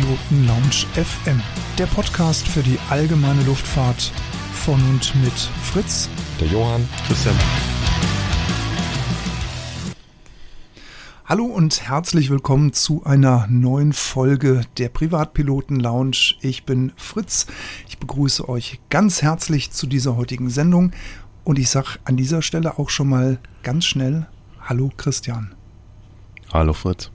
Privatpiloten 0.00 0.46
Lounge 0.46 0.86
FM, 0.94 1.42
der 1.76 1.84
Podcast 1.86 2.48
für 2.48 2.62
die 2.62 2.78
allgemeine 2.88 3.42
Luftfahrt 3.42 4.12
von 4.54 4.80
und 4.88 5.14
mit 5.22 5.32
Fritz, 5.62 6.08
der 6.40 6.48
Johann, 6.48 6.88
Christian. 7.06 7.34
Hallo 11.26 11.44
und 11.44 11.82
herzlich 11.82 12.30
willkommen 12.30 12.72
zu 12.72 13.04
einer 13.04 13.46
neuen 13.50 13.92
Folge 13.92 14.62
der 14.78 14.88
Privatpiloten 14.88 15.78
Lounge. 15.78 16.34
Ich 16.40 16.64
bin 16.64 16.92
Fritz. 16.96 17.46
Ich 17.86 17.98
begrüße 17.98 18.48
euch 18.48 18.80
ganz 18.88 19.20
herzlich 19.20 19.70
zu 19.70 19.86
dieser 19.86 20.16
heutigen 20.16 20.48
Sendung 20.48 20.92
und 21.44 21.58
ich 21.58 21.68
sage 21.68 21.98
an 22.04 22.16
dieser 22.16 22.40
Stelle 22.40 22.78
auch 22.78 22.88
schon 22.88 23.08
mal 23.10 23.38
ganz 23.62 23.84
schnell 23.84 24.26
Hallo 24.62 24.90
Christian. 24.96 25.54
Hallo 26.52 26.72
Fritz. 26.72 27.10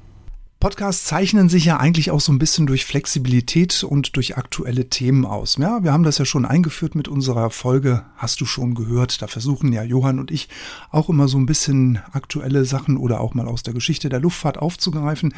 Podcasts 0.66 1.04
zeichnen 1.04 1.48
sich 1.48 1.66
ja 1.66 1.78
eigentlich 1.78 2.10
auch 2.10 2.20
so 2.20 2.32
ein 2.32 2.40
bisschen 2.40 2.66
durch 2.66 2.86
Flexibilität 2.86 3.84
und 3.84 4.16
durch 4.16 4.36
aktuelle 4.36 4.90
Themen 4.90 5.24
aus. 5.24 5.58
Ja, 5.58 5.84
wir 5.84 5.94
haben 5.94 6.02
das 6.02 6.18
ja 6.18 6.26
schon 6.26 6.44
eingeführt 6.44 6.96
mit 6.96 7.08
unserer 7.08 7.52
Folge, 7.52 8.04
hast 8.18 8.42
du 8.42 8.46
schon 8.46 8.74
gehört. 8.74 9.22
Da 9.22 9.28
versuchen 9.28 9.72
ja 9.72 9.84
Johann 9.84 10.18
und 10.18 10.32
ich 10.32 10.50
auch 10.90 11.08
immer 11.08 11.28
so 11.28 11.38
ein 11.38 11.46
bisschen 11.46 12.00
aktuelle 12.14 12.66
Sachen 12.66 12.98
oder 12.98 13.22
auch 13.22 13.36
mal 13.36 13.48
aus 13.48 13.62
der 13.62 13.76
Geschichte 13.76 14.10
der 14.10 14.20
Luftfahrt 14.20 14.58
aufzugreifen. 14.58 15.36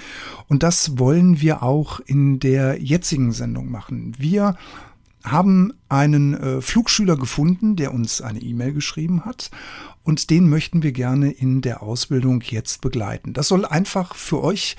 Und 0.48 0.64
das 0.64 0.98
wollen 0.98 1.42
wir 1.42 1.62
auch 1.62 2.00
in 2.00 2.40
der 2.40 2.82
jetzigen 2.82 3.34
Sendung 3.34 3.70
machen. 3.70 4.16
Wir 4.18 4.56
haben 5.26 5.74
einen 5.90 6.36
äh, 6.36 6.62
Flugschüler 6.62 7.18
gefunden, 7.18 7.76
der 7.76 7.94
uns 7.94 8.22
eine 8.22 8.40
E-Mail 8.40 8.72
geschrieben 8.72 9.26
hat 9.26 9.52
und 10.08 10.30
den 10.30 10.48
möchten 10.48 10.84
wir 10.84 10.94
gerne 10.94 11.32
in 11.32 11.60
der 11.60 11.84
Ausbildung 11.84 12.40
jetzt 12.40 12.80
begleiten. 12.80 13.34
Das 13.34 13.50
soll 13.50 13.66
einfach 13.66 14.16
für 14.16 14.42
euch, 14.42 14.78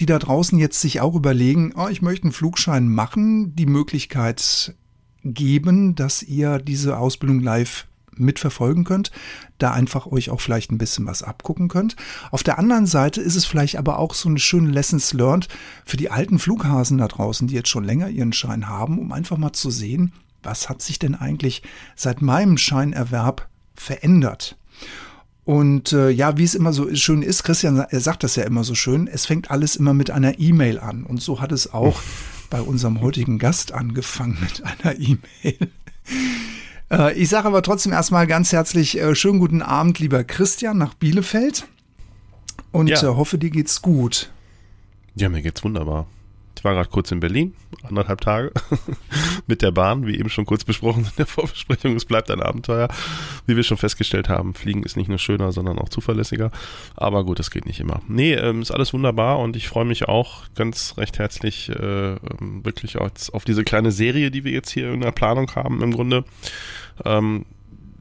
die 0.00 0.06
da 0.06 0.18
draußen 0.18 0.58
jetzt 0.58 0.80
sich 0.80 1.02
auch 1.02 1.14
überlegen, 1.14 1.74
oh, 1.76 1.88
ich 1.88 2.00
möchte 2.00 2.24
einen 2.24 2.32
Flugschein 2.32 2.88
machen, 2.88 3.54
die 3.54 3.66
Möglichkeit 3.66 4.74
geben, 5.22 5.96
dass 5.96 6.22
ihr 6.22 6.58
diese 6.58 6.96
Ausbildung 6.96 7.40
live 7.40 7.88
mitverfolgen 8.14 8.84
könnt, 8.84 9.10
da 9.58 9.72
einfach 9.72 10.06
euch 10.06 10.30
auch 10.30 10.40
vielleicht 10.40 10.72
ein 10.72 10.78
bisschen 10.78 11.04
was 11.04 11.22
abgucken 11.22 11.68
könnt. 11.68 11.96
Auf 12.30 12.42
der 12.42 12.58
anderen 12.58 12.86
Seite 12.86 13.20
ist 13.20 13.36
es 13.36 13.44
vielleicht 13.44 13.76
aber 13.76 13.98
auch 13.98 14.14
so 14.14 14.30
eine 14.30 14.38
schöne 14.38 14.70
Lessons 14.70 15.12
learned 15.12 15.48
für 15.84 15.98
die 15.98 16.10
alten 16.10 16.38
Flughasen 16.38 16.96
da 16.96 17.06
draußen, 17.06 17.48
die 17.48 17.54
jetzt 17.54 17.68
schon 17.68 17.84
länger 17.84 18.08
ihren 18.08 18.32
Schein 18.32 18.66
haben, 18.66 18.98
um 18.98 19.12
einfach 19.12 19.36
mal 19.36 19.52
zu 19.52 19.70
sehen, 19.70 20.14
was 20.42 20.70
hat 20.70 20.80
sich 20.80 20.98
denn 20.98 21.14
eigentlich 21.14 21.62
seit 21.96 22.22
meinem 22.22 22.56
Scheinerwerb 22.56 23.46
verändert. 23.74 24.56
Und 25.50 25.92
äh, 25.92 26.10
ja, 26.10 26.38
wie 26.38 26.44
es 26.44 26.54
immer 26.54 26.72
so 26.72 26.94
schön 26.94 27.22
ist, 27.22 27.42
Christian 27.42 27.76
er 27.76 27.98
sagt 27.98 28.22
das 28.22 28.36
ja 28.36 28.44
immer 28.44 28.62
so 28.62 28.76
schön, 28.76 29.08
es 29.08 29.26
fängt 29.26 29.50
alles 29.50 29.74
immer 29.74 29.94
mit 29.94 30.12
einer 30.12 30.38
E-Mail 30.38 30.78
an. 30.78 31.02
Und 31.02 31.20
so 31.20 31.40
hat 31.40 31.50
es 31.50 31.74
auch 31.74 32.00
bei 32.50 32.60
unserem 32.60 33.00
heutigen 33.00 33.40
Gast 33.40 33.72
angefangen 33.72 34.38
mit 34.40 34.62
einer 34.62 34.96
E-Mail. 34.96 35.58
Äh, 36.92 37.12
ich 37.12 37.28
sage 37.28 37.46
aber 37.46 37.62
trotzdem 37.62 37.92
erstmal 37.92 38.26
ganz 38.26 38.50
herzlich 38.50 38.98
äh, 38.98 39.14
schönen 39.14 39.38
guten 39.38 39.62
Abend, 39.62 40.00
lieber 40.00 40.24
Christian, 40.24 40.76
nach 40.76 40.94
Bielefeld. 40.94 41.68
Und 42.72 42.88
ja. 42.88 43.00
äh, 43.00 43.06
hoffe, 43.06 43.38
dir 43.38 43.50
geht's 43.50 43.80
gut. 43.80 44.28
Ja, 45.14 45.28
mir 45.28 45.40
geht's 45.40 45.62
wunderbar. 45.62 46.08
Ich 46.60 46.64
war 46.64 46.74
gerade 46.74 46.90
kurz 46.90 47.10
in 47.10 47.20
Berlin, 47.20 47.54
anderthalb 47.84 48.20
Tage, 48.20 48.52
mit 49.46 49.62
der 49.62 49.70
Bahn, 49.70 50.06
wie 50.06 50.18
eben 50.18 50.28
schon 50.28 50.44
kurz 50.44 50.62
besprochen 50.62 51.04
in 51.04 51.12
der 51.16 51.24
Vorbesprechung. 51.24 51.96
Es 51.96 52.04
bleibt 52.04 52.30
ein 52.30 52.42
Abenteuer. 52.42 52.88
Wie 53.46 53.56
wir 53.56 53.62
schon 53.62 53.78
festgestellt 53.78 54.28
haben, 54.28 54.52
Fliegen 54.52 54.82
ist 54.82 54.94
nicht 54.94 55.08
nur 55.08 55.16
schöner, 55.16 55.52
sondern 55.52 55.78
auch 55.78 55.88
zuverlässiger. 55.88 56.50
Aber 56.96 57.24
gut, 57.24 57.38
das 57.38 57.50
geht 57.50 57.64
nicht 57.64 57.80
immer. 57.80 58.02
Nee, 58.08 58.34
ähm, 58.34 58.60
ist 58.60 58.72
alles 58.72 58.92
wunderbar 58.92 59.38
und 59.38 59.56
ich 59.56 59.68
freue 59.68 59.86
mich 59.86 60.06
auch 60.06 60.42
ganz 60.54 60.98
recht 60.98 61.18
herzlich 61.18 61.70
äh, 61.70 62.10
ähm, 62.16 62.62
wirklich 62.62 62.98
auf 62.98 63.44
diese 63.46 63.64
kleine 63.64 63.90
Serie, 63.90 64.30
die 64.30 64.44
wir 64.44 64.52
jetzt 64.52 64.68
hier 64.68 64.92
in 64.92 65.00
der 65.00 65.12
Planung 65.12 65.50
haben 65.54 65.82
im 65.82 65.92
Grunde. 65.92 66.24
Ähm, 67.06 67.46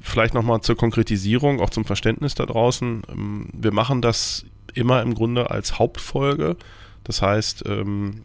vielleicht 0.04 0.34
nochmal 0.34 0.60
zur 0.60 0.76
Konkretisierung, 0.76 1.62
auch 1.62 1.70
zum 1.70 1.86
Verständnis 1.86 2.36
da 2.36 2.46
draußen. 2.46 3.04
Ähm, 3.10 3.48
wir 3.54 3.72
machen 3.72 4.02
das 4.02 4.46
immer 4.74 5.02
im 5.02 5.16
Grunde 5.16 5.50
als 5.50 5.80
Hauptfolge. 5.80 6.58
Das 7.06 7.22
heißt, 7.22 7.64
ähm, 7.66 8.24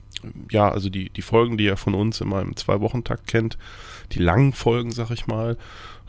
ja, 0.51 0.71
also 0.71 0.89
die, 0.89 1.11
die 1.11 1.23
Folgen, 1.23 1.57
die 1.57 1.65
ihr 1.65 1.77
von 1.77 1.95
uns 1.95 2.21
immer 2.21 2.43
im 2.43 2.57
Zwei-Wochen-Takt 2.57 3.27
kennt, 3.27 3.59
die 4.13 4.19
langen 4.19 4.53
Folgen, 4.53 4.91
sag 4.91 5.11
ich 5.11 5.27
mal, 5.27 5.57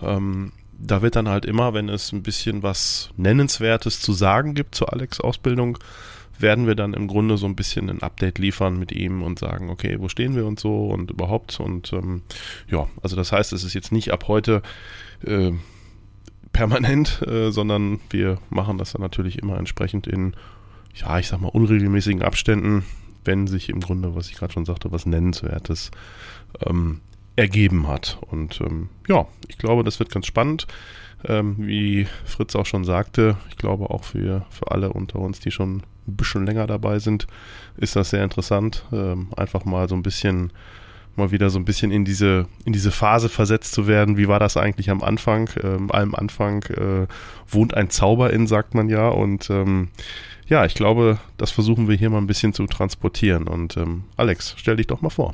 ähm, 0.01 0.51
da 0.77 1.01
wird 1.01 1.15
dann 1.15 1.29
halt 1.29 1.45
immer, 1.45 1.73
wenn 1.73 1.89
es 1.89 2.11
ein 2.11 2.23
bisschen 2.23 2.63
was 2.63 3.09
Nennenswertes 3.17 4.01
zu 4.01 4.13
sagen 4.13 4.53
gibt 4.53 4.75
zur 4.75 4.91
Alex-Ausbildung, 4.91 5.77
werden 6.37 6.67
wir 6.67 6.75
dann 6.75 6.93
im 6.93 7.07
Grunde 7.07 7.37
so 7.37 7.45
ein 7.45 7.55
bisschen 7.55 7.89
ein 7.89 8.01
Update 8.01 8.39
liefern 8.39 8.77
mit 8.77 8.91
ihm 8.91 9.21
und 9.21 9.39
sagen, 9.39 9.69
okay, 9.69 9.97
wo 9.99 10.09
stehen 10.09 10.35
wir 10.35 10.45
und 10.45 10.59
so 10.59 10.87
und 10.87 11.11
überhaupt. 11.11 11.59
Und 11.59 11.93
ähm, 11.93 12.23
ja, 12.69 12.87
also 13.01 13.15
das 13.15 13.31
heißt, 13.31 13.53
es 13.53 13.63
ist 13.63 13.73
jetzt 13.73 13.93
nicht 13.93 14.11
ab 14.11 14.27
heute 14.27 14.61
äh, 15.25 15.51
permanent, 16.51 17.21
äh, 17.25 17.51
sondern 17.51 17.99
wir 18.09 18.37
machen 18.49 18.77
das 18.77 18.91
dann 18.93 19.01
natürlich 19.01 19.39
immer 19.39 19.57
entsprechend 19.57 20.07
in, 20.07 20.35
ja, 20.93 21.19
ich 21.19 21.27
sag 21.27 21.39
mal, 21.39 21.49
unregelmäßigen 21.49 22.21
Abständen 22.21 22.83
wenn 23.25 23.47
sich 23.47 23.69
im 23.69 23.81
Grunde, 23.81 24.15
was 24.15 24.29
ich 24.29 24.35
gerade 24.35 24.53
schon 24.53 24.65
sagte, 24.65 24.91
was 24.91 25.05
Nennenswertes 25.05 25.91
ähm, 26.65 27.01
ergeben 27.35 27.87
hat. 27.87 28.17
Und 28.29 28.61
ähm, 28.61 28.89
ja, 29.07 29.27
ich 29.47 29.57
glaube, 29.57 29.83
das 29.83 29.99
wird 29.99 30.11
ganz 30.11 30.25
spannend. 30.25 30.67
Ähm, 31.27 31.55
wie 31.57 32.07
Fritz 32.25 32.55
auch 32.55 32.65
schon 32.65 32.83
sagte, 32.83 33.37
ich 33.49 33.57
glaube 33.57 33.89
auch 33.89 34.03
für, 34.03 34.45
für 34.49 34.71
alle 34.71 34.93
unter 34.93 35.19
uns, 35.19 35.39
die 35.39 35.51
schon 35.51 35.77
ein 36.07 36.15
bisschen 36.15 36.45
länger 36.45 36.67
dabei 36.67 36.99
sind, 36.99 37.27
ist 37.77 37.95
das 37.95 38.11
sehr 38.11 38.23
interessant. 38.23 38.85
Ähm, 38.91 39.27
einfach 39.35 39.65
mal 39.65 39.89
so 39.89 39.95
ein 39.95 40.03
bisschen 40.03 40.51
mal 41.15 41.31
wieder 41.31 41.49
so 41.49 41.57
ein 41.57 41.65
bisschen 41.65 41.91
in 41.91 42.03
diese, 42.03 42.45
in 42.65 42.73
diese 42.73 42.91
Phase 42.91 43.29
versetzt 43.29 43.73
zu 43.73 43.87
werden. 43.87 44.17
Wie 44.17 44.27
war 44.27 44.39
das 44.39 44.57
eigentlich 44.57 44.89
am 44.89 45.01
Anfang? 45.01 45.49
Ähm, 45.63 45.91
allem 45.91 46.13
Anfang 46.13 46.63
äh, 46.63 47.07
wohnt 47.47 47.73
ein 47.73 47.89
Zauber 47.89 48.31
in, 48.33 48.47
sagt 48.47 48.75
man 48.75 48.89
ja. 48.89 49.07
Und 49.07 49.49
ähm, 49.49 49.89
ja, 50.47 50.65
ich 50.65 50.75
glaube, 50.75 51.19
das 51.37 51.51
versuchen 51.51 51.87
wir 51.87 51.95
hier 51.95 52.09
mal 52.09 52.19
ein 52.19 52.27
bisschen 52.27 52.53
zu 52.53 52.65
transportieren. 52.67 53.47
Und 53.47 53.77
ähm, 53.77 54.03
Alex, 54.17 54.55
stell 54.57 54.75
dich 54.75 54.87
doch 54.87 55.01
mal 55.01 55.09
vor. 55.09 55.33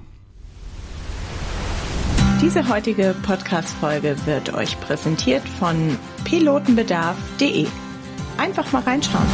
Diese 2.42 2.68
heutige 2.68 3.14
Podcast-Folge 3.22 4.16
wird 4.26 4.54
euch 4.54 4.80
präsentiert 4.80 5.48
von 5.48 5.98
pilotenbedarf.de. 6.24 7.68
Einfach 8.38 8.72
mal 8.72 8.82
reinschauen. 8.82 9.28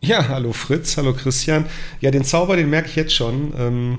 Ja, 0.00 0.28
hallo 0.28 0.52
Fritz, 0.52 0.96
hallo 0.96 1.12
Christian. 1.14 1.66
Ja, 2.00 2.12
den 2.12 2.22
Zauber, 2.22 2.56
den 2.56 2.70
merke 2.70 2.88
ich 2.88 2.94
jetzt 2.94 3.14
schon. 3.14 3.52
Ähm, 3.58 3.98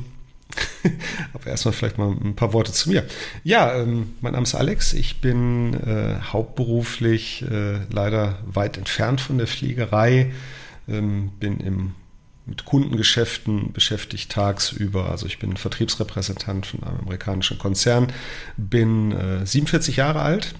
Aber 1.34 1.48
erstmal 1.48 1.74
vielleicht 1.74 1.98
mal 1.98 2.10
ein 2.10 2.36
paar 2.36 2.54
Worte 2.54 2.72
zu 2.72 2.90
mir. 2.90 3.06
Ja, 3.44 3.76
ähm, 3.76 4.14
mein 4.22 4.34
Name 4.34 4.44
ist 4.44 4.56
Alex. 4.56 4.94
Ich 4.94 5.22
bin 5.22 5.74
äh, 5.74 6.20
hauptberuflich 6.22 7.44
äh, 7.50 7.80
leider 7.92 8.40
weit 8.46 8.78
entfernt 8.78 9.22
von 9.22 9.38
der 9.38 9.48
Fliegerei. 9.48 10.32
Ähm, 10.88 11.32
bin 11.40 11.60
im, 11.60 11.96
mit 12.46 12.66
Kundengeschäften 12.66 13.74
beschäftigt 13.74 14.32
tagsüber. 14.32 15.10
Also 15.12 15.26
ich 15.26 15.40
bin 15.40 15.58
Vertriebsrepräsentant 15.58 16.66
von 16.66 16.84
einem 16.84 17.00
amerikanischen 17.00 17.58
Konzern. 17.58 18.12
Bin 18.56 19.12
äh, 19.12 19.46
47 19.46 19.98
Jahre 19.98 20.22
alt 20.22 20.56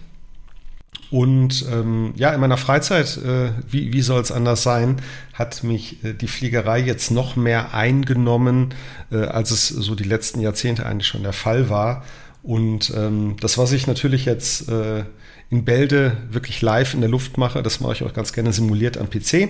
und 1.10 1.66
ähm, 1.72 2.14
ja, 2.18 2.32
in 2.32 2.42
meiner 2.42 2.58
Freizeit, 2.58 3.18
äh, 3.18 3.52
wie, 3.70 3.94
wie 3.94 4.02
soll 4.02 4.22
es 4.22 4.32
anders 4.32 4.64
sein, 4.64 4.98
hat 5.34 5.64
mich 5.64 6.04
äh, 6.04 6.14
die 6.14 6.28
Fliegerei 6.28 6.80
jetzt 6.80 7.12
noch 7.12 7.36
mehr 7.36 7.74
eingenommen, 7.74 8.74
äh, 9.12 9.18
als 9.18 9.52
es 9.52 9.68
so 9.70 9.96
die 9.96 10.04
letzten 10.04 10.42
Jahrzehnte 10.42 10.86
eigentlich 10.86 11.08
schon 11.08 11.24
der 11.24 11.34
Fall 11.34 11.70
war. 11.70 12.04
Und 12.44 12.92
ähm, 12.96 13.38
das, 13.40 13.58
was 13.58 13.72
ich 13.72 13.88
natürlich 13.88 14.26
jetzt 14.26 14.70
äh, 14.70 15.06
in 15.50 15.64
Bälde 15.64 16.18
wirklich 16.30 16.62
live 16.62 16.94
in 16.94 17.00
der 17.02 17.10
Luft 17.10 17.38
mache, 17.38 17.64
das 17.64 17.80
mache 17.80 17.94
ich 17.94 18.04
auch 18.04 18.14
ganz 18.14 18.34
gerne 18.34 18.52
simuliert 18.52 18.98
am 18.98 19.10
PC. 19.10 19.50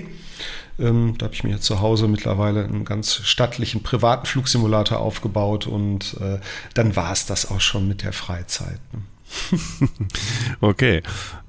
Ähm, 0.79 1.15
da 1.17 1.25
habe 1.25 1.33
ich 1.33 1.43
mir 1.43 1.59
zu 1.59 1.81
Hause 1.81 2.07
mittlerweile 2.07 2.65
einen 2.65 2.85
ganz 2.85 3.15
stattlichen 3.15 3.81
privaten 3.81 4.27
Flugsimulator 4.27 4.99
aufgebaut 4.99 5.65
und 5.65 6.17
äh, 6.21 6.39
dann 6.75 6.95
war 6.95 7.11
es 7.11 7.25
das 7.25 7.49
auch 7.49 7.61
schon 7.61 7.87
mit 7.87 8.03
der 8.03 8.13
Freizeit. 8.13 8.79
Ne? 8.93 9.01
okay, 10.61 11.01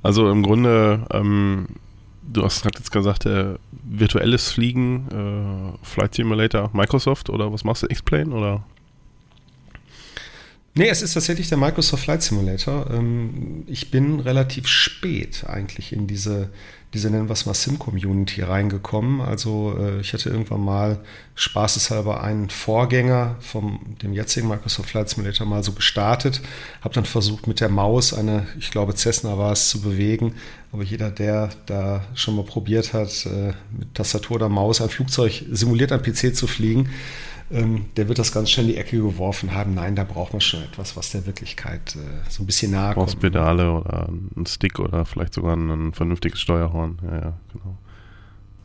also 0.03 0.31
im 0.31 0.43
Grunde, 0.43 1.07
ähm, 1.11 1.67
du 2.23 2.45
hast 2.45 2.63
gerade 2.63 2.79
jetzt 2.79 2.93
gesagt, 2.93 3.27
äh, 3.27 3.55
virtuelles 3.85 4.51
Fliegen, 4.51 5.09
äh, 5.11 5.87
Flight 5.87 6.15
Simulator, 6.15 6.71
Microsoft 6.73 7.31
oder 7.31 7.53
was 7.53 7.65
machst 7.65 7.83
du, 7.83 7.87
X-Plane 7.89 8.35
oder? 8.35 8.65
Nee, 10.79 10.91
es 10.91 11.03
ist 11.03 11.15
tatsächlich 11.15 11.49
der 11.49 11.59
Microsoft 11.59 12.05
Flight 12.05 12.23
Simulator. 12.23 12.89
Ähm, 12.89 13.65
ich 13.67 13.91
bin 13.91 14.21
relativ 14.21 14.69
spät 14.69 15.43
eigentlich 15.45 15.93
in 15.93 16.07
diese, 16.07 16.51
diese 16.95 17.11
nennen 17.11 17.29
wir 17.29 17.33
es 17.33 17.47
mal 17.47 17.55
Sim-Community 17.55 18.43
reingekommen. 18.43 19.21
Also 19.21 19.77
äh, 19.77 19.99
ich 19.99 20.13
hatte 20.13 20.31
irgendwann 20.31 20.61
mal 20.61 21.01
spaßeshalber 21.35 22.23
einen 22.23 22.49
Vorgänger 22.49 23.35
vom 23.41 23.97
dem 24.03 24.13
jetzigen 24.13 24.47
Microsoft 24.47 24.91
Flight 24.91 25.09
Simulator 25.09 25.49
mal 25.49 25.65
so 25.65 25.73
gestartet, 25.73 26.43
habe 26.83 26.95
dann 26.95 27.07
versucht 27.07 27.49
mit 27.49 27.59
der 27.59 27.71
Maus 27.71 28.15
eine, 28.15 28.47
ich 28.61 28.71
glaube 28.71 28.95
Cessna 28.95 29.37
war 29.37 29.51
es, 29.51 29.71
zu 29.71 29.81
bewegen. 29.81 30.37
Aber 30.71 30.85
jeder, 30.85 31.11
der 31.11 31.49
da 31.67 32.05
schon 32.15 32.37
mal 32.37 32.45
probiert 32.45 32.93
hat, 32.93 33.27
äh, 33.27 33.53
mit 33.77 33.95
Tastatur 33.95 34.37
oder 34.37 34.49
Maus 34.49 34.81
ein 34.81 34.91
Flugzeug 34.91 35.45
simuliert 35.51 35.91
am 35.91 36.03
PC 36.03 36.37
zu 36.37 36.47
fliegen, 36.47 36.89
ähm, 37.51 37.87
der 37.97 38.09
wird 38.09 38.19
das 38.19 38.33
ganz 38.33 38.51
schnell 38.51 38.67
in 38.67 38.73
die 38.73 38.79
Ecke 38.79 38.99
geworfen 38.99 39.55
haben. 39.55 39.75
Nein, 39.75 39.97
da 39.97 40.05
braucht 40.05 40.33
man 40.33 40.41
schon 40.41 40.63
etwas, 40.63 40.97
was 40.97 41.11
der 41.11 41.27
Wirklichkeit 41.27 41.97
äh, 41.97 42.29
so 42.29 42.43
ein 42.43 42.47
bisschen 42.47 42.73
nahe 42.73 42.95
kommt. 42.95 43.07
Brauchst 43.07 43.21
Pedale 43.21 43.73
oder 43.73 44.09
einen 44.09 44.47
Stick 44.47 44.79
oder 44.79 45.05
vielleicht 45.05 45.35
sogar 45.35 45.57
ein 45.57 45.93
vernünftiges 45.93 46.41
Steuerhorn. 46.41 46.99
Ja, 47.03 47.15
ja, 47.15 47.41
genau. 47.53 47.79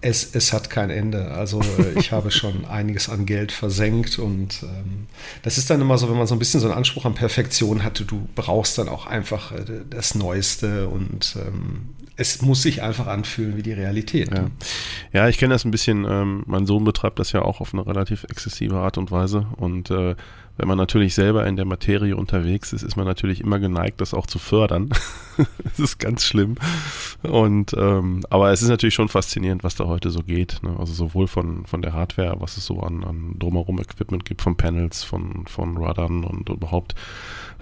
Es, 0.03 0.35
es 0.35 0.51
hat 0.51 0.69
kein 0.69 0.89
Ende. 0.89 1.31
Also 1.31 1.61
äh, 1.61 1.97
ich 1.97 2.11
habe 2.11 2.29
schon 2.29 2.65
einiges 2.69 3.09
an 3.09 3.25
Geld 3.25 3.51
versenkt 3.51 4.19
und 4.19 4.63
ähm, 4.63 5.07
das 5.43 5.57
ist 5.57 5.69
dann 5.69 5.79
immer 5.81 5.97
so, 5.97 6.09
wenn 6.09 6.17
man 6.17 6.27
so 6.27 6.35
ein 6.35 6.39
bisschen 6.39 6.59
so 6.59 6.67
einen 6.67 6.77
Anspruch 6.77 7.05
an 7.05 7.15
Perfektion 7.15 7.83
hatte, 7.83 8.03
du 8.03 8.27
brauchst 8.35 8.77
dann 8.77 8.89
auch 8.89 9.07
einfach 9.07 9.53
äh, 9.53 9.63
das 9.89 10.13
Neueste 10.15 10.89
und 10.89 11.37
ähm, 11.39 11.89
es 12.15 12.41
muss 12.41 12.61
sich 12.61 12.81
einfach 12.81 13.07
anfühlen 13.07 13.57
wie 13.57 13.63
die 13.63 13.73
Realität. 13.73 14.31
Ja, 14.33 14.51
ja 15.13 15.29
ich 15.29 15.37
kenne 15.37 15.53
das 15.53 15.65
ein 15.65 15.71
bisschen. 15.71 16.05
Ähm, 16.05 16.43
mein 16.45 16.65
Sohn 16.65 16.83
betreibt 16.83 17.19
das 17.19 17.31
ja 17.31 17.41
auch 17.41 17.59
auf 17.59 17.73
eine 17.73 17.85
relativ 17.85 18.23
exzessive 18.25 18.75
Art 18.75 18.97
und 18.97 19.09
Weise. 19.11 19.47
Und 19.57 19.89
äh, 19.89 20.15
wenn 20.57 20.67
man 20.67 20.77
natürlich 20.77 21.15
selber 21.15 21.47
in 21.47 21.55
der 21.55 21.65
Materie 21.65 22.15
unterwegs 22.15 22.73
ist, 22.73 22.83
ist 22.83 22.95
man 22.95 23.05
natürlich 23.05 23.41
immer 23.41 23.59
geneigt, 23.59 24.01
das 24.01 24.13
auch 24.13 24.27
zu 24.27 24.37
fördern. 24.37 24.89
das 25.63 25.79
ist 25.79 25.97
ganz 25.97 26.23
schlimm. 26.23 26.55
Und 27.23 27.73
ähm, 27.73 28.23
aber 28.29 28.51
es 28.51 28.61
ist 28.61 28.69
natürlich 28.69 28.93
schon 28.93 29.09
faszinierend, 29.09 29.63
was 29.63 29.75
da 29.75 29.85
heute 29.85 30.11
so 30.11 30.21
geht. 30.21 30.59
Ne? 30.61 30.75
Also 30.77 30.93
sowohl 30.93 31.27
von, 31.27 31.65
von 31.65 31.81
der 31.81 31.93
Hardware, 31.93 32.35
was 32.39 32.57
es 32.57 32.65
so 32.65 32.81
an, 32.81 33.03
an 33.03 33.35
drumherum 33.39 33.79
Equipment 33.79 34.25
gibt, 34.25 34.43
von 34.43 34.55
Panels, 34.55 35.03
von, 35.03 35.47
von 35.47 35.77
Ruddern 35.77 36.23
und 36.23 36.49
überhaupt 36.49 36.93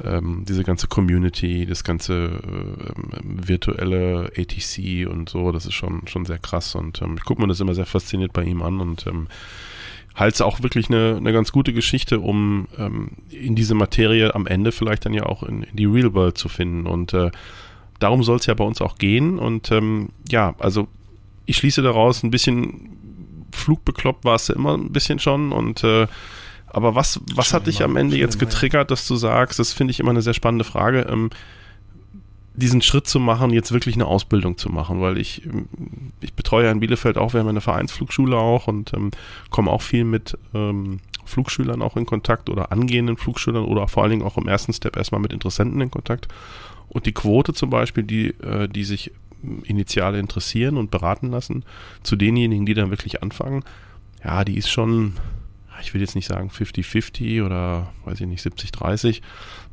ähm, 0.04 0.44
diese 0.48 0.64
ganze 0.64 0.88
Community, 0.88 1.66
das 1.66 1.84
ganze 1.84 2.14
äh, 2.14 3.20
virtuelle 3.24 4.32
ATC 4.36 5.08
und 5.10 5.30
so, 5.30 5.52
das 5.52 5.66
ist 5.66 5.74
schon, 5.74 6.08
schon 6.08 6.26
sehr 6.26 6.40
krass. 6.40 6.76
Und 6.76 7.02
ähm, 7.02 7.16
ich 7.18 7.24
gucke 7.24 7.42
mir 7.42 7.48
das 7.48 7.60
immer 7.62 7.74
sehr 7.74 7.86
fasziniert 7.86 8.34
bei 8.34 8.44
ihm 8.44 8.62
an 8.62 8.82
und 8.82 9.08
ähm, 9.08 9.28
halte 10.16 10.36
es 10.36 10.42
auch 10.42 10.62
wirklich 10.62 10.90
eine, 10.90 11.16
eine 11.18 11.34
ganz 11.34 11.52
gute 11.52 11.74
Geschichte, 11.74 12.19
um 12.19 12.68
ähm, 12.78 13.12
in 13.30 13.56
diese 13.56 13.75
Materie 13.75 14.36
am 14.36 14.48
Ende 14.48 14.72
vielleicht 14.72 15.06
dann 15.06 15.13
ja 15.13 15.25
auch 15.25 15.44
in, 15.44 15.63
in 15.63 15.75
die 15.75 15.86
Real 15.86 16.13
World 16.13 16.38
zu 16.38 16.50
finden. 16.50 16.86
Und 16.86 17.13
äh, 17.13 17.31
darum 18.00 18.24
soll 18.24 18.38
es 18.38 18.46
ja 18.46 18.54
bei 18.54 18.63
uns 18.63 18.81
auch 18.81 18.98
gehen. 18.98 19.40
Und 19.40 19.72
ähm, 19.72 20.10
ja, 20.30 20.56
also 20.60 20.88
ich 21.46 21.58
schließe 21.58 21.81
daraus, 21.81 22.24
ein 22.24 22.31
bisschen 22.31 22.98
flugbekloppt 23.52 24.25
war 24.25 24.36
es 24.36 24.48
ja 24.48 24.56
immer 24.56 24.78
ein 24.78 24.92
bisschen 24.92 25.19
schon 25.19 25.52
und 25.52 25.84
äh, 25.84 26.08
aber 26.68 26.96
was, 26.96 27.19
was 27.36 27.54
hat 27.54 27.68
dich 27.68 27.84
am 27.84 27.98
Ende 27.98 28.18
jetzt 28.18 28.40
getriggert, 28.40 28.92
dass 28.92 29.06
du 29.06 29.18
sagst, 29.18 29.60
das 29.60 29.74
finde 29.74 29.92
ich 29.92 30.00
immer 30.00 30.12
eine 30.12 30.22
sehr 30.22 30.34
spannende 30.34 30.63
Frage, 30.63 31.06
ähm, 31.10 31.30
diesen 32.53 32.81
Schritt 32.81 33.07
zu 33.07 33.19
machen, 33.19 33.51
jetzt 33.51 33.71
wirklich 33.71 33.95
eine 33.95 34.06
Ausbildung 34.06 34.57
zu 34.57 34.69
machen, 34.69 35.01
weil 35.01 35.18
ich, 35.18 35.45
ähm, 35.45 35.68
ich 36.19 36.33
betreue 36.33 36.65
ja 36.65 36.71
in 36.71 36.80
Bielefeld 36.80 37.18
auch, 37.18 37.33
wir 37.33 37.39
haben 37.39 37.48
eine 37.48 37.62
Vereinsflugschule 37.62 38.38
auch 38.38 38.68
und 38.68 38.94
ähm, 38.94 39.12
komme 39.50 39.71
auch 39.71 39.81
viel 39.81 40.03
mit 40.03 40.38
ähm, 40.53 41.00
Flugschülern 41.25 41.81
auch 41.81 41.95
in 41.95 42.06
Kontakt 42.06 42.50
oder 42.50 42.71
angehenden 42.71 43.18
Flugschülern 43.18 43.63
oder 43.63 43.88
vor 43.88 44.03
allen 44.03 44.12
Dingen 44.12 44.24
auch 44.24 44.38
im 44.38 44.48
ersten 44.48 44.74
Step 44.74 44.98
erstmal 44.98 45.21
mit 45.21 45.31
Interessenten 45.31 45.80
in 45.80 45.92
Kontakt. 45.92 46.27
Und 46.89 47.06
die 47.06 47.13
Quote 47.13 47.53
zum 47.53 47.69
Beispiel, 47.69 48.03
die, 48.03 48.30
äh, 48.42 48.68
die 48.68 48.83
sich 48.83 49.12
initial 49.63 50.15
interessieren 50.15 50.77
und 50.77 50.92
beraten 50.92 51.31
lassen, 51.31 51.63
zu 52.03 52.15
denjenigen, 52.15 52.65
die 52.65 52.74
dann 52.74 52.92
wirklich 52.92 53.24
anfangen, 53.24 53.63
ja, 54.24 54.44
die 54.44 54.57
ist 54.57 54.69
schon, 54.69 55.13
ich 55.81 55.94
will 55.94 56.01
jetzt 56.01 56.15
nicht 56.15 56.27
sagen 56.27 56.50
50-50 56.50 57.44
oder 57.44 57.92
weiß 58.06 58.21
ich 58.21 58.27
nicht, 58.27 58.45
70-30. 58.45 59.21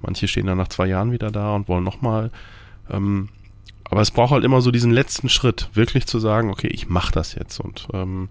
Manche 0.01 0.29
stehen 0.29 0.47
dann 0.47 0.59
nach 0.59 0.69
zwei 0.69 0.87
Jahren 0.87 1.13
wieder 1.13 1.31
da 1.31 1.55
und 1.55 1.69
wollen 1.69 1.85
nochmal. 1.85 2.31
Ähm, 2.91 3.29
aber 3.85 4.01
es 4.03 4.11
braucht 4.11 4.33
halt 4.33 4.45
immer 4.45 4.61
so 4.61 4.71
diesen 4.71 4.91
letzten 4.91 5.29
Schritt, 5.29 5.71
wirklich 5.75 6.07
zu 6.07 6.19
sagen, 6.19 6.51
okay, 6.51 6.69
ich 6.69 6.89
mache 6.89 7.13
das 7.13 7.35
jetzt. 7.35 7.59
Und 7.61 7.89
ähm, 7.93 8.29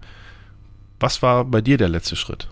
was 1.00 1.22
war 1.22 1.44
bei 1.44 1.60
dir 1.60 1.78
der 1.78 1.88
letzte 1.88 2.16
Schritt? 2.16 2.48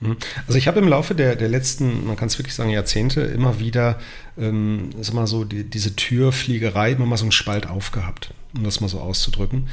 Mhm. 0.00 0.16
Also 0.46 0.58
ich 0.58 0.68
habe 0.68 0.80
im 0.80 0.88
Laufe 0.88 1.14
der, 1.14 1.36
der 1.36 1.48
letzten, 1.48 2.06
man 2.06 2.16
kann 2.16 2.28
es 2.28 2.38
wirklich 2.38 2.54
sagen, 2.54 2.70
Jahrzehnte 2.70 3.20
immer 3.20 3.60
wieder, 3.60 3.98
ähm, 4.36 4.90
sag 5.00 5.14
mal 5.14 5.26
so, 5.26 5.44
die, 5.44 5.64
diese 5.64 5.94
Türfliegerei 5.94 6.92
immer 6.92 7.06
mal 7.06 7.16
so 7.16 7.24
einen 7.24 7.32
Spalt 7.32 7.68
aufgehabt, 7.68 8.34
um 8.54 8.64
das 8.64 8.80
mal 8.80 8.88
so 8.88 9.00
auszudrücken. 9.00 9.68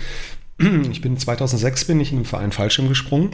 Ich 0.89 1.01
bin 1.01 1.17
2006 1.17 1.85
bin 1.85 1.99
ich 1.99 2.11
in 2.11 2.19
einem 2.19 2.25
Verein 2.25 2.53
Fallschirm 2.53 2.87
gesprungen 2.87 3.31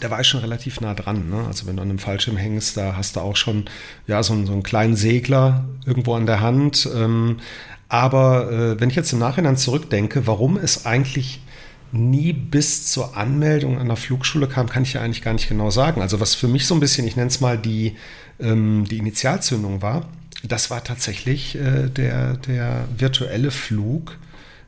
da 0.00 0.10
war 0.10 0.20
ich 0.20 0.26
schon 0.26 0.40
relativ 0.40 0.80
nah 0.80 0.94
dran. 0.94 1.30
Ne? 1.30 1.44
Also 1.46 1.66
wenn 1.66 1.76
du 1.76 1.82
an 1.82 1.88
einem 1.88 1.98
Fallschirm 1.98 2.36
hängst, 2.36 2.76
da 2.76 2.96
hast 2.96 3.16
du 3.16 3.20
auch 3.20 3.36
schon 3.36 3.64
ja, 4.06 4.22
so, 4.22 4.34
einen, 4.34 4.46
so 4.46 4.52
einen 4.52 4.62
kleinen 4.62 4.96
Segler 4.96 5.64
irgendwo 5.86 6.14
an 6.14 6.26
der 6.26 6.40
Hand. 6.40 6.88
Ähm, 6.94 7.38
aber 7.88 8.52
äh, 8.52 8.80
wenn 8.80 8.90
ich 8.90 8.96
jetzt 8.96 9.12
im 9.12 9.18
Nachhinein 9.18 9.56
zurückdenke, 9.56 10.26
warum 10.26 10.58
es 10.58 10.84
eigentlich 10.84 11.40
nie 11.90 12.34
bis 12.34 12.86
zur 12.86 13.16
Anmeldung 13.16 13.78
an 13.78 13.88
der 13.88 13.96
Flugschule 13.96 14.46
kam, 14.46 14.68
kann 14.68 14.82
ich 14.82 14.92
ja 14.92 15.00
eigentlich 15.00 15.22
gar 15.22 15.32
nicht 15.32 15.48
genau 15.48 15.70
sagen. 15.70 16.02
Also 16.02 16.20
was 16.20 16.34
für 16.34 16.48
mich 16.48 16.66
so 16.66 16.74
ein 16.74 16.80
bisschen, 16.80 17.06
ich 17.06 17.16
nenne 17.16 17.28
es 17.28 17.40
mal 17.40 17.56
die, 17.56 17.96
ähm, 18.40 18.84
die 18.84 18.98
Initialzündung 18.98 19.80
war, 19.80 20.06
das 20.44 20.70
war 20.70 20.84
tatsächlich 20.84 21.56
äh, 21.56 21.88
der, 21.88 22.36
der 22.36 22.84
virtuelle 22.96 23.50
Flug 23.50 24.18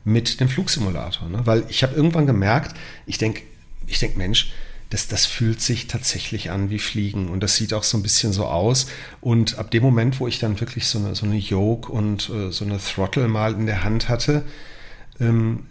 mit 0.03 0.39
dem 0.39 0.49
Flugsimulator. 0.49 1.29
Ne? 1.29 1.41
Weil 1.45 1.63
ich 1.69 1.83
habe 1.83 1.95
irgendwann 1.95 2.25
gemerkt, 2.25 2.75
ich 3.05 3.19
denke, 3.19 3.43
ich 3.85 3.99
denke, 3.99 4.17
Mensch, 4.17 4.51
das, 4.91 5.07
das 5.07 5.25
fühlt 5.25 5.61
sich 5.61 5.87
tatsächlich 5.87 6.51
an 6.51 6.69
wie 6.69 6.77
Fliegen 6.77 7.29
und 7.29 7.41
das 7.41 7.55
sieht 7.55 7.73
auch 7.73 7.83
so 7.83 7.97
ein 7.97 8.03
bisschen 8.03 8.33
so 8.33 8.45
aus. 8.45 8.87
Und 9.21 9.57
ab 9.57 9.71
dem 9.71 9.81
Moment, 9.83 10.19
wo 10.19 10.27
ich 10.27 10.37
dann 10.37 10.59
wirklich 10.59 10.85
so 10.85 10.99
eine, 10.99 11.15
so 11.15 11.25
eine 11.25 11.37
Yoke 11.37 11.89
und 11.91 12.29
äh, 12.29 12.51
so 12.51 12.65
eine 12.65 12.77
Throttle 12.77 13.29
mal 13.29 13.53
in 13.53 13.65
der 13.65 13.85
Hand 13.85 14.09
hatte, 14.09 14.43
ähm, 15.19 15.65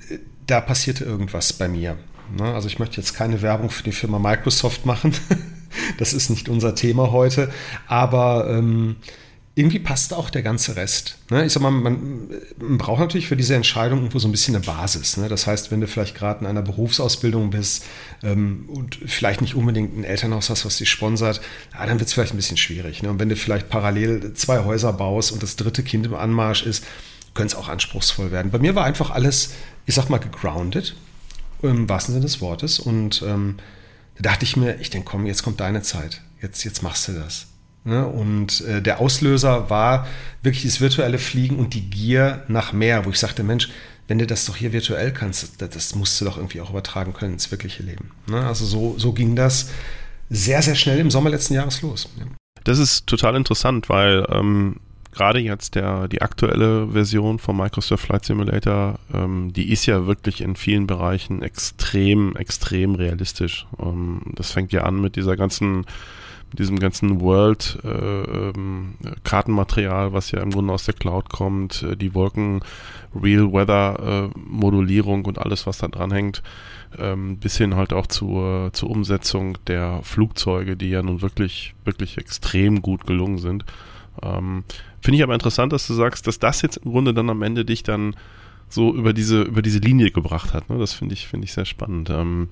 da 0.46 0.62
passierte 0.62 1.05
irgendwas 1.05 1.52
bei 1.52 1.69
mir. 1.69 1.99
Ne? 2.34 2.44
Also 2.44 2.69
ich 2.69 2.78
möchte 2.78 2.96
jetzt 2.96 3.14
keine 3.14 3.43
Werbung 3.43 3.69
für 3.69 3.82
die 3.82 3.93
Firma 3.93 4.19
Microsoft 4.19 4.87
machen. 4.87 5.14
das 5.99 6.14
ist 6.14 6.31
nicht 6.31 6.49
unser 6.49 6.75
Thema 6.75 7.12
heute. 7.12 7.52
Aber 7.88 8.49
ähm, 8.49 8.96
irgendwie 9.56 9.81
passt 9.81 10.14
auch 10.14 10.31
der 10.31 10.43
ganze 10.43 10.76
Rest. 10.76 11.19
Ne? 11.29 11.44
Ich 11.44 11.52
sag 11.52 11.62
mal, 11.62 11.70
man, 11.70 12.29
man, 12.58 12.79
braucht 12.79 13.00
natürlich 13.00 13.26
für 13.26 13.37
diese 13.37 13.56
Entscheidung 13.56 13.99
irgendwo 13.99 14.20
so 14.20 14.29
ein 14.29 14.31
bisschen 14.31 14.55
eine 14.55 14.64
Basis. 14.64 15.17
Ne? 15.17 15.29
Das 15.29 15.47
heißt, 15.47 15.70
wenn 15.70 15.81
du 15.81 15.88
vielleicht 15.88 16.14
gerade 16.14 16.41
in 16.41 16.47
einer 16.47 16.62
Berufsausbildung 16.62 17.50
bist 17.50 17.85
ähm, 18.23 18.69
und 18.69 19.00
vielleicht 19.06 19.41
nicht 19.41 19.56
unbedingt 19.56 19.97
ein 19.97 20.05
Elternhaus 20.05 20.50
hast, 20.50 20.64
was 20.64 20.79
dich 20.79 20.88
sponsert, 20.88 21.41
dann 21.73 21.99
wird 21.99 22.08
es 22.08 22.12
vielleicht 22.12 22.32
ein 22.32 22.37
bisschen 22.37 22.56
schwierig. 22.56 23.02
Ne? 23.02 23.11
Und 23.11 23.19
wenn 23.19 23.29
du 23.29 23.35
vielleicht 23.37 23.69
parallel 23.69 24.35
zwei 24.35 24.64
Häuser 24.64 24.93
baust 24.93 25.32
und 25.32 25.43
das 25.43 25.56
dritte 25.56 25.82
Kind 25.82 26.06
im 26.06 26.14
Anmarsch 26.14 26.62
ist, 26.62 26.85
könnte 27.35 27.55
es 27.55 27.61
auch 27.61 27.69
anspruchsvoll 27.69 28.31
werden. 28.31 28.53
Bei 28.53 28.58
mir 28.58 28.77
war 28.77 28.84
einfach 28.84 29.10
alles, 29.10 29.51
ich 29.84 29.94
sag 29.94 30.08
mal, 30.08 30.19
gegroundet, 30.19 30.96
im 31.63 31.89
wahrsten 31.89 32.15
Sinne 32.15 32.25
des 32.25 32.41
Wortes. 32.41 32.79
Und 32.79 33.22
ähm, 33.27 33.56
da 34.17 34.31
dachte 34.31 34.44
ich 34.44 34.56
mir, 34.56 34.81
ich 34.81 34.91
denke, 34.91 35.10
komm, 35.10 35.27
jetzt 35.27 35.43
kommt 35.43 35.60
deine 35.60 35.82
Zeit. 35.82 36.22
Jetzt, 36.41 36.65
jetzt 36.65 36.82
machst 36.82 37.08
du 37.08 37.13
das. 37.13 37.50
Ne? 37.84 38.06
Und 38.06 38.60
äh, 38.63 38.82
der 38.82 39.01
Auslöser 39.01 39.70
war 39.70 40.06
wirklich 40.43 40.65
das 40.65 40.81
virtuelle 40.81 41.19
Fliegen 41.19 41.56
und 41.56 41.75
die 41.75 41.89
Gier 41.89 42.44
nach 42.49 42.72
mehr, 42.72 43.05
wo 43.05 43.10
ich 43.10 43.19
sagte, 43.19 43.43
Mensch, 43.43 43.70
wenn 44.08 44.19
du 44.19 44.27
das 44.27 44.44
doch 44.44 44.56
hier 44.56 44.72
virtuell 44.72 45.13
kannst, 45.13 45.63
das, 45.63 45.70
das 45.70 45.94
musst 45.94 46.20
du 46.20 46.25
doch 46.25 46.37
irgendwie 46.37 46.60
auch 46.60 46.70
übertragen 46.70 47.13
können 47.13 47.34
ins 47.34 47.51
wirkliche 47.51 47.82
Leben. 47.82 48.10
Ne? 48.29 48.44
Also 48.44 48.67
so, 48.67 48.99
so 48.99 49.13
ging 49.13 49.37
das 49.37 49.70
sehr, 50.29 50.63
sehr 50.63 50.75
schnell 50.75 50.99
im 50.99 51.10
Sommer 51.10 51.31
letzten 51.31 51.55
Jahres 51.55 51.81
los. 51.82 52.08
Das 52.65 52.79
ist 52.79 53.06
total 53.06 53.37
interessant, 53.37 53.89
weil 53.89 54.27
ähm, 54.29 54.77
gerade 55.13 55.39
jetzt 55.41 55.75
der, 55.75 56.08
die 56.08 56.22
aktuelle 56.22 56.89
Version 56.89 57.39
vom 57.39 57.56
Microsoft 57.56 58.05
Flight 58.05 58.25
Simulator, 58.25 58.99
ähm, 59.13 59.53
die 59.53 59.72
ist 59.72 59.87
ja 59.87 60.06
wirklich 60.06 60.41
in 60.41 60.56
vielen 60.56 60.87
Bereichen 60.87 61.43
extrem, 61.43 62.37
extrem 62.37 62.94
realistisch. 62.94 63.67
Ähm, 63.81 64.22
das 64.34 64.53
fängt 64.53 64.72
ja 64.72 64.82
an 64.82 65.01
mit 65.01 65.17
dieser 65.17 65.37
ganzen 65.37 65.87
diesem 66.59 66.79
ganzen 66.79 67.21
World 67.21 67.79
äh, 67.85 67.89
ähm, 67.89 68.95
was 70.13 70.31
ja 70.31 70.41
im 70.41 70.51
Grunde 70.51 70.73
aus 70.73 70.85
der 70.85 70.95
Cloud 70.95 71.31
kommt, 71.31 71.83
äh, 71.83 71.97
die 71.97 72.15
Wolken 72.15 72.61
Real 73.15 73.53
Weather 73.53 74.31
äh, 74.31 75.25
und 75.27 75.39
alles, 75.39 75.67
was 75.67 75.79
da 75.79 75.89
dran 75.89 76.13
hängt, 76.13 76.43
ähm, 76.99 77.37
bis 77.39 77.57
hin 77.57 77.77
halt 77.77 77.93
auch 77.93 78.07
zur, 78.07 78.71
zur 78.73 78.91
Umsetzung 78.91 79.59
der 79.67 80.01
Flugzeuge, 80.03 80.77
die 80.77 80.91
ja 80.91 81.03
nun 81.03 81.23
wirklich, 81.23 81.75
wirklich 81.85 82.19
extrem 82.19 82.83
gut 82.83 83.07
gelungen 83.07 83.39
sind. 83.39 83.65
Ähm, 84.23 84.65
Finde 85.01 85.17
ich 85.17 85.23
aber 85.23 85.35
interessant, 85.35 85.73
dass 85.73 85.87
du 85.87 85.95
sagst, 85.95 86.27
dass 86.27 86.39
das 86.39 86.63
jetzt 86.63 86.79
im 86.79 86.91
Grunde 86.91 87.15
dann 87.15 87.31
am 87.31 87.43
Ende 87.43 87.65
dich 87.65 87.83
dann 87.83 88.15
so 88.69 88.95
über 88.95 89.13
diese, 89.13 89.43
über 89.43 89.63
diese 89.63 89.79
Linie 89.79 90.11
gebracht 90.11 90.55
hat. 90.55 90.71
Ne? 90.71 90.79
Das 90.79 90.93
finde 90.93 91.15
ich, 91.15 91.27
finde 91.27 91.47
ich 91.47 91.53
sehr 91.53 91.65
spannend. 91.65 92.11
Ähm, 92.11 92.49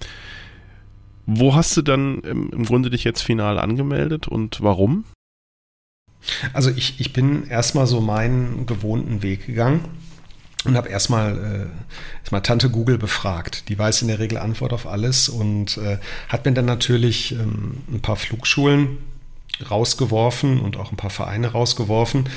wo 1.30 1.54
hast 1.54 1.76
du 1.76 1.82
dann 1.82 2.20
im, 2.20 2.48
im 2.50 2.64
Grunde 2.64 2.88
dich 2.88 3.04
jetzt 3.04 3.20
final 3.20 3.58
angemeldet 3.58 4.28
und 4.28 4.62
warum? 4.62 5.04
Also 6.54 6.70
ich, 6.70 7.00
ich 7.00 7.12
bin 7.12 7.46
erstmal 7.46 7.86
so 7.86 8.00
meinen 8.00 8.64
gewohnten 8.64 9.22
Weg 9.22 9.44
gegangen 9.44 9.84
und 10.64 10.74
habe 10.74 10.88
erstmal 10.88 11.36
äh, 11.36 12.20
erstmal 12.20 12.40
Tante 12.40 12.70
Google 12.70 12.96
befragt. 12.96 13.68
Die 13.68 13.78
weiß 13.78 14.00
in 14.00 14.08
der 14.08 14.18
Regel 14.18 14.38
Antwort 14.38 14.72
auf 14.72 14.86
alles 14.86 15.28
und 15.28 15.76
äh, 15.76 15.98
hat 16.30 16.46
mir 16.46 16.52
dann 16.52 16.64
natürlich 16.64 17.32
ähm, 17.32 17.82
ein 17.92 18.00
paar 18.00 18.16
Flugschulen 18.16 18.96
rausgeworfen 19.70 20.58
und 20.60 20.78
auch 20.78 20.92
ein 20.92 20.96
paar 20.96 21.10
Vereine 21.10 21.48
rausgeworfen. 21.48 22.30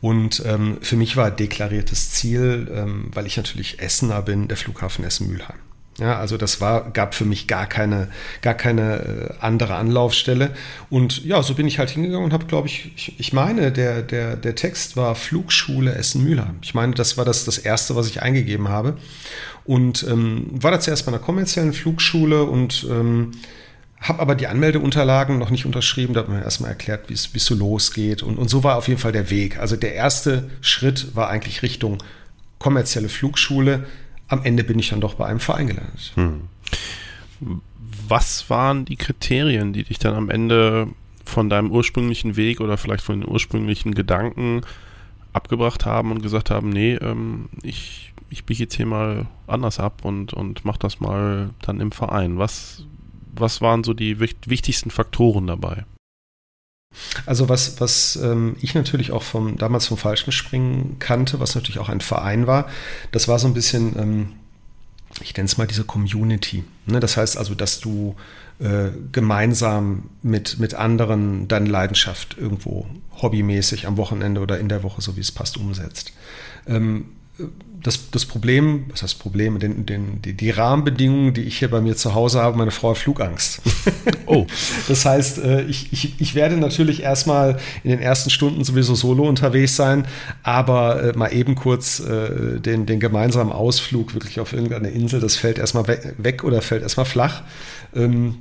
Und 0.00 0.42
ähm, 0.44 0.78
für 0.80 0.96
mich 0.96 1.16
war 1.16 1.30
deklariertes 1.30 2.10
Ziel, 2.10 2.68
ähm, 2.74 3.10
weil 3.14 3.26
ich 3.28 3.36
natürlich 3.36 3.78
Essener 3.78 4.20
bin, 4.20 4.48
der 4.48 4.56
Flughafen 4.56 5.04
Essen-Mülheim. 5.04 5.71
Ja, 5.98 6.18
also 6.18 6.38
das 6.38 6.60
war, 6.60 6.90
gab 6.90 7.14
für 7.14 7.26
mich 7.26 7.46
gar 7.46 7.66
keine, 7.66 8.08
gar 8.40 8.54
keine 8.54 8.94
äh, 8.94 9.34
andere 9.40 9.74
Anlaufstelle. 9.74 10.52
Und 10.88 11.22
ja, 11.24 11.42
so 11.42 11.54
bin 11.54 11.66
ich 11.66 11.78
halt 11.78 11.90
hingegangen 11.90 12.24
und 12.24 12.32
habe, 12.32 12.46
glaube 12.46 12.68
ich, 12.68 12.92
ich, 12.96 13.20
ich, 13.20 13.32
meine, 13.34 13.72
der, 13.72 14.02
der, 14.02 14.36
der 14.36 14.54
Text 14.54 14.96
war 14.96 15.14
Flugschule 15.14 15.94
Essen-Mülheim. 15.94 16.58
Ich 16.62 16.72
meine, 16.72 16.94
das 16.94 17.18
war 17.18 17.26
das, 17.26 17.44
das 17.44 17.58
Erste, 17.58 17.94
was 17.94 18.08
ich 18.08 18.22
eingegeben 18.22 18.68
habe. 18.68 18.96
Und 19.64 20.06
ähm, 20.08 20.46
war 20.50 20.70
da 20.70 20.80
zuerst 20.80 21.04
bei 21.04 21.12
einer 21.12 21.20
kommerziellen 21.20 21.74
Flugschule 21.74 22.44
und 22.44 22.86
ähm, 22.90 23.32
habe 24.00 24.20
aber 24.20 24.34
die 24.34 24.46
Anmeldeunterlagen 24.46 25.38
noch 25.38 25.50
nicht 25.50 25.66
unterschrieben. 25.66 26.14
Da 26.14 26.20
hat 26.20 26.28
man 26.28 26.42
erstmal 26.42 26.70
erklärt, 26.70 27.10
wie 27.10 27.14
es 27.14 27.30
so 27.44 27.54
losgeht. 27.54 28.22
Und, 28.22 28.38
und 28.38 28.48
so 28.48 28.64
war 28.64 28.76
auf 28.76 28.88
jeden 28.88 28.98
Fall 28.98 29.12
der 29.12 29.28
Weg. 29.28 29.58
Also 29.58 29.76
der 29.76 29.94
erste 29.94 30.50
Schritt 30.62 31.14
war 31.14 31.28
eigentlich 31.28 31.62
Richtung 31.62 31.98
kommerzielle 32.58 33.10
Flugschule 33.10 33.84
am 34.32 34.42
Ende 34.44 34.64
bin 34.64 34.78
ich 34.78 34.88
dann 34.88 35.00
doch 35.00 35.14
bei 35.14 35.26
einem 35.26 35.40
Verein 35.40 35.66
gelandet. 35.66 36.12
Hm. 36.14 36.48
Was 38.08 38.48
waren 38.48 38.84
die 38.84 38.96
Kriterien, 38.96 39.72
die 39.72 39.84
dich 39.84 39.98
dann 39.98 40.14
am 40.14 40.30
Ende 40.30 40.88
von 41.24 41.50
deinem 41.50 41.70
ursprünglichen 41.70 42.36
Weg 42.36 42.60
oder 42.60 42.78
vielleicht 42.78 43.04
von 43.04 43.20
den 43.20 43.28
ursprünglichen 43.28 43.94
Gedanken 43.94 44.62
abgebracht 45.32 45.86
haben 45.86 46.10
und 46.10 46.22
gesagt 46.22 46.50
haben, 46.50 46.70
nee, 46.70 46.94
ähm, 46.94 47.48
ich, 47.62 48.12
ich 48.30 48.44
biege 48.44 48.64
jetzt 48.64 48.74
hier 48.74 48.86
mal 48.86 49.26
anders 49.46 49.78
ab 49.78 50.04
und, 50.04 50.32
und 50.32 50.64
mach 50.64 50.78
das 50.78 51.00
mal 51.00 51.50
dann 51.60 51.80
im 51.80 51.92
Verein. 51.92 52.38
Was, 52.38 52.84
was 53.34 53.60
waren 53.60 53.84
so 53.84 53.92
die 53.92 54.18
wichtigsten 54.18 54.90
Faktoren 54.90 55.46
dabei? 55.46 55.84
Also 57.26 57.48
was, 57.48 57.80
was 57.80 58.16
ähm, 58.16 58.56
ich 58.60 58.74
natürlich 58.74 59.12
auch 59.12 59.22
vom, 59.22 59.56
damals 59.56 59.86
vom 59.86 59.96
Fallschirmspringen 59.96 60.98
kannte, 60.98 61.40
was 61.40 61.54
natürlich 61.54 61.78
auch 61.78 61.88
ein 61.88 62.00
Verein 62.00 62.46
war, 62.46 62.68
das 63.10 63.28
war 63.28 63.38
so 63.38 63.46
ein 63.46 63.54
bisschen, 63.54 63.98
ähm, 63.98 64.28
ich 65.20 65.36
nenne 65.36 65.46
es 65.46 65.58
mal 65.58 65.66
diese 65.66 65.84
Community. 65.84 66.64
Ne? 66.86 67.00
Das 67.00 67.16
heißt 67.16 67.36
also, 67.36 67.54
dass 67.54 67.80
du 67.80 68.16
äh, 68.58 68.90
gemeinsam 69.12 70.04
mit, 70.22 70.58
mit 70.58 70.74
anderen 70.74 71.48
deine 71.48 71.68
Leidenschaft 71.68 72.36
irgendwo 72.38 72.86
hobbymäßig 73.20 73.86
am 73.86 73.96
Wochenende 73.96 74.40
oder 74.40 74.58
in 74.58 74.68
der 74.68 74.82
Woche, 74.82 75.02
so 75.02 75.16
wie 75.16 75.20
es 75.20 75.32
passt, 75.32 75.56
umsetzt. 75.56 76.12
Ähm, 76.66 77.06
das, 77.82 78.10
das 78.10 78.26
Problem, 78.26 78.84
was 78.90 79.02
heißt 79.02 79.18
Problem, 79.18 79.58
den, 79.58 79.86
den, 79.86 80.22
die, 80.22 80.34
die, 80.34 80.50
Rahmenbedingungen, 80.50 81.34
die 81.34 81.42
ich 81.42 81.58
hier 81.58 81.70
bei 81.70 81.80
mir 81.80 81.96
zu 81.96 82.14
Hause 82.14 82.40
habe, 82.40 82.56
meine 82.56 82.70
Frau 82.70 82.90
hat 82.90 82.98
Flugangst. 82.98 83.60
Oh. 84.26 84.46
Das 84.88 85.04
heißt, 85.04 85.38
äh, 85.38 85.62
ich, 85.64 85.92
ich, 85.92 86.18
ich 86.18 86.34
werde 86.34 86.56
natürlich 86.56 87.02
erstmal 87.02 87.58
in 87.84 87.90
den 87.90 87.98
ersten 87.98 88.30
Stunden 88.30 88.64
sowieso 88.64 88.94
solo 88.94 89.28
unterwegs 89.28 89.76
sein, 89.76 90.06
aber 90.42 91.02
äh, 91.02 91.18
mal 91.18 91.34
eben 91.34 91.54
kurz 91.54 92.00
äh, 92.00 92.58
den, 92.58 92.86
den 92.86 92.98
gemeinsamen 92.98 93.52
Ausflug 93.52 94.14
wirklich 94.14 94.40
auf 94.40 94.54
irgendeine 94.54 94.88
Insel, 94.88 95.20
das 95.20 95.36
fällt 95.36 95.58
erstmal 95.58 95.86
weg 96.16 96.44
oder 96.44 96.62
fällt 96.62 96.82
erstmal 96.82 97.04
flach. 97.04 97.42
Ähm, 97.94 98.36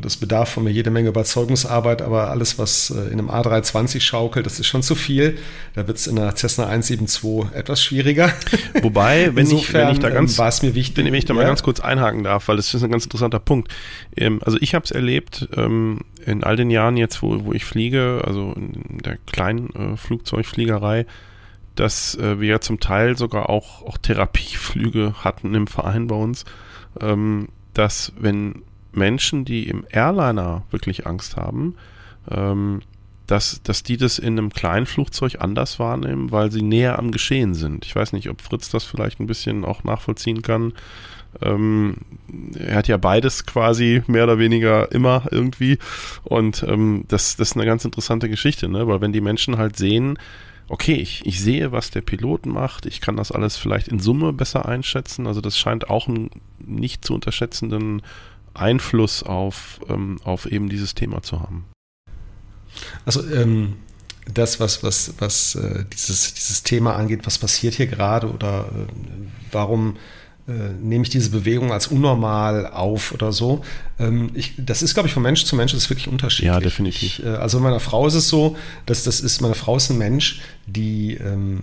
das 0.00 0.16
bedarf 0.16 0.50
von 0.50 0.64
mir 0.64 0.70
jede 0.70 0.90
Menge 0.90 1.08
Überzeugungsarbeit, 1.08 2.02
aber 2.02 2.30
alles, 2.30 2.58
was 2.58 2.90
äh, 2.90 3.12
in 3.12 3.18
einem 3.18 3.30
A320 3.30 4.00
schaukelt, 4.00 4.46
das 4.46 4.60
ist 4.60 4.66
schon 4.66 4.82
zu 4.82 4.94
viel. 4.94 5.38
Da 5.74 5.86
wird 5.86 5.98
es 5.98 6.06
in 6.06 6.16
der 6.16 6.34
Cessna 6.36 6.66
172 6.66 7.52
etwas 7.54 7.82
schwieriger. 7.82 8.32
Wobei, 8.82 9.34
wenn, 9.34 9.46
Insofern, 9.46 9.82
ich, 9.82 9.86
wenn 9.86 9.92
ich 9.94 9.98
da 10.00 10.08
ähm, 10.08 10.14
ganz, 10.14 10.38
war 10.38 10.48
es 10.48 10.62
mir 10.62 10.74
wichtig, 10.74 11.04
wenn 11.04 11.14
ich 11.14 11.24
da 11.24 11.34
mal 11.34 11.42
ja. 11.42 11.48
ganz 11.48 11.62
kurz 11.62 11.80
einhaken 11.80 12.24
darf, 12.24 12.48
weil 12.48 12.56
das 12.56 12.72
ist 12.72 12.82
ein 12.82 12.90
ganz 12.90 13.04
interessanter 13.04 13.40
Punkt. 13.40 13.72
Ähm, 14.16 14.40
also 14.44 14.58
ich 14.60 14.74
habe 14.74 14.84
es 14.84 14.90
erlebt 14.90 15.48
ähm, 15.56 16.00
in 16.24 16.44
all 16.44 16.56
den 16.56 16.70
Jahren 16.70 16.96
jetzt, 16.96 17.22
wo, 17.22 17.44
wo 17.44 17.52
ich 17.52 17.64
fliege, 17.64 18.22
also 18.26 18.52
in 18.56 18.98
der 19.04 19.18
kleinen 19.26 19.70
äh, 19.74 19.96
Flugzeugfliegerei, 19.96 21.06
dass 21.74 22.14
äh, 22.16 22.40
wir 22.40 22.48
ja 22.48 22.60
zum 22.60 22.80
Teil 22.80 23.16
sogar 23.16 23.48
auch, 23.48 23.82
auch 23.86 23.98
Therapieflüge 23.98 25.14
hatten 25.24 25.54
im 25.54 25.66
Verein 25.66 26.06
bei 26.06 26.16
uns, 26.16 26.44
dass 27.72 28.12
wenn 28.18 28.62
Menschen, 28.92 29.44
die 29.44 29.68
im 29.68 29.84
Airliner 29.90 30.62
wirklich 30.70 31.06
Angst 31.06 31.36
haben, 31.36 31.74
ähm, 32.30 32.80
dass, 33.26 33.62
dass 33.62 33.82
die 33.82 33.96
das 33.96 34.18
in 34.18 34.38
einem 34.38 34.50
kleinen 34.50 34.86
Flugzeug 34.86 35.36
anders 35.38 35.78
wahrnehmen, 35.78 36.32
weil 36.32 36.50
sie 36.50 36.62
näher 36.62 36.98
am 36.98 37.12
Geschehen 37.12 37.54
sind. 37.54 37.84
Ich 37.86 37.94
weiß 37.94 38.12
nicht, 38.12 38.28
ob 38.28 38.42
Fritz 38.42 38.70
das 38.70 38.84
vielleicht 38.84 39.20
ein 39.20 39.26
bisschen 39.26 39.64
auch 39.64 39.84
nachvollziehen 39.84 40.42
kann. 40.42 40.72
Ähm, 41.40 41.96
er 42.58 42.76
hat 42.76 42.88
ja 42.88 42.96
beides 42.96 43.46
quasi 43.46 44.02
mehr 44.08 44.24
oder 44.24 44.38
weniger 44.38 44.90
immer 44.90 45.28
irgendwie. 45.30 45.78
Und 46.24 46.64
ähm, 46.64 47.04
das, 47.06 47.36
das 47.36 47.50
ist 47.50 47.56
eine 47.56 47.66
ganz 47.66 47.84
interessante 47.84 48.28
Geschichte, 48.28 48.68
ne? 48.68 48.88
weil 48.88 49.00
wenn 49.00 49.12
die 49.12 49.20
Menschen 49.20 49.58
halt 49.58 49.76
sehen, 49.76 50.18
okay, 50.68 50.94
ich, 50.94 51.24
ich 51.24 51.40
sehe, 51.40 51.72
was 51.72 51.90
der 51.90 52.00
Pilot 52.00 52.46
macht, 52.46 52.86
ich 52.86 53.00
kann 53.00 53.16
das 53.16 53.32
alles 53.32 53.56
vielleicht 53.56 53.88
in 53.88 54.00
Summe 54.00 54.32
besser 54.32 54.66
einschätzen. 54.66 55.26
Also 55.26 55.40
das 55.40 55.58
scheint 55.58 55.88
auch 55.88 56.08
einen 56.08 56.30
nicht 56.58 57.04
zu 57.04 57.14
unterschätzenden 57.14 58.02
Einfluss 58.54 59.22
auf, 59.22 59.80
ähm, 59.88 60.18
auf 60.24 60.46
eben 60.46 60.68
dieses 60.68 60.94
Thema 60.94 61.22
zu 61.22 61.40
haben? 61.40 61.66
Also 63.04 63.26
ähm, 63.30 63.76
das, 64.32 64.60
was, 64.60 64.82
was, 64.82 65.14
was 65.18 65.54
äh, 65.54 65.84
dieses, 65.92 66.34
dieses 66.34 66.62
Thema 66.62 66.96
angeht, 66.96 67.20
was 67.24 67.38
passiert 67.38 67.74
hier 67.74 67.86
gerade 67.86 68.30
oder 68.30 68.66
äh, 68.66 68.92
warum 69.50 69.96
äh, 70.48 70.72
nehme 70.80 71.04
ich 71.04 71.10
diese 71.10 71.30
Bewegung 71.30 71.72
als 71.72 71.88
unnormal 71.88 72.66
auf 72.66 73.12
oder 73.12 73.32
so. 73.32 73.62
Ähm, 73.98 74.30
ich, 74.34 74.54
das 74.56 74.82
ist, 74.82 74.94
glaube 74.94 75.08
ich, 75.08 75.14
von 75.14 75.22
Mensch 75.22 75.44
zu 75.44 75.56
Mensch 75.56 75.74
ist 75.74 75.90
wirklich 75.90 76.08
unterschiedlich. 76.08 76.46
Ja, 76.46 76.60
definitiv. 76.60 77.02
Ich, 77.02 77.24
äh, 77.24 77.28
also 77.28 77.60
meiner 77.60 77.80
Frau 77.80 78.06
ist 78.06 78.14
es 78.14 78.28
so, 78.28 78.56
dass 78.86 79.04
das 79.04 79.20
ist, 79.20 79.40
meine 79.40 79.54
Frau 79.54 79.76
ist 79.76 79.90
ein 79.90 79.98
Mensch, 79.98 80.40
die 80.66 81.14
ähm, 81.14 81.60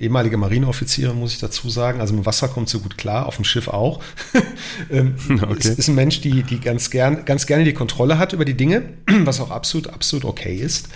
ehemalige 0.00 0.36
Marineoffiziere, 0.36 1.14
muss 1.14 1.32
ich 1.32 1.40
dazu 1.40 1.68
sagen. 1.68 2.00
Also 2.00 2.14
im 2.14 2.24
Wasser 2.24 2.48
kommt 2.48 2.68
sie 2.68 2.78
gut 2.78 2.96
klar, 2.96 3.26
auf 3.26 3.36
dem 3.36 3.44
Schiff 3.44 3.68
auch. 3.68 4.00
ähm, 4.90 5.16
okay. 5.42 5.56
ist, 5.58 5.78
ist 5.78 5.88
ein 5.88 5.94
Mensch, 5.94 6.20
die, 6.20 6.42
die 6.42 6.60
ganz, 6.60 6.90
gern, 6.90 7.24
ganz 7.24 7.46
gerne 7.46 7.64
die 7.64 7.72
Kontrolle 7.72 8.18
hat 8.18 8.32
über 8.32 8.44
die 8.44 8.56
Dinge, 8.56 8.82
was 9.24 9.40
auch 9.40 9.50
absolut, 9.50 9.88
absolut 9.88 10.24
okay 10.24 10.56
ist. 10.56 10.88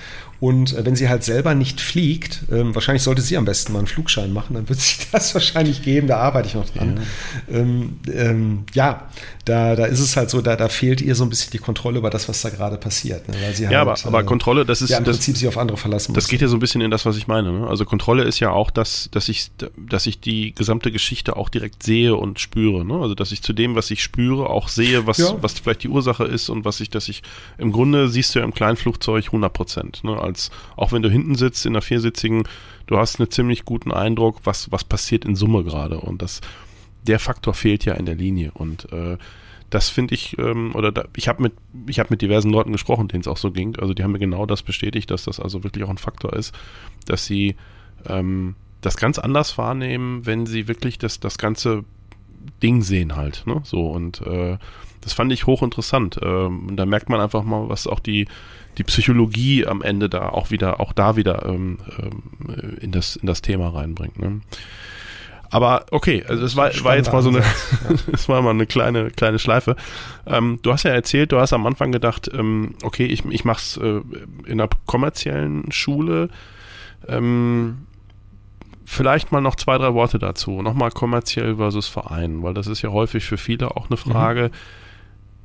Und 0.42 0.76
äh, 0.76 0.84
wenn 0.84 0.96
sie 0.96 1.08
halt 1.08 1.22
selber 1.22 1.54
nicht 1.54 1.80
fliegt, 1.80 2.40
ähm, 2.50 2.74
wahrscheinlich 2.74 3.04
sollte 3.04 3.22
sie 3.22 3.36
am 3.36 3.44
besten 3.44 3.72
mal 3.72 3.78
einen 3.78 3.86
Flugschein 3.86 4.32
machen, 4.32 4.54
dann 4.54 4.68
wird 4.68 4.80
sich 4.80 5.06
das 5.12 5.32
wahrscheinlich 5.34 5.82
geben, 5.82 6.08
da 6.08 6.16
arbeite 6.16 6.48
ich 6.48 6.54
noch 6.54 6.68
dran. 6.68 6.98
Ja, 7.48 7.58
ähm, 7.58 8.00
ähm, 8.12 8.64
ja 8.74 9.06
da, 9.44 9.74
da 9.74 9.86
ist 9.86 9.98
es 9.98 10.16
halt 10.16 10.30
so, 10.30 10.40
da, 10.40 10.54
da 10.54 10.68
fehlt 10.68 11.00
ihr 11.00 11.16
so 11.16 11.24
ein 11.24 11.28
bisschen 11.28 11.50
die 11.50 11.58
Kontrolle 11.58 11.98
über 11.98 12.10
das, 12.10 12.28
was 12.28 12.42
da 12.42 12.48
gerade 12.50 12.76
passiert. 12.76 13.28
Ne? 13.28 13.34
Ja, 13.58 13.68
halt, 13.68 13.74
aber, 13.74 13.96
aber 14.04 14.20
äh, 14.20 14.24
Kontrolle, 14.24 14.64
das 14.64 14.82
ist 14.82 14.90
ja, 14.90 14.98
im 14.98 15.04
das, 15.04 15.16
Prinzip 15.16 15.36
sich 15.36 15.48
auf 15.48 15.58
andere 15.58 15.76
verlassen 15.76 16.12
muss. 16.12 16.22
Das 16.22 16.28
geht 16.28 16.40
ja 16.40 16.48
so 16.48 16.56
ein 16.56 16.60
bisschen 16.60 16.80
in 16.80 16.92
das, 16.92 17.04
was 17.06 17.16
ich 17.16 17.26
meine. 17.26 17.50
Ne? 17.50 17.66
Also 17.66 17.84
Kontrolle 17.84 18.22
ist 18.22 18.38
ja 18.38 18.50
auch 18.50 18.70
das, 18.70 19.08
dass 19.10 19.28
ich, 19.28 19.50
dass 19.76 20.06
ich 20.06 20.20
die 20.20 20.54
gesamte 20.54 20.92
Geschichte 20.92 21.36
auch 21.36 21.48
direkt 21.48 21.82
sehe 21.82 22.14
und 22.14 22.38
spüre. 22.38 22.84
Ne? 22.84 22.94
Also 22.94 23.16
dass 23.16 23.32
ich 23.32 23.42
zu 23.42 23.52
dem, 23.52 23.74
was 23.74 23.90
ich 23.90 24.00
spüre, 24.02 24.48
auch 24.48 24.68
sehe, 24.68 25.08
was, 25.08 25.18
ja. 25.18 25.34
was 25.40 25.54
vielleicht 25.54 25.82
die 25.82 25.88
Ursache 25.88 26.24
ist 26.24 26.48
und 26.48 26.64
was 26.64 26.78
ich, 26.78 26.90
dass 26.90 27.08
ich 27.08 27.22
im 27.58 27.72
Grunde 27.72 28.08
siehst 28.08 28.34
du 28.34 28.38
ja 28.38 28.44
im 28.44 28.54
Kleinflugzeug 28.54 29.26
100 29.26 29.52
Prozent. 29.52 30.04
Ne? 30.04 30.20
Als, 30.32 30.50
auch 30.76 30.92
wenn 30.92 31.02
du 31.02 31.10
hinten 31.10 31.34
sitzt 31.34 31.66
in 31.66 31.74
der 31.74 31.82
viersitzigen, 31.82 32.44
du 32.86 32.98
hast 32.98 33.20
einen 33.20 33.30
ziemlich 33.30 33.64
guten 33.64 33.92
Eindruck, 33.92 34.40
was, 34.44 34.72
was 34.72 34.84
passiert 34.84 35.24
in 35.24 35.36
Summe 35.36 35.62
gerade. 35.62 36.00
Und 36.00 36.22
das, 36.22 36.40
der 37.06 37.18
Faktor 37.18 37.54
fehlt 37.54 37.84
ja 37.84 37.94
in 37.94 38.06
der 38.06 38.14
Linie. 38.14 38.52
Und 38.54 38.90
äh, 38.92 39.18
das 39.70 39.88
finde 39.88 40.14
ich, 40.14 40.38
ähm, 40.38 40.74
oder 40.74 40.92
da, 40.92 41.04
ich 41.16 41.28
habe 41.28 41.42
mit, 41.42 41.52
ich 41.86 41.98
mit 42.10 42.22
diversen 42.22 42.50
Leuten 42.50 42.72
gesprochen, 42.72 43.08
denen 43.08 43.22
es 43.22 43.28
auch 43.28 43.36
so 43.36 43.50
ging. 43.50 43.76
Also 43.76 43.94
die 43.94 44.02
haben 44.02 44.12
mir 44.12 44.18
genau 44.18 44.46
das 44.46 44.62
bestätigt, 44.62 45.10
dass 45.10 45.24
das 45.24 45.40
also 45.40 45.64
wirklich 45.64 45.84
auch 45.84 45.90
ein 45.90 45.98
Faktor 45.98 46.32
ist, 46.34 46.54
dass 47.06 47.24
sie 47.24 47.56
ähm, 48.06 48.54
das 48.80 48.96
ganz 48.96 49.18
anders 49.18 49.56
wahrnehmen, 49.58 50.26
wenn 50.26 50.46
sie 50.46 50.68
wirklich 50.68 50.98
das, 50.98 51.20
das 51.20 51.38
ganze 51.38 51.84
Ding 52.62 52.82
sehen 52.82 53.16
halt. 53.16 53.44
Ne? 53.46 53.60
So 53.64 53.88
und 53.88 54.20
äh, 54.22 54.58
das 55.02 55.12
fand 55.12 55.32
ich 55.32 55.46
hochinteressant. 55.46 56.18
Ähm, 56.22 56.68
und 56.68 56.76
da 56.76 56.86
merkt 56.86 57.08
man 57.08 57.20
einfach 57.20 57.42
mal, 57.42 57.68
was 57.68 57.86
auch 57.86 58.00
die, 58.00 58.26
die 58.78 58.84
Psychologie 58.84 59.66
am 59.66 59.82
Ende 59.82 60.08
da 60.08 60.30
auch 60.30 60.50
wieder, 60.50 60.80
auch 60.80 60.92
da 60.92 61.16
wieder 61.16 61.44
ähm, 61.46 61.78
ähm, 61.98 62.78
in, 62.80 62.92
das, 62.92 63.16
in 63.16 63.26
das 63.26 63.42
Thema 63.42 63.68
reinbringt. 63.68 64.18
Ne? 64.18 64.40
Aber 65.50 65.84
okay, 65.90 66.24
also 66.26 66.40
das 66.40 66.56
war, 66.56 66.70
war 66.82 66.96
jetzt 66.96 67.12
mal 67.12 67.20
so 67.20 67.28
eine, 67.28 67.40
ja. 67.40 67.96
das 68.10 68.26
war 68.28 68.40
mal 68.40 68.50
eine 68.50 68.66
kleine, 68.66 69.10
kleine 69.10 69.38
Schleife. 69.38 69.76
Ähm, 70.26 70.58
du 70.62 70.72
hast 70.72 70.84
ja 70.84 70.92
erzählt, 70.92 71.30
du 71.30 71.38
hast 71.38 71.52
am 71.52 71.66
Anfang 71.66 71.92
gedacht, 71.92 72.30
ähm, 72.32 72.74
okay, 72.82 73.04
ich, 73.04 73.24
ich 73.26 73.44
mach's 73.44 73.76
äh, 73.76 74.00
in 74.46 74.60
einer 74.60 74.70
kommerziellen 74.86 75.70
Schule. 75.70 76.30
Ähm, 77.06 77.86
vielleicht 78.86 79.30
mal 79.30 79.42
noch 79.42 79.56
zwei, 79.56 79.76
drei 79.76 79.92
Worte 79.92 80.18
dazu. 80.18 80.62
Nochmal 80.62 80.90
kommerziell 80.90 81.56
versus 81.56 81.86
Verein, 81.86 82.42
weil 82.42 82.54
das 82.54 82.66
ist 82.66 82.80
ja 82.80 82.90
häufig 82.90 83.24
für 83.24 83.36
viele 83.36 83.76
auch 83.76 83.90
eine 83.90 83.98
Frage. 83.98 84.44
Mhm. 84.44 84.81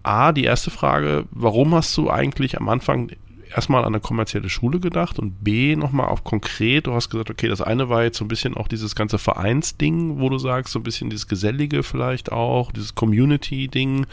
A, 0.08 0.32
die 0.32 0.46
erste 0.46 0.72
Frage, 0.72 1.26
warum 1.32 1.76
hast 1.76 1.96
du 1.98 2.10
eigentlich 2.10 2.58
am 2.58 2.70
Anfang 2.70 3.12
erstmal 3.54 3.82
an 3.82 3.94
eine 3.94 4.00
kommerzielle 4.00 4.50
Schule 4.50 4.80
gedacht 4.80 5.20
und 5.20 5.44
B 5.44 5.76
nochmal 5.76 6.08
auf 6.08 6.24
konkret, 6.24 6.88
du 6.88 6.94
hast 6.94 7.10
gesagt, 7.10 7.30
okay, 7.30 7.48
das 7.48 7.62
eine 7.62 7.90
war 7.90 8.04
jetzt 8.04 8.18
so 8.18 8.26
ein 8.26 8.28
bisschen 8.28 8.56
auch 8.56 8.68
dieses 8.68 8.96
ganze 8.96 9.18
Vereinsding, 9.18 10.20
wo 10.20 10.30
du 10.30 10.38
sagst, 10.38 10.74
so 10.74 10.80
ein 10.80 10.84
bisschen 10.84 11.10
dieses 11.10 11.28
Gesellige 11.28 11.84
vielleicht 11.84 12.32
auch, 12.32 12.72
dieses 12.72 12.96
Community-Ding. 12.96 14.06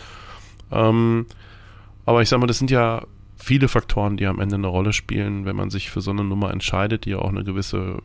Ähm, 0.71 1.27
aber 2.07 2.23
ich 2.23 2.29
sag 2.29 2.41
mal, 2.41 2.47
das 2.47 2.59
sind 2.59 2.71
ja 2.71 3.03
viele 3.37 3.69
Faktoren, 3.69 4.17
die 4.17 4.27
am 4.27 4.41
Ende 4.41 4.57
eine 4.57 4.67
Rolle 4.67 4.93
spielen, 4.93 5.45
wenn 5.45 5.57
man 5.57 5.71
sich 5.71 5.91
für 5.91 6.01
so 6.01 6.11
eine 6.11 6.25
Nummer 6.25 6.51
entscheidet, 6.51 7.05
die 7.05 7.11
ja 7.11 7.19
auch 7.19 7.29
eine 7.29 7.45
gewisse 7.45 7.79
äh, 7.79 8.01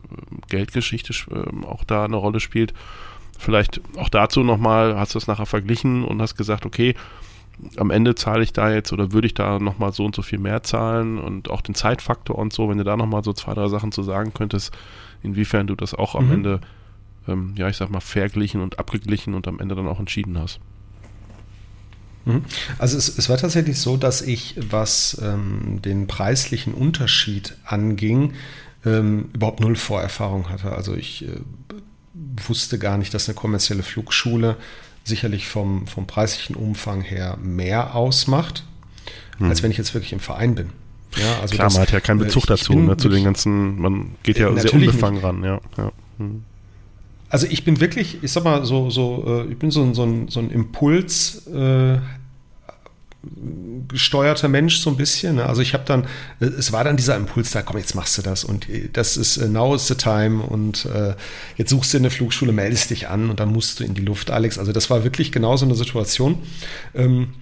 Geldgeschichte 0.49 1.13
äh, 1.31 1.65
auch 1.65 1.83
da 1.83 2.05
eine 2.05 2.17
Rolle 2.17 2.39
spielt. 2.39 2.73
Vielleicht 3.37 3.81
auch 3.97 4.09
dazu 4.09 4.43
nochmal, 4.43 4.99
hast 4.99 5.15
du 5.15 5.17
es 5.17 5.27
nachher 5.27 5.45
verglichen 5.45 6.03
und 6.03 6.21
hast 6.21 6.35
gesagt, 6.35 6.65
okay, 6.65 6.95
am 7.77 7.91
Ende 7.91 8.15
zahle 8.15 8.43
ich 8.43 8.53
da 8.53 8.71
jetzt 8.71 8.93
oder 8.93 9.11
würde 9.11 9.27
ich 9.27 9.33
da 9.33 9.59
nochmal 9.59 9.93
so 9.93 10.05
und 10.05 10.15
so 10.15 10.21
viel 10.21 10.39
mehr 10.39 10.63
zahlen 10.63 11.17
und 11.17 11.49
auch 11.49 11.61
den 11.61 11.75
Zeitfaktor 11.75 12.37
und 12.37 12.53
so, 12.53 12.69
wenn 12.69 12.77
du 12.77 12.83
da 12.83 12.95
nochmal 12.97 13.23
so 13.23 13.33
zwei, 13.33 13.53
drei 13.53 13.67
Sachen 13.67 13.91
zu 13.91 14.03
sagen 14.03 14.33
könntest, 14.33 14.73
inwiefern 15.23 15.67
du 15.67 15.75
das 15.75 15.93
auch 15.93 16.15
am 16.15 16.27
mhm. 16.27 16.31
Ende, 16.33 16.61
ähm, 17.27 17.53
ja, 17.55 17.67
ich 17.67 17.77
sag 17.77 17.89
mal, 17.89 17.99
verglichen 17.99 18.61
und 18.61 18.79
abgeglichen 18.79 19.33
und 19.33 19.47
am 19.47 19.59
Ende 19.59 19.75
dann 19.75 19.87
auch 19.87 19.99
entschieden 19.99 20.39
hast. 20.39 20.59
Mhm. 22.25 22.43
Also 22.77 22.97
es, 22.97 23.17
es, 23.17 23.29
war 23.29 23.37
tatsächlich 23.37 23.79
so, 23.79 23.97
dass 23.97 24.21
ich, 24.21 24.55
was 24.69 25.19
ähm, 25.21 25.81
den 25.81 26.07
preislichen 26.07 26.73
Unterschied 26.73 27.55
anging, 27.65 28.33
ähm, 28.85 29.29
überhaupt 29.33 29.59
null 29.59 29.75
Vorerfahrung 29.75 30.49
hatte. 30.49 30.71
Also 30.71 30.95
ich 30.95 31.25
äh, 31.25 31.41
wusste 32.13 32.79
gar 32.79 32.97
nicht, 32.97 33.13
dass 33.13 33.27
eine 33.27 33.35
kommerzielle 33.35 33.83
Flugschule 33.83 34.57
sicherlich 35.03 35.47
vom, 35.47 35.87
vom 35.87 36.07
preislichen 36.07 36.55
Umfang 36.55 37.01
her 37.01 37.37
mehr 37.41 37.95
ausmacht, 37.95 38.63
hm. 39.37 39.49
als 39.49 39.63
wenn 39.63 39.71
ich 39.71 39.77
jetzt 39.77 39.93
wirklich 39.93 40.13
im 40.13 40.19
Verein 40.19 40.55
bin. 40.55 40.69
Ja, 41.17 41.39
also 41.41 41.55
Klar, 41.55 41.67
das, 41.67 41.73
man 41.73 41.81
hat 41.83 41.91
ja 41.91 41.99
keinen 41.99 42.21
äh, 42.21 42.25
Bezug 42.25 42.45
dazu, 42.45 42.73
ne, 42.73 42.97
zu 42.97 43.09
den 43.09 43.23
ganzen, 43.23 43.79
man 43.79 44.15
geht 44.23 44.37
ja 44.37 44.55
sehr 44.55 44.73
unbefangen 44.73 45.15
nicht. 45.15 45.23
ran, 45.23 45.43
ja. 45.43 45.59
ja. 45.77 45.91
Hm. 46.17 46.43
Also 47.29 47.47
ich 47.47 47.63
bin 47.63 47.79
wirklich, 47.79 48.23
ich 48.23 48.31
sag 48.31 48.43
mal, 48.43 48.65
so, 48.65 48.89
so, 48.89 49.23
äh, 49.27 49.51
ich 49.51 49.57
bin 49.57 49.71
so, 49.71 49.93
so, 49.93 50.03
ein, 50.03 50.27
so 50.29 50.39
ein 50.39 50.49
Impuls, 50.49 51.47
äh, 51.47 51.99
gesteuerter 53.87 54.47
Mensch 54.47 54.77
so 54.77 54.89
ein 54.89 54.97
bisschen. 54.97 55.35
Ne? 55.35 55.45
Also 55.45 55.61
ich 55.61 55.73
habe 55.73 55.83
dann, 55.85 56.05
es 56.39 56.71
war 56.71 56.83
dann 56.83 56.97
dieser 56.97 57.15
Impuls 57.15 57.51
da, 57.51 57.61
komm, 57.61 57.77
jetzt 57.77 57.95
machst 57.95 58.17
du 58.17 58.21
das 58.21 58.43
und 58.43 58.67
das 58.93 59.17
ist 59.17 59.37
äh, 59.37 59.47
now 59.47 59.75
is 59.75 59.87
the 59.87 59.95
time 59.95 60.41
und 60.41 60.85
äh, 60.85 61.15
jetzt 61.57 61.69
suchst 61.69 61.93
du 61.93 61.97
eine 61.97 62.09
Flugschule, 62.09 62.51
meldest 62.51 62.89
dich 62.89 63.07
an 63.07 63.29
und 63.29 63.39
dann 63.39 63.51
musst 63.51 63.79
du 63.79 63.83
in 63.83 63.93
die 63.93 64.01
Luft, 64.01 64.31
Alex. 64.31 64.57
Also 64.57 64.71
das 64.71 64.89
war 64.89 65.03
wirklich 65.03 65.31
genau 65.31 65.57
so 65.57 65.65
eine 65.65 65.75
Situation. 65.75 66.39
Ähm, 66.93 67.33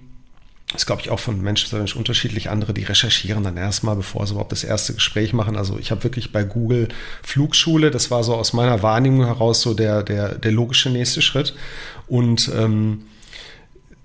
das 0.72 0.82
ist, 0.82 0.86
glaube 0.86 1.00
ich, 1.00 1.08
auch 1.08 1.18
von 1.18 1.40
Mensch 1.40 1.66
zu 1.66 1.76
Mensch 1.76 1.96
unterschiedlich. 1.96 2.50
Andere, 2.50 2.74
die 2.74 2.82
recherchieren 2.82 3.42
dann 3.42 3.56
erstmal, 3.56 3.96
bevor 3.96 4.26
sie 4.26 4.32
überhaupt 4.32 4.52
das 4.52 4.64
erste 4.64 4.92
Gespräch 4.92 5.32
machen. 5.32 5.56
Also 5.56 5.78
ich 5.78 5.90
habe 5.90 6.04
wirklich 6.04 6.30
bei 6.30 6.44
Google 6.44 6.88
Flugschule, 7.22 7.90
das 7.90 8.10
war 8.10 8.22
so 8.22 8.34
aus 8.34 8.52
meiner 8.52 8.82
Wahrnehmung 8.82 9.24
heraus 9.24 9.62
so 9.62 9.72
der, 9.72 10.02
der, 10.02 10.34
der 10.34 10.52
logische 10.52 10.90
nächste 10.90 11.22
Schritt. 11.22 11.54
Und 12.06 12.50
ähm, 12.54 13.04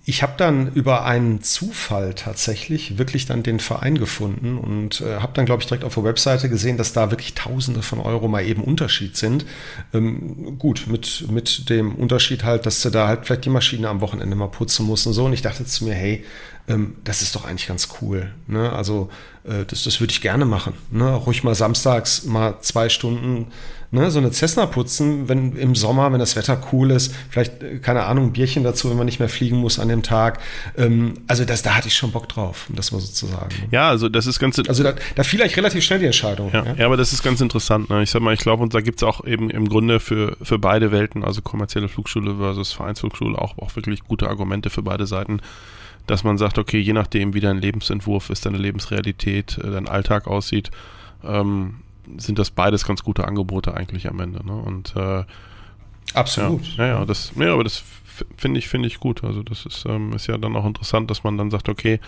ich 0.06 0.22
habe 0.22 0.34
dann 0.36 0.74
über 0.74 1.06
einen 1.06 1.42
Zufall 1.42 2.14
tatsächlich 2.14 2.98
wirklich 2.98 3.26
dann 3.26 3.42
den 3.42 3.62
Verein 3.62 3.98
gefunden 3.98 4.58
und 4.58 5.00
äh, 5.00 5.20
habe 5.20 5.32
dann, 5.34 5.46
glaube 5.46 5.62
ich, 5.62 5.68
direkt 5.68 5.86
auf 5.86 5.94
der 5.94 6.04
Webseite 6.04 6.50
gesehen, 6.50 6.76
dass 6.78 6.92
da 6.92 7.10
wirklich 7.10 7.36
Tausende 7.36 7.82
von 7.82 8.02
Euro 8.02 8.28
mal 8.28 8.44
eben 8.46 8.64
Unterschied 8.64 9.16
sind. 9.16 9.46
Ähm, 9.94 10.60
gut, 10.60 10.88
mit, 10.88 11.32
mit 11.32 11.70
dem 11.70 11.96
Unterschied 11.96 12.44
halt, 12.44 12.66
dass 12.66 12.82
du 12.82 12.90
da 12.90 13.08
halt 13.08 13.26
vielleicht 13.26 13.46
die 13.46 13.50
Maschine 13.50 13.88
am 13.88 14.02
Wochenende 14.02 14.36
mal 14.36 14.50
putzen 14.50 14.86
musst 14.86 15.08
und 15.08 15.14
so. 15.14 15.24
Und 15.24 15.32
ich 15.32 15.42
dachte 15.42 15.64
zu 15.64 15.86
mir, 15.86 15.94
hey, 15.94 16.26
ähm, 16.68 16.96
das 17.06 17.22
ist 17.22 17.34
doch 17.36 17.46
eigentlich 17.46 17.68
ganz 17.68 17.88
cool. 18.02 18.34
Ne? 18.46 18.74
Also 18.74 19.10
äh, 19.46 19.64
das, 19.66 19.84
das 19.84 20.02
würde 20.02 20.12
ich 20.12 20.20
gerne 20.20 20.44
machen. 20.44 20.74
Ne? 20.92 21.14
Ruhig 21.14 21.46
mal 21.46 21.56
samstags 21.56 22.26
mal 22.26 22.60
zwei 22.60 22.90
Stunden 22.90 23.48
ne, 23.94 24.12
so 24.12 24.20
eine 24.20 24.32
Cessna 24.32 24.66
putzen, 24.66 25.30
wenn 25.30 25.56
im 25.56 25.76
Sommer, 25.76 26.12
wenn 26.12 26.20
das 26.20 26.36
Wetter 26.36 26.62
cool 26.72 26.92
ist, 26.92 27.14
vielleicht, 27.30 27.62
äh, 27.62 27.78
keine 27.78 28.04
Ahnung, 28.04 28.26
ein 28.26 28.34
Bierchen 28.34 28.64
dazu, 28.64 28.90
wenn 28.90 28.98
man 28.98 29.06
nicht 29.06 29.20
mehr 29.20 29.30
fliegen 29.30 29.58
muss 29.58 29.80
an 29.80 29.88
dem 29.88 30.04
Tag. 30.04 30.40
Ähm, 30.78 31.14
also 31.28 31.46
das, 31.46 31.62
da 31.62 31.76
hatte 31.76 31.88
ich 31.88 31.96
schon 31.96 32.12
Bock 32.12 32.28
drauf, 32.28 32.66
um 32.70 32.76
das 32.76 32.92
mal 32.92 33.00
so 33.00 33.12
zu 33.12 33.28
sagen. 33.28 33.56
Ja, 33.72 33.90
also 33.90 34.10
das 34.10 34.28
ist 34.28 34.40
ganz... 34.40 34.60
Also 34.68 34.84
da, 34.84 34.94
da 35.16 35.24
fiel 35.24 35.42
eigentlich 35.42 35.58
relativ 35.58 35.84
schnell 35.84 36.00
die 36.00 36.06
Entscheidung. 36.06 36.52
Ja, 36.52 36.66
ja. 36.66 36.74
ja 36.74 36.86
aber 36.86 36.98
das 36.98 37.14
ist 37.14 37.24
ganz 37.24 37.40
interessant. 37.40 37.90
Ne? 37.90 38.04
Ich 38.04 38.10
sag 38.10 38.22
mal, 38.22 38.34
ich 38.34 38.40
glaube, 38.40 38.64
und 38.64 38.74
da 38.74 38.82
gibt 38.82 39.00
es 39.00 39.04
auch 39.04 39.24
eben 39.26 39.50
im 39.50 39.70
Grunde 39.70 40.00
für, 40.00 40.38
für 40.42 40.60
beide 40.60 40.92
Welten, 40.92 41.24
also 41.24 41.42
kommerzielle 41.42 41.88
Flugschule 41.88 42.36
versus 42.36 42.74
Vereinsflugschule, 42.74 43.38
auch, 43.38 43.58
auch 43.60 43.76
wirklich 43.76 44.04
gute 44.04 44.28
Argumente 44.28 44.70
für 44.70 44.82
beide 44.82 45.06
Seiten 45.06 45.40
dass 46.06 46.26
man 46.26 46.38
sagt, 46.38 46.58
okay, 46.58 46.80
je 46.80 46.92
nachdem, 46.92 47.34
wie 47.34 47.40
dein 47.40 47.60
Lebensentwurf 47.60 48.30
ist, 48.30 48.46
deine 48.46 48.58
Lebensrealität, 48.58 49.58
äh, 49.58 49.72
dein 49.72 49.88
Alltag 49.88 50.28
aussieht, 50.28 50.70
ähm, 51.24 51.76
sind 52.18 52.40
das 52.40 52.52
beides 52.52 52.86
ganz 52.86 53.04
gute 53.04 53.28
Angebote 53.28 53.74
eigentlich 53.74 54.08
am 54.08 54.20
Ende. 54.20 54.46
Ne? 54.46 54.56
Und 54.56 54.96
äh, 54.96 55.24
absolut. 56.14 56.78
Ja, 56.78 56.88
ja, 56.88 57.06
das, 57.06 57.32
ja, 57.36 57.54
aber 57.54 57.64
das 57.64 57.84
finde 58.38 58.60
ich, 58.60 58.68
finde 58.68 58.88
ich 58.88 59.00
gut. 59.00 59.24
Also 59.24 59.44
das 59.44 59.66
ist, 59.66 59.86
ähm, 59.88 60.14
ist 60.14 60.28
ja 60.28 60.38
dann 60.38 60.56
auch 60.56 60.66
interessant, 60.66 61.10
dass 61.10 61.24
man 61.24 61.38
dann 61.38 61.52
sagt, 61.52 61.70
okay, 61.70 62.00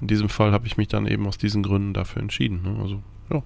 in 0.00 0.08
diesem 0.08 0.28
Fall 0.28 0.52
habe 0.52 0.66
ich 0.66 0.76
mich 0.76 0.88
dann 0.88 1.06
eben 1.06 1.26
aus 1.26 1.38
diesen 1.38 1.62
Gründen 1.62 1.94
dafür 1.94 2.22
entschieden. 2.22 2.62
Ne? 2.62 2.82
Also 2.82 3.02
ja, 3.32 3.42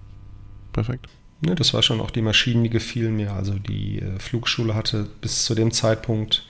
perfekt. 0.72 1.07
Ja, 1.46 1.55
das 1.55 1.72
war 1.72 1.83
schon 1.83 2.00
auch 2.00 2.11
die 2.11 2.22
Maschinen, 2.22 2.64
die 2.64 2.70
gefielen 2.70 3.16
mir. 3.16 3.33
Also 3.33 3.55
die 3.55 4.00
äh, 4.00 4.18
Flugschule 4.18 4.74
hatte 4.74 5.09
bis 5.20 5.44
zu 5.44 5.55
dem 5.55 5.70
Zeitpunkt 5.70 6.44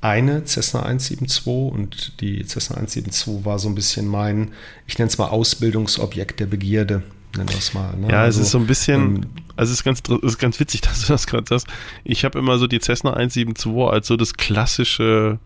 eine 0.00 0.44
Cessna 0.44 0.82
172 0.82 1.46
und 1.46 2.20
die 2.20 2.44
Cessna 2.44 2.76
172 2.76 3.44
war 3.44 3.58
so 3.58 3.68
ein 3.68 3.74
bisschen 3.74 4.06
mein, 4.06 4.52
ich 4.86 4.98
nenne 4.98 5.08
es 5.08 5.18
mal 5.18 5.28
Ausbildungsobjekt 5.28 6.38
der 6.38 6.46
Begierde 6.46 7.02
nennen 7.36 7.48
wir 7.48 7.58
es 7.58 7.74
mal. 7.74 7.96
Ne? 7.96 8.10
Ja, 8.10 8.22
also, 8.22 8.40
es 8.40 8.46
ist 8.46 8.52
so 8.52 8.58
ein 8.58 8.66
bisschen, 8.66 9.16
ähm, 9.16 9.26
also 9.56 9.72
es 9.72 9.78
ist 9.78 9.84
ganz, 9.84 10.02
es 10.08 10.32
ist 10.32 10.38
ganz 10.38 10.60
witzig, 10.60 10.80
dass 10.82 11.02
du 11.02 11.12
das 11.12 11.26
gerade 11.26 11.46
sagst. 11.48 11.66
Ich 12.04 12.24
habe 12.24 12.38
immer 12.38 12.58
so 12.58 12.66
die 12.66 12.80
Cessna 12.80 13.12
172 13.12 13.72
als 13.90 14.06
so 14.06 14.16
das 14.16 14.34
klassische 14.34 15.38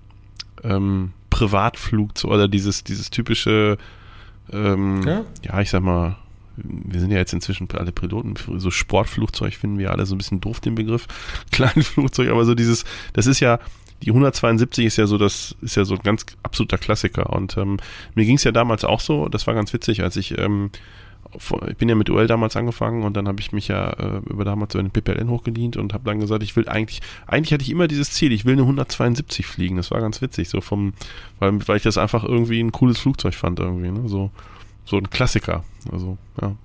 ähm, 0.63 1.13
Privatflugzeug 1.31 2.31
oder 2.31 2.49
dieses, 2.49 2.85
dieses 2.85 3.11
typische, 3.11 3.79
ähm, 4.53 5.03
ja? 5.07 5.25
ja, 5.43 5.61
ich 5.61 5.71
sag 5.71 5.83
mal, 5.83 6.17
wir 6.57 7.01
sind 7.01 7.11
ja 7.11 7.19
jetzt 7.19 7.33
inzwischen 7.33 7.69
alle 7.73 7.93
Piloten, 7.93 8.35
so 8.59 8.71
Sportflugzeug 8.71 9.55
finden 9.55 9.79
wir 9.79 9.93
alle 9.93 10.07
so 10.07 10.15
ein 10.15 10.19
bisschen 10.19 10.41
doof, 10.41 10.61
den 10.61 10.75
Begriff. 10.75 11.07
Kleinflugzeug, 11.53 12.29
aber 12.29 12.45
so 12.45 12.55
dieses, 12.55 12.85
das 13.13 13.27
ist 13.27 13.41
ja, 13.41 13.59
die 14.03 14.11
172 14.11 14.87
ist 14.87 14.97
ja 14.97 15.07
so 15.07 15.19
das, 15.19 15.55
ist 15.61 15.77
ja 15.77 15.85
so 15.85 15.95
ein 15.95 16.03
ganz 16.03 16.25
absoluter 16.43 16.79
Klassiker. 16.79 17.31
Und 17.31 17.57
ähm, 17.57 17.79
mir 18.15 18.25
ging 18.25 18.37
es 18.37 18.45
ja 18.45 18.53
damals 18.53 18.85
auch 18.85 19.01
so, 19.01 19.29
das 19.29 19.47
war 19.47 19.55
ganz 19.55 19.73
witzig, 19.73 20.03
als 20.03 20.17
ich 20.17 20.39
ähm, 20.39 20.71
ich 21.69 21.77
bin 21.77 21.89
ja 21.89 21.95
mit 21.95 22.11
UL 22.11 22.27
damals 22.27 22.57
angefangen 22.57 23.05
und 23.05 23.17
dann 23.17 23.29
habe 23.29 23.41
ich 23.41 23.53
mich 23.53 23.69
ja 23.69 23.91
äh, 23.91 24.21
über 24.29 24.45
damals 24.45 24.75
über 24.75 24.83
den 24.83 24.91
PPLN 24.91 25.31
hochgedient 25.31 25.77
und 25.77 25.95
habe 25.95 26.05
dann 26.05 26.21
gesagt, 26.21 26.43
ich 26.43 26.57
will 26.57 26.69
eigentlich, 26.69 27.01
eigentlich 27.27 27.53
hatte 27.53 27.63
ich 27.63 27.71
immer 27.71 27.89
dieses 27.89 28.11
Ziel, 28.11 28.33
ich 28.33 28.45
will 28.45 28.55
eine 28.55 28.63
172 28.63 29.47
fliegen. 29.47 29.77
Das 29.77 29.91
war 29.91 30.01
ganz 30.01 30.21
witzig, 30.23 30.49
so 30.49 30.61
vom, 30.61 30.95
weil, 31.39 31.67
weil 31.69 31.77
ich 31.77 31.83
das 31.83 31.99
einfach 31.99 32.25
irgendwie 32.25 32.61
ein 32.61 32.73
cooles 32.73 32.99
Flugzeug 32.99 33.35
fand 33.35 33.61
irgendwie, 33.61 33.91
ne? 33.91 34.09
So, 34.09 34.31
so 34.85 34.97
ein 34.97 35.09
Klassiker. 35.11 35.65
Also, 35.93 36.19
ja 36.41 36.57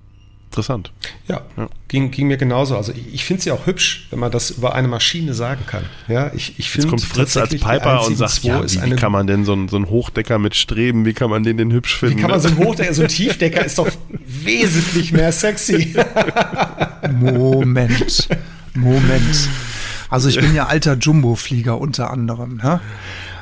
interessant. 0.56 0.94
Ja, 1.28 1.42
ja, 1.58 1.68
Ging, 1.90 2.12
ging 2.12 2.28
mir 2.28 2.38
genauso. 2.38 2.78
Also 2.78 2.94
ich, 2.94 3.14
ich 3.14 3.26
finde 3.26 3.40
es 3.40 3.46
ja 3.46 3.54
auch 3.54 3.66
hübsch, 3.66 4.08
wenn 4.10 4.20
man 4.20 4.32
das 4.32 4.52
über 4.52 4.74
eine 4.74 4.88
Maschine 4.88 5.34
sagen 5.34 5.66
kann. 5.68 5.84
Ja, 6.08 6.32
ich, 6.34 6.58
ich 6.58 6.74
Jetzt 6.74 6.88
kommt 6.88 7.02
Fritz 7.02 7.36
als 7.36 7.50
Piper 7.50 8.06
und 8.06 8.18
sagt, 8.18 8.44
ja, 8.44 8.64
wie, 8.64 8.92
wie 8.92 8.96
kann 8.96 9.12
man 9.12 9.28
denn 9.28 9.44
so 9.44 9.54
einen, 9.54 9.68
so 9.68 9.76
einen 9.76 9.90
Hochdecker 9.90 10.40
mit 10.40 10.56
Streben, 10.56 11.06
wie 11.06 11.14
kann 11.14 11.30
man 11.30 11.44
den 11.44 11.58
denn 11.58 11.72
hübsch 11.72 11.98
finden? 11.98 12.18
Wie 12.18 12.22
kann 12.22 12.32
man 12.32 12.40
so 12.40 12.48
einen 12.48 12.58
Hochdecker, 12.66 12.94
so 12.94 13.02
einen 13.02 13.10
Tiefdecker 13.10 13.66
ist 13.66 13.78
doch 13.78 13.90
wesentlich 14.10 15.12
mehr 15.12 15.32
sexy. 15.32 15.94
Moment, 17.12 18.30
Moment. 18.74 19.50
Also 20.10 20.30
ich 20.30 20.40
bin 20.40 20.56
ja 20.56 20.68
alter 20.68 20.96
Jumbo-Flieger 20.96 21.78
unter 21.80 22.12
anderem. 22.12 22.58
Ne? 22.58 22.80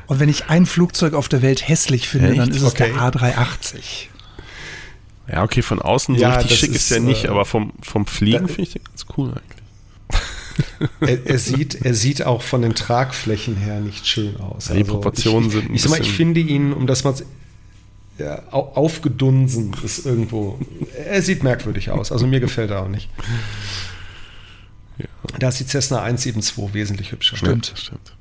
Und 0.08 0.20
wenn 0.20 0.30
ich 0.30 0.50
ein 0.50 0.66
Flugzeug 0.66 1.14
auf 1.14 1.30
der 1.30 1.42
Welt 1.42 1.68
hässlich 1.68 2.10
finde, 2.10 2.30
Echt? 2.30 2.40
dann 2.40 2.50
ist 2.50 2.62
es 2.62 2.74
okay. 2.74 2.92
der 2.92 3.12
A380. 3.12 4.08
Ja, 5.28 5.44
okay, 5.44 5.62
von 5.62 5.82
außen 5.82 6.16
ja, 6.16 6.34
so 6.34 6.40
richtig 6.40 6.60
schick 6.60 6.70
ist, 6.72 6.76
ist 6.76 6.92
der 6.92 7.00
nicht, 7.00 7.26
äh, 7.26 7.30
aber 7.30 7.46
vom, 7.46 7.74
vom 7.82 8.06
Fliegen 8.06 8.48
finde 8.48 8.62
ich 8.64 8.74
den 8.74 8.84
ganz 8.84 9.06
cool 9.18 9.30
eigentlich. 9.30 9.64
er, 11.00 11.26
er, 11.26 11.40
sieht, 11.40 11.76
er 11.76 11.94
sieht 11.94 12.26
auch 12.26 12.42
von 12.42 12.62
den 12.62 12.76
Tragflächen 12.76 13.56
her 13.56 13.80
nicht 13.80 14.06
schön 14.06 14.38
aus. 14.38 14.68
Ja, 14.68 14.76
die 14.76 14.82
also 14.82 14.94
Proportionen 14.94 15.48
ich, 15.48 15.54
sind. 15.54 15.66
Ich, 15.66 15.76
ich 15.76 15.82
sag 15.82 15.92
mal, 15.92 16.02
ich 16.02 16.12
finde 16.12 16.42
ihn, 16.42 16.74
um 16.74 16.86
das 16.86 17.04
mal 17.04 17.16
ja, 18.20 18.44
aufgedunsen 18.50 19.76
ist 19.84 20.06
irgendwo. 20.06 20.60
Er 20.96 21.22
sieht 21.22 21.42
merkwürdig 21.42 21.90
aus. 21.90 22.12
Also 22.12 22.28
mir 22.28 22.40
gefällt 22.40 22.70
er 22.70 22.84
auch 22.84 22.88
nicht. 22.88 23.10
Ja. 25.00 25.06
Da 25.40 25.50
ist 25.50 25.60
die 25.60 25.66
Cessna 25.66 26.04
172 26.04 26.74
wesentlich 26.74 27.12
hübscher. 27.12 27.38
Stimmt. 27.38 27.70
Ja, 27.70 27.78
stimmt. 27.78 28.14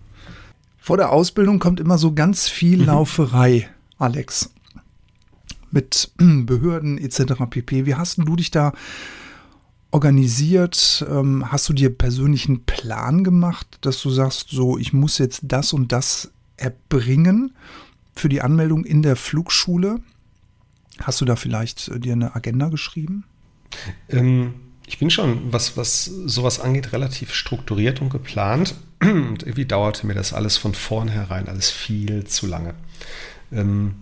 Vor 0.78 0.96
der 0.96 1.12
Ausbildung 1.12 1.58
kommt 1.58 1.80
immer 1.80 1.98
so 1.98 2.14
ganz 2.14 2.48
viel 2.48 2.78
mhm. 2.78 2.86
Lauferei, 2.86 3.68
Alex 3.98 4.50
mit 5.72 6.12
Behörden 6.18 6.98
etc. 6.98 7.34
pp. 7.50 7.86
Wie 7.86 7.96
hast 7.96 8.18
du 8.18 8.36
dich 8.36 8.52
da 8.52 8.72
organisiert? 9.90 11.04
Ähm, 11.10 11.50
hast 11.50 11.68
du 11.68 11.72
dir 11.72 11.90
persönlichen 11.90 12.64
Plan 12.64 13.24
gemacht, 13.24 13.78
dass 13.80 14.00
du 14.00 14.10
sagst, 14.10 14.50
so, 14.50 14.78
ich 14.78 14.92
muss 14.92 15.18
jetzt 15.18 15.40
das 15.44 15.72
und 15.72 15.90
das 15.90 16.30
erbringen 16.56 17.52
für 18.14 18.28
die 18.28 18.42
Anmeldung 18.42 18.84
in 18.84 19.02
der 19.02 19.16
Flugschule? 19.16 20.00
Hast 21.00 21.20
du 21.20 21.24
da 21.24 21.36
vielleicht 21.36 21.88
äh, 21.88 21.98
dir 21.98 22.12
eine 22.12 22.36
Agenda 22.36 22.68
geschrieben? 22.68 23.24
Ähm, 24.08 24.54
ich 24.86 24.98
bin 24.98 25.10
schon, 25.10 25.52
was, 25.52 25.76
was 25.76 26.04
sowas 26.04 26.60
angeht, 26.60 26.92
relativ 26.92 27.32
strukturiert 27.32 28.00
und 28.00 28.10
geplant. 28.10 28.74
Und 29.00 29.42
irgendwie 29.42 29.66
dauerte 29.66 30.06
mir 30.06 30.14
das 30.14 30.32
alles 30.32 30.56
von 30.56 30.74
vornherein 30.74 31.48
alles 31.48 31.70
viel 31.70 32.22
zu 32.22 32.46
lange. 32.46 32.74
Ähm, 33.50 33.94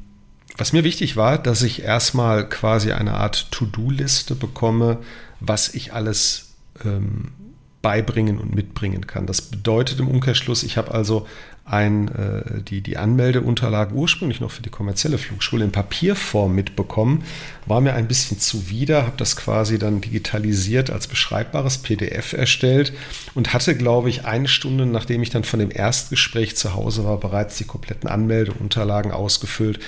was 0.60 0.74
mir 0.74 0.84
wichtig 0.84 1.16
war, 1.16 1.38
dass 1.38 1.62
ich 1.62 1.82
erstmal 1.82 2.46
quasi 2.46 2.92
eine 2.92 3.14
Art 3.14 3.50
To-Do-Liste 3.50 4.34
bekomme, 4.34 4.98
was 5.40 5.74
ich 5.74 5.94
alles 5.94 6.50
ähm, 6.84 7.32
beibringen 7.80 8.38
und 8.38 8.54
mitbringen 8.54 9.06
kann. 9.06 9.26
Das 9.26 9.40
bedeutet 9.40 10.00
im 10.00 10.08
Umkehrschluss, 10.08 10.62
ich 10.62 10.76
habe 10.76 10.92
also 10.92 11.26
ein, 11.64 12.08
äh, 12.08 12.62
die, 12.62 12.82
die 12.82 12.98
Anmeldeunterlagen 12.98 13.96
ursprünglich 13.96 14.40
noch 14.40 14.50
für 14.50 14.62
die 14.62 14.70
kommerzielle 14.70 15.18
Flugschule 15.18 15.64
in 15.64 15.72
Papierform 15.72 16.54
mitbekommen, 16.54 17.24
war 17.64 17.80
mir 17.80 17.94
ein 17.94 18.08
bisschen 18.08 18.38
zuwider, 18.38 19.06
habe 19.06 19.16
das 19.16 19.36
quasi 19.36 19.78
dann 19.78 20.00
digitalisiert 20.00 20.90
als 20.90 21.06
beschreibbares 21.06 21.78
PDF 21.78 22.32
erstellt 22.32 22.92
und 23.34 23.54
hatte, 23.54 23.76
glaube 23.76 24.10
ich, 24.10 24.26
eine 24.26 24.48
Stunde, 24.48 24.84
nachdem 24.84 25.22
ich 25.22 25.30
dann 25.30 25.44
von 25.44 25.60
dem 25.60 25.70
Erstgespräch 25.70 26.56
zu 26.56 26.74
Hause 26.74 27.04
war, 27.04 27.18
bereits 27.18 27.56
die 27.56 27.64
kompletten 27.64 28.10
Anmeldeunterlagen 28.10 29.12
ausgefüllt, 29.12 29.78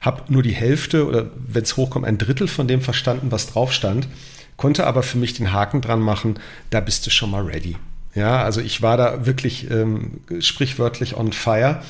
habe 0.00 0.22
nur 0.32 0.42
die 0.42 0.54
Hälfte 0.54 1.06
oder 1.06 1.30
wenn 1.36 1.62
es 1.62 1.76
hochkommt, 1.76 2.06
ein 2.06 2.18
Drittel 2.18 2.48
von 2.48 2.66
dem 2.66 2.80
verstanden, 2.80 3.30
was 3.30 3.46
drauf 3.46 3.72
stand 3.72 4.08
konnte 4.60 4.86
aber 4.86 5.02
für 5.02 5.16
mich 5.16 5.32
den 5.32 5.54
Haken 5.54 5.80
dran 5.80 6.00
machen, 6.00 6.38
da 6.68 6.80
bist 6.80 7.06
du 7.06 7.10
schon 7.10 7.30
mal 7.30 7.42
ready. 7.42 7.78
Ja, 8.14 8.42
also 8.42 8.60
ich 8.60 8.82
war 8.82 8.98
da 8.98 9.24
wirklich 9.24 9.70
ähm, 9.70 10.20
sprichwörtlich 10.40 11.16
on 11.16 11.32
fire. 11.32 11.82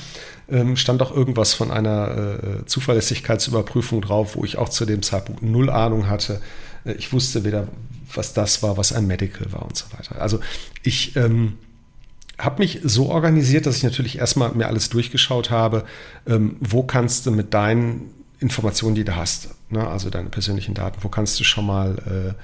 Ähm, 0.49 0.77
stand 0.77 1.03
auch 1.03 1.11
irgendwas 1.11 1.53
von 1.53 1.73
einer 1.73 2.61
äh, 2.61 2.67
Zuverlässigkeitsüberprüfung 2.67 4.03
drauf, 4.03 4.37
wo 4.37 4.45
ich 4.45 4.57
auch 4.57 4.69
zu 4.69 4.87
dem 4.87 5.03
Zeitpunkt 5.03 5.43
null 5.43 5.69
Ahnung 5.69 6.09
hatte. 6.09 6.41
Äh, 6.85 6.93
ich 6.93 7.13
wusste 7.13 7.45
weder, 7.45 7.67
was 8.15 8.35
das 8.35 8.63
war, 8.63 8.77
was 8.77 8.93
ein 8.93 9.09
Medical 9.09 9.51
war 9.51 9.63
und 9.63 9.77
so 9.77 9.87
weiter. 9.99 10.23
Also 10.23 10.39
ich 10.85 11.17
ähm, 11.17 11.55
habe 12.41 12.63
mich 12.63 12.81
so 12.83 13.11
organisiert, 13.11 13.67
dass 13.67 13.77
ich 13.77 13.83
natürlich 13.83 14.19
erstmal 14.19 14.53
mir 14.53 14.67
alles 14.67 14.89
durchgeschaut 14.89 15.51
habe, 15.51 15.85
ähm, 16.27 16.57
wo 16.61 16.83
kannst 16.83 17.27
du 17.27 17.31
mit 17.31 17.55
deinen 17.55 18.11
Informationen, 18.41 18.95
die 18.95 19.05
du 19.05 19.15
hast, 19.15 19.51
ne, 19.69 19.87
also 19.87 20.11
deine 20.11 20.31
persönlichen 20.31 20.75
Daten, 20.75 20.99
wo 21.03 21.09
kannst 21.09 21.39
du 21.39 21.45
schon 21.45 21.67
mal 21.67 21.99
äh, 21.99 22.35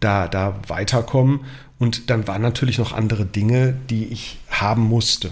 da, 0.00 0.28
da 0.28 0.60
weiterkommen. 0.68 1.40
Und 1.78 2.10
dann 2.10 2.26
waren 2.28 2.42
natürlich 2.42 2.78
noch 2.78 2.92
andere 2.92 3.24
Dinge, 3.24 3.74
die 3.88 4.06
ich 4.06 4.38
haben 4.50 4.82
musste. 4.82 5.30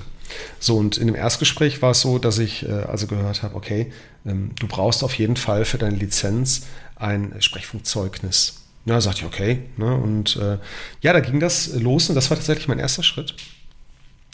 So, 0.58 0.76
und 0.76 0.96
in 0.96 1.06
dem 1.06 1.16
Erstgespräch 1.16 1.82
war 1.82 1.90
es 1.90 2.00
so, 2.00 2.18
dass 2.18 2.38
ich 2.38 2.66
äh, 2.66 2.72
also 2.72 3.06
gehört 3.06 3.42
habe, 3.42 3.54
okay, 3.54 3.92
ähm, 4.24 4.52
du 4.58 4.66
brauchst 4.66 5.04
auf 5.04 5.14
jeden 5.14 5.36
Fall 5.36 5.64
für 5.64 5.78
deine 5.78 5.96
Lizenz 5.96 6.66
ein 6.96 7.34
Sprechfunkzeugnis. 7.38 8.62
Ja, 8.86 9.00
sagte 9.00 9.20
ich, 9.20 9.26
okay. 9.26 9.62
Ne, 9.76 9.94
und 9.94 10.36
äh, 10.36 10.58
ja, 11.02 11.12
da 11.12 11.20
ging 11.20 11.40
das 11.40 11.74
los 11.74 12.08
und 12.08 12.14
das 12.14 12.30
war 12.30 12.36
tatsächlich 12.36 12.68
mein 12.68 12.78
erster 12.78 13.02
Schritt 13.02 13.34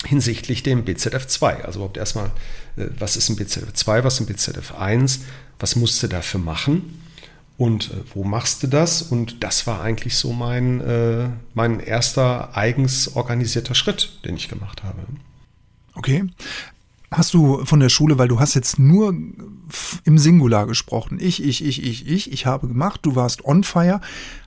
hinsichtlich 0.04 0.62
dem 0.62 0.84
BZF2. 0.84 1.62
Also 1.62 1.78
überhaupt 1.78 1.96
erstmal, 1.96 2.26
äh, 2.76 2.86
was 2.98 3.16
ist 3.16 3.28
ein 3.28 3.36
BZF2, 3.36 4.04
was 4.04 4.20
ist 4.20 4.28
ein 4.28 4.34
BZF1, 4.34 5.20
was 5.58 5.76
musst 5.76 6.02
du 6.02 6.08
dafür 6.08 6.40
machen 6.40 7.02
und 7.56 7.90
äh, 7.90 7.94
wo 8.14 8.24
machst 8.24 8.62
du 8.62 8.66
das? 8.66 9.02
Und 9.02 9.42
das 9.44 9.66
war 9.66 9.82
eigentlich 9.82 10.16
so 10.16 10.32
mein, 10.32 10.80
äh, 10.80 11.28
mein 11.54 11.80
erster 11.80 12.56
eigens 12.56 13.14
organisierter 13.14 13.74
Schritt, 13.74 14.18
den 14.24 14.36
ich 14.36 14.48
gemacht 14.48 14.82
habe. 14.82 14.98
Okay. 15.94 16.24
Hast 17.12 17.34
du 17.34 17.64
von 17.66 17.78
der 17.78 17.90
Schule, 17.90 18.16
weil 18.16 18.28
du 18.28 18.40
hast 18.40 18.54
jetzt 18.54 18.78
nur 18.78 19.14
im 20.04 20.18
Singular 20.18 20.66
gesprochen. 20.66 21.18
Ich, 21.20 21.44
ich, 21.44 21.62
ich, 21.62 21.82
ich, 21.82 22.08
ich, 22.08 22.32
ich 22.32 22.46
habe 22.46 22.68
gemacht, 22.68 23.00
du 23.02 23.14
warst 23.14 23.44
on 23.44 23.64
fire. 23.64 24.00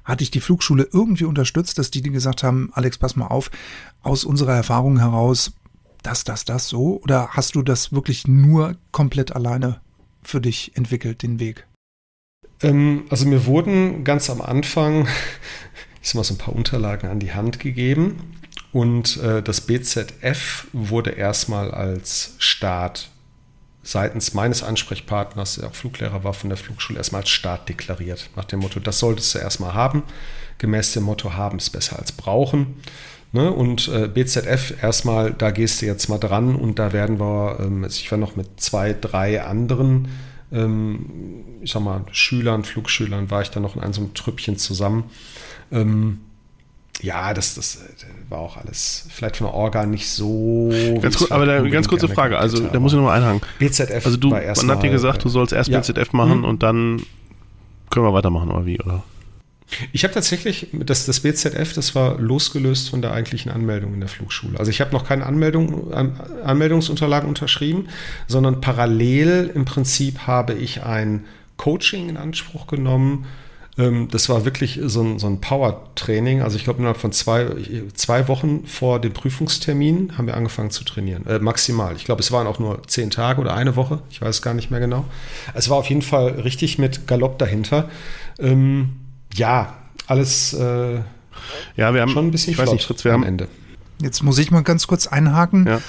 Hatte 0.03 0.23
ich 0.23 0.31
die 0.31 0.41
Flugschule 0.41 0.87
irgendwie 0.91 1.25
unterstützt, 1.25 1.77
dass 1.77 1.91
die 1.91 2.01
dir 2.01 2.11
gesagt 2.11 2.41
haben, 2.41 2.71
Alex, 2.73 2.97
pass 2.97 3.15
mal 3.15 3.27
auf, 3.27 3.51
aus 4.01 4.25
unserer 4.25 4.55
Erfahrung 4.55 4.97
heraus, 4.97 5.53
das, 6.01 6.23
das, 6.23 6.43
das 6.45 6.67
so? 6.67 6.99
Oder 7.03 7.29
hast 7.31 7.55
du 7.55 7.61
das 7.61 7.91
wirklich 7.91 8.27
nur 8.27 8.75
komplett 8.91 9.35
alleine 9.35 9.79
für 10.23 10.41
dich 10.41 10.75
entwickelt, 10.75 11.21
den 11.21 11.39
Weg? 11.39 11.67
Ähm, 12.61 13.05
also 13.09 13.27
mir 13.27 13.45
wurden 13.45 14.03
ganz 14.03 14.29
am 14.31 14.41
Anfang, 14.41 15.07
ich 16.01 16.09
sag 16.09 16.15
mal, 16.15 16.23
so 16.23 16.33
ein 16.33 16.39
paar 16.39 16.55
Unterlagen 16.55 17.09
an 17.09 17.19
die 17.19 17.33
Hand 17.33 17.59
gegeben 17.59 18.19
und 18.75 19.15
äh, 19.23 19.41
das 19.41 19.61
BZF 19.61 20.67
wurde 20.73 21.11
erstmal 21.11 21.71
als 21.71 22.35
Start 22.39 23.07
seitens 23.83 24.33
meines 24.33 24.63
Ansprechpartners, 24.63 25.55
der 25.55 25.69
auch 25.69 25.73
Fluglehrer 25.73 26.25
war 26.25 26.33
von 26.33 26.49
der 26.49 26.57
Flugschule, 26.57 26.97
erstmal 26.97 27.21
als 27.21 27.29
Start 27.29 27.69
deklariert. 27.69 28.29
Nach 28.35 28.43
dem 28.43 28.59
Motto, 28.59 28.81
das 28.81 28.99
solltest 28.99 29.33
du 29.33 29.39
erstmal 29.39 29.75
haben. 29.75 30.03
Gemäß 30.57 30.91
dem 30.91 31.03
Motto, 31.03 31.35
haben 31.35 31.57
ist 31.57 31.69
besser 31.69 31.97
als 31.97 32.11
brauchen. 32.11 32.81
Ne? 33.31 33.49
Und 33.49 33.87
äh, 33.87 34.09
BZF 34.09 34.73
erstmal, 34.83 35.31
da 35.31 35.51
gehst 35.51 35.81
du 35.81 35.85
jetzt 35.85 36.09
mal 36.09 36.17
dran 36.17 36.53
und 36.53 36.77
da 36.77 36.91
werden 36.91 37.17
wir, 37.17 37.61
ähm, 37.61 37.85
also 37.85 37.97
ich 37.97 38.11
war 38.11 38.17
noch 38.17 38.35
mit 38.35 38.59
zwei, 38.59 38.91
drei 38.91 39.41
anderen, 39.41 40.09
ähm, 40.51 41.61
ich 41.61 41.71
sag 41.71 41.81
mal, 41.81 42.03
Schülern, 42.11 42.65
Flugschülern, 42.65 43.31
war 43.31 43.41
ich 43.41 43.51
da 43.51 43.61
noch 43.61 43.77
in 43.77 43.83
einem 43.83 43.93
so 43.93 44.01
einem 44.01 44.13
Trüppchen 44.13 44.57
zusammen. 44.57 45.09
Ähm, 45.71 46.24
ja, 47.01 47.33
das, 47.33 47.55
das 47.55 47.75
äh, 47.75 48.29
war 48.29 48.39
auch 48.39 48.57
alles 48.57 49.07
vielleicht 49.09 49.37
von 49.37 49.47
der 49.47 49.53
Orga 49.53 49.85
nicht 49.85 50.09
so. 50.09 50.71
Ganz 51.01 51.17
kurz, 51.17 51.31
aber 51.31 51.45
da, 51.45 51.61
ganz 51.61 51.87
kurze 51.87 52.07
Frage, 52.07 52.37
also 52.37 52.59
da 52.59 52.79
muss 52.79 52.93
ich 52.93 52.97
nochmal 52.97 53.17
einhaken. 53.17 53.41
BZF 53.59 54.05
also 54.05 54.17
du, 54.17 54.31
war 54.31 54.41
erst 54.41 54.63
man 54.63 54.75
hat 54.75 54.83
dir 54.83 54.89
gesagt, 54.89 55.23
du 55.23 55.29
sollst 55.29 55.53
erst 55.53 55.69
ja. 55.69 55.79
BZF 55.79 56.13
machen 56.13 56.39
mhm. 56.39 56.45
und 56.45 56.63
dann 56.63 57.01
können 57.89 58.05
wir 58.05 58.13
weitermachen, 58.13 58.51
oder 58.51 58.65
wie, 58.65 58.79
oder? 58.79 59.03
Ich 59.91 60.03
habe 60.03 60.13
tatsächlich, 60.13 60.67
das, 60.73 61.05
das 61.05 61.21
BZF, 61.21 61.73
das 61.73 61.95
war 61.95 62.19
losgelöst 62.19 62.89
von 62.89 63.01
der 63.01 63.11
eigentlichen 63.13 63.51
Anmeldung 63.51 63.93
in 63.93 63.99
der 63.99 64.09
Flugschule. 64.09 64.59
Also 64.59 64.69
ich 64.69 64.79
habe 64.79 64.91
noch 64.91 65.05
keine 65.05 65.25
Anmeldung, 65.25 65.91
An, 65.91 66.19
Anmeldungsunterlagen 66.43 67.27
unterschrieben, 67.27 67.87
sondern 68.27 68.61
parallel 68.61 69.51
im 69.53 69.65
Prinzip 69.65 70.27
habe 70.27 70.53
ich 70.53 70.83
ein 70.83 71.25
Coaching 71.57 72.09
in 72.09 72.17
Anspruch 72.17 72.67
genommen. 72.67 73.25
Ähm, 73.77 74.07
das 74.09 74.29
war 74.29 74.45
wirklich 74.45 74.79
so 74.83 75.01
ein, 75.01 75.19
so 75.19 75.27
ein 75.27 75.41
Power-Training. 75.41 76.41
Also 76.41 76.55
ich 76.55 76.63
glaube, 76.63 76.79
innerhalb 76.79 76.97
von 76.97 77.11
zwei, 77.11 77.47
zwei 77.93 78.27
Wochen 78.27 78.65
vor 78.65 78.99
dem 78.99 79.13
Prüfungstermin 79.13 80.17
haben 80.17 80.27
wir 80.27 80.37
angefangen 80.37 80.71
zu 80.71 80.83
trainieren. 80.83 81.25
Äh, 81.27 81.39
maximal. 81.39 81.95
Ich 81.95 82.05
glaube, 82.05 82.21
es 82.21 82.31
waren 82.31 82.47
auch 82.47 82.59
nur 82.59 82.83
zehn 82.87 83.09
Tage 83.09 83.41
oder 83.41 83.53
eine 83.53 83.75
Woche. 83.75 83.99
Ich 84.09 84.21
weiß 84.21 84.41
gar 84.41 84.53
nicht 84.53 84.71
mehr 84.71 84.79
genau. 84.79 85.05
Es 85.53 85.69
war 85.69 85.77
auf 85.77 85.89
jeden 85.89 86.01
Fall 86.01 86.29
richtig 86.41 86.77
mit 86.77 87.07
Galopp 87.07 87.37
dahinter. 87.39 87.89
Ähm, 88.39 88.91
ja, 89.33 89.73
alles 90.07 90.53
äh, 90.53 90.99
ja, 91.75 91.93
wir 91.93 92.01
haben, 92.01 92.09
schon 92.09 92.27
ein 92.27 92.31
bisschen 92.31 92.53
ich 92.53 92.59
weiß 92.59 92.71
nicht, 92.71 92.85
Fritz, 92.85 93.03
wir 93.03 93.11
haben, 93.11 93.23
Ende. 93.23 93.47
Jetzt 94.01 94.23
muss 94.23 94.37
ich 94.37 94.51
mal 94.51 94.63
ganz 94.63 94.87
kurz 94.87 95.07
einhaken. 95.07 95.67
Ja. 95.67 95.81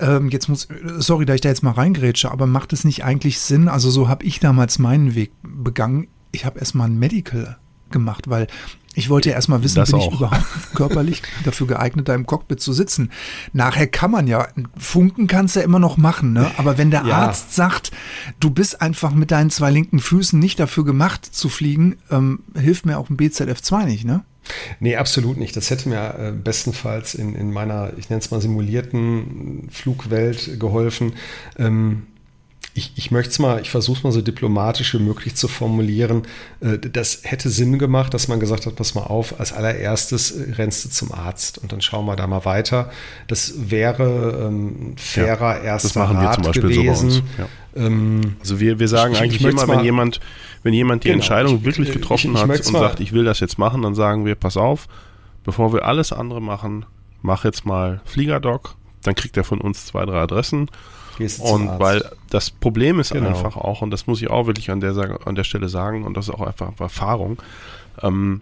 Ähm, 0.00 0.30
jetzt 0.30 0.48
muss, 0.48 0.68
sorry, 0.98 1.24
da 1.24 1.34
ich 1.34 1.40
da 1.40 1.48
jetzt 1.48 1.62
mal 1.62 1.70
reingrätsche, 1.70 2.30
aber 2.30 2.46
macht 2.46 2.72
es 2.72 2.84
nicht 2.84 3.04
eigentlich 3.04 3.38
Sinn? 3.38 3.68
Also 3.68 3.90
so 3.90 4.08
habe 4.08 4.24
ich 4.24 4.40
damals 4.40 4.78
meinen 4.78 5.14
Weg 5.14 5.32
begangen. 5.42 6.08
Ich 6.34 6.44
habe 6.44 6.58
erstmal 6.58 6.88
ein 6.88 6.98
Medical 6.98 7.56
gemacht, 7.90 8.28
weil 8.28 8.48
ich 8.94 9.08
wollte 9.08 9.30
ja 9.30 9.34
erstmal 9.34 9.62
wissen, 9.62 9.76
das 9.76 9.90
bin 9.90 10.00
auch. 10.00 10.12
ich 10.12 10.18
überhaupt 10.18 10.44
körperlich 10.74 11.22
dafür 11.44 11.66
geeignet, 11.66 12.08
da 12.08 12.14
im 12.14 12.26
Cockpit 12.26 12.60
zu 12.60 12.72
sitzen. 12.72 13.10
Nachher 13.52 13.86
kann 13.86 14.10
man 14.10 14.26
ja, 14.26 14.48
Funken 14.76 15.26
kannst 15.26 15.56
du 15.56 15.60
ja 15.60 15.64
immer 15.64 15.78
noch 15.78 15.96
machen, 15.96 16.32
ne? 16.32 16.50
Aber 16.56 16.78
wenn 16.78 16.90
der 16.90 17.02
ja. 17.06 17.16
Arzt 17.16 17.54
sagt, 17.54 17.90
du 18.40 18.50
bist 18.50 18.80
einfach 18.80 19.12
mit 19.12 19.30
deinen 19.30 19.50
zwei 19.50 19.70
linken 19.70 19.98
Füßen 19.98 20.38
nicht 20.38 20.60
dafür 20.60 20.84
gemacht 20.84 21.24
zu 21.24 21.48
fliegen, 21.48 21.96
ähm, 22.10 22.40
hilft 22.56 22.86
mir 22.86 22.98
auch 22.98 23.10
ein 23.10 23.16
BZF2 23.16 23.84
nicht, 23.84 24.04
ne? 24.04 24.24
Nee, 24.78 24.96
absolut 24.96 25.38
nicht. 25.38 25.56
Das 25.56 25.70
hätte 25.70 25.88
mir 25.88 26.14
äh, 26.18 26.32
bestenfalls 26.32 27.14
in, 27.14 27.34
in 27.34 27.52
meiner, 27.52 27.92
ich 27.96 28.10
nenne 28.10 28.20
es 28.20 28.30
mal 28.30 28.40
simulierten 28.40 29.68
Flugwelt 29.70 30.60
geholfen. 30.60 31.14
Ähm, 31.58 32.06
ich, 32.76 32.92
ich 32.96 33.12
möchte 33.12 33.30
es 33.30 33.38
mal, 33.38 33.60
ich 33.60 33.70
versuche 33.70 33.98
es 33.98 34.04
mal 34.04 34.10
so 34.10 34.20
diplomatisch 34.20 34.94
wie 34.94 34.98
möglich 34.98 35.36
zu 35.36 35.46
formulieren. 35.46 36.22
Äh, 36.60 36.78
das 36.78 37.20
hätte 37.22 37.48
Sinn 37.48 37.78
gemacht, 37.78 38.12
dass 38.12 38.26
man 38.26 38.40
gesagt 38.40 38.66
hat, 38.66 38.74
pass 38.74 38.96
mal 38.96 39.02
auf, 39.02 39.38
als 39.38 39.52
allererstes 39.52 40.32
äh, 40.32 40.54
rennst 40.54 40.84
du 40.84 40.88
zum 40.90 41.12
Arzt 41.12 41.58
und 41.58 41.70
dann 41.70 41.80
schauen 41.80 42.04
wir 42.06 42.16
da 42.16 42.26
mal 42.26 42.44
weiter. 42.44 42.90
Das 43.28 43.70
wäre 43.70 44.46
ähm, 44.48 44.96
fairer 44.96 45.58
ja, 45.58 45.62
erster 45.62 45.88
das 45.88 45.94
machen 45.94 46.16
Rat 46.16 46.24
wir 46.24 46.32
zum 46.34 46.44
Beispiel 46.44 46.82
gewesen. 46.82 47.10
So 47.10 47.22
ja. 47.38 47.48
ähm, 47.76 48.36
also 48.40 48.58
wir, 48.58 48.80
wir 48.80 48.88
sagen 48.88 49.14
ich, 49.14 49.20
eigentlich 49.20 49.44
ich 49.44 49.52
immer, 49.52 49.68
wenn 49.68 49.84
jemand, 49.84 50.18
wenn 50.64 50.74
jemand 50.74 51.04
die 51.04 51.08
genau, 51.08 51.18
Entscheidung 51.18 51.58
ich, 51.58 51.64
wirklich 51.64 51.92
getroffen 51.92 52.36
hat 52.36 52.48
und 52.48 52.64
sagt, 52.64 52.98
ich 52.98 53.12
will 53.12 53.24
das 53.24 53.38
jetzt 53.38 53.56
machen, 53.56 53.82
dann 53.82 53.94
sagen 53.94 54.24
wir, 54.24 54.34
pass 54.34 54.56
auf, 54.56 54.88
bevor 55.44 55.72
wir 55.72 55.84
alles 55.84 56.12
andere 56.12 56.42
machen, 56.42 56.86
mach 57.22 57.44
jetzt 57.44 57.66
mal 57.66 58.00
Fliegerdoc, 58.04 58.74
dann 59.04 59.14
kriegt 59.14 59.36
er 59.36 59.44
von 59.44 59.60
uns 59.60 59.86
zwei, 59.86 60.04
drei 60.04 60.18
Adressen 60.18 60.68
und 61.40 61.78
weil 61.78 62.04
das 62.30 62.50
Problem 62.50 63.00
ist 63.00 63.12
genau. 63.12 63.28
einfach 63.28 63.56
auch, 63.56 63.82
und 63.82 63.90
das 63.90 64.06
muss 64.06 64.20
ich 64.20 64.30
auch 64.30 64.46
wirklich 64.46 64.70
an 64.70 64.80
der, 64.80 65.18
an 65.26 65.34
der 65.34 65.44
Stelle 65.44 65.68
sagen, 65.68 66.04
und 66.04 66.16
das 66.16 66.28
ist 66.28 66.34
auch 66.34 66.46
einfach 66.46 66.72
Erfahrung, 66.78 67.38
ähm, 68.02 68.40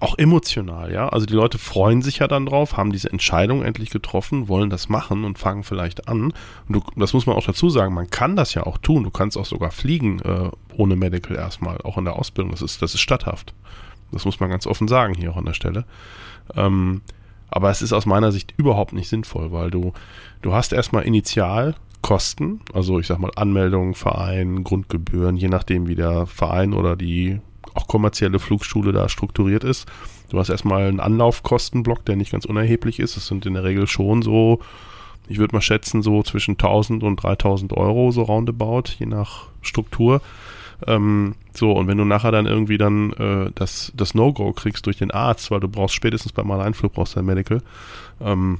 auch 0.00 0.18
emotional, 0.18 0.92
ja. 0.92 1.08
Also 1.08 1.26
die 1.26 1.34
Leute 1.34 1.58
freuen 1.58 2.02
sich 2.02 2.18
ja 2.18 2.28
dann 2.28 2.46
drauf, 2.46 2.76
haben 2.76 2.92
diese 2.92 3.10
Entscheidung 3.10 3.62
endlich 3.62 3.90
getroffen, 3.90 4.48
wollen 4.48 4.70
das 4.70 4.88
machen 4.88 5.24
und 5.24 5.38
fangen 5.38 5.64
vielleicht 5.64 6.08
an. 6.08 6.32
Und 6.68 6.68
du, 6.68 6.82
das 6.96 7.12
muss 7.12 7.26
man 7.26 7.36
auch 7.36 7.46
dazu 7.46 7.70
sagen, 7.70 7.94
man 7.94 8.10
kann 8.10 8.36
das 8.36 8.54
ja 8.54 8.64
auch 8.64 8.78
tun. 8.78 9.04
Du 9.04 9.10
kannst 9.10 9.36
auch 9.38 9.46
sogar 9.46 9.70
fliegen 9.70 10.20
äh, 10.20 10.50
ohne 10.76 10.96
Medical 10.96 11.36
erstmal, 11.36 11.78
auch 11.78 11.96
in 11.96 12.04
der 12.04 12.16
Ausbildung. 12.16 12.50
Das 12.50 12.62
ist, 12.62 12.82
das 12.82 12.94
ist 12.94 13.00
statthaft. 13.00 13.54
Das 14.12 14.24
muss 14.24 14.38
man 14.38 14.50
ganz 14.50 14.66
offen 14.66 14.88
sagen 14.88 15.14
hier 15.14 15.32
auch 15.32 15.36
an 15.36 15.46
der 15.46 15.54
Stelle. 15.54 15.84
Ähm, 16.54 17.02
aber 17.50 17.70
es 17.70 17.82
ist 17.82 17.92
aus 17.92 18.06
meiner 18.06 18.32
Sicht 18.32 18.54
überhaupt 18.56 18.92
nicht 18.92 19.08
sinnvoll, 19.08 19.52
weil 19.52 19.70
du, 19.70 19.92
du 20.42 20.52
hast 20.52 20.72
erstmal 20.72 21.04
Initialkosten, 21.04 22.60
also 22.72 22.98
ich 22.98 23.06
sag 23.06 23.18
mal 23.18 23.30
Anmeldung, 23.36 23.94
Verein, 23.94 24.64
Grundgebühren, 24.64 25.36
je 25.36 25.48
nachdem 25.48 25.86
wie 25.86 25.94
der 25.94 26.26
Verein 26.26 26.72
oder 26.74 26.96
die 26.96 27.40
auch 27.74 27.86
kommerzielle 27.86 28.38
Flugschule 28.38 28.92
da 28.92 29.08
strukturiert 29.08 29.64
ist. 29.64 29.86
Du 30.30 30.38
hast 30.38 30.48
erstmal 30.48 30.88
einen 30.88 31.00
Anlaufkostenblock, 31.00 32.04
der 32.04 32.16
nicht 32.16 32.32
ganz 32.32 32.44
unerheblich 32.44 32.98
ist. 32.98 33.16
Das 33.16 33.26
sind 33.26 33.46
in 33.46 33.54
der 33.54 33.64
Regel 33.64 33.86
schon 33.86 34.22
so, 34.22 34.60
ich 35.28 35.38
würde 35.38 35.54
mal 35.54 35.60
schätzen, 35.60 36.02
so 36.02 36.22
zwischen 36.22 36.52
1000 36.52 37.02
und 37.04 37.16
3000 37.22 37.72
Euro, 37.74 38.10
so 38.10 38.22
roundabout, 38.22 38.84
je 38.98 39.06
nach 39.06 39.44
Struktur. 39.62 40.20
Ähm, 40.86 41.34
so, 41.54 41.72
und 41.72 41.86
wenn 41.86 41.98
du 41.98 42.04
nachher 42.04 42.32
dann 42.32 42.46
irgendwie 42.46 42.78
dann 42.78 43.12
äh, 43.12 43.50
das, 43.54 43.92
das 43.96 44.14
No-Go 44.14 44.52
kriegst 44.52 44.86
durch 44.86 44.98
den 44.98 45.10
Arzt, 45.10 45.50
weil 45.50 45.60
du 45.60 45.68
brauchst 45.68 45.94
spätestens 45.94 46.32
beim 46.32 46.50
Alleinflug 46.50 46.92
brauchst 46.92 47.16
du 47.16 47.20
ein 47.20 47.26
Medical, 47.26 47.62
ähm, 48.20 48.58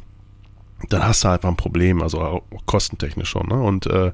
dann 0.89 1.07
hast 1.07 1.25
du 1.25 1.29
einfach 1.29 1.49
ein 1.49 1.57
Problem, 1.57 2.03
also 2.03 2.43
kostentechnisch 2.67 3.29
schon. 3.29 3.49
Ne? 3.49 3.61
Und 3.61 3.87
äh, 3.87 4.13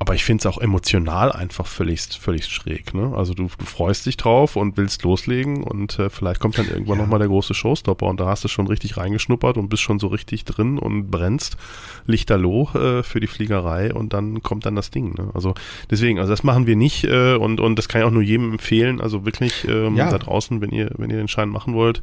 aber 0.00 0.14
ich 0.14 0.24
finde 0.24 0.40
es 0.40 0.46
auch 0.46 0.58
emotional 0.58 1.30
einfach 1.30 1.66
völlig, 1.66 2.00
völlig 2.00 2.46
schräg. 2.46 2.94
Ne? 2.94 3.12
Also 3.14 3.34
du, 3.34 3.48
du 3.56 3.64
freust 3.66 4.06
dich 4.06 4.16
drauf 4.16 4.56
und 4.56 4.78
willst 4.78 5.02
loslegen 5.02 5.62
und 5.62 5.98
äh, 5.98 6.08
vielleicht 6.08 6.40
kommt 6.40 6.56
dann 6.56 6.68
irgendwann 6.68 6.96
ja. 6.96 7.02
nochmal 7.02 7.18
der 7.18 7.28
große 7.28 7.52
Showstopper 7.52 8.06
und 8.06 8.18
da 8.18 8.24
hast 8.24 8.42
du 8.42 8.48
schon 8.48 8.66
richtig 8.66 8.96
reingeschnuppert 8.96 9.58
und 9.58 9.68
bist 9.68 9.82
schon 9.82 9.98
so 9.98 10.06
richtig 10.06 10.46
drin 10.46 10.78
und 10.78 11.10
brennst 11.10 11.58
lichterloh 12.06 12.70
äh, 12.70 13.02
für 13.02 13.20
die 13.20 13.26
Fliegerei 13.26 13.92
und 13.92 14.14
dann 14.14 14.42
kommt 14.42 14.64
dann 14.64 14.74
das 14.74 14.90
Ding. 14.90 15.12
Ne? 15.18 15.30
Also 15.34 15.52
deswegen, 15.90 16.18
also 16.18 16.32
das 16.32 16.44
machen 16.44 16.66
wir 16.66 16.76
nicht 16.76 17.04
äh, 17.04 17.34
und, 17.34 17.60
und 17.60 17.76
das 17.76 17.86
kann 17.86 18.00
ich 18.00 18.06
auch 18.06 18.10
nur 18.10 18.22
jedem 18.22 18.52
empfehlen. 18.52 19.02
Also 19.02 19.26
wirklich 19.26 19.68
ähm, 19.68 19.96
ja. 19.96 20.10
da 20.10 20.16
draußen, 20.16 20.62
wenn 20.62 20.70
ihr, 20.70 20.92
wenn 20.96 21.10
ihr 21.10 21.18
den 21.18 21.28
Schein 21.28 21.50
machen 21.50 21.74
wollt, 21.74 22.00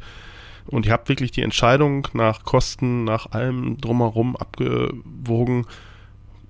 und 0.69 0.85
ihr 0.85 0.91
habt 0.91 1.07
wirklich 1.07 1.31
die 1.31 1.43
Entscheidung 1.43 2.09
nach 2.11 2.43
Kosten, 2.43 3.05
nach 3.05 3.31
allem 3.31 3.77
drumherum 3.77 4.35
abgewogen, 4.35 5.65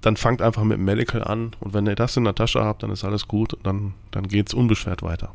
dann 0.02 0.18
fangt 0.18 0.42
einfach 0.42 0.64
mit 0.64 0.80
Medical 0.80 1.24
an 1.24 1.56
und 1.60 1.74
wenn 1.74 1.88
ihr 1.88 1.96
das 1.96 2.18
in 2.18 2.24
der 2.24 2.36
Tasche 2.36 2.64
habt, 2.64 2.84
dann 2.84 2.92
ist 2.92 3.04
alles 3.04 3.28
gut 3.28 3.54
und 3.54 3.66
dann, 3.66 3.94
dann 4.12 4.28
geht 4.28 4.48
es 4.48 4.54
unbeschwert 4.54 5.02
weiter. 5.02 5.34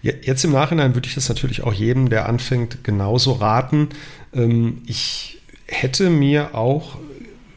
Jetzt 0.00 0.44
im 0.44 0.52
Nachhinein 0.52 0.94
würde 0.94 1.08
ich 1.08 1.16
das 1.16 1.28
natürlich 1.28 1.62
auch 1.64 1.72
jedem, 1.72 2.08
der 2.08 2.28
anfängt, 2.28 2.84
genauso 2.84 3.32
raten. 3.32 3.88
Ähm, 4.32 4.82
ich 4.86 5.40
hätte 5.66 6.08
mir 6.08 6.54
auch 6.54 6.98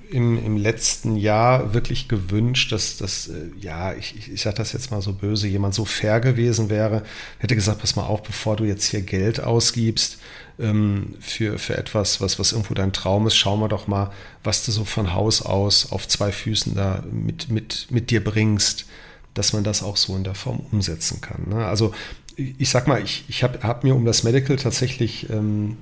im, 0.10 0.44
im 0.44 0.58
letzten 0.58 1.16
Jahr 1.16 1.74
wirklich 1.74 2.08
gewünscht, 2.08 2.72
dass 2.72 2.98
das, 2.98 3.28
äh, 3.28 3.52
ja, 3.60 3.94
ich, 3.94 4.32
ich 4.32 4.42
sage 4.42 4.58
das 4.58 4.74
jetzt 4.74 4.90
mal 4.90 5.02
so 5.02 5.14
böse, 5.14 5.48
jemand 5.48 5.76
so 5.76 5.86
fair 5.86 6.20
gewesen 6.20 6.70
wäre, 6.70 7.04
hätte 7.38 7.56
gesagt, 7.56 7.80
pass 7.80 7.96
mal 7.96 8.04
auf, 8.04 8.24
bevor 8.24 8.56
du 8.56 8.64
jetzt 8.64 8.86
hier 8.86 9.02
Geld 9.02 9.40
ausgibst 9.40 10.18
ähm, 10.60 11.16
für, 11.20 11.58
für 11.58 11.78
etwas, 11.78 12.22
was, 12.22 12.40
was 12.40 12.52
irgendwo 12.52 12.74
dein 12.74 12.94
Traum 12.94 13.28
ist, 13.28 13.36
schau 13.36 13.58
mal 13.58 13.68
doch 13.68 13.88
mal, 13.88 14.12
was 14.44 14.66
du 14.66 14.72
so 14.72 14.86
von 14.86 15.14
Haus 15.14 15.42
aus 15.42 15.92
auf 15.92 16.08
zwei 16.08 16.32
Füßen 16.32 16.76
da 16.76 17.04
mit, 17.12 17.50
mit, 17.50 17.88
mit 17.90 18.12
dir 18.12 18.24
bringst, 18.24 18.86
dass 19.34 19.54
man 19.54 19.64
das 19.64 19.84
auch 19.84 19.98
so 19.98 20.16
in 20.16 20.24
der 20.24 20.36
Form 20.36 20.60
umsetzen 20.72 21.22
kann. 21.22 21.48
Ne? 21.50 21.66
Also 21.66 21.94
ich 22.36 22.70
sag 22.70 22.88
mal, 22.88 23.02
ich, 23.02 23.26
ich 23.28 23.44
habe 23.44 23.60
hab 23.64 23.84
mir 23.84 23.96
um 23.96 24.06
das 24.06 24.24
Medical 24.24 24.56
tatsächlich 24.56 25.30
ähm, 25.30 25.78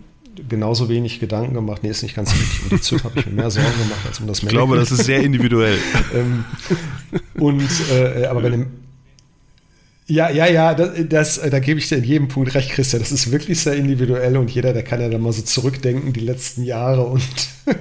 genauso 0.47 0.89
wenig 0.89 1.19
Gedanken 1.19 1.53
gemacht. 1.53 1.83
Nee, 1.83 1.89
ist 1.89 2.03
nicht 2.03 2.15
ganz 2.15 2.33
richtig. 2.33 2.63
Um 2.63 2.69
die 2.69 2.81
ZÜP 2.81 3.03
habe 3.03 3.19
ich 3.19 3.25
mir 3.25 3.33
mehr 3.33 3.51
Sorgen 3.51 3.77
gemacht 3.77 4.05
als 4.05 4.19
um 4.19 4.27
das 4.27 4.41
Medical. 4.41 4.63
Ich 4.63 4.67
glaube, 4.67 4.79
das 4.79 4.91
ist 4.91 5.05
sehr 5.05 5.21
individuell. 5.21 5.77
ähm, 6.13 6.45
und 7.35 7.69
äh, 7.91 8.25
aber 8.25 8.41
bei 8.41 8.49
dem 8.49 8.67
ja, 10.09 10.29
ja, 10.29 10.47
ja, 10.47 10.73
das, 10.73 10.91
das, 11.09 11.41
da 11.49 11.59
gebe 11.59 11.79
ich 11.79 11.89
dir 11.89 11.97
in 11.97 12.05
jedem 12.05 12.27
Punkt 12.29 12.55
recht, 12.55 12.71
Christian. 12.71 13.01
Das 13.01 13.11
ist 13.11 13.29
wirklich 13.31 13.59
sehr 13.59 13.75
individuell 13.75 14.37
und 14.37 14.49
jeder, 14.49 14.71
der 14.71 14.83
kann 14.83 15.01
ja 15.01 15.09
dann 15.09 15.21
mal 15.21 15.33
so 15.33 15.41
zurückdenken, 15.41 16.13
die 16.13 16.21
letzten 16.21 16.63
Jahre. 16.63 17.03
Und 17.03 17.23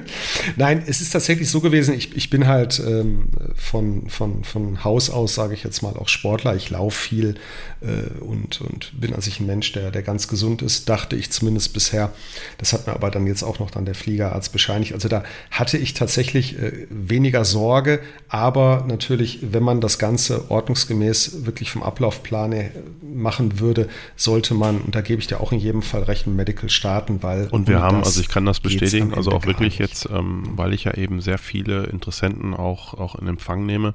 nein, 0.57 0.83
es 0.87 1.01
ist 1.01 1.13
tatsächlich 1.13 1.49
so 1.49 1.61
gewesen, 1.61 1.95
ich, 1.95 2.17
ich 2.17 2.29
bin 2.29 2.49
halt 2.49 2.83
ähm, 2.85 3.29
von, 3.55 4.09
von, 4.09 4.43
von 4.43 4.83
Haus 4.83 5.09
aus, 5.09 5.37
sage 5.37 5.55
ich 5.55 5.63
jetzt 5.63 5.83
mal, 5.83 5.97
auch 5.97 6.09
Sportler. 6.09 6.57
Ich 6.57 6.69
laufe 6.71 6.99
viel 6.99 7.37
äh, 7.81 8.21
und, 8.21 8.61
und 8.61 9.01
bin 9.01 9.15
an 9.15 9.21
sich 9.21 9.39
ein 9.39 9.47
Mensch, 9.47 9.71
der, 9.73 9.93
der 9.93 10.03
ganz 10.03 10.27
gesund 10.27 10.63
ist, 10.63 10.89
dachte 10.89 11.15
ich 11.15 11.31
zumindest 11.31 11.73
bisher. 11.75 12.13
Das 12.59 12.73
hat 12.73 12.89
mir 12.89 12.95
aber 12.95 13.13
dann 13.13 13.29
jetzt 13.29 13.45
auch 13.45 13.61
noch 13.61 13.71
dann 13.71 13.85
der 13.85 13.95
Fliegerarzt 13.95 14.53
bescheinigt. 14.53 14.93
Also 14.95 15.09
da 15.09 15.23
hatte 15.53 15.79
ich 15.79 15.95
tatsächlich 15.95 16.59
äh, 16.59 16.87
weniger 16.91 17.45
Sorge, 17.45 18.01
aber 18.29 18.85
natürlich, 18.89 19.39
wenn 19.43 19.63
man 19.63 19.81
das 19.81 20.01
Ganze 20.01 20.51
ordnungsgemäß 20.51 21.47
wirklich 21.47 21.71
vom 21.71 21.85
Ablauf 21.85 22.16
Ablaufplane 22.17 22.71
machen 23.03 23.61
würde, 23.61 23.89
sollte 24.17 24.55
man, 24.55 24.81
und 24.81 24.95
da 24.95 25.01
gebe 25.01 25.21
ich 25.21 25.27
dir 25.27 25.41
auch 25.41 25.53
in 25.53 25.59
jedem 25.59 25.83
Fall 25.83 26.03
recht, 26.03 26.27
Medical 26.27 26.71
starten, 26.71 27.23
weil. 27.23 27.49
Und 27.49 27.69
wir 27.69 27.81
haben, 27.81 27.99
also 27.99 28.21
ich 28.21 28.29
kann 28.29 28.45
das 28.45 28.61
bestätigen, 28.61 29.15
also 29.15 29.33
auch 29.33 29.47
wirklich 29.47 29.79
jetzt, 29.79 30.09
ähm, 30.11 30.53
weil 30.57 30.73
ich 30.73 30.85
ja 30.85 30.95
eben 30.95 31.21
sehr 31.21 31.39
viele 31.39 31.85
Interessenten 31.85 32.55
auch, 32.55 32.95
auch 32.95 33.15
in 33.17 33.29
Empfang 33.29 33.67
nehme, 33.67 33.95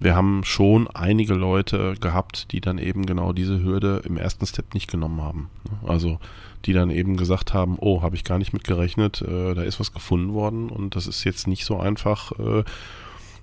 wir 0.00 0.16
haben 0.16 0.42
schon 0.42 0.88
einige 0.88 1.34
Leute 1.34 1.94
gehabt, 2.00 2.50
die 2.50 2.60
dann 2.60 2.78
eben 2.78 3.06
genau 3.06 3.32
diese 3.32 3.62
Hürde 3.62 4.02
im 4.04 4.16
ersten 4.16 4.44
Step 4.46 4.74
nicht 4.74 4.90
genommen 4.90 5.20
haben. 5.20 5.48
Also 5.86 6.18
die 6.64 6.72
dann 6.72 6.90
eben 6.90 7.16
gesagt 7.16 7.54
haben, 7.54 7.76
oh, 7.78 8.02
habe 8.02 8.16
ich 8.16 8.24
gar 8.24 8.38
nicht 8.38 8.52
mit 8.52 8.64
gerechnet, 8.64 9.22
äh, 9.22 9.54
da 9.54 9.62
ist 9.62 9.78
was 9.78 9.92
gefunden 9.92 10.32
worden 10.32 10.70
und 10.70 10.96
das 10.96 11.06
ist 11.06 11.22
jetzt 11.24 11.46
nicht 11.46 11.64
so 11.64 11.78
einfach. 11.78 12.32
Äh, 12.32 12.64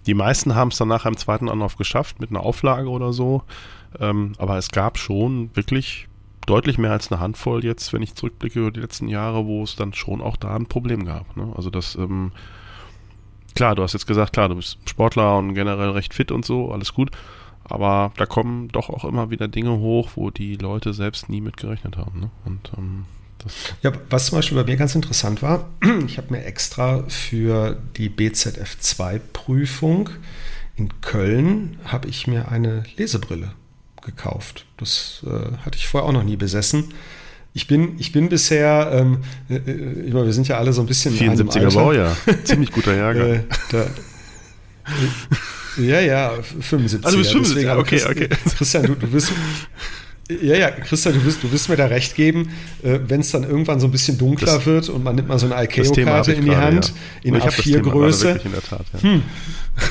die 0.06 0.14
meisten 0.14 0.56
haben 0.56 0.70
es 0.70 0.78
dann 0.78 0.88
nachher 0.88 1.10
im 1.10 1.18
zweiten 1.18 1.50
Anlauf 1.50 1.76
geschafft 1.76 2.20
mit 2.20 2.30
einer 2.30 2.42
Auflage 2.42 2.90
oder 2.90 3.14
so. 3.14 3.44
Ähm, 4.00 4.34
aber 4.38 4.58
es 4.58 4.70
gab 4.70 4.98
schon 4.98 5.56
wirklich 5.56 6.08
deutlich 6.46 6.78
mehr 6.78 6.92
als 6.92 7.12
eine 7.12 7.22
Handvoll 7.22 7.64
jetzt, 7.64 7.94
wenn 7.94 8.02
ich 8.02 8.16
zurückblicke 8.16 8.60
über 8.60 8.72
die 8.72 8.80
letzten 8.80 9.08
Jahre, 9.08 9.46
wo 9.46 9.64
es 9.64 9.76
dann 9.76 9.94
schon 9.94 10.22
auch 10.22 10.38
da 10.38 10.56
ein 10.56 10.66
Problem 10.66 11.06
gab. 11.06 11.38
Ne? 11.38 11.52
Also 11.56 11.70
das, 11.70 11.96
ähm, 11.96 12.32
klar, 13.56 13.76
du 13.76 13.84
hast 13.84 13.94
jetzt 13.94 14.08
gesagt, 14.08 14.34
klar, 14.34 14.50
du 14.50 14.56
bist 14.56 14.80
Sportler 14.86 15.38
und 15.38 15.54
generell 15.54 15.92
recht 15.92 16.14
fit 16.14 16.32
und 16.32 16.46
so, 16.46 16.72
alles 16.72 16.94
gut. 16.94 17.12
Aber 17.64 18.12
da 18.18 18.26
kommen 18.26 18.70
doch 18.70 18.90
auch 18.90 19.06
immer 19.06 19.30
wieder 19.30 19.48
Dinge 19.48 19.78
hoch, 19.78 20.12
wo 20.16 20.32
die 20.32 20.56
Leute 20.56 20.94
selbst 20.94 21.30
nie 21.30 21.42
mit 21.42 21.58
gerechnet 21.58 21.98
haben. 21.98 22.20
Ne? 22.20 22.32
Und 22.46 22.72
ähm, 22.78 23.06
ja, 23.84 23.92
was 24.10 24.28
zum 24.28 24.40
Beispiel 24.40 24.58
bei 24.58 24.64
mir 24.64 24.76
ganz 24.76 24.96
interessant 24.96 25.44
war, 25.44 25.70
ich 26.06 26.18
habe 26.18 26.32
mir 26.32 26.46
extra 26.46 27.04
für 27.08 27.78
die 27.96 28.10
BZF2-Prüfung 28.10 30.10
in 30.76 31.02
Köln 31.02 31.78
habe 31.86 32.08
ich 32.08 32.26
mir 32.26 32.50
eine 32.50 32.84
Lesebrille 32.98 33.52
gekauft. 34.02 34.66
Das 34.78 35.24
äh, 35.26 35.58
hatte 35.64 35.78
ich 35.78 35.88
vorher 35.88 36.08
auch 36.08 36.14
noch 36.14 36.24
nie 36.24 36.38
besessen. 36.38 36.86
Ich 37.54 37.68
bin, 37.68 38.00
ich 38.00 38.12
bin 38.12 38.30
bisher, 38.30 38.90
ähm, 38.94 39.20
äh, 39.50 39.56
äh 39.56 40.08
ich 40.08 40.14
meine, 40.14 40.26
wir 40.26 40.34
sind 40.34 40.48
ja 40.48 40.58
alle 40.58 40.72
so 40.72 40.82
ein 40.82 40.88
bisschen 40.88 41.18
74er 41.18 41.74
Baujahr, 41.74 42.16
ziemlich 42.44 42.72
guter 42.72 42.96
Jahrgang. 42.96 43.28
Äh, 43.28 43.44
da, 43.72 43.82
äh, 43.82 43.88
ja, 45.78 46.00
ja, 46.00 46.34
75. 46.60 47.06
Also 47.06 47.18
du 47.18 47.24
bist 47.24 47.32
75, 47.32 47.70
okay, 47.70 48.04
okay. 48.10 48.30
Christian, 48.58 48.84
du, 48.84 48.96
du 48.96 49.08
bist, 49.08 49.32
ja, 50.30 50.56
ja, 50.56 50.72
Christian, 50.72 51.16
du 51.16 51.26
wirst, 51.26 51.42
du 51.42 51.52
wirst 51.52 51.70
mir 51.70 51.76
da 51.76 51.88
recht 51.88 52.16
geben, 52.16 52.52
äh, 52.84 53.00
wenn 53.08 53.22
es 53.22 53.32
dann 53.32 53.44
irgendwann 53.44 53.80
so 53.80 53.88
ein 53.88 53.92
bisschen 53.92 54.18
dunkler 54.18 54.56
das, 54.56 54.66
wird 54.66 54.90
und 54.90 55.04
man 55.04 55.16
nimmt 55.16 55.28
mal 55.28 55.40
so 55.40 55.52
eine 55.52 55.64
ICAO-Karte 55.64 56.34
in 56.34 56.44
die 56.44 56.50
gerade, 56.50 56.62
Hand, 56.62 56.94
ja. 57.24 57.34
in 57.34 57.42
A4-Größe. 57.42 58.40
Ja. 58.72 59.02
Hm. 59.02 59.24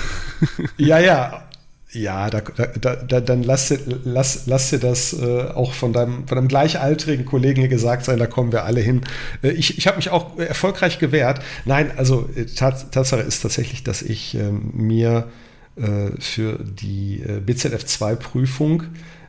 ja, 0.76 0.98
ja, 1.00 1.47
ja, 1.92 2.28
da, 2.28 2.40
da, 2.80 2.96
da, 2.96 3.20
dann 3.20 3.42
lass, 3.42 3.72
lass, 4.04 4.42
lass 4.46 4.70
dir 4.70 4.78
das 4.78 5.14
äh, 5.14 5.44
auch 5.54 5.72
von 5.72 5.94
deinem, 5.94 6.28
von 6.28 6.36
deinem 6.36 6.48
gleichaltrigen 6.48 7.24
Kollegen 7.24 7.60
hier 7.60 7.68
gesagt 7.68 8.04
sein, 8.04 8.18
da 8.18 8.26
kommen 8.26 8.52
wir 8.52 8.64
alle 8.64 8.80
hin. 8.80 9.02
Äh, 9.42 9.52
ich 9.52 9.78
ich 9.78 9.86
habe 9.86 9.96
mich 9.96 10.10
auch 10.10 10.38
erfolgreich 10.38 10.98
gewehrt. 10.98 11.40
Nein, 11.64 11.90
also 11.96 12.28
äh, 12.36 12.44
Tats 12.44 12.90
Tatsache 12.90 13.22
ist 13.22 13.40
tatsächlich, 13.40 13.84
dass 13.84 14.02
ich 14.02 14.34
ähm, 14.34 14.70
mir 14.74 15.28
äh, 15.76 16.10
für 16.20 16.58
die 16.58 17.22
äh, 17.22 17.40
BZF2-Prüfung 17.40 18.82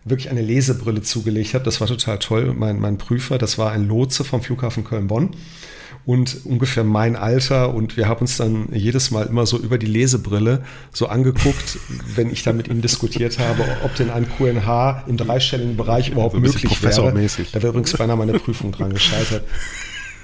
wirklich 0.04 0.30
eine 0.30 0.42
Lesebrille 0.42 1.02
zugelegt 1.02 1.54
habe. 1.54 1.64
Das 1.64 1.80
war 1.80 1.88
total 1.88 2.20
toll. 2.20 2.54
Mein, 2.58 2.80
mein 2.80 2.98
Prüfer, 2.98 3.38
das 3.38 3.58
war 3.58 3.72
ein 3.72 3.88
Lotse 3.88 4.26
vom 4.26 4.42
Flughafen 4.42 4.84
Köln-Bonn 4.84 5.32
und 6.06 6.46
ungefähr 6.46 6.84
mein 6.84 7.16
Alter 7.16 7.74
und 7.74 7.98
wir 7.98 8.08
haben 8.08 8.22
uns 8.22 8.38
dann 8.38 8.70
jedes 8.72 9.12
Mal 9.12 9.28
immer 9.28 9.46
so 9.46 9.58
über 9.58 9.78
die 9.78 9.86
Lesebrille 9.86 10.64
so 10.92 11.08
angeguckt, 11.08 11.78
wenn 12.16 12.32
ich 12.32 12.44
da 12.44 12.54
mit 12.54 12.68
ihm 12.68 12.82
diskutiert 12.82 13.40
habe, 13.40 13.64
ob 13.84 13.96
denn 13.96 14.10
ein 14.10 14.28
QNH 14.28 15.04
im 15.08 15.18
dreistelligen 15.18 15.78
Bereich 15.78 16.10
überhaupt 16.10 16.36
möglich 16.36 16.82
wäre. 16.82 17.14
Da 17.54 17.62
wäre 17.62 17.70
übrigens 17.70 17.94
beinahe 17.94 18.18
meine 18.18 18.34
Prüfung 18.34 18.72
dran 18.72 18.94
gescheitert. 18.94 19.44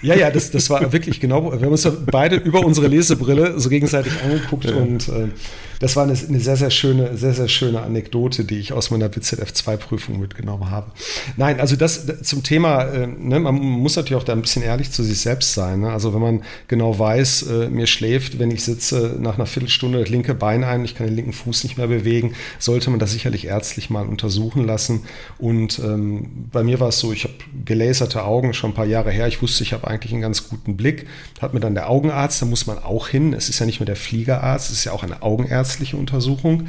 Ja, 0.01 0.15
ja, 0.15 0.29
das, 0.29 0.51
das 0.51 0.69
war 0.69 0.91
wirklich 0.91 1.19
genau. 1.19 1.51
Wir 1.51 1.61
haben 1.61 1.71
uns 1.71 1.87
beide 2.05 2.35
über 2.35 2.63
unsere 2.63 2.87
Lesebrille 2.87 3.59
so 3.59 3.69
gegenseitig 3.69 4.13
angeguckt 4.23 4.65
ja. 4.65 4.75
und 4.75 5.07
äh, 5.07 5.29
das 5.79 5.95
war 5.95 6.03
eine, 6.03 6.17
eine, 6.17 6.39
sehr, 6.39 6.55
sehr 6.55 6.69
schöne, 6.69 7.17
sehr, 7.17 7.33
sehr 7.33 7.47
schöne 7.47 7.81
Anekdote, 7.81 8.45
die 8.45 8.59
ich 8.59 8.73
aus 8.73 8.91
meiner 8.91 9.07
BZF2-Prüfung 9.07 10.19
mitgenommen 10.19 10.69
habe. 10.69 10.91
Nein, 11.37 11.59
also 11.59 11.75
das 11.75 12.05
zum 12.23 12.43
Thema, 12.43 12.83
äh, 12.83 13.07
ne, 13.07 13.39
man 13.39 13.55
muss 13.55 13.95
natürlich 13.95 14.21
auch 14.21 14.25
da 14.25 14.33
ein 14.33 14.41
bisschen 14.41 14.63
ehrlich 14.63 14.91
zu 14.91 15.03
sich 15.03 15.19
selbst 15.19 15.53
sein. 15.53 15.81
Ne? 15.81 15.91
Also 15.91 16.13
wenn 16.13 16.21
man 16.21 16.43
genau 16.67 16.97
weiß, 16.97 17.43
äh, 17.43 17.69
mir 17.69 17.87
schläft, 17.87 18.39
wenn 18.39 18.51
ich 18.51 18.63
sitze, 18.63 19.15
nach 19.19 19.35
einer 19.35 19.45
Viertelstunde 19.45 19.99
das 19.99 20.09
linke 20.09 20.33
Bein 20.33 20.63
ein, 20.63 20.85
ich 20.85 20.95
kann 20.95 21.07
den 21.07 21.15
linken 21.15 21.33
Fuß 21.33 21.63
nicht 21.63 21.77
mehr 21.77 21.87
bewegen, 21.87 22.33
sollte 22.59 22.89
man 22.89 22.99
das 22.99 23.11
sicherlich 23.11 23.45
ärztlich 23.47 23.89
mal 23.89 24.05
untersuchen 24.05 24.65
lassen. 24.65 25.03
Und 25.37 25.79
ähm, 25.79 26.47
bei 26.51 26.63
mir 26.63 26.79
war 26.79 26.89
es 26.89 26.99
so, 26.99 27.11
ich 27.11 27.23
habe 27.23 27.33
gelaserte 27.65 28.23
Augen 28.23 28.53
schon 28.53 28.71
ein 28.71 28.75
paar 28.75 28.85
Jahre 28.85 29.11
her. 29.11 29.27
Ich 29.27 29.41
wusste, 29.41 29.63
ich 29.63 29.73
habe 29.73 29.87
eigentlich 29.87 30.11
einen 30.13 30.21
ganz 30.21 30.49
guten 30.49 30.77
Blick. 30.77 31.07
Hat 31.41 31.53
mir 31.53 31.59
dann 31.59 31.75
der 31.75 31.89
Augenarzt, 31.89 32.41
da 32.41 32.45
muss 32.45 32.67
man 32.67 32.77
auch 32.77 33.07
hin. 33.07 33.33
Es 33.33 33.49
ist 33.49 33.59
ja 33.59 33.65
nicht 33.65 33.79
nur 33.79 33.85
der 33.85 33.95
Fliegerarzt, 33.95 34.71
es 34.71 34.79
ist 34.79 34.85
ja 34.85 34.91
auch 34.91 35.03
eine 35.03 35.21
augenärztliche 35.65 35.97
Untersuchung. 35.97 36.67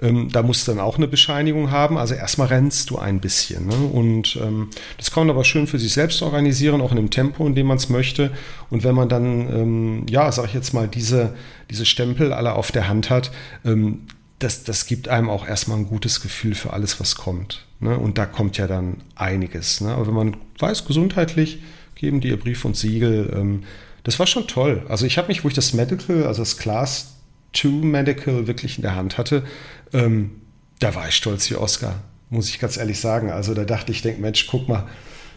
Ähm, 0.00 0.28
da 0.32 0.42
musst 0.42 0.66
du 0.66 0.72
dann 0.72 0.80
auch 0.80 0.96
eine 0.96 1.06
Bescheinigung 1.06 1.70
haben. 1.70 1.96
Also 1.96 2.14
erstmal 2.14 2.48
rennst 2.48 2.90
du 2.90 2.98
ein 2.98 3.20
bisschen. 3.20 3.66
Ne? 3.66 3.74
Und 3.74 4.38
ähm, 4.42 4.68
das 4.98 5.10
kann 5.10 5.26
man 5.26 5.34
aber 5.34 5.44
schön 5.44 5.66
für 5.66 5.78
sich 5.78 5.92
selbst 5.92 6.22
organisieren, 6.22 6.80
auch 6.80 6.90
in 6.90 6.96
dem 6.96 7.10
Tempo, 7.10 7.46
in 7.46 7.54
dem 7.54 7.66
man 7.66 7.76
es 7.76 7.88
möchte. 7.88 8.32
Und 8.70 8.84
wenn 8.84 8.94
man 8.94 9.08
dann, 9.08 9.48
ähm, 9.48 10.06
ja, 10.08 10.30
sag 10.32 10.46
ich 10.46 10.54
jetzt 10.54 10.74
mal, 10.74 10.88
diese, 10.88 11.34
diese 11.70 11.86
Stempel 11.86 12.32
alle 12.32 12.54
auf 12.54 12.72
der 12.72 12.88
Hand 12.88 13.10
hat, 13.10 13.30
ähm, 13.64 14.02
das, 14.40 14.64
das 14.64 14.86
gibt 14.86 15.06
einem 15.06 15.30
auch 15.30 15.46
erstmal 15.46 15.78
ein 15.78 15.86
gutes 15.86 16.20
Gefühl 16.20 16.56
für 16.56 16.72
alles, 16.72 16.98
was 16.98 17.14
kommt. 17.14 17.64
Ne? 17.78 17.96
Und 17.96 18.18
da 18.18 18.26
kommt 18.26 18.58
ja 18.58 18.66
dann 18.66 18.96
einiges. 19.14 19.80
Ne? 19.80 19.92
Aber 19.92 20.08
wenn 20.08 20.14
man 20.14 20.36
weiß, 20.58 20.84
gesundheitlich, 20.84 21.60
geben 21.94 22.20
die 22.20 22.28
ihr 22.28 22.40
Brief 22.40 22.64
und 22.64 22.76
Siegel. 22.76 23.32
Ähm, 23.36 23.62
das 24.02 24.18
war 24.18 24.26
schon 24.26 24.48
toll. 24.48 24.84
Also 24.88 25.06
ich 25.06 25.16
habe 25.16 25.28
mich, 25.28 25.44
wo 25.44 25.48
ich 25.48 25.54
das 25.54 25.74
Medical, 25.74 26.24
also 26.26 26.42
das 26.42 26.58
Class 26.58 27.11
2 27.54 27.68
Medical 27.86 28.46
wirklich 28.46 28.76
in 28.76 28.82
der 28.82 28.96
Hand 28.96 29.18
hatte, 29.18 29.44
ähm, 29.92 30.42
da 30.80 30.94
war 30.94 31.08
ich 31.08 31.14
stolz 31.14 31.48
wie 31.50 31.56
Oscar, 31.56 32.02
muss 32.30 32.48
ich 32.48 32.58
ganz 32.58 32.76
ehrlich 32.76 33.00
sagen. 33.00 33.30
Also 33.30 33.54
da 33.54 33.64
dachte 33.64 33.92
ich, 33.92 34.02
denk, 34.02 34.18
Mensch, 34.18 34.46
guck 34.46 34.68
mal, 34.68 34.86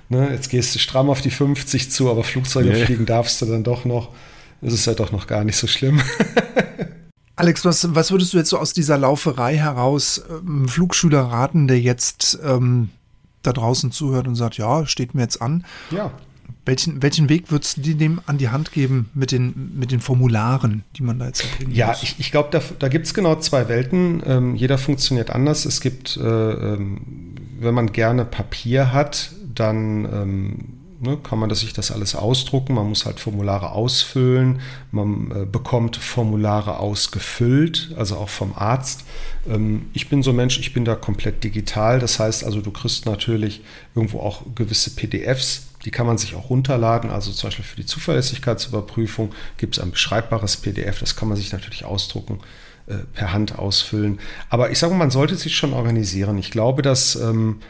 ne, 0.10 0.32
jetzt 0.32 0.50
gehst 0.50 0.74
du 0.76 0.80
stramm 0.80 1.10
auf 1.10 1.22
die 1.22 1.32
50 1.32 1.92
zu, 1.92 2.10
aber 2.10 2.24
Flugzeuge 2.24 2.70
nee. 2.70 2.86
fliegen 2.86 3.06
darfst 3.06 3.42
du 3.42 3.46
dann 3.46 3.64
doch 3.64 3.86
noch. 3.86 4.10
Das 4.62 4.74
ist 4.74 4.86
ja 4.86 4.94
doch 4.94 5.12
noch 5.12 5.28
gar 5.28 5.44
nicht 5.44 5.58
so 5.58 5.68
schlimm. 5.68 6.02
Alex, 7.36 7.66
was, 7.66 7.94
was 7.94 8.12
würdest 8.12 8.34
du 8.34 8.38
jetzt 8.38 8.50
so 8.50 8.58
aus 8.58 8.74
dieser 8.74 8.98
Lauferei 8.98 9.58
heraus 9.58 10.24
ähm, 10.30 10.68
Flugschüler 10.68 11.22
raten, 11.22 11.68
der 11.68 11.80
jetzt 11.80 12.40
ähm, 12.44 12.90
da 13.44 13.52
draußen 13.52 13.92
zuhört 13.92 14.28
und 14.28 14.36
sagt, 14.36 14.58
ja, 14.58 14.86
steht 14.86 15.14
mir 15.14 15.22
jetzt 15.22 15.42
an? 15.42 15.66
Ja. 15.92 16.12
Welchen, 16.66 17.02
welchen 17.04 17.30
Weg 17.30 17.52
würdest 17.52 17.78
du 17.78 17.94
dem 17.94 18.20
an 18.26 18.38
die 18.40 18.50
Hand 18.50 18.72
geben 18.72 19.10
mit 19.14 19.32
den, 19.32 19.74
mit 19.78 19.92
den 19.92 20.00
Formularen, 20.00 20.84
die 20.96 21.04
man 21.04 21.20
da 21.20 21.28
jetzt 21.28 21.44
erklären 21.44 21.72
Ja, 21.72 21.88
muss? 21.88 22.02
ich, 22.04 22.16
ich 22.18 22.32
glaube, 22.32 22.50
da, 22.52 22.62
da 22.80 22.88
gibt 22.88 23.06
es 23.06 23.14
genau 23.14 23.36
zwei 23.36 23.68
Welten. 23.70 24.24
Ähm, 24.26 24.56
jeder 24.56 24.78
funktioniert 24.80 25.30
anders. 25.30 25.66
Es 25.66 25.80
gibt, 25.80 26.18
äh, 26.18 26.22
ähm, 26.24 27.36
wenn 27.60 27.76
man 27.76 27.92
gerne 27.92 28.26
Papier 28.26 28.92
hat, 28.94 29.32
dann 29.54 30.06
ähm, 30.06 30.58
ne, 31.02 31.18
kann 31.18 31.40
man 31.40 31.50
das, 31.50 31.60
sich 31.60 31.74
das 31.74 31.92
alles 31.92 32.16
ausdrucken. 32.16 32.74
Man 32.74 32.90
muss 32.90 33.06
halt 33.06 33.20
Formulare 33.20 33.72
ausfüllen. 33.72 34.60
Man 34.92 35.32
äh, 35.32 35.46
bekommt 35.46 35.98
Formulare 35.98 36.80
ausgefüllt, 36.80 37.94
also 37.98 38.18
auch 38.18 38.30
vom 38.30 38.54
Arzt. 38.56 39.04
Ähm, 39.48 39.88
ich 39.94 40.10
bin 40.10 40.24
so 40.24 40.32
ein 40.32 40.36
Mensch, 40.36 40.60
ich 40.60 40.74
bin 40.74 40.86
da 40.86 40.96
komplett 40.96 41.44
digital. 41.44 42.00
Das 42.00 42.20
heißt 42.20 42.44
also, 42.44 42.62
du 42.62 42.72
kriegst 42.72 43.06
natürlich 43.06 43.62
irgendwo 43.94 44.20
auch 44.20 44.42
gewisse 44.56 44.96
PDFs. 44.96 45.68
Die 45.86 45.92
kann 45.92 46.06
man 46.06 46.18
sich 46.18 46.36
auch 46.36 46.50
runterladen. 46.50 47.10
Also 47.10 47.32
zum 47.32 47.48
Beispiel 47.48 47.66
für 47.66 47.76
die 47.76 47.86
Zuverlässigkeitsüberprüfung 47.86 49.34
gibt 49.58 49.78
es 49.78 49.84
ein 49.84 49.92
beschreibbares 49.92 50.58
PDF. 50.58 51.00
Das 51.00 51.16
kann 51.16 51.30
man 51.30 51.38
sich 51.38 51.52
natürlich 51.54 51.86
ausdrucken 51.86 52.40
äh, 52.88 52.96
per 53.14 53.32
Hand 53.32 53.58
ausfüllen. 53.58 54.20
Aber 54.50 54.72
ich 54.72 54.80
sage 54.80 54.94
mal, 54.94 55.00
man 55.00 55.12
sollte 55.12 55.36
sich 55.36 55.56
schon 55.56 55.74
organisieren. 55.74 56.38
Ich 56.38 56.52
glaube, 56.52 56.82
dass 56.82 57.16
ähm, 57.16 57.62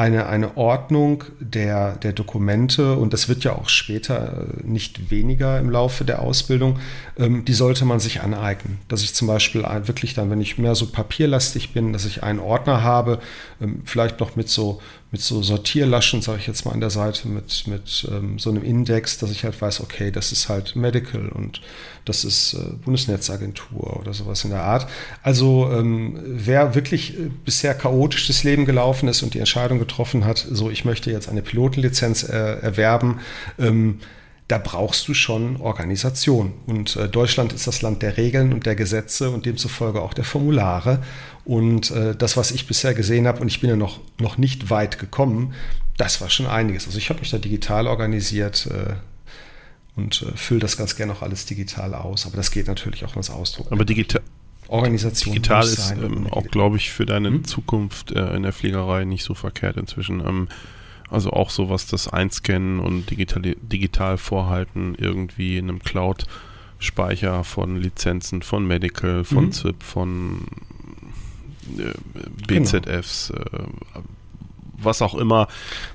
eine, 0.00 0.26
eine 0.26 0.56
Ordnung 0.56 1.24
der, 1.40 1.96
der 1.96 2.12
Dokumente, 2.12 2.96
und 2.96 3.12
das 3.12 3.28
wird 3.28 3.44
ja 3.44 3.52
auch 3.52 3.68
später 3.68 4.46
äh, 4.48 4.66
nicht 4.66 5.10
weniger 5.10 5.58
im 5.58 5.68
Laufe 5.68 6.04
der 6.04 6.22
Ausbildung, 6.22 6.78
ähm, 7.18 7.44
die 7.44 7.52
sollte 7.52 7.84
man 7.84 8.00
sich 8.00 8.22
aneignen. 8.22 8.78
Dass 8.88 9.02
ich 9.02 9.14
zum 9.14 9.28
Beispiel 9.28 9.62
wirklich 9.84 10.14
dann, 10.14 10.30
wenn 10.30 10.40
ich 10.40 10.56
mehr 10.56 10.74
so 10.74 10.86
papierlastig 10.86 11.74
bin, 11.74 11.92
dass 11.92 12.06
ich 12.06 12.22
einen 12.22 12.38
Ordner 12.38 12.82
habe, 12.82 13.18
ähm, 13.60 13.82
vielleicht 13.84 14.20
noch 14.20 14.36
mit 14.36 14.48
so 14.48 14.80
mit 15.12 15.20
so 15.20 15.42
Sortierlaschen, 15.42 16.22
sage 16.22 16.38
ich 16.38 16.46
jetzt 16.46 16.64
mal 16.64 16.72
an 16.72 16.80
der 16.80 16.90
Seite, 16.90 17.26
mit, 17.26 17.66
mit 17.66 18.06
ähm, 18.10 18.38
so 18.38 18.50
einem 18.50 18.62
Index, 18.62 19.18
dass 19.18 19.30
ich 19.32 19.44
halt 19.44 19.60
weiß, 19.60 19.80
okay, 19.80 20.12
das 20.12 20.30
ist 20.30 20.48
halt 20.48 20.76
Medical 20.76 21.28
und 21.30 21.60
das 22.04 22.24
ist 22.24 22.54
äh, 22.54 22.74
Bundesnetzagentur 22.84 23.98
oder 23.98 24.14
sowas 24.14 24.44
in 24.44 24.50
der 24.50 24.62
Art. 24.62 24.88
Also 25.22 25.68
ähm, 25.72 26.18
wer 26.24 26.76
wirklich 26.76 27.18
äh, 27.18 27.30
bisher 27.44 27.74
chaotisch 27.74 28.28
das 28.28 28.44
Leben 28.44 28.66
gelaufen 28.66 29.08
ist 29.08 29.22
und 29.22 29.34
die 29.34 29.40
Entscheidung 29.40 29.80
getroffen 29.80 30.24
hat, 30.24 30.46
so 30.48 30.70
ich 30.70 30.84
möchte 30.84 31.10
jetzt 31.10 31.28
eine 31.28 31.42
Pilotenlizenz 31.42 32.22
äh, 32.22 32.60
erwerben, 32.60 33.18
ähm, 33.58 33.98
da 34.50 34.58
brauchst 34.58 35.06
du 35.06 35.14
schon 35.14 35.58
Organisation. 35.58 36.52
Und 36.66 36.96
äh, 36.96 37.08
Deutschland 37.08 37.52
ist 37.52 37.68
das 37.68 37.82
Land 37.82 38.02
der 38.02 38.16
Regeln 38.16 38.52
und 38.52 38.66
der 38.66 38.74
Gesetze 38.74 39.30
und 39.30 39.46
demzufolge 39.46 40.02
auch 40.02 40.12
der 40.12 40.24
Formulare. 40.24 41.02
Und 41.44 41.92
äh, 41.92 42.16
das, 42.16 42.36
was 42.36 42.50
ich 42.50 42.66
bisher 42.66 42.92
gesehen 42.92 43.28
habe, 43.28 43.40
und 43.40 43.46
ich 43.46 43.60
bin 43.60 43.70
ja 43.70 43.76
noch, 43.76 44.00
noch 44.18 44.38
nicht 44.38 44.68
weit 44.68 44.98
gekommen, 44.98 45.54
das 45.96 46.20
war 46.20 46.30
schon 46.30 46.46
einiges. 46.46 46.86
Also 46.86 46.98
ich 46.98 47.10
habe 47.10 47.20
mich 47.20 47.30
da 47.30 47.38
digital 47.38 47.86
organisiert 47.86 48.66
äh, 48.66 48.94
und 49.94 50.22
äh, 50.22 50.36
fülle 50.36 50.60
das 50.60 50.76
ganz 50.76 50.96
gerne 50.96 51.12
auch 51.12 51.22
alles 51.22 51.46
digital 51.46 51.94
aus. 51.94 52.26
Aber 52.26 52.36
das 52.36 52.50
geht 52.50 52.66
natürlich 52.66 53.04
auch 53.04 53.14
ins 53.14 53.30
Ausdruck. 53.30 53.70
Aber 53.70 53.84
digital. 53.84 54.22
Organisation. 54.66 55.34
Digital 55.34 55.64
ist 55.64 55.92
ähm, 55.92 56.28
auch, 56.28 56.44
glaube 56.44 56.76
ich, 56.76 56.92
für 56.92 57.04
deine 57.04 57.28
hm? 57.28 57.44
Zukunft 57.44 58.12
äh, 58.12 58.34
in 58.36 58.44
der 58.44 58.52
Fliegerei 58.52 59.04
nicht 59.04 59.24
so 59.24 59.34
verkehrt 59.34 59.76
inzwischen. 59.76 60.20
Ähm, 60.20 60.48
also 61.10 61.30
auch 61.30 61.50
so 61.50 61.68
was 61.68 61.86
das 61.86 62.08
Einscannen 62.08 62.80
und 62.80 63.10
digital, 63.10 63.42
digital 63.42 64.16
vorhalten 64.16 64.94
irgendwie 64.96 65.58
in 65.58 65.68
einem 65.68 65.80
Cloud-Speicher 65.80 67.44
von 67.44 67.76
Lizenzen, 67.76 68.42
von 68.42 68.66
Medical, 68.66 69.24
von 69.24 69.46
mhm. 69.46 69.52
ZIP, 69.52 69.82
von 69.82 70.46
äh, 71.78 71.92
BZFs, 72.46 73.32
genau. 73.34 73.64
äh, 73.64 74.02
was 74.82 75.02
auch 75.02 75.14
immer 75.14 75.48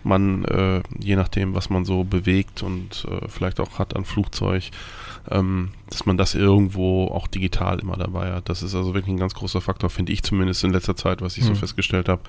man, 0.04 0.46
äh, 0.46 0.84
je 1.00 1.16
nachdem, 1.16 1.56
was 1.56 1.70
man 1.70 1.86
so 1.86 2.04
bewegt 2.04 2.62
und 2.62 3.08
äh, 3.10 3.28
vielleicht 3.30 3.60
auch 3.60 3.80
hat 3.80 3.96
an 3.96 4.06
Flugzeug, 4.06 4.70
ähm, 5.32 5.70
dass 5.90 6.06
man 6.06 6.18
das 6.18 6.36
irgendwo 6.36 7.08
auch 7.08 7.28
digital 7.28 7.80
immer 7.80 7.98
dabei 7.98 8.32
hat. 8.32 8.48
Das 8.50 8.62
ist 8.62 8.76
also 8.76 8.94
wirklich 8.94 9.16
ein 9.16 9.20
ganz 9.20 9.34
großer 9.34 9.62
Faktor, 9.62 9.90
finde 9.90 10.12
ich 10.12 10.22
zumindest 10.22 10.64
in 10.64 10.72
letzter 10.72 10.96
Zeit, 10.96 11.22
was 11.22 11.38
ich 11.38 11.44
mhm. 11.44 11.48
so 11.48 11.56
festgestellt 11.56 12.10
habe 12.10 12.22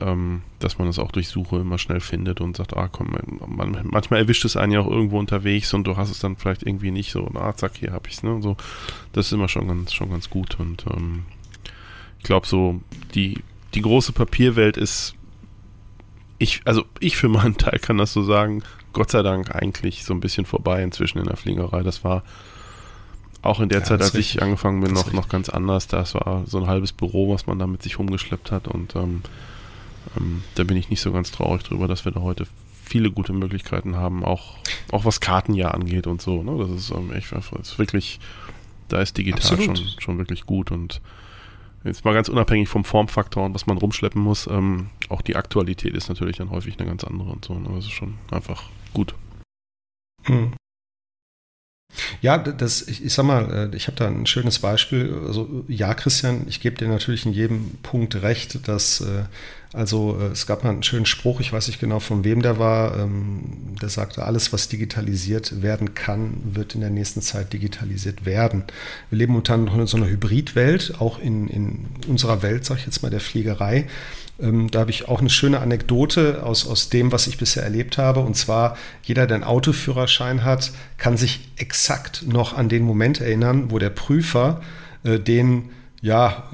ähm, 0.00 0.42
dass 0.58 0.78
man 0.78 0.88
es 0.88 0.98
auch 0.98 1.10
durch 1.10 1.28
Suche 1.28 1.56
immer 1.56 1.78
schnell 1.78 2.00
findet 2.00 2.40
und 2.40 2.56
sagt, 2.56 2.76
ah 2.76 2.88
komm, 2.88 3.16
man, 3.46 3.88
manchmal 3.90 4.20
erwischt 4.20 4.44
es 4.44 4.56
einen 4.56 4.72
ja 4.72 4.80
auch 4.80 4.90
irgendwo 4.90 5.18
unterwegs 5.18 5.74
und 5.74 5.84
du 5.84 5.96
hast 5.96 6.10
es 6.10 6.20
dann 6.20 6.36
vielleicht 6.36 6.62
irgendwie 6.62 6.90
nicht 6.90 7.10
so, 7.10 7.28
ah 7.34 7.54
zack, 7.54 7.72
hier 7.78 7.92
habe 7.92 8.08
ich 8.08 8.16
es, 8.16 8.22
ne? 8.22 8.40
So, 8.40 8.56
das 9.12 9.26
ist 9.26 9.32
immer 9.32 9.48
schon 9.48 9.66
ganz, 9.66 9.92
schon 9.92 10.10
ganz 10.10 10.30
gut 10.30 10.58
und 10.60 10.84
ähm, 10.92 11.24
ich 12.18 12.24
glaube 12.24 12.46
so, 12.46 12.80
die, 13.14 13.42
die 13.74 13.82
große 13.82 14.12
Papierwelt 14.12 14.76
ist, 14.76 15.14
ich, 16.38 16.62
also 16.64 16.84
ich 17.00 17.16
für 17.16 17.28
meinen 17.28 17.56
Teil 17.56 17.78
kann 17.78 17.98
das 17.98 18.12
so 18.12 18.22
sagen, 18.22 18.62
Gott 18.92 19.10
sei 19.10 19.22
Dank 19.22 19.54
eigentlich 19.54 20.04
so 20.04 20.14
ein 20.14 20.20
bisschen 20.20 20.46
vorbei 20.46 20.82
inzwischen 20.82 21.18
in 21.18 21.26
der 21.26 21.36
Fliegerei. 21.36 21.82
Das 21.82 22.02
war 22.02 22.22
auch 23.42 23.60
in 23.60 23.68
der 23.68 23.80
ja, 23.80 23.84
Zeit, 23.84 24.02
als 24.02 24.14
ich 24.14 24.42
angefangen 24.42 24.80
bin, 24.80 24.92
noch, 24.92 25.12
noch 25.12 25.28
ganz 25.28 25.48
anders. 25.48 25.86
Das 25.86 26.14
war 26.14 26.44
so 26.46 26.58
ein 26.58 26.66
halbes 26.66 26.92
Büro, 26.92 27.32
was 27.32 27.46
man 27.46 27.58
da 27.58 27.66
mit 27.66 27.82
sich 27.82 27.98
rumgeschleppt 27.98 28.50
hat 28.50 28.68
und 28.68 28.96
ähm, 28.96 29.22
ähm, 30.16 30.42
da 30.54 30.64
bin 30.64 30.76
ich 30.76 30.90
nicht 30.90 31.00
so 31.00 31.12
ganz 31.12 31.30
traurig 31.30 31.62
drüber, 31.62 31.88
dass 31.88 32.04
wir 32.04 32.12
da 32.12 32.20
heute 32.20 32.46
viele 32.84 33.10
gute 33.10 33.32
Möglichkeiten 33.32 33.96
haben, 33.96 34.24
auch, 34.24 34.58
auch 34.90 35.04
was 35.04 35.20
Karten 35.20 35.54
ja 35.54 35.68
angeht 35.68 36.06
und 36.06 36.20
so. 36.20 36.42
Ne? 36.42 36.56
Das 36.58 36.70
ist 36.70 36.90
ähm, 36.90 37.12
echt 37.12 37.32
das 37.32 37.50
ist 37.52 37.78
wirklich, 37.78 38.18
da 38.88 39.00
ist 39.00 39.16
digital 39.16 39.60
schon, 39.60 39.76
schon 39.98 40.18
wirklich 40.18 40.44
gut 40.44 40.70
und 40.72 41.00
jetzt 41.84 42.04
mal 42.04 42.14
ganz 42.14 42.28
unabhängig 42.28 42.68
vom 42.68 42.84
Formfaktor 42.84 43.44
und 43.44 43.54
was 43.54 43.66
man 43.66 43.78
rumschleppen 43.78 44.20
muss, 44.20 44.46
ähm, 44.46 44.90
auch 45.08 45.22
die 45.22 45.36
Aktualität 45.36 45.94
ist 45.94 46.08
natürlich 46.08 46.36
dann 46.36 46.50
häufig 46.50 46.78
eine 46.78 46.88
ganz 46.88 47.04
andere 47.04 47.30
und 47.30 47.44
so. 47.44 47.54
Ne? 47.54 47.68
Das 47.74 47.84
ist 47.84 47.92
schon 47.92 48.18
einfach 48.30 48.64
gut. 48.92 49.14
Hm. 50.24 50.52
Ja, 52.20 52.38
das, 52.38 52.86
ich, 52.86 53.04
ich 53.04 53.12
sag 53.12 53.24
mal, 53.24 53.70
äh, 53.72 53.76
ich 53.76 53.86
habe 53.86 53.96
da 53.96 54.06
ein 54.06 54.26
schönes 54.26 54.60
Beispiel. 54.60 55.22
Also, 55.26 55.64
ja, 55.68 55.94
Christian, 55.94 56.46
ich 56.48 56.60
gebe 56.60 56.76
dir 56.76 56.88
natürlich 56.88 57.26
in 57.26 57.32
jedem 57.32 57.78
Punkt 57.82 58.22
recht, 58.22 58.68
dass 58.68 59.00
äh, 59.00 59.24
Also 59.72 60.18
äh, 60.20 60.32
es 60.32 60.46
gab 60.46 60.64
mal 60.64 60.70
einen 60.70 60.82
schönen 60.82 61.06
Spruch, 61.06 61.40
ich 61.40 61.52
weiß 61.52 61.68
nicht 61.68 61.78
genau 61.78 62.00
von 62.00 62.24
wem 62.24 62.42
der 62.42 62.58
war, 62.58 62.98
ähm, 62.98 63.76
der 63.80 63.88
sagte, 63.88 64.24
alles, 64.24 64.52
was 64.52 64.68
digitalisiert 64.68 65.62
werden 65.62 65.94
kann, 65.94 66.34
wird 66.44 66.74
in 66.74 66.80
der 66.80 66.90
nächsten 66.90 67.22
Zeit 67.22 67.52
digitalisiert 67.52 68.26
werden. 68.26 68.64
Wir 69.10 69.18
leben 69.18 69.32
momentan 69.32 69.64
noch 69.64 69.76
in 69.76 69.86
so 69.86 69.96
einer 69.96 70.08
Hybridwelt, 70.08 70.94
auch 70.98 71.20
in, 71.20 71.46
in 71.46 71.86
unserer 72.08 72.42
Welt, 72.42 72.64
sage 72.64 72.80
ich 72.80 72.86
jetzt 72.86 73.02
mal, 73.02 73.10
der 73.10 73.20
Fliegerei. 73.20 73.86
Ähm, 74.40 74.72
da 74.72 74.80
habe 74.80 74.90
ich 74.90 75.06
auch 75.08 75.20
eine 75.20 75.30
schöne 75.30 75.60
Anekdote 75.60 76.42
aus, 76.42 76.66
aus 76.66 76.88
dem, 76.88 77.12
was 77.12 77.28
ich 77.28 77.38
bisher 77.38 77.62
erlebt 77.62 77.96
habe. 77.96 78.20
Und 78.20 78.36
zwar, 78.36 78.76
jeder, 79.04 79.28
der 79.28 79.36
einen 79.36 79.44
Autoführerschein 79.44 80.44
hat, 80.44 80.72
kann 80.98 81.16
sich 81.16 81.48
exakt 81.56 82.24
noch 82.26 82.56
an 82.56 82.68
den 82.68 82.82
Moment 82.82 83.20
erinnern, 83.20 83.70
wo 83.70 83.78
der 83.78 83.90
Prüfer 83.90 84.62
äh, 85.04 85.20
den 85.20 85.70
ja, 86.02 86.44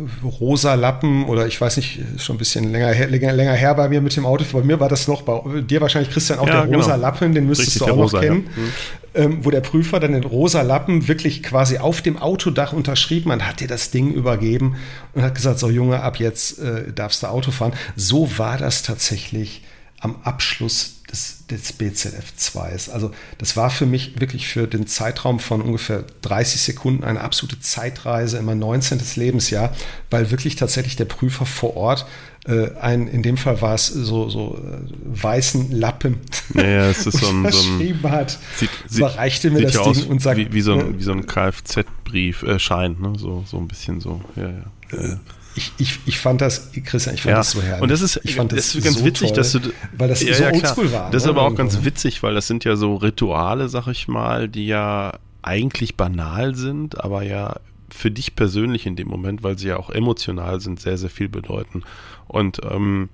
rosa 0.40 0.74
Lappen 0.74 1.24
oder 1.26 1.46
ich 1.46 1.60
weiß 1.60 1.76
nicht, 1.76 2.00
schon 2.18 2.34
ein 2.34 2.38
bisschen 2.38 2.72
länger 2.72 2.88
her, 2.88 3.08
länger, 3.08 3.32
länger 3.32 3.52
her 3.52 3.74
bei 3.74 3.88
mir 3.88 4.00
mit 4.00 4.16
dem 4.16 4.26
Auto. 4.26 4.44
Bei 4.52 4.64
mir 4.64 4.80
war 4.80 4.88
das 4.88 5.06
noch, 5.06 5.22
bei 5.22 5.60
dir 5.60 5.80
wahrscheinlich, 5.80 6.12
Christian, 6.12 6.40
auch 6.40 6.48
ja, 6.48 6.62
der 6.62 6.66
genau. 6.66 6.78
rosa 6.78 6.96
Lappen, 6.96 7.32
den 7.32 7.46
müsstest 7.46 7.76
Richtig, 7.76 7.86
du 7.86 7.92
auch 7.92 7.96
noch 7.96 8.04
rosa, 8.04 8.20
kennen. 8.20 8.48
Ja. 8.56 8.62
Mhm. 8.62 8.72
Ähm, 9.14 9.44
wo 9.44 9.50
der 9.50 9.60
Prüfer 9.60 10.00
dann 10.00 10.12
den 10.12 10.24
rosa 10.24 10.62
Lappen 10.62 11.06
wirklich 11.06 11.42
quasi 11.44 11.78
auf 11.78 12.02
dem 12.02 12.18
Autodach 12.18 12.72
unterschrieben 12.72 13.30
hat, 13.32 13.46
hat 13.46 13.60
dir 13.60 13.68
das 13.68 13.90
Ding 13.90 14.12
übergeben 14.12 14.76
und 15.14 15.22
hat 15.22 15.34
gesagt, 15.34 15.60
so 15.60 15.70
Junge, 15.70 16.02
ab 16.02 16.18
jetzt 16.18 16.58
äh, 16.58 16.92
darfst 16.92 17.22
du 17.22 17.28
Auto 17.28 17.52
fahren. 17.52 17.72
So 17.94 18.28
war 18.38 18.58
das 18.58 18.82
tatsächlich 18.82 19.62
am 20.00 20.16
Abschluss 20.24 20.95
des, 21.10 21.46
des 21.46 21.78
BZF2s. 21.78 22.90
Also 22.90 23.12
das 23.38 23.56
war 23.56 23.70
für 23.70 23.86
mich 23.86 24.20
wirklich 24.20 24.48
für 24.48 24.66
den 24.66 24.86
Zeitraum 24.86 25.38
von 25.38 25.62
ungefähr 25.62 26.04
30 26.22 26.60
Sekunden 26.60 27.04
eine 27.04 27.20
absolute 27.20 27.60
Zeitreise 27.60 28.38
in 28.38 28.44
mein 28.44 28.58
19. 28.58 29.00
Lebensjahr, 29.16 29.74
weil 30.10 30.30
wirklich 30.30 30.56
tatsächlich 30.56 30.96
der 30.96 31.04
Prüfer 31.04 31.46
vor 31.46 31.76
Ort 31.76 32.06
äh, 32.46 32.70
ein, 32.80 33.08
in 33.08 33.22
dem 33.22 33.36
Fall 33.36 33.60
war 33.60 33.74
es 33.74 33.86
so, 33.88 34.28
so 34.28 34.56
äh, 34.56 35.22
weißen 35.22 35.72
Lappen, 35.72 36.20
ja, 36.54 36.90
es 36.90 37.06
ist 37.06 37.18
so 37.18 37.28
ein, 37.28 37.50
so 37.50 37.58
ein 37.72 38.02
hat, 38.10 38.38
sieht, 38.56 38.70
überreichte 38.94 39.50
mir 39.50 39.62
das 39.62 39.72
Ding 39.72 39.80
aus 39.80 40.02
und 40.02 40.22
sagt, 40.22 40.38
wie, 40.38 40.52
wie, 40.52 40.60
so 40.60 40.74
ein, 40.74 40.92
ne? 40.92 40.98
wie 40.98 41.02
so 41.02 41.12
ein 41.12 41.26
Kfz-Brief, 41.26 42.44
äh, 42.44 42.58
Schein, 42.60 42.96
ne? 43.00 43.14
so, 43.16 43.44
so 43.48 43.58
ein 43.58 43.66
bisschen 43.66 44.00
so, 44.00 44.20
ja, 44.36 44.48
ja. 44.48 44.98
Äh, 44.98 45.16
ich, 45.56 45.72
ich, 45.78 45.98
ich 46.04 46.18
fand 46.18 46.40
das, 46.40 46.70
Christian, 46.84 47.14
ich 47.14 47.22
fand 47.22 47.32
ja. 47.32 47.38
das 47.38 47.50
so 47.52 47.62
herrlich. 47.62 47.82
Und 47.82 47.90
das 47.90 48.02
ist, 48.02 48.20
ich 48.24 48.34
fand 48.34 48.52
das, 48.52 48.58
das 48.58 48.74
ist 48.74 48.84
ganz 48.84 48.98
so 48.98 49.04
witzig, 49.04 49.28
toll, 49.28 49.36
dass 49.36 49.52
du, 49.52 49.60
weil 49.96 50.08
das 50.08 50.22
ja, 50.22 50.34
so 50.34 50.42
ja, 50.44 50.52
oldschool 50.52 50.92
war. 50.92 51.10
Das 51.10 51.22
ist 51.22 51.26
ne? 51.26 51.32
aber 51.32 51.42
auch 51.42 51.54
ganz 51.54 51.84
witzig, 51.84 52.22
weil 52.22 52.34
das 52.34 52.46
sind 52.46 52.64
ja 52.64 52.76
so 52.76 52.96
Rituale, 52.96 53.68
sag 53.68 53.86
ich 53.88 54.06
mal, 54.06 54.48
die 54.48 54.66
ja 54.66 55.18
eigentlich 55.42 55.96
banal 55.96 56.54
sind, 56.54 57.02
aber 57.02 57.22
ja 57.22 57.56
für 57.88 58.10
dich 58.10 58.36
persönlich 58.36 58.84
in 58.84 58.96
dem 58.96 59.08
Moment, 59.08 59.42
weil 59.42 59.58
sie 59.58 59.68
ja 59.68 59.78
auch 59.78 59.90
emotional 59.90 60.60
sind, 60.60 60.80
sehr, 60.80 60.98
sehr 60.98 61.10
viel 61.10 61.28
bedeuten. 61.28 61.82
Und 62.28 62.60
ähm, 62.70 63.08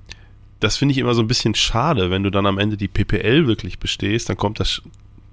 das 0.59 0.77
finde 0.77 0.93
ich 0.93 0.99
immer 0.99 1.15
so 1.15 1.23
ein 1.23 1.29
bisschen 1.29 1.55
schade, 1.55 2.11
wenn 2.11 2.23
du 2.23 2.31
dann 2.31 2.47
am 2.47 2.59
Ende 2.59 2.77
die 2.77 2.89
PPL 2.89 3.47
wirklich 3.47 3.79
bestehst, 3.79 4.29
dann 4.29 4.37
kommt 4.37 4.59
das 4.59 4.83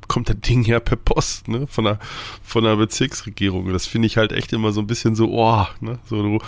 kommt 0.07 0.27
das 0.27 0.39
Ding 0.41 0.63
ja 0.63 0.79
per 0.79 0.97
Post, 0.97 1.47
ne, 1.47 1.67
von 1.67 1.85
der, 1.85 1.99
von 2.41 2.63
der 2.63 2.75
Bezirksregierung. 2.75 3.71
Das 3.71 3.85
finde 3.85 4.07
ich 4.07 4.17
halt 4.17 4.33
echt 4.33 4.51
immer 4.51 4.71
so 4.71 4.81
ein 4.81 4.87
bisschen 4.87 5.15
so, 5.15 5.29
oh, 5.31 5.65
ne, 5.79 5.99
so 6.05 6.21
du, 6.21 6.39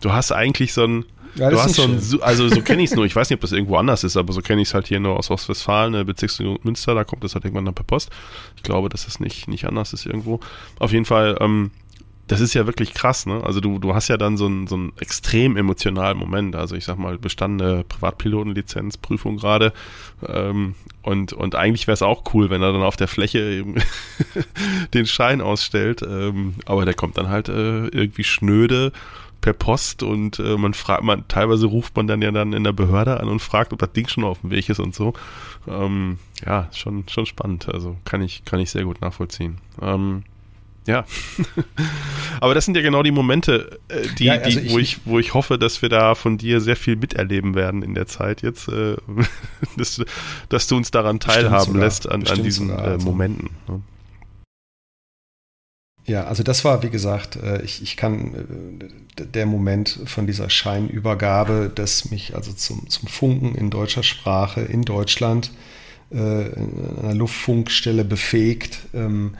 du 0.00 0.12
hast 0.12 0.32
eigentlich 0.32 0.72
so 0.72 0.84
ein, 0.84 1.04
ja, 1.36 1.50
du 1.50 1.60
hast 1.60 1.74
so 1.74 1.82
ein, 1.82 2.00
also 2.22 2.48
so 2.48 2.62
kenne 2.62 2.82
ich 2.82 2.90
es 2.90 2.96
nur, 2.96 3.04
ich 3.04 3.14
weiß 3.14 3.28
nicht, 3.30 3.36
ob 3.36 3.42
das 3.42 3.52
irgendwo 3.52 3.76
anders 3.76 4.04
ist, 4.04 4.16
aber 4.16 4.32
so 4.32 4.40
kenne 4.40 4.62
ich 4.62 4.68
es 4.68 4.74
halt 4.74 4.86
hier 4.86 5.00
nur 5.00 5.16
aus 5.18 5.30
Ostwestfalen, 5.30 5.92
ne, 5.92 6.04
Bezirksregierung 6.04 6.58
Münster, 6.62 6.94
da 6.94 7.04
kommt 7.04 7.24
das 7.24 7.34
halt 7.34 7.44
irgendwann 7.44 7.66
dann 7.66 7.74
per 7.74 7.84
Post. 7.84 8.10
Ich 8.56 8.62
glaube, 8.62 8.88
dass 8.88 9.04
das 9.04 9.20
nicht, 9.20 9.48
nicht 9.48 9.66
anders 9.66 9.92
ist 9.92 10.06
irgendwo. 10.06 10.40
Auf 10.78 10.92
jeden 10.92 11.04
Fall, 11.04 11.36
ähm, 11.40 11.70
das 12.28 12.40
ist 12.40 12.54
ja 12.54 12.66
wirklich 12.66 12.92
krass, 12.92 13.26
ne? 13.26 13.42
Also 13.44 13.60
du, 13.60 13.78
du 13.78 13.94
hast 13.94 14.08
ja 14.08 14.16
dann 14.16 14.36
so 14.36 14.46
einen 14.46 14.66
so 14.66 14.74
einen 14.74 14.92
extrem 14.98 15.56
emotionalen 15.56 16.18
Moment. 16.18 16.56
Also 16.56 16.74
ich 16.74 16.84
sag 16.84 16.98
mal, 16.98 17.18
bestandene 17.18 17.84
Privatpilotenlizenzprüfung 17.84 19.36
gerade. 19.36 19.72
Ähm, 20.26 20.74
und, 21.02 21.32
und 21.32 21.54
eigentlich 21.54 21.86
wäre 21.86 21.94
es 21.94 22.02
auch 22.02 22.24
cool, 22.34 22.50
wenn 22.50 22.62
er 22.62 22.72
dann 22.72 22.82
auf 22.82 22.96
der 22.96 23.06
Fläche 23.06 23.38
eben 23.38 23.76
den 24.94 25.06
Schein 25.06 25.40
ausstellt. 25.40 26.02
Ähm, 26.02 26.54
aber 26.64 26.84
der 26.84 26.94
kommt 26.94 27.16
dann 27.16 27.28
halt 27.28 27.48
äh, 27.48 27.86
irgendwie 27.86 28.24
schnöde 28.24 28.90
per 29.46 29.52
Post 29.52 30.02
und 30.02 30.40
äh, 30.40 30.56
man 30.56 30.74
fragt, 30.74 31.04
man, 31.04 31.28
teilweise 31.28 31.66
ruft 31.66 31.94
man 31.94 32.08
dann 32.08 32.20
ja 32.20 32.32
dann 32.32 32.52
in 32.52 32.64
der 32.64 32.72
Behörde 32.72 33.20
an 33.20 33.28
und 33.28 33.38
fragt, 33.38 33.72
ob 33.72 33.78
das 33.78 33.92
Ding 33.92 34.08
schon 34.08 34.24
auf 34.24 34.40
dem 34.40 34.50
Weg 34.50 34.68
ist 34.68 34.80
und 34.80 34.92
so. 34.92 35.12
Ähm, 35.68 36.18
ja, 36.44 36.68
schon, 36.72 37.08
schon 37.08 37.26
spannend. 37.26 37.72
Also 37.72 37.96
kann 38.04 38.22
ich, 38.22 38.44
kann 38.44 38.58
ich 38.58 38.72
sehr 38.72 38.82
gut 38.82 39.00
nachvollziehen. 39.00 39.58
Ähm, 39.80 40.24
ja. 40.84 41.04
Aber 42.40 42.54
das 42.54 42.64
sind 42.64 42.76
ja 42.76 42.82
genau 42.82 43.04
die 43.04 43.12
Momente, 43.12 43.78
äh, 43.86 44.08
die, 44.18 44.24
ja, 44.24 44.32
also 44.32 44.58
die, 44.58 44.70
wo, 44.72 44.80
ich, 44.80 45.06
wo 45.06 45.20
ich 45.20 45.32
hoffe, 45.32 45.58
dass 45.58 45.80
wir 45.80 45.90
da 45.90 46.16
von 46.16 46.38
dir 46.38 46.60
sehr 46.60 46.76
viel 46.76 46.96
miterleben 46.96 47.54
werden 47.54 47.82
in 47.82 47.94
der 47.94 48.08
Zeit 48.08 48.42
jetzt, 48.42 48.66
äh, 48.66 48.96
dass, 49.76 50.02
dass 50.48 50.66
du 50.66 50.76
uns 50.76 50.90
daran 50.90 51.20
teilhaben 51.20 51.66
sogar, 51.66 51.82
lässt 51.82 52.10
an, 52.10 52.26
an 52.26 52.42
diesen 52.42 52.70
sogar, 52.70 52.84
äh, 52.84 52.90
also. 52.90 53.06
Momenten. 53.06 53.50
Ne? 53.68 53.80
Ja, 56.06 56.24
also 56.24 56.42
das 56.42 56.64
war, 56.64 56.82
wie 56.84 56.90
gesagt, 56.90 57.36
ich, 57.64 57.82
ich 57.82 57.96
kann 57.96 58.32
der 59.18 59.44
Moment 59.44 59.98
von 60.04 60.26
dieser 60.26 60.48
Scheinübergabe, 60.50 61.70
das 61.74 62.10
mich 62.10 62.36
also 62.36 62.52
zum, 62.52 62.88
zum 62.88 63.08
Funken 63.08 63.56
in 63.56 63.70
deutscher 63.70 64.04
Sprache 64.04 64.60
in 64.60 64.82
Deutschland 64.82 65.50
in 66.10 66.98
einer 67.02 67.14
Luftfunkstelle 67.14 68.04
befähigt, 68.04 68.78
ähm, 68.94 69.34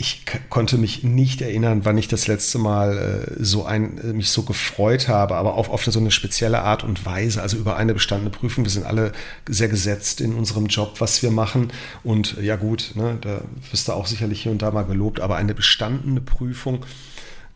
ich 0.00 0.22
konnte 0.48 0.78
mich 0.78 1.02
nicht 1.02 1.42
erinnern, 1.42 1.80
wann 1.84 1.98
ich 1.98 2.06
das 2.06 2.28
letzte 2.28 2.58
Mal 2.58 3.34
äh, 3.38 3.42
so 3.42 3.64
ein, 3.64 3.98
äh, 3.98 4.12
mich 4.12 4.30
so 4.30 4.42
gefreut 4.42 5.08
habe, 5.08 5.34
aber 5.34 5.54
auf, 5.54 5.68
auf 5.70 5.84
so 5.84 5.98
eine 5.98 6.10
spezielle 6.10 6.62
Art 6.62 6.84
und 6.84 7.04
Weise, 7.04 7.42
also 7.42 7.56
über 7.56 7.76
eine 7.76 7.94
bestandene 7.94 8.30
Prüfung. 8.30 8.64
Wir 8.64 8.70
sind 8.70 8.86
alle 8.86 9.12
sehr 9.48 9.68
gesetzt 9.68 10.20
in 10.20 10.34
unserem 10.34 10.66
Job, 10.66 11.00
was 11.00 11.22
wir 11.22 11.30
machen. 11.30 11.72
Und 12.04 12.36
ja 12.40 12.56
gut, 12.56 12.92
ne, 12.94 13.18
da 13.20 13.40
wirst 13.70 13.88
du 13.88 13.92
auch 13.92 14.06
sicherlich 14.06 14.42
hier 14.42 14.52
und 14.52 14.62
da 14.62 14.70
mal 14.70 14.84
gelobt, 14.84 15.20
aber 15.20 15.36
eine 15.36 15.54
bestandene 15.54 16.20
Prüfung, 16.20 16.84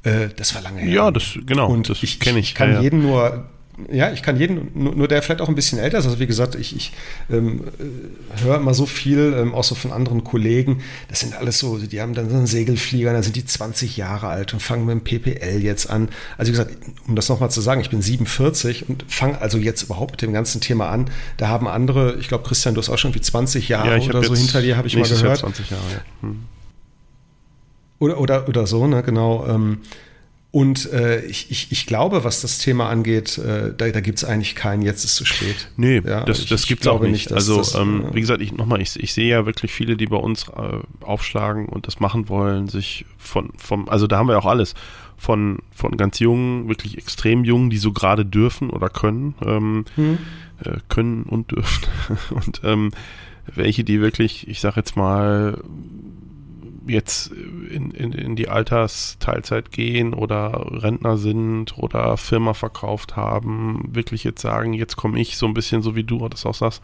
äh, 0.02 0.28
das 0.34 0.54
war 0.54 0.62
lange 0.62 0.80
her. 0.80 0.90
Ja, 0.90 1.10
das 1.10 1.38
genau. 1.46 1.68
Und 1.68 1.90
das 1.90 2.02
ich, 2.02 2.20
ich, 2.20 2.36
ich 2.36 2.54
kann 2.54 2.72
ja, 2.72 2.80
jeden 2.80 3.02
nur 3.02 3.48
ja, 3.90 4.12
ich 4.12 4.22
kann 4.22 4.36
jeden, 4.36 4.70
nur, 4.74 5.08
der 5.08 5.22
vielleicht 5.22 5.40
auch 5.40 5.48
ein 5.48 5.54
bisschen 5.54 5.78
älter 5.78 5.98
ist. 5.98 6.04
Also 6.04 6.20
wie 6.20 6.26
gesagt, 6.26 6.54
ich, 6.54 6.76
ich 6.76 6.92
ähm, 7.30 7.64
äh, 7.78 8.44
höre 8.44 8.56
immer 8.56 8.74
so 8.74 8.84
viel, 8.84 9.34
ähm, 9.34 9.54
auch 9.54 9.64
so 9.64 9.74
von 9.74 9.92
anderen 9.92 10.24
Kollegen. 10.24 10.82
Das 11.08 11.20
sind 11.20 11.34
alles 11.34 11.58
so, 11.58 11.78
die 11.78 12.00
haben 12.00 12.12
dann 12.12 12.28
so 12.28 12.36
einen 12.36 12.46
Segelflieger, 12.46 13.14
dann 13.14 13.22
sind 13.22 13.34
die 13.34 13.46
20 13.46 13.96
Jahre 13.96 14.28
alt 14.28 14.52
und 14.52 14.60
fangen 14.60 14.84
mit 14.84 14.92
dem 14.94 15.04
PPL 15.04 15.62
jetzt 15.62 15.88
an. 15.88 16.10
Also 16.36 16.48
wie 16.48 16.52
gesagt, 16.52 16.76
um 17.08 17.16
das 17.16 17.30
nochmal 17.30 17.50
zu 17.50 17.62
sagen, 17.62 17.80
ich 17.80 17.88
bin 17.88 18.02
47 18.02 18.90
und 18.90 19.06
fange 19.08 19.40
also 19.40 19.56
jetzt 19.56 19.82
überhaupt 19.82 20.12
mit 20.12 20.22
dem 20.22 20.34
ganzen 20.34 20.60
Thema 20.60 20.90
an. 20.90 21.10
Da 21.38 21.48
haben 21.48 21.66
andere, 21.66 22.16
ich 22.20 22.28
glaube, 22.28 22.44
Christian, 22.44 22.74
du 22.74 22.80
hast 22.80 22.90
auch 22.90 22.98
schon 22.98 23.14
wie 23.14 23.22
20 23.22 23.70
Jahre 23.70 23.98
ja, 23.98 24.04
oder 24.04 24.22
so 24.22 24.36
hinter 24.36 24.60
dir, 24.60 24.76
habe 24.76 24.86
ich 24.86 24.96
mal 24.96 25.08
gehört. 25.08 25.22
Jahr 25.22 25.36
20 25.36 25.70
Jahre, 25.70 25.82
ja. 25.90 26.00
Hm. 26.20 26.42
Oder, 28.00 28.18
oder, 28.20 28.48
oder 28.48 28.66
so, 28.66 28.86
ne, 28.86 29.02
genau. 29.02 29.46
Ähm, 29.46 29.78
und 30.52 30.92
äh, 30.92 31.24
ich, 31.24 31.50
ich, 31.50 31.72
ich 31.72 31.86
glaube, 31.86 32.24
was 32.24 32.42
das 32.42 32.58
Thema 32.58 32.90
angeht, 32.90 33.38
äh, 33.38 33.72
da, 33.74 33.88
da 33.88 34.00
gibt 34.00 34.18
es 34.18 34.24
eigentlich 34.24 34.54
keinen, 34.54 34.82
jetzt 34.82 35.02
ist 35.02 35.16
zu 35.16 35.24
spät. 35.24 35.70
Nee, 35.78 36.02
ja, 36.04 36.24
das, 36.26 36.44
das 36.44 36.66
gibt 36.66 36.82
es 36.82 36.88
auch 36.88 37.00
nicht. 37.00 37.10
nicht 37.10 37.32
also, 37.32 37.56
das, 37.56 37.74
ähm, 37.74 38.04
wie 38.12 38.20
gesagt, 38.20 38.42
ich 38.42 38.52
nochmal, 38.52 38.82
ich, 38.82 39.02
ich 39.02 39.14
sehe 39.14 39.30
ja 39.30 39.46
wirklich 39.46 39.72
viele, 39.72 39.96
die 39.96 40.04
bei 40.04 40.18
uns 40.18 40.48
äh, 40.48 41.04
aufschlagen 41.04 41.70
und 41.70 41.86
das 41.86 42.00
machen 42.00 42.28
wollen, 42.28 42.68
sich 42.68 43.06
von, 43.16 43.48
vom, 43.56 43.88
also 43.88 44.06
da 44.06 44.18
haben 44.18 44.28
wir 44.28 44.38
auch 44.38 44.44
alles. 44.44 44.74
Von, 45.16 45.60
von 45.70 45.96
ganz 45.96 46.18
jungen, 46.18 46.68
wirklich 46.68 46.98
extrem 46.98 47.44
jungen, 47.44 47.70
die 47.70 47.78
so 47.78 47.92
gerade 47.92 48.26
dürfen 48.26 48.68
oder 48.68 48.90
können, 48.90 49.34
ähm, 49.46 49.84
hm. 49.94 50.18
äh, 50.64 50.78
können 50.90 51.22
und 51.22 51.50
dürfen. 51.52 51.86
und 52.30 52.60
ähm, 52.62 52.90
welche, 53.54 53.84
die 53.84 54.02
wirklich, 54.02 54.46
ich 54.48 54.60
sag 54.60 54.76
jetzt 54.76 54.96
mal, 54.96 55.56
jetzt 56.86 57.30
in, 57.30 57.90
in, 57.90 58.12
in 58.12 58.36
die 58.36 58.48
Altersteilzeit 58.48 59.70
gehen 59.70 60.14
oder 60.14 60.66
Rentner 60.82 61.16
sind 61.16 61.76
oder 61.78 62.16
Firma 62.16 62.54
verkauft 62.54 63.16
haben, 63.16 63.90
wirklich 63.92 64.24
jetzt 64.24 64.42
sagen, 64.42 64.72
jetzt 64.74 64.96
komme 64.96 65.20
ich 65.20 65.36
so 65.36 65.46
ein 65.46 65.54
bisschen 65.54 65.82
so 65.82 65.94
wie 65.96 66.04
du 66.04 66.28
das 66.28 66.46
auch 66.46 66.54
sagst. 66.54 66.82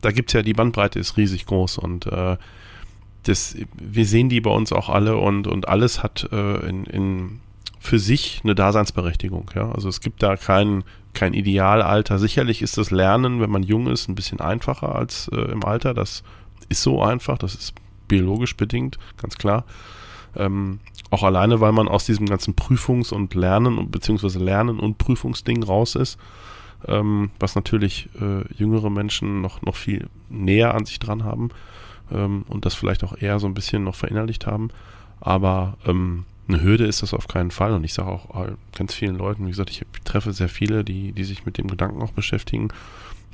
Da 0.00 0.10
gibt 0.10 0.30
es 0.30 0.34
ja, 0.34 0.42
die 0.42 0.52
Bandbreite 0.52 0.98
ist 0.98 1.16
riesig 1.16 1.46
groß 1.46 1.78
und 1.78 2.06
äh, 2.06 2.36
das, 3.24 3.56
wir 3.74 4.06
sehen 4.06 4.28
die 4.28 4.40
bei 4.40 4.50
uns 4.50 4.72
auch 4.72 4.88
alle 4.88 5.16
und, 5.16 5.46
und 5.46 5.68
alles 5.68 6.02
hat 6.02 6.28
äh, 6.30 6.68
in, 6.68 6.84
in, 6.84 7.40
für 7.80 7.98
sich 7.98 8.40
eine 8.44 8.54
Daseinsberechtigung. 8.54 9.50
Ja? 9.54 9.72
Also 9.72 9.88
es 9.88 10.00
gibt 10.00 10.22
da 10.22 10.36
kein, 10.36 10.84
kein 11.12 11.34
Idealalter. 11.34 12.18
Sicherlich 12.18 12.62
ist 12.62 12.78
das 12.78 12.90
Lernen, 12.90 13.40
wenn 13.40 13.50
man 13.50 13.62
jung 13.62 13.88
ist, 13.88 14.08
ein 14.08 14.14
bisschen 14.14 14.40
einfacher 14.40 14.94
als 14.94 15.28
äh, 15.32 15.36
im 15.36 15.64
Alter. 15.64 15.92
Das 15.94 16.22
ist 16.68 16.82
so 16.82 17.02
einfach, 17.02 17.38
das 17.38 17.54
ist 17.54 17.74
biologisch 18.08 18.56
bedingt, 18.56 18.98
ganz 19.16 19.36
klar. 19.36 19.64
Ähm, 20.34 20.80
auch 21.10 21.22
alleine, 21.22 21.60
weil 21.60 21.72
man 21.72 21.88
aus 21.88 22.04
diesem 22.04 22.26
ganzen 22.26 22.54
Prüfungs- 22.54 23.12
und 23.12 23.34
Lernen 23.34 23.78
und 23.78 23.90
beziehungsweise 23.90 24.38
Lernen 24.38 24.80
und 24.80 24.98
Prüfungsding 24.98 25.62
raus 25.62 25.94
ist, 25.94 26.18
ähm, 26.86 27.30
was 27.38 27.54
natürlich 27.54 28.08
äh, 28.20 28.44
jüngere 28.54 28.90
Menschen 28.90 29.40
noch, 29.40 29.62
noch 29.62 29.76
viel 29.76 30.08
näher 30.28 30.74
an 30.74 30.84
sich 30.84 30.98
dran 30.98 31.24
haben 31.24 31.50
ähm, 32.10 32.44
und 32.48 32.64
das 32.64 32.74
vielleicht 32.74 33.04
auch 33.04 33.16
eher 33.16 33.38
so 33.38 33.46
ein 33.46 33.54
bisschen 33.54 33.84
noch 33.84 33.94
verinnerlicht 33.94 34.46
haben. 34.46 34.70
Aber 35.20 35.76
ähm, 35.86 36.24
eine 36.48 36.62
Hürde 36.62 36.84
ist 36.86 37.02
das 37.02 37.14
auf 37.14 37.28
keinen 37.28 37.50
Fall. 37.50 37.72
Und 37.72 37.84
ich 37.84 37.94
sage 37.94 38.10
auch 38.10 38.46
äh, 38.46 38.52
ganz 38.76 38.94
vielen 38.94 39.16
Leuten, 39.16 39.46
wie 39.46 39.50
gesagt, 39.50 39.70
ich 39.70 39.82
treffe 40.04 40.32
sehr 40.32 40.48
viele, 40.48 40.84
die, 40.84 41.12
die 41.12 41.24
sich 41.24 41.46
mit 41.46 41.58
dem 41.58 41.68
Gedanken 41.68 42.02
auch 42.02 42.12
beschäftigen, 42.12 42.68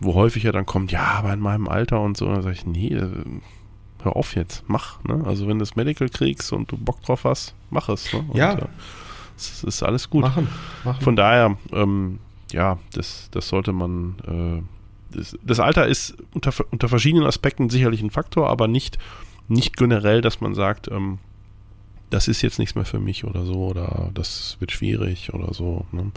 wo 0.01 0.15
häufig 0.15 0.45
ja 0.45 0.53
dann 0.53 0.67
kommt, 0.67 0.93
ja, 0.93 1.05
aber 1.05 1.33
in 1.33 1.41
meinem 1.41 1.69
Alter 1.69 2.01
und 2.01 2.17
so, 2.17 2.27
dann 2.27 2.43
sage 2.43 2.55
ich, 2.55 2.67
nee, 2.67 2.89
äh, 2.89 3.09
hör 4.03 4.17
auf 4.17 4.35
jetzt, 4.35 4.65
mach. 4.67 5.03
Ne? 5.05 5.23
Also 5.27 5.47
wenn 5.49 5.59
du 5.59 5.63
das 5.63 5.77
Medical 5.77 6.09
kriegst 6.09 6.53
und 6.53 6.71
du 6.71 6.77
Bock 6.77 7.03
drauf 7.03 7.25
hast, 7.25 7.55
mach 7.71 7.89
es. 7.89 8.13
Ne? 8.13 8.25
Und, 8.29 8.37
ja. 8.37 8.55
Äh, 8.55 8.67
es 9.37 9.65
ist 9.65 9.83
alles 9.83 10.11
gut. 10.11 10.23
Machen, 10.23 10.49
machen. 10.85 11.03
Von 11.03 11.17
daher, 11.17 11.57
ähm, 11.73 12.19
ja, 12.53 12.79
das, 12.93 13.29
das 13.31 13.49
sollte 13.49 13.73
man. 13.73 14.15
Äh, 14.27 15.17
das, 15.17 15.37
das, 15.43 15.61
Alter 15.61 15.87
ist 15.87 16.17
unter, 16.33 16.53
unter 16.71 16.89
verschiedenen 16.89 17.27
Aspekten 17.27 17.69
sicherlich 17.69 18.03
ein 18.03 18.11
Faktor, 18.11 18.49
aber 18.49 18.67
nicht, 18.67 18.99
nicht 19.49 19.77
generell, 19.77 20.23
dass 20.23 20.41
man 20.41 20.55
sagt, 20.55 20.89
ähm, 20.89 21.19
das 22.09 22.29
ist 22.29 22.43
jetzt 22.43 22.59
nichts 22.59 22.75
mehr 22.75 22.85
für 22.85 22.99
mich 22.99 23.25
oder 23.25 23.45
so 23.45 23.67
oder 23.67 24.11
das 24.15 24.57
wird 24.61 24.73
schwierig 24.73 25.35
oder 25.35 25.53
so. 25.53 25.87
Ne? 25.93 26.13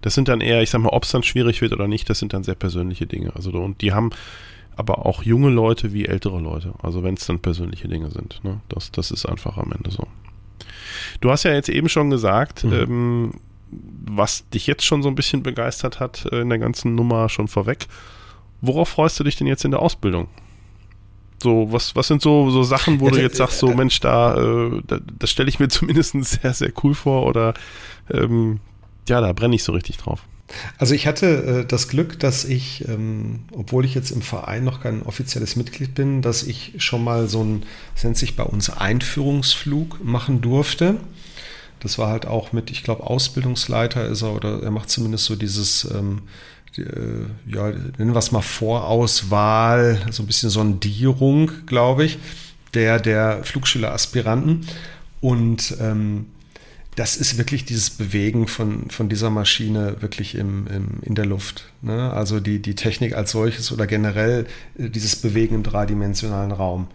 Das 0.00 0.14
sind 0.14 0.28
dann 0.28 0.40
eher, 0.40 0.62
ich 0.62 0.70
sag 0.70 0.80
mal, 0.80 0.90
ob 0.90 1.04
es 1.04 1.10
dann 1.10 1.22
schwierig 1.22 1.60
wird 1.60 1.72
oder 1.72 1.88
nicht, 1.88 2.08
das 2.08 2.18
sind 2.18 2.32
dann 2.32 2.44
sehr 2.44 2.54
persönliche 2.54 3.06
Dinge. 3.06 3.34
Also 3.34 3.50
und 3.50 3.80
die 3.82 3.92
haben 3.92 4.10
aber 4.80 5.04
auch 5.04 5.22
junge 5.22 5.50
Leute 5.50 5.92
wie 5.92 6.06
ältere 6.06 6.40
Leute. 6.40 6.72
Also 6.82 7.02
wenn 7.02 7.14
es 7.14 7.26
dann 7.26 7.38
persönliche 7.38 7.86
Dinge 7.86 8.10
sind. 8.10 8.40
Ne? 8.42 8.60
Das, 8.70 8.90
das 8.90 9.10
ist 9.10 9.26
einfach 9.26 9.58
am 9.58 9.72
Ende 9.72 9.90
so. 9.90 10.06
Du 11.20 11.30
hast 11.30 11.44
ja 11.44 11.52
jetzt 11.52 11.68
eben 11.68 11.90
schon 11.90 12.08
gesagt, 12.08 12.64
mhm. 12.64 12.72
ähm, 12.72 13.32
was 13.70 14.48
dich 14.48 14.66
jetzt 14.66 14.84
schon 14.84 15.02
so 15.02 15.08
ein 15.08 15.14
bisschen 15.14 15.42
begeistert 15.42 16.00
hat 16.00 16.26
äh, 16.32 16.40
in 16.40 16.48
der 16.48 16.58
ganzen 16.58 16.94
Nummer 16.94 17.28
schon 17.28 17.46
vorweg. 17.46 17.88
Worauf 18.62 18.88
freust 18.88 19.20
du 19.20 19.24
dich 19.24 19.36
denn 19.36 19.46
jetzt 19.46 19.66
in 19.66 19.70
der 19.70 19.80
Ausbildung? 19.80 20.28
So, 21.42 21.70
was, 21.70 21.94
was 21.94 22.08
sind 22.08 22.22
so, 22.22 22.50
so 22.50 22.62
Sachen, 22.62 23.00
wo 23.00 23.10
du 23.10 23.20
jetzt 23.20 23.36
sagst, 23.36 23.58
so 23.58 23.68
Mensch, 23.68 24.00
da, 24.00 24.36
äh, 24.36 24.82
da 24.86 24.98
das 25.18 25.30
stelle 25.30 25.50
ich 25.50 25.60
mir 25.60 25.68
zumindest 25.68 26.12
sehr, 26.24 26.54
sehr 26.54 26.72
cool 26.82 26.94
vor 26.94 27.26
oder 27.26 27.52
ähm, 28.10 28.60
ja, 29.08 29.20
da 29.20 29.32
brenne 29.34 29.54
ich 29.54 29.62
so 29.62 29.72
richtig 29.72 29.98
drauf. 29.98 30.24
Also 30.78 30.94
ich 30.94 31.06
hatte 31.06 31.62
äh, 31.62 31.66
das 31.66 31.88
Glück, 31.88 32.18
dass 32.18 32.44
ich, 32.44 32.88
ähm, 32.88 33.40
obwohl 33.52 33.84
ich 33.84 33.94
jetzt 33.94 34.10
im 34.10 34.22
Verein 34.22 34.64
noch 34.64 34.80
kein 34.80 35.02
offizielles 35.02 35.56
Mitglied 35.56 35.94
bin, 35.94 36.22
dass 36.22 36.42
ich 36.42 36.74
schon 36.78 37.04
mal 37.04 37.28
so 37.28 37.42
ein, 37.42 37.62
das 37.94 38.04
nennt 38.04 38.16
sich 38.16 38.36
bei 38.36 38.42
uns 38.42 38.70
Einführungsflug 38.70 40.04
machen 40.04 40.40
durfte. 40.40 40.96
Das 41.80 41.98
war 41.98 42.08
halt 42.08 42.26
auch 42.26 42.52
mit, 42.52 42.70
ich 42.70 42.82
glaube, 42.82 43.04
Ausbildungsleiter 43.04 44.06
ist 44.06 44.22
er 44.22 44.34
oder 44.34 44.62
er 44.62 44.70
macht 44.70 44.90
zumindest 44.90 45.24
so 45.24 45.36
dieses, 45.36 45.84
ähm, 45.92 46.22
die, 46.76 46.82
äh, 46.82 47.26
ja, 47.46 47.70
nennen 47.70 48.14
wir 48.14 48.18
es 48.18 48.32
mal 48.32 48.42
Vorauswahl, 48.42 49.98
so 50.10 50.22
ein 50.22 50.26
bisschen 50.26 50.50
Sondierung, 50.50 51.50
glaube 51.66 52.04
ich, 52.04 52.18
der, 52.74 53.00
der 53.00 53.44
Flugschüleraspiranten. 53.44 54.66
Und 55.20 55.76
ähm, 55.80 56.26
das 56.96 57.16
ist 57.16 57.38
wirklich 57.38 57.64
dieses 57.64 57.90
Bewegen 57.90 58.46
von, 58.46 58.90
von 58.90 59.08
dieser 59.08 59.30
Maschine 59.30 59.96
wirklich 60.00 60.34
im, 60.34 60.66
im, 60.66 60.86
in 61.02 61.14
der 61.14 61.26
Luft. 61.26 61.70
Ne? 61.82 62.12
Also 62.12 62.40
die, 62.40 62.60
die 62.60 62.74
Technik 62.74 63.14
als 63.14 63.30
solches 63.30 63.72
oder 63.72 63.86
generell 63.86 64.46
äh, 64.76 64.88
dieses 64.88 65.16
Bewegen 65.16 65.54
im 65.54 65.62
dreidimensionalen 65.62 66.52
Raum. 66.52 66.88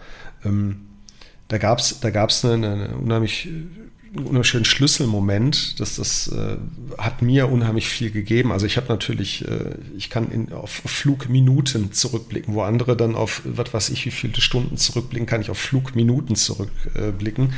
Ähm, 0.43 0.81
da 1.47 1.57
gab 1.57 1.79
es 1.79 1.99
da 1.99 2.09
gab's 2.09 2.43
eine, 2.43 2.71
eine 2.71 2.97
unheimlich 2.97 3.49
unheimlich 4.15 4.67
Schlüsselmoment. 4.67 5.79
Das, 5.79 5.95
das 5.95 6.27
äh, 6.29 6.57
hat 6.97 7.21
mir 7.21 7.49
unheimlich 7.51 7.87
viel 7.87 8.11
gegeben. 8.11 8.51
Also 8.51 8.65
ich 8.65 8.77
habe 8.77 8.87
natürlich, 8.87 9.47
äh, 9.47 9.75
ich 9.97 10.09
kann 10.09 10.31
in, 10.31 10.53
auf 10.53 10.71
Flugminuten 10.71 11.91
zurückblicken, 11.91 12.53
wo 12.53 12.61
andere 12.61 12.95
dann 12.95 13.15
auf, 13.15 13.41
was 13.45 13.73
weiß 13.73 13.89
ich, 13.89 14.05
wie 14.05 14.11
viele 14.11 14.39
Stunden 14.41 14.77
zurückblicken, 14.77 15.27
kann 15.27 15.41
ich 15.41 15.49
auf 15.49 15.57
Flugminuten 15.57 16.35
zurückblicken. 16.35 17.53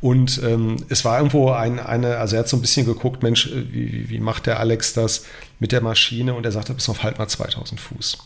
Und 0.00 0.40
ähm, 0.44 0.76
es 0.88 1.04
war 1.04 1.18
irgendwo 1.18 1.50
ein, 1.50 1.78
eine, 1.78 2.18
also 2.18 2.36
er 2.36 2.40
hat 2.40 2.48
so 2.48 2.56
ein 2.56 2.62
bisschen 2.62 2.86
geguckt, 2.86 3.22
Mensch, 3.22 3.46
äh, 3.46 3.72
wie, 3.72 4.10
wie 4.10 4.20
macht 4.20 4.46
der 4.46 4.60
Alex 4.60 4.92
das 4.92 5.24
mit 5.58 5.72
der 5.72 5.80
Maschine? 5.80 6.34
Und 6.34 6.44
er 6.44 6.52
sagte, 6.52 6.74
bis 6.74 6.88
auf 6.88 7.02
halt 7.02 7.18
mal 7.18 7.28
2000 7.28 7.80
Fuß. 7.80 8.18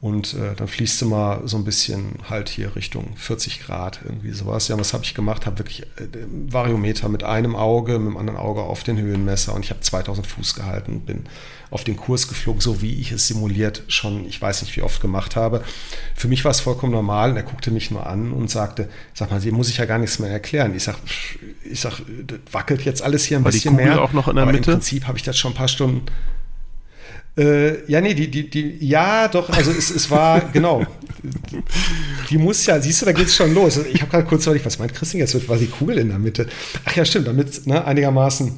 Und 0.00 0.34
äh, 0.34 0.54
dann 0.54 0.68
fließt 0.68 1.00
du 1.00 1.06
mal 1.06 1.40
so 1.46 1.56
ein 1.56 1.64
bisschen 1.64 2.18
halt 2.28 2.50
hier 2.50 2.76
Richtung 2.76 3.16
40 3.16 3.60
Grad, 3.60 4.00
irgendwie 4.04 4.30
sowas. 4.32 4.68
Ja, 4.68 4.78
was 4.78 4.92
habe 4.92 5.04
ich 5.04 5.14
gemacht? 5.14 5.46
Habe 5.46 5.58
wirklich 5.58 5.82
äh, 5.96 6.06
Variometer 6.48 7.08
mit 7.08 7.24
einem 7.24 7.56
Auge, 7.56 7.98
mit 7.98 8.08
dem 8.08 8.16
anderen 8.18 8.38
Auge 8.38 8.60
auf 8.60 8.82
den 8.82 8.98
Höhenmesser 8.98 9.54
und 9.54 9.64
ich 9.64 9.70
habe 9.70 9.80
2000 9.80 10.26
Fuß 10.26 10.54
gehalten, 10.54 11.00
bin 11.00 11.24
auf 11.70 11.82
den 11.82 11.96
Kurs 11.96 12.28
geflogen, 12.28 12.60
so 12.60 12.82
wie 12.82 13.00
ich 13.00 13.10
es 13.10 13.26
simuliert 13.26 13.82
schon, 13.88 14.26
ich 14.26 14.40
weiß 14.40 14.62
nicht 14.62 14.76
wie 14.76 14.82
oft 14.82 15.00
gemacht 15.00 15.34
habe. 15.34 15.64
Für 16.14 16.28
mich 16.28 16.44
war 16.44 16.50
es 16.50 16.60
vollkommen 16.60 16.92
normal 16.92 17.30
und 17.30 17.36
er 17.36 17.42
guckte 17.42 17.70
mich 17.70 17.90
nur 17.90 18.06
an 18.06 18.32
und 18.32 18.50
sagte, 18.50 18.88
sag 19.14 19.30
mal, 19.30 19.40
hier 19.40 19.52
muss 19.52 19.70
ich 19.70 19.78
ja 19.78 19.86
gar 19.86 19.98
nichts 19.98 20.18
mehr 20.18 20.30
erklären. 20.30 20.74
Ich 20.76 20.84
sag, 20.84 20.96
ich 21.64 21.80
sag, 21.80 22.02
wackelt 22.52 22.82
jetzt 22.82 23.02
alles 23.02 23.24
hier 23.24 23.38
ein 23.38 23.44
war 23.44 23.50
bisschen 23.50 23.72
die 23.72 23.82
Kugel 23.82 23.94
mehr. 23.94 24.02
auch 24.02 24.12
noch 24.12 24.28
in 24.28 24.36
der 24.36 24.42
aber 24.42 24.52
Mitte? 24.52 24.70
Im 24.70 24.76
Prinzip 24.76 25.06
habe 25.06 25.16
ich 25.16 25.24
das 25.24 25.38
schon 25.38 25.52
ein 25.52 25.56
paar 25.56 25.68
Stunden 25.68 26.02
äh, 27.36 27.90
ja, 27.90 28.00
nee, 28.00 28.14
die, 28.14 28.30
die, 28.30 28.48
die, 28.48 28.86
ja, 28.86 29.28
doch, 29.28 29.50
also 29.50 29.70
es, 29.70 29.90
es 29.90 30.10
war, 30.10 30.40
genau. 30.52 30.86
Die 32.30 32.38
muss 32.38 32.64
ja, 32.66 32.80
siehst 32.80 33.02
du, 33.02 33.06
da 33.06 33.12
geht 33.12 33.26
es 33.26 33.36
schon 33.36 33.52
los. 33.54 33.78
Ich 33.92 34.00
habe 34.00 34.10
gerade 34.10 34.24
kurz 34.24 34.44
überlegt, 34.44 34.64
was 34.64 34.78
meint 34.78 34.94
Christian 34.94 35.20
jetzt? 35.20 35.48
War 35.48 35.56
die 35.56 35.66
Kugel 35.66 35.98
in 35.98 36.08
der 36.08 36.18
Mitte? 36.18 36.46
Ach 36.84 36.96
ja, 36.96 37.04
stimmt, 37.04 37.26
damit, 37.26 37.66
ne, 37.66 37.84
einigermaßen. 37.84 38.52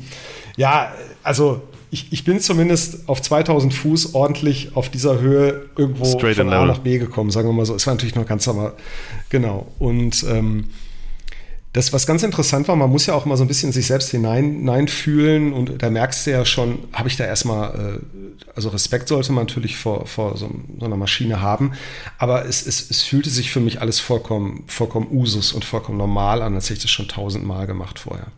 Ja, 0.56 0.92
also 1.22 1.62
ich, 1.90 2.12
ich 2.12 2.24
bin 2.24 2.40
zumindest 2.40 3.08
auf 3.08 3.22
2000 3.22 3.72
Fuß 3.72 4.14
ordentlich 4.14 4.76
auf 4.76 4.90
dieser 4.90 5.20
Höhe 5.20 5.68
irgendwo 5.76 6.04
Straight 6.04 6.36
von 6.36 6.52
A 6.52 6.66
nach 6.66 6.78
B 6.78 6.98
gekommen, 6.98 7.30
sagen 7.30 7.48
wir 7.48 7.52
mal 7.52 7.64
so. 7.64 7.74
Es 7.74 7.86
war 7.86 7.94
natürlich 7.94 8.14
noch 8.14 8.26
ganz 8.26 8.46
normal. 8.46 8.74
Genau. 9.30 9.66
Und 9.78 10.24
ähm, 10.28 10.66
das, 11.72 11.92
was 11.92 12.06
ganz 12.06 12.22
interessant 12.22 12.66
war, 12.68 12.76
man 12.76 12.90
muss 12.90 13.06
ja 13.06 13.14
auch 13.14 13.26
mal 13.26 13.36
so 13.36 13.44
ein 13.44 13.48
bisschen 13.48 13.72
sich 13.72 13.86
selbst 13.86 14.10
hinein, 14.10 14.44
hineinfühlen 14.44 15.52
und 15.52 15.82
da 15.82 15.90
merkst 15.90 16.26
du 16.26 16.30
ja 16.30 16.44
schon, 16.44 16.78
habe 16.92 17.08
ich 17.08 17.16
da 17.16 17.24
erstmal, 17.24 18.00
äh, 18.02 18.50
also 18.54 18.70
Respekt 18.70 19.08
sollte 19.08 19.32
man 19.32 19.44
natürlich 19.44 19.76
vor, 19.76 20.06
vor 20.06 20.36
so, 20.36 20.50
so 20.78 20.84
einer 20.84 20.96
Maschine 20.96 21.42
haben, 21.42 21.72
aber 22.16 22.46
es, 22.46 22.66
es, 22.66 22.90
es 22.90 23.02
fühlte 23.02 23.28
sich 23.28 23.50
für 23.50 23.60
mich 23.60 23.82
alles 23.82 24.00
vollkommen, 24.00 24.64
vollkommen 24.66 25.08
Usus 25.10 25.52
und 25.52 25.64
vollkommen 25.64 25.98
normal 25.98 26.40
an, 26.40 26.54
als 26.54 26.64
hätte 26.66 26.78
ich 26.78 26.82
das 26.82 26.90
schon 26.90 27.08
tausendmal 27.08 27.66
gemacht 27.66 27.98
vorher. 27.98 28.28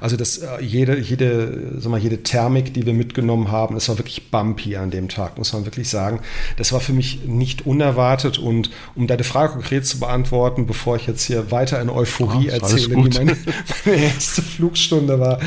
Also 0.00 0.16
das, 0.16 0.38
äh, 0.38 0.60
jede, 0.60 0.98
jede, 0.98 1.72
sag 1.78 1.90
mal, 1.90 2.00
jede 2.00 2.22
Thermik, 2.22 2.74
die 2.74 2.86
wir 2.86 2.94
mitgenommen 2.94 3.50
haben, 3.50 3.76
es 3.76 3.88
war 3.88 3.98
wirklich 3.98 4.30
bumpy 4.30 4.76
an 4.76 4.90
dem 4.90 5.08
Tag, 5.08 5.38
muss 5.38 5.52
man 5.52 5.64
wirklich 5.64 5.88
sagen. 5.88 6.20
Das 6.56 6.72
war 6.72 6.80
für 6.80 6.92
mich 6.92 7.24
nicht 7.26 7.66
unerwartet 7.66 8.38
und 8.38 8.70
um 8.94 9.06
deine 9.06 9.24
Frage 9.24 9.52
konkret 9.52 9.86
zu 9.86 10.00
beantworten, 10.00 10.66
bevor 10.66 10.96
ich 10.96 11.06
jetzt 11.06 11.24
hier 11.24 11.50
weiter 11.50 11.80
in 11.80 11.90
Euphorie 11.90 12.48
oh, 12.50 12.54
erzähle, 12.54 12.90
wie 12.90 12.96
meine, 12.96 13.36
meine, 13.84 14.04
erste 14.04 14.42
Flugstunde 14.42 15.18
war. 15.20 15.40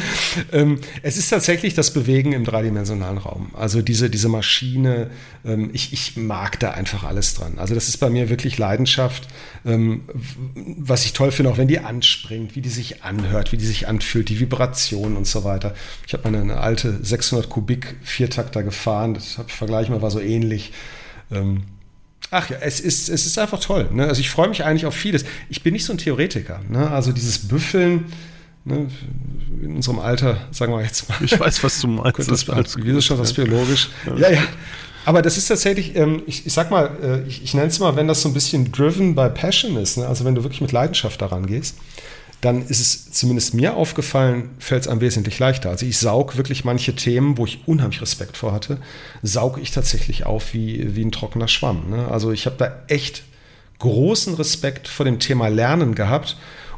Ähm, 0.52 0.80
es 1.02 1.18
ist 1.18 1.30
tatsächlich 1.30 1.74
das 1.74 1.92
Bewegen 1.92 2.34
im 2.34 2.44
dreidimensionalen 2.44 3.18
Raum. 3.18 3.52
Also 3.54 3.82
diese, 3.82 4.10
diese 4.10 4.30
Maschine, 4.30 5.10
ähm, 5.46 5.70
ich, 5.74 5.94
ich 5.94 6.18
mag 6.18 6.60
da 6.60 6.72
einfach 6.72 7.04
alles 7.04 7.36
dran. 7.36 7.58
Also 7.58 7.76
das 7.76 7.88
ist 7.88 7.98
bei 7.98 8.10
mir 8.10 8.30
wirklich 8.30 8.58
Leidenschaft. 8.58 9.28
Ähm, 9.66 10.04
was 10.78 11.06
ich 11.06 11.14
toll 11.14 11.32
finde, 11.32 11.52
auch 11.52 11.58
wenn 11.58 11.68
die 11.68 11.80
anspringt, 11.80 12.56
wie 12.56 12.62
die 12.62 12.70
sich 12.70 13.04
anhört, 13.04 13.52
wie 13.52 13.58
die 13.58 13.66
sich 13.66 13.88
anfühlt, 13.88 14.17
die 14.24 14.40
Vibration 14.40 15.16
und 15.16 15.28
so 15.28 15.44
weiter. 15.44 15.74
Ich 16.06 16.14
habe 16.14 16.24
meine 16.24 16.42
eine 16.42 16.60
alte 16.60 17.00
600 17.04 17.50
Kubik 17.50 17.96
Viertakter 18.04 18.64
gefahren, 18.64 19.14
das 19.14 19.38
habe 19.38 19.50
ich 19.50 19.56
vergleichen 19.56 19.94
mal, 19.94 20.02
war 20.02 20.12
so 20.12 20.20
ähnlich. 20.20 20.72
Ähm, 21.32 21.64
ach 22.32 22.50
ja, 22.50 22.58
es 22.62 22.80
ist, 22.80 23.10
es 23.10 23.26
ist 23.26 23.38
einfach 23.38 23.60
toll. 23.60 23.90
Ne? 23.92 24.08
Also 24.08 24.22
ich 24.22 24.30
freue 24.30 24.50
mich 24.50 24.64
eigentlich 24.64 24.86
auf 24.86 24.96
vieles. 24.96 25.26
Ich 25.50 25.64
bin 25.64 25.74
nicht 25.74 25.86
so 25.86 25.94
ein 25.94 25.98
Theoretiker. 25.98 26.62
Ne? 26.70 26.90
Also 26.90 27.12
dieses 27.12 27.48
Büffeln, 27.48 28.06
ne? 28.66 28.88
in 29.62 29.76
unserem 29.76 30.00
Alter, 30.00 30.38
sagen 30.52 30.74
wir 30.74 30.82
jetzt 30.82 31.10
mal. 31.10 31.18
Ich 31.24 31.40
weiß, 31.40 31.64
was 31.64 31.80
du 31.82 31.88
meinst. 31.88 32.20
Das, 32.20 32.28
das, 32.28 32.46
das, 32.46 32.78
wie 32.78 33.02
schon 33.02 33.20
was 33.20 33.34
biologisch. 33.34 33.90
Ja, 34.18 34.30
ja. 34.30 34.44
Aber 35.06 35.22
das 35.22 35.38
ist 35.38 35.48
tatsächlich, 35.48 35.96
ähm, 35.96 36.24
ich, 36.28 36.46
ich, 36.46 36.52
sag 36.52 36.70
mal, 36.70 36.92
äh, 37.02 37.28
ich, 37.30 37.42
ich 37.42 37.54
nenne 37.54 37.68
es 37.68 37.80
mal, 37.80 37.96
wenn 37.96 38.10
das 38.10 38.22
so 38.22 38.28
ein 38.28 38.34
bisschen 38.34 38.74
driven 38.74 39.16
by 39.16 39.30
passion 39.30 39.78
ist, 39.78 39.98
ne? 39.98 40.06
also 40.06 40.26
wenn 40.26 40.36
du 40.36 40.44
wirklich 40.44 40.60
mit 40.60 40.74
Leidenschaft 40.74 41.22
daran 41.22 41.46
gehst, 41.46 41.78
dann 42.42 42.62
ist 42.68 42.80
es 42.80 43.12
zumindest 43.12 43.54
mir 43.54 43.76
aufgefallen, 43.76 44.50
fällt 44.60 44.84
es 44.84 44.88
einem 44.88 45.02
wesentlich 45.02 45.40
leichter. 45.40 45.70
Also 45.70 45.86
ich 45.86 45.98
saug 45.98 46.38
wirklich 46.38 46.64
manche 46.64 46.96
Themen, 46.96 47.38
wo 47.38 47.46
ich 47.46 47.68
unheimlich 47.68 48.02
Respekt 48.02 48.38
vor 48.38 48.54
hatte, 48.54 48.78
sauge 49.24 49.60
ich 49.60 49.72
tatsächlich 49.72 50.26
auf 50.26 50.54
wie, 50.54 50.96
wie 50.96 51.04
ein 51.04 51.12
trockener 51.12 51.48
Schwamm. 51.48 51.90
Ne? 51.90 52.08
Also 52.10 52.32
ich 52.32 52.46
habe 52.46 52.56
da 52.58 52.76
echt 52.88 53.24
großen 53.80 54.36
Respekt 54.36 54.88
vor 54.88 55.06
dem 55.06 55.20
Thema 55.20 55.48
Lernen 55.48 55.96
gehabt 55.96 56.38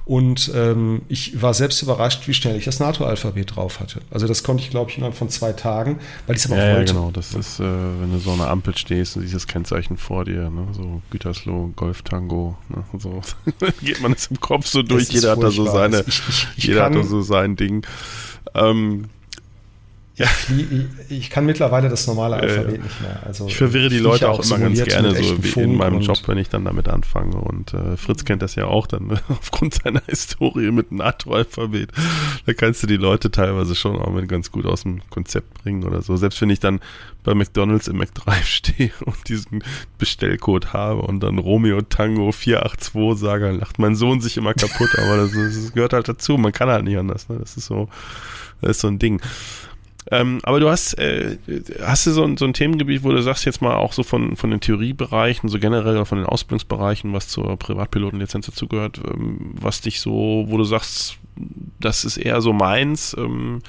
und 0.10 0.52
ähm, 0.56 1.04
ich 1.08 1.40
war 1.40 1.54
selbst 1.54 1.84
überrascht, 1.84 2.28
wie 2.28 2.34
schnell 2.34 2.58
ich 2.58 2.66
das 2.66 2.80
NATO-Alphabet 2.80 3.56
drauf 3.56 3.80
hatte. 3.80 4.02
Also 4.10 4.26
das 4.26 4.42
konnte 4.42 4.64
ich, 4.64 4.72
glaube 4.72 4.90
ich, 4.90 4.98
innerhalb 4.98 5.16
von 5.16 5.30
zwei 5.30 5.54
Tagen, 5.54 6.00
weil 6.26 6.36
ich 6.36 6.44
es 6.44 6.52
aber 6.52 6.60
ja, 6.60 6.72
auch 6.72 6.78
wollte. 6.78 6.94
Ja, 6.94 6.98
genau. 6.98 7.12
Das 7.12 7.36
ist, 7.36 7.60
äh, 7.60 7.64
wenn 7.64 8.12
du 8.12 8.18
so 8.18 8.32
an 8.32 8.42
einer 8.42 8.50
Ampel 8.50 8.76
stehst 8.76 9.18
und 9.18 9.22
dieses 9.22 9.46
Kennzeichen 9.46 9.98
vor 9.98 10.26
dir, 10.26 10.50
ne? 10.50 10.66
so 10.72 11.04
Gütersloh, 11.12 11.74
Golf 11.76 12.02
Tango, 12.02 12.58
ne? 12.70 12.84
so 12.98 13.22
geht 13.84 14.02
man 14.02 14.14
es 14.14 14.26
im 14.32 14.40
Kopf 14.40 14.66
so 14.66 14.82
durch. 14.82 15.10
Jeder 15.10 15.34
hat 15.34 15.44
da 15.44 15.52
so 15.52 15.66
seine, 15.66 16.04
ich, 16.08 16.24
ich, 16.28 16.48
ich 16.58 16.64
jeder 16.64 16.86
hat 16.86 16.96
da 16.96 17.04
so 17.04 17.22
sein 17.22 17.56
Ding. 17.56 17.86
Ähm, 18.56 19.10
Ja. 20.20 20.28
Ich, 21.08 21.30
kann 21.30 21.46
mittlerweile 21.46 21.88
das 21.88 22.06
normale 22.06 22.36
Alphabet 22.36 22.76
äh, 22.76 22.84
nicht 22.84 23.02
mehr. 23.02 23.24
Also 23.26 23.48
ich 23.48 23.56
verwirre 23.56 23.88
die 23.88 24.00
Leute 24.00 24.30
auch, 24.30 24.40
auch 24.40 24.46
immer 24.46 24.60
ganz 24.60 24.84
gerne 24.84 25.16
so 25.16 25.42
wie 25.42 25.62
in 25.62 25.78
meinem 25.78 26.02
Job, 26.02 26.18
wenn 26.28 26.38
ich 26.38 26.50
dann 26.50 26.66
damit 26.66 26.90
anfange. 26.90 27.38
Und 27.38 27.74
äh, 27.74 27.96
Fritz 27.96 28.26
kennt 28.26 28.42
das 28.42 28.56
ja 28.56 28.66
auch 28.66 28.86
dann 28.86 29.18
aufgrund 29.30 29.76
seiner 29.76 30.02
Historie 30.08 30.72
mit 30.72 30.92
NATO-Alphabet. 30.92 31.94
Da 32.46 32.54
kannst 32.54 32.84
du 32.84 32.88
die 32.88 32.98
Leute 32.98 33.32
teilweise 33.32 33.76
schon 33.76 33.96
auch 33.96 34.12
mit 34.12 34.28
ganz 34.28 34.52
gut 34.52 34.66
aus 34.66 34.84
dem 34.84 35.10
Konzept 35.10 35.64
bringen 35.64 35.86
oder 35.86 36.02
so. 36.02 36.18
Selbst 36.18 36.42
wenn 36.42 36.50
ich 36.50 36.60
dann 36.60 36.82
bei 37.24 37.34
McDonalds 37.34 37.88
im 37.88 37.98
McDrive 37.98 38.46
stehe 38.46 38.92
und 39.06 39.30
diesen 39.30 39.64
Bestellcode 39.98 40.74
habe 40.74 41.02
und 41.04 41.22
dann 41.22 41.38
Romeo 41.38 41.82
Tango 41.82 42.34
482 42.34 43.22
sage, 43.22 43.46
dann 43.46 43.60
lacht 43.60 43.80
mein 43.80 43.96
Sohn 43.96 44.20
sich 44.20 44.36
immer 44.36 44.54
kaputt, 44.54 44.90
aber 44.98 45.16
das, 45.16 45.32
das 45.32 45.72
gehört 45.74 45.94
halt 45.94 46.10
dazu. 46.10 46.38
Man 46.38 46.52
kann 46.52 46.68
halt 46.68 46.84
nicht 46.84 46.98
anders. 46.98 47.30
Ne? 47.30 47.38
Das 47.40 47.56
ist 47.56 47.68
so, 47.68 47.88
das 48.60 48.72
ist 48.72 48.82
so 48.82 48.90
ein 48.90 49.00
Ding. 49.00 49.22
Ähm, 50.12 50.40
aber 50.44 50.60
du 50.60 50.70
hast, 50.70 50.98
äh, 50.98 51.38
hast 51.82 52.08
du 52.08 52.12
so 52.12 52.24
ein, 52.24 52.38
so 52.38 52.46
ein 52.46 52.54
Themengebiet, 52.54 53.04
wo 53.04 53.12
du 53.12 53.22
sagst 53.22 53.46
jetzt 53.46 53.62
mal 53.62 53.76
auch 53.76 53.94
so 53.94 54.04
von, 54.04 54.36
von 54.36 54.50
den 54.50 54.60
Theoriebereichen, 54.60 55.50
so 55.50 55.60
generell 55.60 56.04
von 56.06 56.18
den 56.18 56.26
Ausbildungsbereichen, 56.26 57.14
was 57.14 57.28
zur 57.28 57.58
Privatpilotenlizenz 57.58 58.48
dazugehört, 58.48 59.00
ähm, 59.06 59.54
was 59.60 59.82
dich 59.82 60.02
so, 60.02 60.46
wo 60.48 60.58
du 60.58 60.64
sagst, 60.64 61.18
das 61.80 62.06
ist 62.06 62.18
eher 62.18 62.42
so 62.42 62.54
meins 62.54 63.16
ähm, 63.18 63.62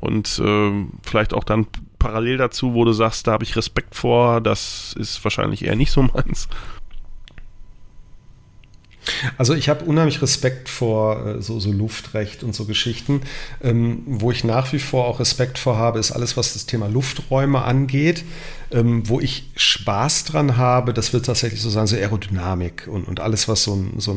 und 0.00 0.40
ähm, 0.44 0.92
vielleicht 1.02 1.34
auch 1.34 1.44
dann 1.44 1.66
parallel 1.98 2.36
dazu, 2.36 2.74
wo 2.74 2.84
du 2.84 2.92
sagst, 2.92 3.26
da 3.26 3.32
habe 3.32 3.44
ich 3.44 3.56
Respekt 3.56 3.94
vor, 3.94 4.40
das 4.40 4.94
ist 4.98 5.22
wahrscheinlich 5.24 5.64
eher 5.64 5.76
nicht 5.76 5.90
so 5.90 6.02
meins. 6.14 6.48
Also 9.38 9.54
ich 9.54 9.68
habe 9.68 9.84
unheimlich 9.84 10.22
Respekt 10.22 10.68
vor 10.68 11.26
äh, 11.26 11.42
so, 11.42 11.60
so, 11.60 11.72
Luftrecht 11.72 12.42
und 12.42 12.54
so 12.54 12.64
Geschichten. 12.64 13.22
Ähm, 13.62 14.02
wo 14.06 14.30
ich 14.30 14.44
nach 14.44 14.72
wie 14.72 14.78
vor 14.78 15.06
auch 15.06 15.20
Respekt 15.20 15.58
vor 15.58 15.76
habe, 15.76 15.98
ist 15.98 16.12
alles, 16.12 16.36
was 16.36 16.52
das 16.52 16.66
Thema 16.66 16.88
Lufträume 16.88 17.62
angeht. 17.62 18.24
Ähm, 18.70 19.08
wo 19.08 19.20
ich 19.20 19.50
Spaß 19.56 20.24
dran 20.24 20.56
habe, 20.56 20.92
das 20.92 21.12
wird 21.12 21.26
tatsächlich 21.26 21.60
so 21.60 21.70
sein, 21.70 21.86
so 21.86 21.96
Aerodynamik 21.96 22.88
und, 22.90 23.06
und 23.06 23.20
alles, 23.20 23.46
was 23.46 23.62
so, 23.62 23.84
so, 23.96 24.16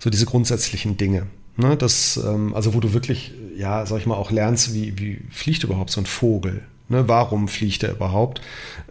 so 0.00 0.10
diese 0.10 0.26
grundsätzlichen 0.26 0.96
Dinge. 0.96 1.26
Ne, 1.56 1.76
das, 1.76 2.18
ähm, 2.18 2.54
also 2.54 2.74
wo 2.74 2.80
du 2.80 2.92
wirklich, 2.92 3.32
ja, 3.56 3.86
sag 3.86 3.98
ich 3.98 4.06
mal, 4.06 4.16
auch 4.16 4.30
lernst, 4.30 4.74
wie, 4.74 4.98
wie 4.98 5.22
fliegt 5.30 5.64
überhaupt 5.64 5.90
so 5.90 6.00
ein 6.00 6.06
Vogel. 6.06 6.62
Ne, 6.88 7.08
warum 7.08 7.48
fliegt 7.48 7.82
er 7.82 7.90
überhaupt? 7.90 8.40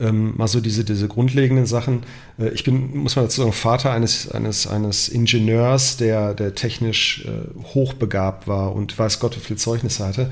Ähm, 0.01 0.33
mal 0.35 0.49
so 0.49 0.59
diese, 0.59 0.83
diese 0.83 1.07
grundlegenden 1.07 1.65
Sachen. 1.65 2.03
Äh, 2.37 2.49
ich 2.49 2.65
bin, 2.65 2.95
muss 2.97 3.15
man 3.15 3.25
dazu 3.25 3.39
sagen, 3.39 3.53
Vater 3.53 3.91
eines, 3.91 4.29
eines, 4.29 4.67
eines 4.67 5.07
Ingenieurs, 5.07 5.95
der, 5.95 6.33
der 6.33 6.55
technisch 6.55 7.25
äh, 7.25 7.73
hochbegabt 7.73 8.47
war 8.49 8.75
und 8.75 8.97
weiß 8.99 9.21
Gott, 9.21 9.37
wie 9.37 9.39
viele 9.39 9.57
Zeugnisse 9.57 10.05
hatte. 10.05 10.29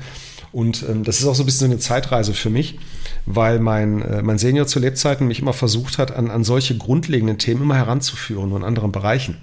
Und 0.52 0.84
ähm, 0.88 1.04
das 1.04 1.20
ist 1.20 1.26
auch 1.26 1.34
so 1.34 1.42
ein 1.42 1.46
bisschen 1.46 1.70
eine 1.70 1.80
Zeitreise 1.80 2.32
für 2.32 2.50
mich, 2.50 2.78
weil 3.26 3.58
mein, 3.58 4.02
äh, 4.02 4.22
mein 4.22 4.38
Senior 4.38 4.66
zu 4.66 4.78
Lebzeiten 4.78 5.26
mich 5.26 5.40
immer 5.40 5.52
versucht 5.52 5.98
hat, 5.98 6.14
an, 6.14 6.30
an 6.30 6.44
solche 6.44 6.76
grundlegenden 6.76 7.38
Themen 7.38 7.62
immer 7.62 7.74
heranzuführen 7.74 8.52
und 8.52 8.58
in 8.58 8.64
anderen 8.64 8.92
Bereichen. 8.92 9.38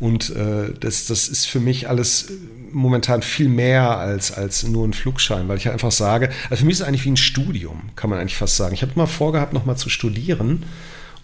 Und 0.00 0.34
äh, 0.34 0.72
das, 0.80 1.06
das 1.06 1.28
ist 1.28 1.46
für 1.46 1.60
mich 1.60 1.88
alles 1.88 2.32
momentan 2.72 3.22
viel 3.22 3.48
mehr 3.48 3.98
als, 3.98 4.32
als 4.32 4.62
nur 4.64 4.86
ein 4.86 4.92
Flugschein, 4.92 5.48
weil 5.48 5.56
ich 5.56 5.68
einfach 5.68 5.92
sage, 5.92 6.30
also 6.50 6.60
für 6.60 6.66
mich 6.66 6.74
ist 6.74 6.80
es 6.80 6.86
eigentlich 6.86 7.04
wie 7.04 7.10
ein 7.10 7.16
Studium, 7.16 7.90
kann 7.96 8.10
man 8.10 8.18
eigentlich 8.18 8.36
fast 8.36 8.56
sagen. 8.56 8.74
Ich 8.74 8.82
habe 8.82 8.92
immer 8.94 9.06
vorgehabt, 9.06 9.52
nochmal 9.52 9.76
zu 9.76 9.88
studieren 9.88 10.64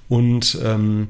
und 0.09 0.59
ähm, 0.63 1.09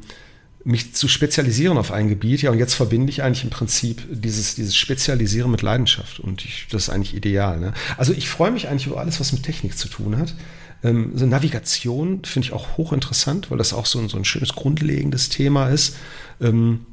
mich 0.65 0.95
zu 0.95 1.09
spezialisieren 1.09 1.77
auf 1.77 1.93
ein 1.93 2.09
Gebiet. 2.09 2.43
Ja, 2.43 2.51
und 2.51 2.59
jetzt 2.59 2.75
verbinde 2.75 3.11
ich 3.11 3.23
eigentlich 3.23 3.45
im 3.45 3.51
Prinzip 3.51 4.03
dieses, 4.11 4.55
dieses 4.55 4.77
Spezialisieren 4.77 5.51
mit 5.51 5.63
Leidenschaft. 5.63 6.21
Und 6.21 6.45
ich, 6.45 6.67
das 6.71 6.85
ist 6.85 6.89
eigentlich 6.89 7.15
ideal. 7.15 7.61
Ne? 7.61 7.75
Also 7.97 8.13
ich 8.13 8.29
freue 8.29 8.51
mich 8.51 8.69
eigentlich 8.69 8.87
über 8.87 8.99
alles, 8.99 9.21
was 9.21 9.33
mit 9.33 9.43
Technik 9.43 9.77
zu 9.77 9.89
tun 9.89 10.17
hat. 10.17 10.35
Ähm, 10.83 11.13
so 11.15 11.27
Navigation 11.27 12.25
finde 12.25 12.47
ich 12.47 12.53
auch 12.53 12.77
hochinteressant, 12.79 13.51
weil 13.51 13.59
das 13.59 13.75
auch 13.75 13.87
so 13.87 13.99
ein, 13.99 14.09
so 14.09 14.17
ein 14.17 14.25
schönes 14.25 14.55
grundlegendes 14.55 15.29
Thema 15.29 15.69
ist. 15.69 15.97
Ähm, 16.41 16.87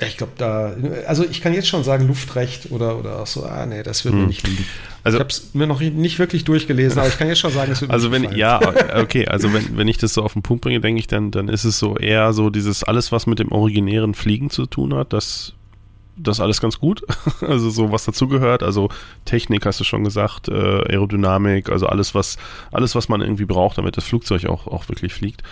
ich 0.00 0.16
glaube, 0.16 0.32
da, 0.36 0.74
also 1.06 1.24
ich 1.24 1.40
kann 1.40 1.52
jetzt 1.54 1.68
schon 1.68 1.84
sagen, 1.84 2.08
Luftrecht 2.08 2.70
oder, 2.70 2.98
oder 2.98 3.20
auch 3.20 3.26
so, 3.26 3.44
ah, 3.44 3.66
nee, 3.66 3.82
das 3.82 4.04
wird 4.04 4.14
hm. 4.14 4.22
mir 4.22 4.26
nicht 4.26 4.46
liegen. 4.46 4.64
Also, 5.04 5.18
ich 5.18 5.20
habe 5.20 5.30
es 5.30 5.54
mir 5.54 5.66
noch 5.66 5.80
nicht 5.80 6.18
wirklich 6.18 6.44
durchgelesen, 6.44 6.98
aber 6.98 7.08
ich 7.08 7.18
kann 7.18 7.28
jetzt 7.28 7.40
schon 7.40 7.50
sagen, 7.50 7.72
es 7.72 7.80
wird 7.80 7.90
Also 7.90 8.10
wenn, 8.12 8.22
gefallen. 8.22 8.38
ja, 8.38 8.60
okay, 9.00 9.26
also 9.26 9.52
wenn, 9.52 9.76
wenn 9.76 9.88
ich 9.88 9.98
das 9.98 10.14
so 10.14 10.22
auf 10.22 10.32
den 10.32 10.42
Punkt 10.42 10.62
bringe, 10.62 10.80
denke 10.80 11.00
ich, 11.00 11.08
dann, 11.08 11.30
dann 11.30 11.48
ist 11.48 11.64
es 11.64 11.78
so 11.78 11.96
eher 11.96 12.32
so 12.32 12.50
dieses 12.50 12.84
alles, 12.84 13.10
was 13.10 13.26
mit 13.26 13.38
dem 13.38 13.50
originären 13.50 14.14
Fliegen 14.14 14.50
zu 14.50 14.66
tun 14.66 14.94
hat, 14.94 15.12
das, 15.12 15.54
das 16.16 16.40
alles 16.40 16.60
ganz 16.60 16.78
gut. 16.78 17.02
Also 17.40 17.70
so 17.70 17.90
was 17.90 18.04
dazugehört, 18.04 18.62
also 18.62 18.88
Technik 19.24 19.66
hast 19.66 19.80
du 19.80 19.84
schon 19.84 20.04
gesagt, 20.04 20.48
äh, 20.48 20.52
Aerodynamik, 20.52 21.70
also 21.70 21.86
alles, 21.86 22.14
was, 22.14 22.36
alles, 22.70 22.94
was 22.94 23.08
man 23.08 23.20
irgendwie 23.20 23.44
braucht, 23.46 23.78
damit 23.78 23.96
das 23.96 24.04
Flugzeug 24.04 24.46
auch, 24.46 24.68
auch 24.68 24.88
wirklich 24.88 25.12
fliegt. 25.12 25.42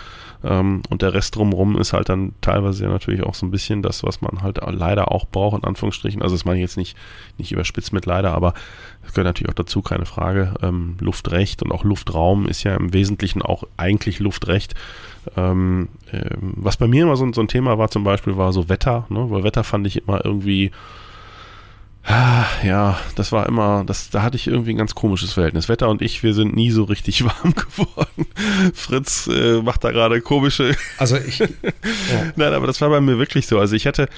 Ähm, 0.43 0.81
und 0.89 1.01
der 1.01 1.13
Rest 1.13 1.35
drumherum 1.35 1.77
ist 1.77 1.93
halt 1.93 2.09
dann 2.09 2.33
teilweise 2.41 2.83
ja 2.83 2.89
natürlich 2.89 3.23
auch 3.23 3.35
so 3.35 3.45
ein 3.45 3.51
bisschen 3.51 3.81
das, 3.81 4.03
was 4.03 4.21
man 4.21 4.41
halt 4.41 4.59
leider 4.67 5.11
auch 5.11 5.25
braucht, 5.25 5.59
in 5.59 5.63
Anführungsstrichen. 5.63 6.21
Also 6.21 6.35
das 6.35 6.45
meine 6.45 6.57
ich 6.57 6.63
jetzt 6.63 6.77
nicht, 6.77 6.97
nicht 7.37 7.51
überspitzt 7.51 7.93
mit 7.93 8.05
leider, 8.05 8.33
aber 8.33 8.53
es 9.05 9.13
gehört 9.13 9.27
natürlich 9.27 9.49
auch 9.49 9.55
dazu, 9.55 9.81
keine 9.81 10.05
Frage. 10.05 10.53
Ähm, 10.61 10.97
Luftrecht 10.99 11.61
und 11.63 11.71
auch 11.71 11.83
Luftraum 11.83 12.47
ist 12.47 12.63
ja 12.63 12.75
im 12.75 12.93
Wesentlichen 12.93 13.41
auch 13.41 13.63
eigentlich 13.77 14.19
Luftrecht. 14.19 14.73
Ähm, 15.35 15.89
äh, 16.11 16.35
was 16.39 16.77
bei 16.77 16.87
mir 16.87 17.03
immer 17.03 17.15
so, 17.15 17.31
so, 17.31 17.41
ein 17.41 17.47
Thema 17.47 17.77
war 17.77 17.89
zum 17.89 18.03
Beispiel, 18.03 18.37
war 18.37 18.53
so 18.53 18.69
Wetter, 18.69 19.05
ne? 19.09 19.29
weil 19.29 19.43
Wetter 19.43 19.63
fand 19.63 19.85
ich 19.85 20.07
immer 20.07 20.25
irgendwie 20.25 20.71
ja, 22.63 22.99
das 23.15 23.31
war 23.31 23.47
immer, 23.47 23.83
das, 23.85 24.09
da 24.09 24.23
hatte 24.23 24.35
ich 24.35 24.47
irgendwie 24.47 24.71
ein 24.71 24.77
ganz 24.77 24.95
komisches 24.95 25.33
Verhältnis. 25.33 25.69
Wetter 25.69 25.87
und 25.89 26.01
ich, 26.01 26.23
wir 26.23 26.33
sind 26.33 26.55
nie 26.55 26.71
so 26.71 26.83
richtig 26.83 27.23
warm 27.25 27.53
geworden. 27.53 28.25
Fritz 28.73 29.27
äh, 29.27 29.61
macht 29.61 29.83
da 29.83 29.91
gerade 29.91 30.21
komische. 30.21 30.75
Also 30.97 31.17
ich. 31.17 31.39
Ja. 32.11 32.31
Nein, 32.35 32.53
aber 32.53 32.67
das 32.67 32.81
war 32.81 32.89
bei 32.89 33.01
mir 33.01 33.17
wirklich 33.17 33.47
so. 33.47 33.59
Also 33.59 33.75
ich 33.75 33.87
hatte, 33.87 34.09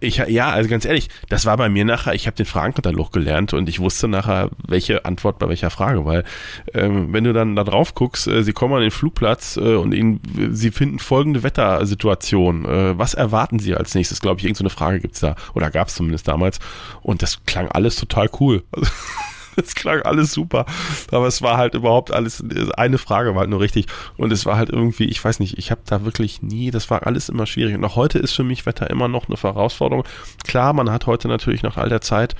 ich, 0.00 0.16
ja, 0.16 0.50
also 0.50 0.68
ganz 0.68 0.84
ehrlich, 0.84 1.08
das 1.28 1.46
war 1.46 1.56
bei 1.56 1.68
mir 1.68 1.84
nachher, 1.84 2.14
ich 2.14 2.26
habe 2.26 2.36
den 2.36 2.46
Fragenkatalog 2.46 3.12
gelernt 3.12 3.52
und 3.52 3.68
ich 3.68 3.80
wusste 3.80 4.08
nachher, 4.08 4.50
welche 4.66 5.04
Antwort 5.04 5.38
bei 5.38 5.48
welcher 5.48 5.70
Frage, 5.70 6.04
weil 6.04 6.24
ähm, 6.72 7.12
wenn 7.12 7.24
du 7.24 7.32
dann 7.32 7.56
da 7.56 7.64
drauf 7.64 7.94
guckst, 7.94 8.26
äh, 8.26 8.42
sie 8.42 8.52
kommen 8.52 8.74
an 8.74 8.82
den 8.82 8.90
Flugplatz 8.90 9.56
äh, 9.56 9.74
und 9.74 9.92
ihnen, 9.92 10.20
sie 10.52 10.70
finden 10.70 10.98
folgende 10.98 11.42
Wettersituation. 11.42 12.64
Äh, 12.64 12.98
was 12.98 13.14
erwarten 13.14 13.58
sie 13.58 13.74
als 13.74 13.94
nächstes? 13.94 14.20
Glaube 14.20 14.40
ich, 14.40 14.44
irgendeine 14.46 14.70
so 14.70 14.76
Frage 14.76 15.00
gibt's 15.00 15.20
da 15.20 15.36
oder 15.54 15.70
gab 15.70 15.88
es 15.88 15.94
zumindest 15.94 16.28
damals 16.28 16.58
und 17.02 17.22
das 17.22 17.44
klang 17.44 17.68
alles 17.68 17.96
total 17.96 18.28
cool. 18.40 18.62
Also, 18.72 18.90
das 19.56 19.74
klang 19.74 20.02
alles 20.02 20.32
super. 20.32 20.66
Aber 21.10 21.26
es 21.26 21.42
war 21.42 21.56
halt 21.56 21.74
überhaupt 21.74 22.12
alles, 22.12 22.42
eine 22.76 22.98
Frage 22.98 23.34
war 23.34 23.40
halt 23.40 23.50
nur 23.50 23.60
richtig. 23.60 23.86
Und 24.16 24.32
es 24.32 24.46
war 24.46 24.56
halt 24.56 24.70
irgendwie, 24.70 25.04
ich 25.04 25.24
weiß 25.24 25.40
nicht, 25.40 25.58
ich 25.58 25.70
habe 25.70 25.82
da 25.86 26.04
wirklich 26.04 26.42
nie, 26.42 26.70
das 26.70 26.90
war 26.90 27.06
alles 27.06 27.28
immer 27.28 27.46
schwierig. 27.46 27.74
Und 27.74 27.84
auch 27.84 27.96
heute 27.96 28.18
ist 28.18 28.32
für 28.32 28.44
mich 28.44 28.66
Wetter 28.66 28.90
immer 28.90 29.08
noch 29.08 29.28
eine 29.28 29.36
Herausforderung. 29.36 30.04
Klar, 30.44 30.72
man 30.72 30.90
hat 30.90 31.06
heute 31.06 31.28
natürlich 31.28 31.62
nach 31.62 31.76
all 31.76 31.88
der 31.88 32.00
Zeit 32.00 32.34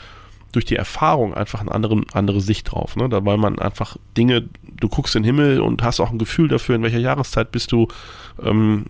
durch 0.54 0.64
die 0.64 0.76
Erfahrung 0.76 1.34
einfach 1.34 1.60
eine 1.60 1.72
andere, 1.72 2.02
andere 2.12 2.40
Sicht 2.40 2.70
drauf. 2.70 2.96
Ne? 2.96 3.08
Da 3.08 3.24
weil 3.24 3.38
man 3.38 3.58
einfach 3.58 3.96
Dinge, 4.16 4.48
du 4.62 4.88
guckst 4.88 5.16
in 5.16 5.22
den 5.22 5.36
Himmel 5.36 5.60
und 5.60 5.82
hast 5.82 6.00
auch 6.00 6.10
ein 6.10 6.18
Gefühl 6.18 6.48
dafür, 6.48 6.76
in 6.76 6.82
welcher 6.82 6.98
Jahreszeit 6.98 7.50
bist 7.50 7.72
du, 7.72 7.88
ähm, 8.42 8.86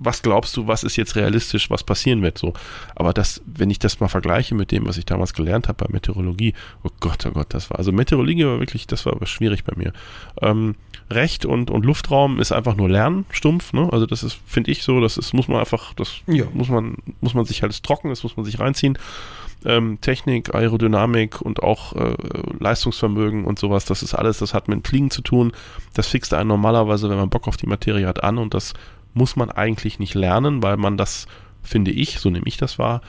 was 0.00 0.22
glaubst 0.22 0.56
du, 0.56 0.66
was 0.66 0.84
ist 0.84 0.96
jetzt 0.96 1.16
realistisch, 1.16 1.70
was 1.70 1.84
passieren 1.84 2.22
wird. 2.22 2.38
So. 2.38 2.52
Aber 2.94 3.12
das, 3.12 3.42
wenn 3.46 3.70
ich 3.70 3.78
das 3.78 4.00
mal 4.00 4.08
vergleiche 4.08 4.54
mit 4.54 4.72
dem, 4.72 4.86
was 4.86 4.96
ich 4.96 5.06
damals 5.06 5.34
gelernt 5.34 5.68
habe 5.68 5.84
bei 5.84 5.92
Meteorologie, 5.92 6.54
oh 6.84 6.90
Gott, 7.00 7.26
oh 7.26 7.30
Gott, 7.30 7.54
das 7.54 7.70
war, 7.70 7.78
also 7.78 7.92
Meteorologie 7.92 8.46
war 8.46 8.60
wirklich, 8.60 8.86
das 8.86 9.06
war 9.06 9.14
schwierig 9.26 9.64
bei 9.64 9.74
mir. 9.76 9.92
Ähm, 10.40 10.76
Recht 11.10 11.46
und, 11.46 11.70
und 11.70 11.86
Luftraum 11.86 12.38
ist 12.38 12.52
einfach 12.52 12.76
nur 12.76 12.88
Lernen, 12.88 13.24
stumpf, 13.30 13.72
ne? 13.72 13.88
Also 13.90 14.04
das 14.04 14.22
ist, 14.22 14.38
finde 14.46 14.70
ich 14.70 14.82
so, 14.82 15.00
das 15.00 15.16
ist, 15.16 15.32
muss 15.32 15.48
man 15.48 15.58
einfach, 15.58 15.94
das 15.94 16.16
ja. 16.26 16.44
muss 16.52 16.68
man, 16.68 16.96
muss 17.22 17.32
man 17.32 17.46
sich 17.46 17.62
halt 17.62 17.82
trocken, 17.82 18.10
das 18.10 18.22
muss 18.22 18.36
man 18.36 18.44
sich 18.44 18.60
reinziehen 18.60 18.98
ähm, 19.64 19.98
Technik, 20.00 20.54
Aerodynamik 20.54 21.40
und 21.40 21.62
auch 21.62 21.94
äh, 21.94 22.14
Leistungsvermögen 22.60 23.44
und 23.44 23.58
sowas, 23.58 23.84
das 23.84 24.02
ist 24.02 24.14
alles, 24.14 24.38
das 24.38 24.54
hat 24.54 24.68
mit 24.68 24.86
Fliegen 24.86 25.10
zu 25.10 25.22
tun. 25.22 25.52
Das 25.94 26.08
fixt 26.08 26.32
einen 26.34 26.48
normalerweise, 26.48 27.10
wenn 27.10 27.16
man 27.16 27.30
Bock 27.30 27.48
auf 27.48 27.56
die 27.56 27.66
Materie 27.66 28.06
hat, 28.06 28.22
an 28.22 28.38
und 28.38 28.54
das 28.54 28.74
muss 29.14 29.36
man 29.36 29.50
eigentlich 29.50 29.98
nicht 29.98 30.14
lernen, 30.14 30.62
weil 30.62 30.76
man 30.76 30.96
das, 30.96 31.26
finde 31.62 31.90
ich, 31.90 32.20
so 32.20 32.30
nehme 32.30 32.46
ich 32.46 32.56
das 32.56 32.78
wahr, 32.78 33.02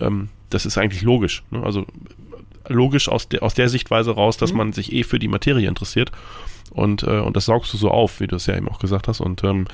ähm, 0.00 0.28
das 0.50 0.66
ist 0.66 0.78
eigentlich 0.78 1.02
logisch. 1.02 1.42
Ne? 1.50 1.62
Also 1.62 1.86
logisch 2.68 3.08
aus, 3.08 3.28
de, 3.28 3.40
aus 3.40 3.54
der 3.54 3.68
Sichtweise 3.68 4.12
raus, 4.12 4.36
dass 4.36 4.52
mhm. 4.52 4.58
man 4.58 4.72
sich 4.72 4.92
eh 4.92 5.02
für 5.02 5.18
die 5.18 5.28
Materie 5.28 5.68
interessiert. 5.68 6.12
Und, 6.70 7.02
äh, 7.02 7.20
und 7.20 7.36
das 7.36 7.46
saugst 7.46 7.72
du 7.72 7.76
so 7.76 7.90
auf, 7.90 8.20
wie 8.20 8.26
du 8.26 8.36
es 8.36 8.46
ja 8.46 8.56
eben 8.56 8.68
auch 8.68 8.78
gesagt 8.78 9.08
hast. 9.08 9.20
Und 9.20 9.44
ähm, 9.44 9.66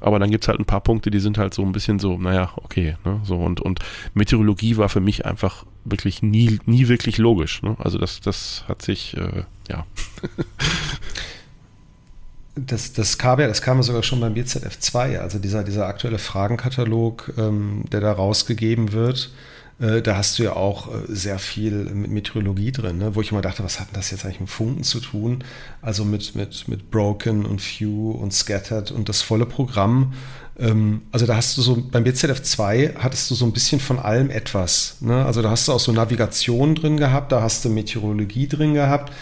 aber 0.00 0.18
dann 0.18 0.30
gibt 0.30 0.44
es 0.44 0.48
halt 0.48 0.58
ein 0.58 0.66
paar 0.66 0.82
Punkte, 0.82 1.10
die 1.10 1.20
sind 1.20 1.38
halt 1.38 1.54
so 1.54 1.62
ein 1.62 1.72
bisschen 1.72 1.98
so, 1.98 2.18
naja, 2.18 2.52
okay. 2.56 2.96
Ne? 3.04 3.20
So, 3.24 3.36
und, 3.36 3.60
und 3.60 3.80
Meteorologie 4.14 4.76
war 4.76 4.88
für 4.88 5.00
mich 5.00 5.24
einfach 5.24 5.64
wirklich 5.84 6.22
nie, 6.22 6.58
nie 6.66 6.88
wirklich 6.88 7.18
logisch. 7.18 7.62
Ne? 7.62 7.76
Also 7.78 7.98
das, 7.98 8.20
das 8.20 8.64
hat 8.68 8.82
sich, 8.82 9.16
äh, 9.16 9.44
ja. 9.68 9.86
das, 12.56 12.92
das 12.92 13.18
kam 13.18 13.40
ja, 13.40 13.46
das 13.46 13.62
kam 13.62 13.78
ja 13.78 13.82
sogar 13.82 14.02
schon 14.02 14.20
beim 14.20 14.34
BZF2, 14.34 15.18
also 15.18 15.38
dieser, 15.38 15.64
dieser 15.64 15.86
aktuelle 15.86 16.18
Fragenkatalog, 16.18 17.32
ähm, 17.38 17.84
der 17.90 18.00
da 18.00 18.12
rausgegeben 18.12 18.92
wird. 18.92 19.32
Äh, 19.78 20.00
da 20.00 20.16
hast 20.16 20.38
du 20.38 20.42
ja 20.42 20.54
auch 20.54 20.88
äh, 20.88 21.00
sehr 21.08 21.38
viel 21.38 21.72
mit 21.72 22.10
Meteorologie 22.10 22.72
drin, 22.72 22.98
ne? 22.98 23.14
wo 23.14 23.20
ich 23.20 23.30
immer 23.30 23.42
dachte, 23.42 23.62
was 23.62 23.78
hat 23.78 23.88
denn 23.88 23.96
das 23.96 24.10
jetzt 24.10 24.24
eigentlich 24.24 24.40
mit 24.40 24.48
Funken 24.48 24.84
zu 24.84 25.00
tun? 25.00 25.44
Also 25.82 26.04
mit, 26.04 26.34
mit, 26.34 26.66
mit 26.66 26.90
Broken 26.90 27.44
und 27.44 27.60
Few 27.60 28.10
und 28.12 28.32
Scattered 28.32 28.90
und 28.90 29.10
das 29.10 29.20
volle 29.20 29.44
Programm. 29.44 30.14
Ähm, 30.58 31.02
also 31.12 31.26
da 31.26 31.36
hast 31.36 31.58
du 31.58 31.62
so, 31.62 31.76
beim 31.90 32.04
BZF 32.04 32.42
2 32.42 32.94
hattest 32.98 33.30
du 33.30 33.34
so 33.34 33.44
ein 33.44 33.52
bisschen 33.52 33.78
von 33.78 33.98
allem 33.98 34.30
etwas. 34.30 34.96
Ne? 35.00 35.26
Also 35.26 35.42
da 35.42 35.50
hast 35.50 35.68
du 35.68 35.72
auch 35.72 35.80
so 35.80 35.92
Navigation 35.92 36.74
drin 36.74 36.96
gehabt, 36.96 37.30
da 37.32 37.42
hast 37.42 37.62
du 37.66 37.68
Meteorologie 37.68 38.48
drin 38.48 38.72
gehabt. 38.72 39.12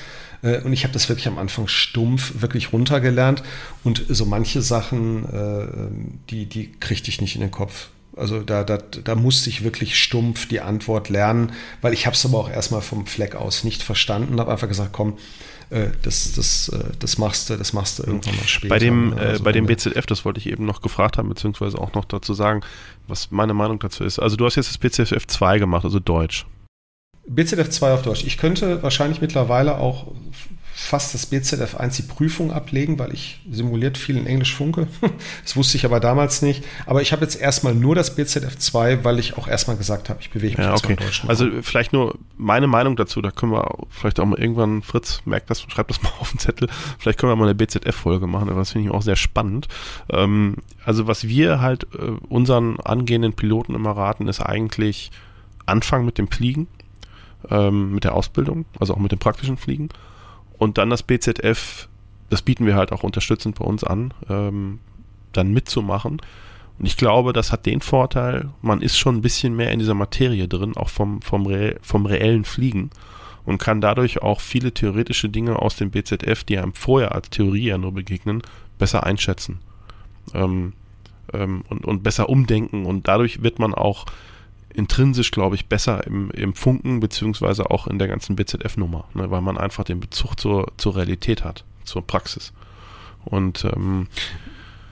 Äh, 0.43 0.61
und 0.61 0.73
ich 0.73 0.85
habe 0.85 0.95
das 0.95 1.09
wirklich 1.09 1.27
am 1.27 1.39
Anfang 1.39 1.67
stumpf 1.67 2.41
wirklich 2.43 2.73
runtergelernt. 2.73 3.43
Und 3.83 4.05
so 4.09 4.25
manche 4.25 4.63
Sachen, 4.63 6.15
die, 6.31 6.47
die 6.47 6.71
kriegte 6.71 7.09
ich 7.09 7.21
nicht 7.21 7.35
in 7.35 7.41
den 7.41 7.51
Kopf. 7.51 7.89
Also 8.17 8.41
da, 8.41 8.65
da, 8.65 8.79
da 8.79 9.15
musste 9.15 9.51
ich 9.51 9.65
wirklich 9.65 9.99
stumpf 9.99 10.47
die 10.47 10.61
Antwort 10.61 11.09
lernen, 11.09 11.53
weil 11.81 11.93
ich 11.93 12.07
habe 12.07 12.15
es 12.15 12.25
aber 12.25 12.39
auch 12.39 12.51
erstmal 12.51 12.81
vom 12.81 13.07
Fleck 13.07 13.35
aus 13.35 13.65
nicht 13.65 13.83
verstanden, 13.83 14.39
habe 14.39 14.53
einfach 14.53 14.69
gesagt, 14.69 14.93
komm, 14.93 15.19
äh, 15.71 15.89
das, 16.03 16.33
das, 16.35 16.69
äh, 16.69 16.93
das, 16.99 17.19
machst 17.19 17.51
du, 17.51 17.57
das 17.57 17.73
machst 17.73 17.99
du 17.99 18.05
irgendwann 18.05 18.37
mal 18.37 18.47
später. 18.47 18.69
Bei 18.69 18.79
dem, 18.79 19.11
ne? 19.11 19.17
also 19.17 19.43
bei 19.45 19.53
dem 19.53 19.67
BZF, 19.67 20.07
das 20.07 20.25
wollte 20.25 20.39
ich 20.39 20.47
eben 20.49 20.65
noch 20.65 20.81
gefragt 20.83 21.19
haben, 21.19 21.29
beziehungsweise 21.29 21.79
auch 21.79 21.93
noch 21.95 22.05
dazu 22.05 22.35
sagen, 22.35 22.61
was 23.09 23.31
meine 23.31 23.55
Meinung 23.55 23.79
dazu 23.79 24.05
ist. 24.05 24.19
Also 24.19 24.37
du 24.37 24.45
hast 24.45 24.57
jetzt 24.57 24.69
das 24.69 24.79
BZF 24.79 25.27
2 25.27 25.59
gemacht, 25.59 25.85
also 25.85 25.99
Deutsch. 25.99 26.47
BZF 27.27 27.71
2 27.71 27.95
auf 27.95 28.03
Deutsch. 28.03 28.25
Ich 28.25 28.39
könnte 28.39 28.83
wahrscheinlich 28.83 29.21
mittlerweile 29.21 29.79
auch 29.79 30.13
fast 30.77 31.15
das 31.15 31.27
BZF 31.27 31.77
1 31.77 31.97
die 31.97 32.03
Prüfung 32.03 32.53
ablegen, 32.53 32.99
weil 32.99 33.15
ich 33.15 33.41
simuliert 33.49 33.97
viel 33.97 34.17
in 34.17 34.27
Englisch 34.27 34.55
funke. 34.55 34.89
Das 35.45 35.57
wusste 35.57 35.77
ich 35.77 35.85
aber 35.85 36.01
damals 36.01 36.43
nicht. 36.43 36.65
Aber 36.87 37.03
ich 37.03 37.13
habe 37.13 37.23
jetzt 37.23 37.41
erstmal 37.41 37.75
nur 37.75 37.95
das 37.95 38.17
BZF 38.17 38.57
2, 38.57 39.05
weil 39.05 39.19
ich 39.19 39.37
auch 39.37 39.47
erstmal 39.47 39.77
gesagt 39.77 40.09
habe, 40.09 40.21
ich 40.21 40.31
bewege 40.31 40.57
mich 40.57 40.67
ja, 40.67 40.75
okay. 40.75 40.97
deutschen 40.97 41.29
Also 41.29 41.47
vielleicht 41.63 41.93
nur 41.93 42.19
meine 42.37 42.67
Meinung 42.67 42.97
dazu, 42.97 43.23
da 43.23 43.31
können 43.31 43.53
wir 43.53 43.69
vielleicht 43.91 44.19
auch 44.19 44.25
mal 44.25 44.39
irgendwann, 44.39 44.83
Fritz, 44.83 45.23
merkt 45.25 45.51
das, 45.51 45.63
schreibt 45.63 45.91
das 45.91 46.03
mal 46.03 46.11
auf 46.19 46.31
den 46.31 46.39
Zettel, 46.39 46.69
vielleicht 46.99 47.19
können 47.19 47.31
wir 47.31 47.37
mal 47.37 47.45
eine 47.45 47.55
BZF-Folge 47.55 48.27
machen, 48.27 48.49
aber 48.49 48.61
das 48.61 48.73
finde 48.73 48.89
ich 48.89 48.95
auch 48.95 49.03
sehr 49.03 49.17
spannend. 49.17 49.69
Ähm, 50.11 50.57
also 50.85 51.07
was 51.07 51.29
wir 51.29 51.61
halt 51.61 51.87
äh, 51.95 52.13
unseren 52.29 52.81
angehenden 52.81 53.35
Piloten 53.35 53.75
immer 53.75 53.93
raten, 53.93 54.27
ist 54.27 54.41
eigentlich 54.41 55.11
Anfang 55.67 56.05
mit 56.05 56.19
dem 56.19 56.29
Fliegen, 56.29 56.67
ähm, 57.51 57.93
mit 57.93 58.05
der 58.05 58.15
Ausbildung, 58.15 58.65
also 58.81 58.95
auch 58.95 58.99
mit 58.99 59.13
dem 59.13 59.19
praktischen 59.19 59.57
Fliegen 59.57 59.91
und 60.65 60.79
dann 60.79 60.91
das 60.91 61.03
BZF, 61.03 61.89
das 62.31 62.43
bieten 62.43 62.67
wir 62.67 62.75
halt 62.75 62.91
auch 62.91 63.03
unterstützend 63.03 63.59
bei 63.59 63.65
uns 63.65 63.85
an, 63.85 64.15
ähm, 64.29 64.81
dann 65.33 65.53
mitzumachen. 65.53 66.21
Und 66.79 66.87
ich 66.87 66.97
glaube, 66.97 67.33
das 67.33 67.53
hat 67.53 67.67
den 67.67 67.83
Vorteil, 67.83 68.49
man 68.63 68.83
ist 68.83 68.99
schon 68.99 69.17
ein 69.17 69.23
bisschen 69.23 69.55
mehr 69.55 69.71
in 69.71 69.79
dieser 69.79 69.95
Materie 69.95 70.49
drin, 70.49 70.77
auch 70.77 70.89
vom, 70.89 71.23
vom, 71.23 71.47
Re 71.47 71.77
vom 71.83 72.07
reellen 72.07 72.45
Fliegen 72.45 72.91
und 73.45 73.59
kann 73.59 73.81
dadurch 73.81 74.23
auch 74.23 74.41
viele 74.41 74.73
theoretische 74.73 75.29
Dinge 75.29 75.61
aus 75.61 75.77
dem 75.77 75.91
BZF, 75.91 76.45
die 76.45 76.59
einem 76.59 76.73
vorher 76.73 77.15
als 77.15 77.31
Theorie 77.31 77.67
ja 77.67 77.79
nur 77.79 77.93
begegnen, 77.93 78.43
besser 78.79 79.05
einschätzen 79.05 79.61
ähm, 80.33 80.73
ähm, 81.33 81.63
und, 81.69 81.85
und 81.85 82.03
besser 82.03 82.29
umdenken. 82.29 82.87
Und 82.87 83.07
dadurch 83.07 83.43
wird 83.43 83.59
man 83.59 83.75
auch 83.75 84.07
intrinsisch, 84.75 85.31
glaube 85.31 85.55
ich, 85.55 85.67
besser 85.67 86.07
im, 86.07 86.31
im 86.33 86.55
Funken, 86.55 87.01
beziehungsweise 87.01 87.71
auch 87.71 87.87
in 87.87 87.99
der 87.99 88.09
ganzen 88.09 88.37
BZF-Nummer, 88.37 89.05
ne, 89.15 89.31
weil 89.31 89.41
man 89.41 89.57
einfach 89.57 89.85
den 89.85 90.01
Bezug 90.01 90.39
zur, 90.39 90.73
zur 90.77 90.97
Realität 90.97 91.45
hat, 91.45 91.65
zur 91.85 92.07
Praxis. 92.07 92.53
Und 93.25 93.65
ähm, 93.65 94.09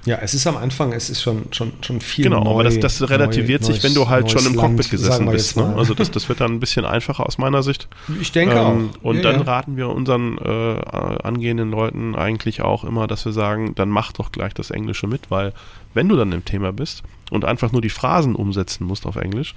ja, 0.05 0.19
es 0.21 0.35
ist 0.35 0.49
am 0.49 0.57
Anfang, 0.57 0.93
es 0.93 1.11
ist 1.11 1.23
schon, 1.23 1.45
schon, 1.53 1.73
schon 1.81 2.01
viel. 2.01 2.25
Genau, 2.25 2.43
neu, 2.43 2.51
aber 2.51 2.65
das, 2.65 2.81
das 2.81 3.09
relativiert 3.09 3.63
neu, 3.63 3.69
sich, 3.69 3.85
wenn 3.85 3.95
du 3.95 4.09
halt 4.09 4.31
schon 4.33 4.45
im 4.47 4.57
Cockpit 4.57 4.79
Land, 4.79 4.91
gesessen 4.91 5.31
bist. 5.31 5.57
Ne? 5.57 5.75
Also 5.77 5.95
das, 5.95 6.11
das 6.13 6.29
wird 6.29 6.41
dann 6.41 6.53
ein 6.53 6.61
bisschen 6.61 6.85
einfacher 6.85 7.25
aus 7.25 7.39
meiner 7.39 7.63
Sicht. 7.63 7.89
Ich 8.21 8.33
denke 8.33 8.57
ähm, 8.57 8.91
auch. 9.01 9.05
Und 9.05 9.17
ja, 9.19 9.23
dann 9.23 9.37
ja. 9.37 9.43
raten 9.43 9.77
wir 9.77 9.91
unseren 9.91 10.39
äh, 10.39 10.81
angehenden 11.23 11.71
Leuten 11.71 12.17
eigentlich 12.17 12.63
auch 12.63 12.83
immer, 12.83 13.07
dass 13.07 13.25
wir 13.25 13.33
sagen, 13.33 13.77
dann 13.77 13.91
mach 13.91 14.13
doch 14.13 14.33
gleich 14.33 14.55
das 14.55 14.73
Englische 14.73 15.07
mit, 15.07 15.31
weil 15.31 15.53
wenn 15.95 16.09
du 16.09 16.17
dann 16.17 16.33
im 16.33 16.45
Thema 16.45 16.73
bist 16.73 17.05
und 17.31 17.45
einfach 17.45 17.71
nur 17.71 17.81
die 17.81 17.91
Phrasen 17.91 18.35
umsetzen 18.35 18.85
musst 18.85 19.07
auf 19.07 19.15
Englisch, 19.15 19.55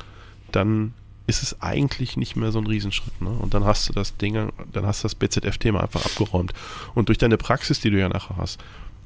dann 0.56 0.94
ist 1.28 1.42
es 1.42 1.62
eigentlich 1.62 2.18
nicht 2.18 2.36
mehr 2.36 2.52
so 2.52 2.60
ein 2.60 2.68
Riesenschritt. 2.68 3.20
Ne? 3.22 3.30
Und 3.30 3.54
dann 3.54 3.66
hast 3.66 3.90
du 3.90 3.94
das 3.94 4.16
Ding, 4.18 4.52
dann 4.72 4.86
hast 4.86 5.04
du 5.04 5.06
das 5.08 5.16
BZF-Thema 5.16 5.82
einfach 5.82 6.06
abgeräumt. 6.06 6.54
Und 6.94 7.10
durch 7.10 7.18
deine 7.18 7.38
Praxis, 7.38 7.80
die 7.80 7.90
du 7.90 8.00
ja 8.00 8.10
nachher 8.10 8.38
hast, 8.38 8.60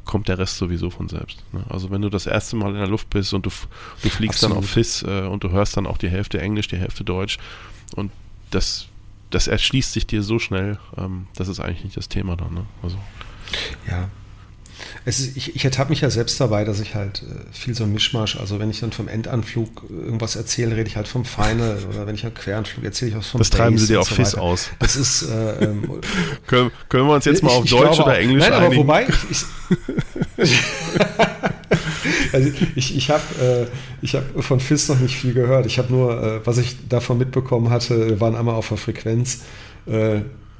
kommt 0.05 0.27
der 0.27 0.37
Rest 0.37 0.57
sowieso 0.57 0.89
von 0.89 1.07
selbst. 1.07 1.43
Ne? 1.53 1.63
Also 1.69 1.91
wenn 1.91 2.01
du 2.01 2.09
das 2.09 2.25
erste 2.25 2.55
Mal 2.55 2.71
in 2.71 2.79
der 2.79 2.87
Luft 2.87 3.09
bist 3.09 3.33
und 3.33 3.45
du, 3.45 3.51
du 4.01 4.09
fliegst 4.09 4.43
Absolut. 4.43 4.57
dann 4.57 4.63
auf 4.63 4.69
FIS 4.69 5.03
äh, 5.03 5.27
und 5.27 5.43
du 5.43 5.51
hörst 5.51 5.77
dann 5.77 5.85
auch 5.85 5.97
die 5.97 6.09
Hälfte 6.09 6.41
Englisch, 6.41 6.67
die 6.67 6.77
Hälfte 6.77 7.03
Deutsch 7.03 7.37
und 7.95 8.11
das, 8.49 8.87
das 9.29 9.47
erschließt 9.47 9.93
sich 9.93 10.07
dir 10.07 10.23
so 10.23 10.39
schnell, 10.39 10.79
ähm, 10.97 11.27
das 11.35 11.47
ist 11.47 11.59
eigentlich 11.59 11.83
nicht 11.83 11.97
das 11.97 12.09
Thema 12.09 12.35
dann. 12.35 12.53
Ne? 12.53 12.65
Also. 12.81 12.97
Ja, 13.87 14.09
ist, 15.05 15.37
ich, 15.37 15.55
ich 15.55 15.65
ertappe 15.65 15.89
mich 15.89 16.01
ja 16.01 16.09
selbst 16.09 16.39
dabei, 16.39 16.63
dass 16.63 16.79
ich 16.79 16.95
halt 16.95 17.23
äh, 17.23 17.53
viel 17.53 17.75
so 17.75 17.83
ein 17.83 17.93
Mischmasch, 17.93 18.37
also 18.37 18.59
wenn 18.59 18.69
ich 18.69 18.79
dann 18.79 18.91
vom 18.91 19.07
Endanflug 19.07 19.83
irgendwas 19.89 20.35
erzähle, 20.35 20.75
rede 20.75 20.89
ich 20.89 20.95
halt 20.95 21.07
vom 21.07 21.25
Final 21.25 21.77
oder 21.89 22.07
wenn 22.07 22.15
ich 22.15 22.25
einen 22.25 22.33
Queranflug 22.33 22.83
erzähle 22.85 23.11
ich 23.11 23.17
was 23.17 23.27
vom 23.27 23.39
Das 23.39 23.49
treiben 23.49 23.77
sie 23.77 23.87
dir 23.87 24.01
auf 24.01 24.09
so 24.09 24.15
FIS 24.15 24.35
aus. 24.35 24.69
Das 24.79 24.95
ist 24.95 25.23
äh, 25.23 25.65
ähm, 25.65 26.01
können, 26.47 26.71
können 26.89 27.07
wir 27.07 27.13
uns 27.15 27.25
jetzt 27.25 27.43
mal 27.43 27.51
auf 27.51 27.65
ich, 27.65 27.71
Deutsch 27.71 27.99
oder 27.99 28.17
Englisch 28.17 28.43
nein, 28.43 28.53
einigen? 28.53 28.73
aber 28.73 28.87
wobei 28.87 29.07
ich, 29.29 29.45
ich 30.37 30.57
also 32.33 32.51
ich, 32.75 32.95
ich 32.95 33.09
habe 33.09 33.67
äh, 34.03 34.07
hab 34.07 34.43
von 34.43 34.59
FIS 34.59 34.89
noch 34.89 34.99
nicht 34.99 35.15
viel 35.17 35.33
gehört. 35.33 35.65
Ich 35.65 35.77
habe 35.77 35.91
nur, 35.91 36.23
äh, 36.23 36.45
was 36.45 36.57
ich 36.57 36.87
davon 36.87 37.17
mitbekommen 37.17 37.69
hatte, 37.69 38.19
waren 38.19 38.35
einmal 38.35 38.55
auf 38.55 38.69
der 38.69 38.77
Frequenz. 38.77 39.41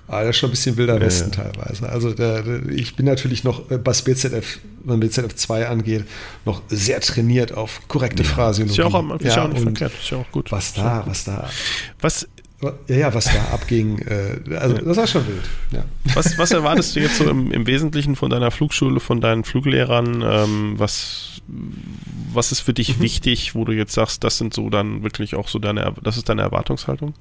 Ah, 0.10 0.22
das 0.22 0.32
ist 0.32 0.38
schon 0.38 0.50
ein 0.50 0.52
bisschen 0.52 0.76
wilder 0.76 1.00
Westen 1.00 1.32
ja, 1.32 1.44
teilweise. 1.44 1.88
Also 1.88 2.14
der, 2.14 2.42
der, 2.42 2.68
ich 2.70 2.96
bin 2.96 3.06
natürlich 3.06 3.44
noch, 3.44 3.70
äh, 3.70 3.80
was 3.84 4.02
BZF, 4.02 4.60
was 4.84 5.00
BZF 5.00 5.36
2 5.36 5.68
angeht, 5.68 6.06
noch 6.46 6.64
sehr 6.68 7.00
trainiert 7.00 7.54
auf 7.54 7.82
korrekte 7.88 8.24
ja. 8.24 8.30
Phraseologie. 8.30 8.72
Ist 8.72 8.78
ja 8.78 8.86
auch, 8.86 9.20
ist 9.20 9.36
ja, 9.36 9.46
auch 9.46 9.50
nicht 9.50 9.62
verkehrt, 9.62 9.94
ist 9.94 10.10
ja 10.10 10.18
auch 10.18 10.32
gut. 10.32 10.52
Was 10.52 10.74
da, 10.74 11.04
was 11.06 11.26
da. 11.26 11.48
Was, 12.02 12.28
ja, 12.88 12.96
ja, 12.96 13.14
was 13.14 13.26
da 13.26 13.40
abging, 13.54 14.00
äh, 14.00 14.56
also 14.56 14.78
das 14.78 14.98
war 14.98 15.08
schon 15.08 15.28
wild. 15.28 15.44
Ja. 15.72 15.86
Was, 16.16 16.38
was 16.40 16.52
erwartest 16.52 16.96
du 16.96 17.02
jetzt 17.02 17.18
so 17.18 17.30
im, 17.30 17.52
im 17.52 17.68
Wesentlichen 17.68 18.16
von 18.16 18.32
deiner 18.32 18.50
Flugschule, 18.50 19.00
von 19.00 19.22
deinen 19.22 19.44
Fluglehrern? 19.44 20.24
Ähm, 20.26 20.74
was, 20.78 21.42
was 22.34 22.52
ist 22.52 22.62
für 22.62 22.74
dich 22.74 22.98
mhm. 22.98 23.04
wichtig, 23.04 23.54
wo 23.54 23.64
du 23.64 23.74
jetzt 23.74 23.94
sagst, 23.94 24.24
das 24.24 24.40
sind 24.40 24.56
so 24.56 24.72
dann 24.72 25.04
wirklich 25.04 25.36
auch 25.36 25.48
so 25.48 25.60
deine, 25.60 25.94
das 26.02 26.18
ist 26.18 26.28
deine 26.30 26.42
Erwartungshaltung? 26.42 27.14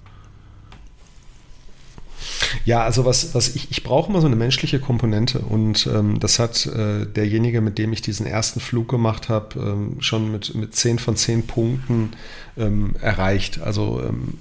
Ja, 2.65 2.83
also 2.83 3.05
was, 3.05 3.35
was 3.35 3.55
ich, 3.55 3.71
ich 3.71 3.83
brauche 3.83 4.11
immer 4.11 4.21
so 4.21 4.27
eine 4.27 4.37
menschliche 4.37 4.81
Komponente 4.81 5.41
und 5.41 5.89
ähm, 5.93 6.21
das 6.21 6.39
hat 6.39 6.67
äh, 6.67 7.07
derjenige, 7.07 7.61
mit 7.61 7.79
dem 7.79 7.93
ich 7.93 8.03
diesen 8.03 8.27
ersten 8.27 8.61
Flug 8.61 8.89
gemacht 8.89 9.29
habe, 9.29 9.59
ähm, 9.59 9.97
schon 10.01 10.31
mit, 10.31 10.55
mit 10.55 10.75
10 10.75 10.99
von 10.99 11.17
10 11.17 11.47
Punkten 11.47 12.11
ähm, 12.57 12.95
erreicht. 13.01 13.61
Also 13.61 14.03
ähm, 14.07 14.35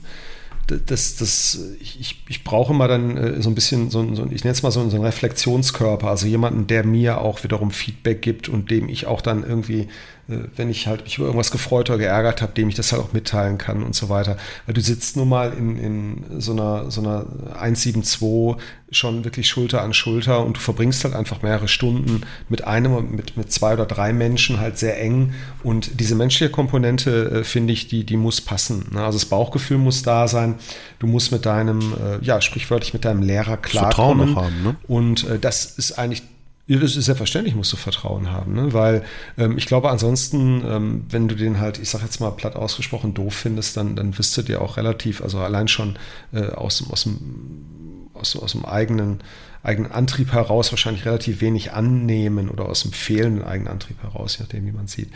das, 0.68 1.16
das, 1.16 1.60
ich, 1.80 2.22
ich 2.28 2.43
brauche 2.43 2.74
mal 2.74 2.89
dann 2.89 3.16
äh, 3.16 3.41
so 3.41 3.49
ein 3.49 3.55
bisschen, 3.55 3.89
so, 3.89 4.14
so 4.14 4.26
ich 4.30 4.43
nenne 4.43 4.51
es 4.51 4.64
mal 4.64 4.72
so, 4.72 4.88
so 4.89 4.97
einen 4.97 5.05
Reflexionskörper, 5.05 6.10
also 6.10 6.28
jemanden, 6.28 6.68
der 6.68 6.86
mir 6.86 7.22
auch 7.22 7.43
wiederum 7.43 7.72
Feedback 7.72 8.22
gibt 8.22 8.49
und 8.49 8.70
dem 8.70 8.89
ich 8.89 9.08
auch 9.08 9.22
dann 9.22 9.43
irgendwie 9.43 9.88
wenn 10.28 10.69
ich 10.69 10.88
halt 10.88 11.03
mich 11.03 11.17
über 11.17 11.28
irgendwas 11.28 11.51
gefreut 11.51 11.89
oder 11.89 11.99
geärgert 11.99 12.41
habe, 12.41 12.51
dem 12.53 12.67
ich 12.67 12.75
das 12.75 12.91
halt 12.91 13.01
auch 13.01 13.13
mitteilen 13.13 13.57
kann 13.57 13.82
und 13.82 13.95
so 13.95 14.09
weiter. 14.09 14.38
Weil 14.65 14.73
du 14.73 14.82
sitzt 14.82 15.15
nun 15.15 15.30
mal 15.30 15.53
in, 15.53 15.78
in 15.78 16.41
so 16.41 16.51
einer, 16.51 16.91
so 16.91 17.01
einer 17.01 17.25
172 17.59 18.57
schon 18.91 19.23
wirklich 19.25 19.47
Schulter 19.47 19.82
an 19.82 19.93
Schulter 19.93 20.45
und 20.45 20.57
du 20.57 20.61
verbringst 20.61 21.03
halt 21.03 21.13
einfach 21.13 21.41
mehrere 21.41 21.67
Stunden 21.67 22.21
mit 22.49 22.65
einem, 22.65 23.15
mit, 23.15 23.38
mit 23.38 23.51
zwei 23.51 23.73
oder 23.73 23.86
drei 23.86 24.13
Menschen 24.13 24.59
halt 24.59 24.78
sehr 24.78 25.01
eng 25.01 25.34
und 25.63 25.99
diese 25.99 26.15
menschliche 26.15 26.51
Komponente, 26.51 27.32
äh, 27.32 27.43
finde 27.43 27.73
ich, 27.73 27.88
die, 27.88 28.05
die 28.05 28.17
muss 28.17 28.41
passen. 28.41 28.88
Ne? 28.91 29.03
Also 29.03 29.17
das 29.19 29.25
Bauchgefühl 29.25 29.78
muss 29.78 30.03
da 30.03 30.28
sein. 30.28 30.55
Du 30.99 31.07
musst 31.07 31.32
mit 31.32 31.45
deinem, 31.45 31.93
äh, 31.93 32.23
ja, 32.25 32.41
sprichwörtlich 32.41 32.93
mit 32.93 33.05
deinem 33.05 33.21
Lehrer 33.21 33.57
klarkommen. 33.57 34.34
Vertrauen 34.34 34.45
haben, 34.45 34.63
ne? 34.63 34.75
Und 34.88 35.28
äh, 35.28 35.39
das 35.39 35.65
ist 35.78 35.99
eigentlich 35.99 36.23
ja, 36.68 36.78
das 36.80 36.97
ist 36.97 37.05
selbstverständlich, 37.05 37.55
musst 37.55 37.72
du 37.72 37.78
Vertrauen 37.78 38.30
haben, 38.30 38.53
ne? 38.53 38.74
weil 38.74 39.03
ähm, 39.38 39.57
ich 39.57 39.68
glaube, 39.68 39.89
ansonsten, 39.89 40.61
ähm, 40.68 41.05
wenn 41.09 41.30
du 41.30 41.36
den 41.36 41.61
halt, 41.61 41.80
ich 41.80 41.89
sag 41.89 42.01
jetzt 42.01 42.20
mal 42.20 42.32
platt 42.32 42.57
ausgesprochen, 42.57 43.13
doof 43.13 43.34
findest, 43.34 43.78
dann, 43.78 43.95
dann 43.95 44.18
wirst 44.18 44.36
du 44.36 44.41
dir 44.41 44.61
auch 44.61 44.76
relativ, 44.76 45.22
also 45.22 45.39
allein 45.39 45.70
schon 45.70 45.97
äh, 46.34 46.47
aus, 46.47 46.84
aus, 46.91 47.03
dem, 47.03 48.09
aus, 48.13 48.36
aus 48.36 48.51
dem 48.51 48.65
eigenen, 48.65 49.22
eigenen 49.63 49.93
Antrieb 49.93 50.34
heraus 50.34 50.70
wahrscheinlich 50.74 51.05
relativ 51.05 51.39
wenig 51.39 51.72
annehmen 51.72 52.49
oder 52.49 52.68
aus 52.68 52.82
dem 52.82 52.91
fehlenden 52.91 53.45
eigenen 53.45 53.72
Antrieb 53.72 54.03
heraus, 54.03 54.38
je 54.38 54.43
nachdem, 54.43 54.65
wie 54.65 54.74
man 54.74 54.88
sieht. 54.88 55.09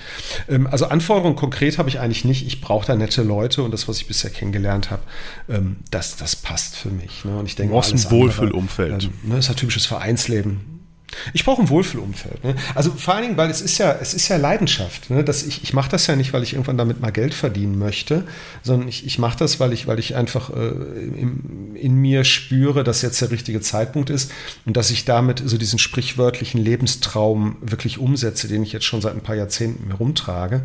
Ähm, 0.47 0.67
also 0.67 0.85
Anforderungen 0.85 1.35
konkret 1.35 1.77
habe 1.77 1.89
ich 1.89 1.99
eigentlich 1.99 2.23
nicht. 2.23 2.47
Ich 2.47 2.61
brauche 2.61 2.87
da 2.87 2.95
nette 2.95 3.23
Leute 3.23 3.63
und 3.63 3.71
das, 3.71 3.89
was 3.89 3.97
ich 3.97 4.07
bisher 4.07 4.29
kennengelernt 4.29 4.89
habe, 4.89 5.03
ähm, 5.49 5.77
das, 5.89 6.15
das 6.15 6.37
passt 6.37 6.77
für 6.77 6.91
mich. 6.91 7.25
Ne? 7.25 7.37
Und 7.37 7.45
ich 7.45 7.57
denke, 7.57 7.71
du 7.71 7.75
brauchst 7.75 7.93
ein 7.93 8.09
Wohlfühlumfeld. 8.09 9.03
Ähm, 9.03 9.11
ne, 9.23 9.37
ist 9.37 9.49
halt 9.49 9.59
typisches 9.59 9.85
Vereinsleben 9.85 10.80
Ich 11.33 11.45
brauche 11.45 11.61
ein 11.61 11.69
Wohlfühlumfeld. 11.69 12.43
Ne? 12.43 12.55
Also 12.75 12.91
vor 12.91 13.15
allen 13.15 13.23
Dingen, 13.23 13.37
weil 13.37 13.49
es 13.49 13.61
ist 13.61 13.77
ja, 13.77 13.95
es 14.01 14.13
ist 14.13 14.27
ja 14.27 14.37
Leidenschaft. 14.37 15.09
Ne? 15.09 15.23
Dass 15.23 15.43
ich 15.43 15.63
ich 15.63 15.73
mache 15.73 15.89
das 15.89 16.07
ja 16.07 16.15
nicht, 16.15 16.33
weil 16.33 16.43
ich 16.43 16.53
irgendwann 16.53 16.77
damit 16.77 16.99
mal 16.99 17.11
Geld 17.11 17.33
verdienen 17.33 17.77
möchte, 17.77 18.25
sondern 18.63 18.87
ich, 18.87 19.05
ich 19.05 19.19
mache 19.19 19.37
das, 19.37 19.59
weil 19.59 19.73
ich, 19.73 19.87
weil 19.87 19.99
ich 19.99 20.15
einfach 20.15 20.49
äh, 20.49 20.69
in, 20.69 21.75
in 21.75 21.95
mir 21.95 22.23
spüre, 22.23 22.83
dass 22.83 23.01
jetzt 23.01 23.21
der 23.21 23.31
richtige 23.31 23.61
Zeitpunkt 23.61 24.09
ist 24.09 24.31
und 24.65 24.77
dass 24.77 24.89
ich 24.89 25.05
damit 25.05 25.41
so 25.45 25.57
diesen 25.57 25.79
sprichwörtlichen 25.79 26.61
Lebenstraum 26.61 27.57
wirklich 27.61 27.97
umsetze, 27.97 28.47
den 28.47 28.63
ich 28.63 28.73
jetzt 28.73 28.85
schon 28.85 29.01
seit 29.01 29.13
ein 29.13 29.21
paar 29.21 29.35
Jahrzehnten 29.35 29.87
mir 29.87 29.95
rumtrage. 29.95 30.63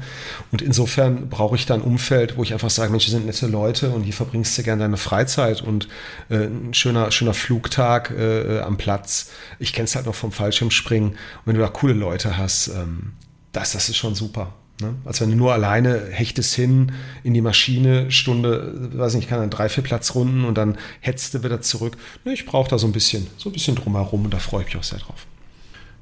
Und 0.53 0.63
insofern 0.63 1.29
brauche 1.29 1.57
ich 1.57 1.67
da 1.67 1.75
ein 1.75 1.83
Umfeld, 1.83 2.37
wo 2.37 2.43
ich 2.43 2.53
einfach 2.53 2.71
sage, 2.71 2.91
Mensch, 2.91 3.05
hier 3.05 3.13
sind 3.13 3.27
nette 3.27 3.47
Leute 3.47 3.91
und 3.91 4.03
hier 4.03 4.13
verbringst 4.15 4.57
du 4.59 4.63
gerne 4.63 4.83
deine 4.83 4.97
Freizeit 4.97 5.63
und 5.63 5.89
äh, 6.29 6.47
ein 6.47 6.75
schöner, 6.75 7.11
schöner 7.11 7.35
Flugtag 7.35 8.13
äh, 8.17 8.61
am 8.61 8.77
Platz. 8.77 9.31
Ich 9.59 9.73
kenne 9.73 9.85
es 9.85 9.95
halt 9.95 10.07
noch 10.07 10.15
vom 10.15 10.33
Fallschirmspringen. 10.37 11.11
Und 11.11 11.17
wenn 11.45 11.57
du 11.57 11.61
da 11.61 11.69
coole 11.69 11.95
Leute 11.95 12.37
hast, 12.37 12.69
ähm, 12.69 13.13
das, 13.53 13.73
das 13.73 13.89
ist 13.89 13.97
schon 13.97 14.15
super. 14.15 14.53
Ne? 14.81 14.95
Als 15.07 15.21
wenn 15.21 15.31
du 15.31 15.37
nur 15.37 15.53
alleine 15.53 16.09
hechtest 16.11 16.55
hin 16.55 16.93
in 17.25 17.33
die 17.33 17.41
Maschine, 17.41 18.11
Stunde, 18.11 18.91
weiß 18.95 19.15
nicht, 19.15 19.29
kann 19.29 19.41
dann 19.41 19.51
drei, 19.51 19.69
vier 19.69 19.83
Platzrunden 19.83 20.45
und 20.45 20.59
dann 20.59 20.77
hetzt 21.01 21.33
du 21.35 21.43
wieder 21.43 21.63
zurück. 21.63 21.97
Ne, 22.25 22.35
ich 22.35 22.45
brauche 22.45 22.69
da 22.69 22.79
so 22.79 22.87
ein 22.87 22.93
bisschen, 22.93 23.27
so 23.39 23.49
ein 23.49 23.53
bisschen 23.53 23.75
drumherum 23.75 24.25
und 24.25 24.35
da 24.35 24.39
freue 24.39 24.63
ich 24.63 24.67
mich 24.67 24.77
auch 24.77 24.83
sehr 24.83 24.99
drauf. 24.99 25.27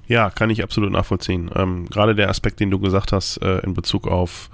Ja, 0.06 0.30
kann 0.30 0.50
ich 0.50 0.62
absolut 0.62 0.90
nachvollziehen. 0.90 1.50
Ähm, 1.54 1.86
Gerade 1.88 2.14
der 2.14 2.28
Aspekt, 2.28 2.60
den 2.60 2.70
du 2.70 2.78
gesagt 2.78 3.12
hast, 3.12 3.38
äh, 3.38 3.58
in 3.60 3.74
Bezug 3.74 4.08
auf, 4.08 4.50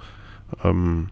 ähm, 0.63 1.09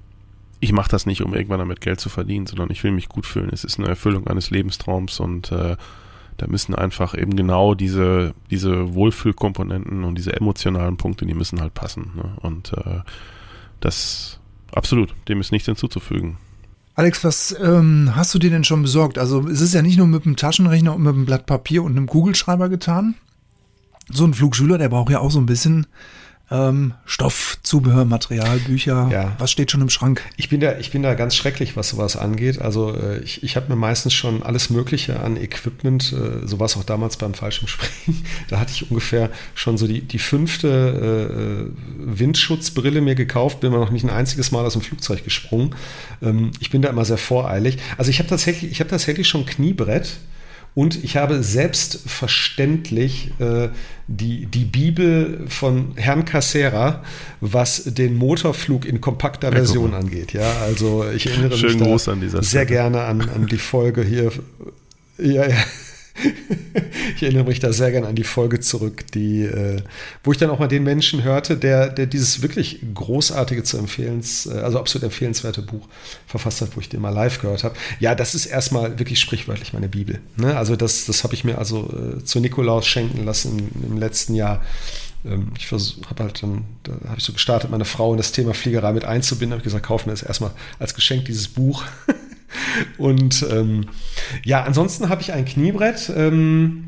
ich 0.60 0.72
mache 0.72 0.90
das 0.90 1.06
nicht, 1.06 1.22
um 1.22 1.34
irgendwann 1.34 1.60
damit 1.60 1.82
Geld 1.82 2.00
zu 2.00 2.10
verdienen, 2.10 2.46
sondern 2.46 2.70
ich 2.70 2.84
will 2.84 2.92
mich 2.92 3.10
gut 3.10 3.26
fühlen. 3.26 3.50
Es 3.52 3.64
ist 3.64 3.80
eine 3.80 3.88
Erfüllung 3.88 4.28
eines 4.28 4.52
Lebenstraums 4.52 5.20
und 5.20 5.52
äh, 5.52 5.78
da 6.40 6.48
müssen 6.48 6.74
einfach 6.74 7.18
eben 7.18 7.36
genau 7.36 7.76
diese, 7.76 8.34
diese 8.50 8.94
Wohlfühlkomponenten 8.94 10.04
und 10.04 10.16
diese 10.16 10.36
emotionalen 10.36 10.98
Punkte, 10.98 11.26
die 11.26 11.34
müssen 11.34 11.62
halt 11.62 11.74
passen. 11.74 12.12
Ne? 12.16 12.32
Und 12.42 12.74
äh, 12.74 13.02
das 13.82 14.40
absolut, 14.72 15.14
dem 15.28 15.42
ist 15.42 15.52
nichts 15.52 15.66
hinzuzufügen. 15.66 16.38
Alex, 16.96 17.24
was 17.24 17.56
ähm, 17.62 18.12
hast 18.16 18.34
du 18.34 18.40
dir 18.40 18.50
denn 18.50 18.64
schon 18.64 18.82
besorgt? 18.82 19.18
Also 19.18 19.48
es 19.48 19.62
ist 19.62 19.74
ja 19.74 19.82
nicht 19.82 19.98
nur 19.98 20.08
mit 20.08 20.26
einem 20.26 20.38
Taschenrechner 20.38 20.96
und 20.96 21.04
mit 21.04 21.14
einem 21.14 21.26
Blatt 21.26 21.46
Papier 21.46 21.84
und 21.84 21.92
einem 21.92 22.08
Kugelschreiber 22.08 22.70
getan. 22.70 23.16
So 24.10 24.26
ein 24.26 24.34
Flugschüler, 24.34 24.78
der 24.78 24.90
braucht 24.90 25.12
ja 25.12 25.20
auch 25.20 25.32
so 25.32 25.40
ein 25.40 25.46
bisschen 25.46 25.88
ähm, 26.52 26.94
Stoff, 27.06 27.58
Zubehör, 27.64 28.06
Material, 28.06 28.58
Bücher. 28.60 29.10
Ja. 29.12 29.36
Was 29.38 29.52
steht 29.52 29.72
schon 29.72 29.82
im 29.82 29.90
Schrank? 29.90 30.24
Ich 30.38 30.50
bin 30.50 30.60
da, 30.60 30.78
ich 30.80 30.92
bin 30.92 31.04
da 31.04 31.14
ganz 31.14 31.36
schrecklich, 31.36 31.76
was 31.76 31.90
sowas 31.90 32.16
angeht. 32.16 32.60
Also 32.60 32.96
äh, 32.96 33.20
ich, 33.20 33.44
ich 33.44 33.56
habe 33.56 33.70
mir 33.70 33.76
meistens 33.76 34.14
schon 34.14 34.42
alles 34.42 34.70
Mögliche 34.70 35.20
an 35.20 35.38
Equipment, 35.38 36.12
äh, 36.14 36.48
so 36.48 36.60
war 36.60 36.66
es 36.66 36.76
auch 36.76 36.84
damals 36.84 37.18
beim 37.18 37.34
Fallschirmspringen. 37.34 38.24
da 38.50 38.60
hatte 38.60 38.72
ich 38.74 38.90
ungefähr 38.90 39.30
schon 39.54 39.78
so 39.78 39.88
die, 39.88 40.02
die 40.02 40.20
fünfte 40.20 41.70
äh, 41.70 42.18
Windschutzbrille 42.20 43.02
mir 43.02 43.16
gekauft, 43.16 43.60
bin 43.60 43.72
mir 43.72 43.80
noch 43.80 43.92
nicht 43.92 44.04
ein 44.04 44.10
einziges 44.10 44.52
Mal 44.52 44.66
aus 44.66 44.74
dem 44.74 44.82
Flugzeug 44.82 45.24
gesprungen. 45.24 45.76
Ähm, 46.22 46.52
ich 46.60 46.72
bin 46.72 46.82
da 46.82 46.90
immer 46.90 47.06
sehr 47.06 47.18
voreilig. 47.18 47.78
Also 47.98 48.10
ich 48.10 48.20
habe 48.20 48.30
tatsächlich, 48.30 48.72
ich 48.72 48.80
habe 48.80 48.90
tatsächlich 48.90 49.28
schon 49.28 49.46
Kniebrett. 49.46 50.18
Und 50.76 51.04
ich 51.04 51.18
habe 51.18 51.44
selbstverständlich 51.44 53.32
äh, 53.40 53.70
die, 54.08 54.46
die 54.46 54.66
Bibel 54.66 55.46
von 55.48 55.94
Herrn 55.96 56.26
Cassera, 56.26 57.04
was 57.42 57.84
den 57.86 58.16
Motorflug 58.16 58.86
in 58.86 59.02
kompakter 59.02 59.52
Version 59.52 59.94
angeht. 59.94 60.34
Ja, 60.34 60.52
also 60.62 61.06
ich 61.10 61.28
erinnere 61.28 61.58
Schönen 61.58 61.80
mich 61.80 62.32
sehr 62.32 62.44
Stelle. 62.44 62.66
gerne 62.66 63.02
an, 63.02 63.22
an 63.22 63.48
die 63.48 63.58
Folge 63.58 64.04
hier. 64.04 64.32
Ja, 65.18 65.48
ja. 65.48 65.56
ich 67.16 67.24
erinnere 67.24 67.46
mich 67.46 67.60
da 67.60 67.72
sehr 67.74 67.92
gerne 67.92 68.08
an 68.08 68.16
die 68.16 68.24
Folge 68.24 68.60
zurück, 68.60 69.06
die, 69.14 69.44
äh, 69.44 69.82
wo 70.24 70.32
ich 70.32 70.38
dann 70.38 70.50
auch 70.50 70.60
mal 70.60 70.68
den 70.68 70.84
Menschen 70.84 71.24
hörte, 71.24 71.58
der, 71.58 71.90
der 71.90 72.06
dieses 72.06 72.42
wirklich 72.42 72.80
großartige 72.94 73.64
zu 73.64 73.78
empfehlens, 73.78 74.46
äh, 74.46 74.60
also 74.60 74.80
absolut 74.80 75.04
empfehlenswerte 75.04 75.62
Buch 75.62 75.88
verfasst 76.28 76.62
hat, 76.62 76.76
wo 76.76 76.80
ich 76.80 76.90
den 76.90 77.02
mal 77.02 77.10
live 77.10 77.42
gehört 77.42 77.64
habe. 77.64 77.76
Ja, 78.00 78.16
das 78.16 78.36
ist 78.36 78.46
erstmal 78.46 79.00
wirklich 79.00 79.20
sprichwörtlich 79.20 79.74
meine 79.74 79.90
Bibel. 79.90 80.20
Ne? 80.38 80.56
Also 80.56 80.76
das, 80.76 81.06
das 81.06 81.24
habe 81.24 81.34
ich 81.34 81.44
mir 81.44 81.58
also 81.58 82.18
äh, 82.18 82.24
zu 82.24 82.40
Nikolaus 82.40 82.88
schenken 82.88 83.26
lassen 83.26 83.70
im, 83.88 83.98
letzten 83.98 84.34
Jahr 84.34 84.62
ähm, 85.26 85.52
ich 85.58 85.70
habe 85.72 86.24
halt 86.24 86.42
dann, 86.42 86.64
da 86.84 86.94
habe 87.10 87.18
ich 87.18 87.24
so 87.24 87.34
gestartet, 87.34 87.70
meine 87.70 87.84
Frau 87.84 88.12
in 88.12 88.18
das 88.18 88.32
Thema 88.32 88.54
Fliegerei 88.54 88.94
mit 88.94 89.04
einzubinden, 89.04 89.54
habe 89.54 89.64
gesagt, 89.64 89.86
kauf 89.86 90.06
mir 90.06 90.14
das 90.14 90.24
erstmal 90.24 90.52
als 90.80 90.96
Geschenk 90.96 91.26
dieses 91.26 91.50
Buch. 91.50 91.84
Und 92.98 93.46
ähm, 93.52 93.88
ja, 94.44 94.64
ansonsten 94.64 95.10
habe 95.10 95.22
ich 95.22 95.34
ein 95.34 95.46
Kniebrett. 95.46 96.12
Ähm, 96.16 96.86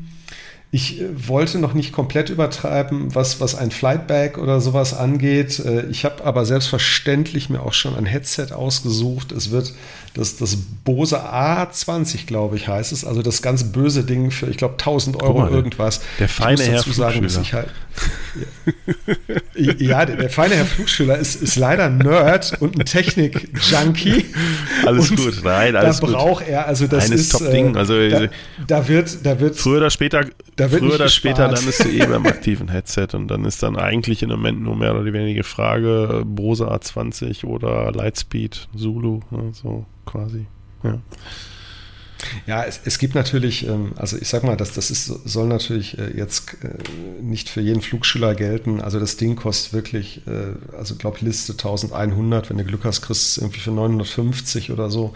ich 0.74 1.02
äh, 1.02 1.28
wollte 1.28 1.58
noch 1.58 1.74
nicht 1.74 1.92
komplett 1.92 2.30
übertreiben, 2.30 3.14
was, 3.14 3.40
was 3.40 3.54
ein 3.54 3.70
Flightbag 3.70 4.38
oder 4.38 4.60
sowas 4.60 4.94
angeht. 4.94 5.58
Äh, 5.60 5.86
ich 5.90 6.06
habe 6.06 6.24
aber 6.24 6.46
selbstverständlich 6.46 7.50
mir 7.50 7.62
auch 7.62 7.74
schon 7.74 7.94
ein 7.94 8.06
Headset 8.06 8.52
ausgesucht. 8.52 9.32
Es 9.32 9.50
wird 9.50 9.74
das, 10.14 10.36
das 10.36 10.56
Bose 10.84 11.24
A20, 11.24 12.26
glaube 12.26 12.56
ich, 12.56 12.68
heißt 12.68 12.92
es. 12.92 13.04
Also 13.04 13.22
das 13.22 13.40
ganz 13.40 13.64
böse 13.64 14.04
Ding 14.04 14.30
für, 14.30 14.46
ich 14.46 14.56
glaube, 14.56 14.74
1000 14.74 15.22
Euro 15.22 15.40
mal, 15.40 15.50
irgendwas. 15.50 16.00
Der 16.18 16.28
feine 16.28 16.62
Herr 16.62 16.82
sagen, 16.82 17.24
ich 17.24 17.52
halt, 17.54 17.68
ja, 19.54 19.72
ja 19.78 20.04
der, 20.04 20.16
der, 20.16 20.30
feine 20.30 20.54
Herr 20.54 20.66
Flugschüler 20.66 21.18
ist, 21.18 21.40
ist 21.40 21.56
leider 21.56 21.88
Nerd 21.88 22.56
und 22.60 22.78
ein 22.78 22.84
Technik-Junkie. 22.84 24.26
Alles 24.86 25.10
und 25.10 25.16
gut, 25.16 25.40
nein, 25.44 25.76
alles 25.76 26.00
da 26.00 26.06
gut. 26.06 26.14
Da 26.14 26.18
braucht 26.18 26.48
er, 26.48 26.66
also 26.66 26.86
das 26.86 27.06
Eines 27.06 27.20
ist 27.20 27.32
Top-Ding. 27.32 27.76
Also, 27.76 28.08
da, 28.08 28.28
da, 28.66 28.88
wird, 28.88 29.24
da 29.24 29.38
wird. 29.40 29.56
Früher 29.56 29.78
oder 29.78 29.90
später, 29.90 30.24
da 30.68 30.78
früher 30.78 30.94
oder 30.94 31.08
später 31.08 31.48
landest 31.48 31.84
du 31.84 31.88
eh 31.88 32.06
beim 32.06 32.26
aktiven 32.32 32.68
Headset 32.68 33.08
und 33.14 33.28
dann 33.28 33.44
ist 33.44 33.62
dann 33.62 33.76
eigentlich 33.76 34.22
im 34.22 34.30
Moment 34.30 34.62
nur 34.62 34.76
mehr 34.76 34.94
oder 34.94 35.12
weniger 35.12 35.44
Frage 35.44 36.22
Bose 36.24 36.70
A20 36.70 37.44
oder 37.44 37.92
Lightspeed 37.92 38.68
Zulu, 38.76 39.20
ne, 39.30 39.50
so 39.52 39.86
quasi. 40.06 40.46
Ja. 40.82 40.98
Ja, 42.46 42.64
es, 42.64 42.80
es 42.84 42.98
gibt 42.98 43.14
natürlich, 43.14 43.66
ähm, 43.66 43.92
also 43.96 44.16
ich 44.20 44.28
sag 44.28 44.44
mal, 44.44 44.56
das, 44.56 44.72
das 44.72 44.90
ist, 44.90 45.06
soll 45.06 45.46
natürlich 45.46 45.98
äh, 45.98 46.16
jetzt 46.16 46.56
äh, 46.62 47.22
nicht 47.22 47.48
für 47.48 47.60
jeden 47.60 47.82
Flugschüler 47.82 48.34
gelten. 48.34 48.80
Also 48.80 49.00
das 49.00 49.16
Ding 49.16 49.36
kostet 49.36 49.72
wirklich, 49.72 50.22
äh, 50.26 50.76
also 50.76 50.94
glaube 50.96 51.18
Liste 51.20 51.52
1100, 51.52 52.50
wenn 52.50 52.58
du 52.58 52.64
Glück 52.64 52.84
hast, 52.84 53.02
kriegst 53.02 53.36
du 53.36 53.40
es 53.40 53.42
irgendwie 53.42 53.60
für 53.60 53.70
950 53.70 54.70
oder 54.70 54.90
so, 54.90 55.14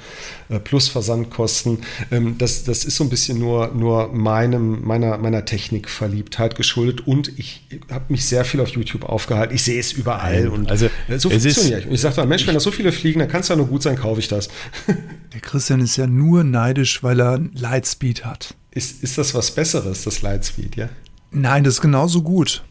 plus 0.64 0.88
Versandkosten. 0.88 1.78
Ähm, 2.10 2.38
das, 2.38 2.64
das 2.64 2.84
ist 2.84 2.96
so 2.96 3.04
ein 3.04 3.10
bisschen 3.10 3.38
nur, 3.38 3.68
nur 3.68 4.12
meinem, 4.12 4.84
meiner, 4.84 5.18
meiner 5.18 5.44
Technikverliebtheit 5.44 6.54
geschuldet 6.56 7.06
und 7.06 7.38
ich 7.38 7.66
habe 7.90 8.04
mich 8.08 8.26
sehr 8.26 8.44
viel 8.44 8.60
auf 8.60 8.68
YouTube 8.68 9.04
aufgehalten. 9.04 9.54
Ich 9.54 9.62
sehe 9.62 9.78
es 9.78 9.92
überall 9.92 10.48
und 10.48 10.70
also, 10.70 10.88
so 11.16 11.30
funktioniert 11.30 11.80
ich. 11.80 11.86
Und 11.86 11.94
ich 11.94 12.00
sage 12.00 12.16
dann, 12.16 12.28
Mensch, 12.28 12.46
wenn 12.46 12.54
da 12.54 12.60
so 12.60 12.70
viele 12.70 12.92
fliegen, 12.92 13.20
dann 13.20 13.28
kann 13.28 13.40
es 13.40 13.48
ja 13.48 13.56
nur 13.56 13.66
gut 13.66 13.82
sein, 13.82 13.96
kaufe 13.96 14.20
ich 14.20 14.28
das. 14.28 14.48
Der 15.32 15.40
Christian 15.40 15.80
ist 15.80 15.96
ja 15.96 16.06
nur 16.06 16.44
neidisch 16.44 16.95
weil 17.02 17.20
er 17.20 17.38
Lightspeed 17.38 18.24
hat. 18.24 18.54
Ist, 18.70 19.02
ist 19.02 19.18
das 19.18 19.34
was 19.34 19.54
Besseres, 19.54 20.04
das 20.04 20.22
Lightspeed, 20.22 20.76
ja? 20.76 20.88
Nein, 21.30 21.64
das 21.64 21.74
ist 21.74 21.80
genauso 21.80 22.22
gut. 22.22 22.62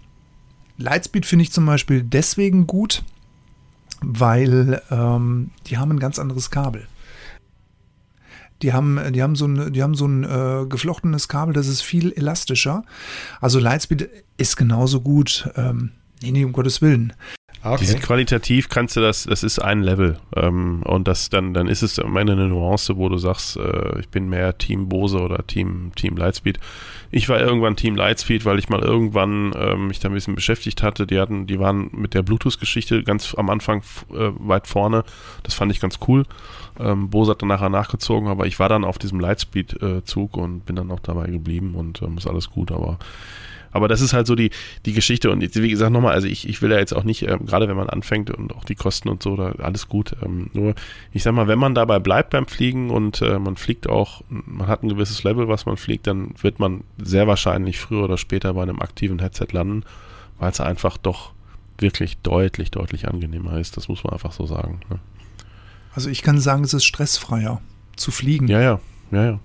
Lightspeed 0.78 1.26
finde 1.26 1.44
ich 1.44 1.52
zum 1.52 1.66
Beispiel 1.66 2.04
deswegen 2.04 2.68
gut, 2.68 3.04
weil 4.02 4.82
ähm, 4.92 5.52
die 5.68 5.78
haben 5.78 5.92
ein 5.92 6.00
ganz 6.00 6.20
anderes 6.20 6.52
Kabel. 6.52 6.88
Die 8.62 8.74
haben, 8.74 9.00
die 9.14 9.22
haben 9.22 9.36
so 9.36 9.46
ein, 9.46 9.74
die 9.74 9.84
haben 9.84 9.96
so 9.96 10.08
ein 10.08 10.24
äh, 10.24 10.66
geflochtenes 10.68 11.28
Kabel, 11.28 11.54
das 11.54 11.68
ist 11.68 11.82
viel 11.82 12.14
elastischer. 12.16 12.84
Also 13.42 13.60
Lightspeed 13.60 14.10
ist 14.38 14.58
genauso 14.58 15.02
gut. 15.02 15.50
Ähm, 15.56 15.92
nee, 16.22 16.32
nee, 16.32 16.46
um 16.46 16.54
Gottes 16.54 16.82
Willen. 16.82 17.14
Ah, 17.66 17.72
okay. 17.72 17.80
Die 17.80 17.86
sind 17.88 18.04
qualitativ, 18.04 18.70
kannst 18.70 18.96
du 18.96 19.02
das, 19.02 19.24
das 19.24 19.42
ist 19.42 19.58
ein 19.58 19.82
Level. 19.82 20.20
Ähm, 20.36 20.84
und 20.84 21.08
das 21.08 21.32
dann, 21.32 21.56
dann 21.56 21.68
ist 21.68 21.82
es 21.82 21.98
am 21.98 22.16
Ende 22.16 22.34
eine 22.34 22.48
Nuance, 22.48 22.96
wo 22.96 23.10
du 23.10 23.18
sagst, 23.18 23.58
äh, 23.58 24.00
ich 24.00 24.10
bin 24.10 24.30
mehr 24.30 24.56
Team 24.60 24.88
Bose 24.88 25.20
oder 25.20 25.48
Team, 25.48 25.92
Team 25.96 26.16
Lightspeed. 26.16 26.60
Ich 27.10 27.28
war 27.28 27.40
irgendwann 27.40 27.76
Team 27.76 27.96
Lightspeed, 27.96 28.46
weil 28.46 28.60
ich 28.60 28.70
mal 28.70 28.82
irgendwann 28.82 29.54
äh, 29.54 29.76
mich 29.76 30.00
da 30.00 30.10
ein 30.10 30.14
bisschen 30.14 30.36
beschäftigt 30.36 30.84
hatte. 30.84 31.08
Die 31.08 31.20
hatten, 31.20 31.48
die 31.48 31.58
waren 31.58 31.90
mit 31.92 32.14
der 32.14 32.22
Bluetooth-Geschichte 32.22 33.02
ganz 33.02 33.34
am 33.34 33.50
Anfang 33.50 33.82
äh, 34.12 34.30
weit 34.38 34.68
vorne. 34.68 35.04
Das 35.42 35.56
fand 35.56 35.72
ich 35.72 35.80
ganz 35.80 35.98
cool. 36.08 36.26
Ähm, 36.80 37.10
Bose 37.10 37.32
hat 37.32 37.42
dann 37.42 37.50
nachher 37.50 37.70
nachgezogen, 37.70 38.30
aber 38.30 38.46
ich 38.46 38.60
war 38.60 38.70
dann 38.70 38.84
auf 38.84 39.00
diesem 39.00 39.20
Lightspeed-Zug 39.20 40.38
und 40.38 40.68
bin 40.68 40.76
dann 40.76 40.92
auch 40.92 41.00
dabei 41.00 41.32
geblieben 41.32 41.74
und 41.74 42.04
ähm, 42.04 42.20
ist 42.20 42.28
alles 42.28 42.52
gut, 42.52 42.72
aber 42.72 43.00
aber 43.76 43.90
das 43.90 44.00
ist 44.00 44.14
halt 44.14 44.26
so 44.26 44.36
die, 44.36 44.52
die 44.86 44.94
Geschichte 44.94 45.30
und 45.30 45.42
wie 45.42 45.70
gesagt 45.70 45.92
nochmal, 45.92 46.14
also 46.14 46.28
ich, 46.28 46.48
ich 46.48 46.62
will 46.62 46.72
ja 46.72 46.78
jetzt 46.78 46.94
auch 46.94 47.04
nicht, 47.04 47.24
ähm, 47.24 47.46
gerade 47.46 47.68
wenn 47.68 47.76
man 47.76 47.90
anfängt 47.90 48.30
und 48.30 48.56
auch 48.56 48.64
die 48.64 48.76
Kosten 48.76 49.10
und 49.10 49.22
so, 49.22 49.36
da 49.36 49.52
alles 49.60 49.90
gut. 49.90 50.16
Ähm, 50.24 50.50
nur, 50.54 50.76
ich 51.12 51.24
sag 51.24 51.34
mal, 51.34 51.50
wenn 51.50 51.60
man 51.60 51.76
dabei 51.76 52.00
bleibt 52.00 52.30
beim 52.30 52.48
Fliegen 52.48 52.90
und 52.90 53.22
äh, 53.22 53.38
man 53.38 53.58
fliegt 53.58 53.90
auch, 53.90 54.22
man 54.30 54.68
hat 54.68 54.82
ein 54.82 54.88
gewisses 54.88 55.24
Level, 55.26 55.50
was 55.50 55.66
man 55.66 55.76
fliegt, 55.76 56.08
dann 56.08 56.34
wird 56.42 56.58
man 56.58 56.86
sehr 56.98 57.28
wahrscheinlich 57.28 57.78
früher 57.78 58.06
oder 58.06 58.18
später 58.18 58.54
bei 58.54 58.64
einem 58.64 58.80
aktiven 58.80 59.20
Headset 59.20 59.48
landen, 59.52 59.84
weil 60.40 60.52
es 60.52 60.62
einfach 60.62 60.96
doch 60.98 61.34
wirklich 61.78 62.18
deutlich, 62.20 62.72
deutlich 62.72 63.10
angenehmer 63.10 63.60
ist. 63.60 63.76
Das 63.76 63.90
muss 63.90 64.06
man 64.06 64.14
einfach 64.14 64.32
so 64.32 64.46
sagen. 64.46 64.80
Ne? 64.90 65.00
Also 65.94 66.10
ich 66.10 66.22
kann 66.22 66.40
sagen, 66.40 66.64
es 66.64 66.74
ist 66.74 66.86
stressfreier 66.86 67.60
zu 67.98 68.12
fliegen. 68.12 68.48
Ja, 68.48 68.62
ja, 68.62 68.80
ja, 69.12 69.26
ja. 69.26 69.40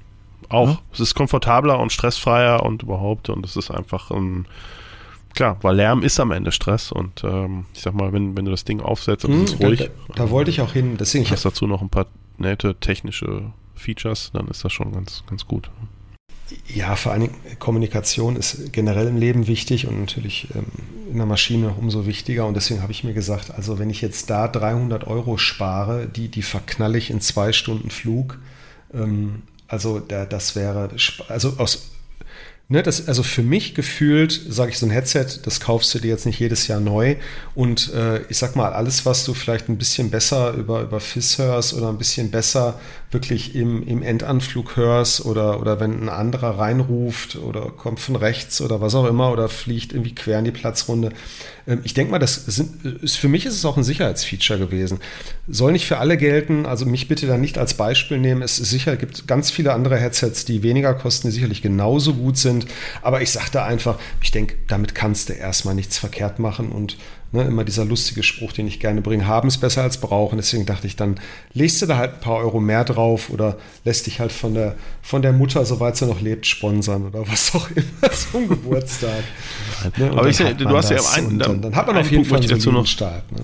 Auch. 0.51 0.69
Ja? 0.69 0.79
Es 0.93 1.01
ist 1.01 1.15
komfortabler 1.15 1.79
und 1.79 1.93
stressfreier 1.93 2.63
und 2.63 2.83
überhaupt 2.83 3.29
und 3.29 3.45
es 3.45 3.57
ist 3.57 3.71
einfach 3.71 4.11
ähm, 4.11 4.47
klar, 5.35 5.57
weil 5.63 5.77
Lärm 5.77 6.03
ist 6.03 6.21
am 6.21 6.31
Ende 6.33 6.53
Stress 6.53 6.93
und 6.93 7.25
ähm, 7.25 7.67
ich 7.75 7.81
sag 7.81 7.95
mal, 7.95 8.13
wenn, 8.13 8.37
wenn 8.37 8.45
du 8.45 8.51
das 8.51 8.65
Ding 8.65 8.81
aufsetzt 8.81 9.25
und 9.25 9.33
hm, 9.33 9.45
es 9.45 9.53
ist 9.53 9.63
ruhig. 9.63 9.91
Da, 10.09 10.15
da, 10.15 10.31
wollte 10.31 10.51
ich 10.51 10.61
auch 10.61 10.73
hin. 10.73 10.97
Deswegen 10.99 11.29
hast 11.31 11.45
dazu 11.45 11.67
noch 11.67 11.83
ein 11.83 11.91
paar 11.91 12.07
nette 12.39 12.75
technische 12.77 13.53
Features, 13.75 14.31
dann 14.33 14.49
ist 14.49 14.65
das 14.65 14.73
schon 14.73 14.93
ganz, 14.93 15.25
ganz 15.29 15.47
gut. 15.47 15.71
Ja, 16.67 16.97
vor 16.97 17.13
allen 17.13 17.23
Dingen 17.23 17.37
Kommunikation 17.61 18.35
ist 18.35 18.73
generell 18.73 19.07
im 19.07 19.17
Leben 19.17 19.47
wichtig 19.47 19.87
und 19.87 20.01
natürlich 20.01 20.49
ähm, 20.55 20.65
in 21.11 21.17
der 21.17 21.27
Maschine 21.27 21.75
umso 21.79 22.07
wichtiger. 22.07 22.47
Und 22.47 22.55
deswegen 22.55 22.83
habe 22.83 22.93
ich 22.93 23.05
mir 23.05 23.15
gesagt, 23.15 23.53
also 23.53 23.79
wenn 23.79 23.89
ich 23.89 24.01
jetzt 24.01 24.31
da 24.31 24.49
300 24.49 25.07
Euro 25.07 25.37
spare, 25.37 26.09
die, 26.09 26.29
die 26.29 26.43
verknalle 26.43 26.99
ich 26.99 27.11
in 27.11 27.21
zwei 27.21 27.53
Stunden 27.53 27.91
Flug. 27.91 28.39
Ähm, 28.93 29.43
also 29.71 30.01
da, 30.01 30.27
das 30.27 30.57
wäre, 30.57 30.91
also 31.29 31.55
aus 31.57 31.91
Ne, 32.73 32.85
das, 32.85 33.09
also 33.09 33.25
für 33.25 33.43
mich 33.43 33.75
gefühlt, 33.75 34.31
sage 34.49 34.71
ich, 34.71 34.79
so 34.79 34.87
ein 34.87 34.93
Headset, 34.93 35.27
das 35.43 35.59
kaufst 35.59 35.93
du 35.93 35.99
dir 35.99 36.11
jetzt 36.11 36.25
nicht 36.25 36.39
jedes 36.39 36.69
Jahr 36.69 36.79
neu. 36.79 37.17
Und 37.57 37.93
äh, 37.93 38.23
ich 38.29 38.39
sag 38.39 38.55
mal, 38.55 38.73
alles, 38.73 39.05
was 39.05 39.25
du 39.25 39.35
vielleicht 39.35 39.69
ein 39.69 39.77
bisschen 39.77 40.09
besser 40.09 40.53
über, 40.53 40.83
über 40.83 41.01
FIS 41.01 41.39
hörst 41.39 41.75
oder 41.75 41.89
ein 41.89 41.99
bisschen 41.99 42.31
besser 42.31 42.79
wirklich 43.11 43.57
im, 43.57 43.83
im 43.87 44.03
Endanflug 44.03 44.77
hörst 44.77 45.25
oder, 45.25 45.61
oder 45.61 45.81
wenn 45.81 46.01
ein 46.01 46.09
anderer 46.09 46.59
reinruft 46.59 47.37
oder 47.37 47.63
kommt 47.63 47.99
von 47.99 48.15
rechts 48.15 48.61
oder 48.61 48.81
was 48.81 48.95
auch 48.95 49.07
immer 49.07 49.33
oder 49.33 49.49
fliegt 49.49 49.93
irgendwie 49.93 50.15
quer 50.15 50.39
in 50.39 50.45
die 50.45 50.53
Platzrunde. 50.53 51.11
Ähm, 51.67 51.81
ich 51.83 51.93
denke 51.93 52.13
mal, 52.13 52.21
das 52.21 52.37
sind, 52.47 52.85
ist, 53.03 53.17
für 53.17 53.29
mich 53.29 53.47
ist 53.47 53.55
es 53.55 53.65
auch 53.65 53.77
ein 53.77 53.83
Sicherheitsfeature 53.83 54.61
gewesen. 54.61 55.01
Soll 55.49 55.73
nicht 55.73 55.87
für 55.87 55.99
alle 55.99 56.17
gelten, 56.17 56.67
also 56.67 56.87
mich 56.87 57.09
bitte 57.09 57.27
da 57.27 57.37
nicht 57.37 57.59
als 57.59 57.75
Beispiel 57.75 58.19
nehmen. 58.19 58.43
Es 58.43 58.61
ist 58.61 58.71
sicher, 58.71 58.97
gibt 58.97 59.27
ganz 59.27 59.51
viele 59.51 59.73
andere 59.73 59.97
Headsets, 59.97 60.45
die 60.45 60.63
weniger 60.63 60.95
kosten, 60.95 61.29
die 61.29 61.35
sicherlich 61.35 61.63
genauso 61.63 62.15
gut 62.15 62.37
sind. 62.39 62.67
Aber 63.03 63.23
ich 63.23 63.33
sagte 63.33 63.65
einfach, 63.65 63.99
ich 64.23 64.31
denke, 64.31 64.55
damit 64.69 64.95
kannst 64.95 65.29
du 65.29 65.33
erstmal 65.33 65.75
nichts 65.75 65.99
verkehrt 65.99 66.39
machen 66.39 66.71
und 66.71 66.97
ne, 67.33 67.45
immer 67.45 67.65
dieser 67.65 67.85
lustige 67.85 68.23
Spruch, 68.23 68.53
den 68.53 68.67
ich 68.67 68.81
gerne 68.81 69.01
bringe, 69.01 69.27
haben 69.27 69.49
es 69.49 69.59
besser 69.59 69.83
als 69.83 69.99
brauchen. 69.99 70.37
Deswegen 70.37 70.67
dachte 70.67 70.87
ich, 70.87 70.97
dann 70.97 71.21
legst 71.53 71.81
du 71.83 71.87
da 71.87 71.97
halt 71.97 72.15
ein 72.15 72.21
paar 72.21 72.37
Euro 72.37 72.61
mehr 72.61 72.85
drauf 72.85 73.31
oder 73.31 73.57
lässt 73.85 74.07
dich 74.07 74.21
halt 74.21 74.33
von 74.33 74.55
der, 74.55 74.77
von 75.03 75.23
der 75.23 75.33
Mutter, 75.33 75.65
soweit 75.65 75.97
sie 75.97 76.07
noch 76.07 76.21
lebt, 76.21 76.47
sponsern 76.47 77.07
oder 77.07 77.27
was 77.29 77.55
auch 77.55 77.69
immer 77.71 78.13
zum 78.13 78.49
Geburtstag. 78.49 79.25
Ne? 79.97 80.11
Aber 80.11 80.29
ich, 80.29 80.39
du 80.39 80.69
hast 80.69 80.91
ja 80.91 81.01
einen, 81.15 81.39
dann, 81.39 81.63
dann, 81.63 81.75
hat 81.75 81.87
man 81.87 81.97
auf 81.97 82.11
jeden 82.11 82.25
Fall 82.25 82.39
einen 82.39 82.49
dazu 82.49 82.73
noch 82.73 82.87
Start. 82.87 83.31
Ne? 83.33 83.43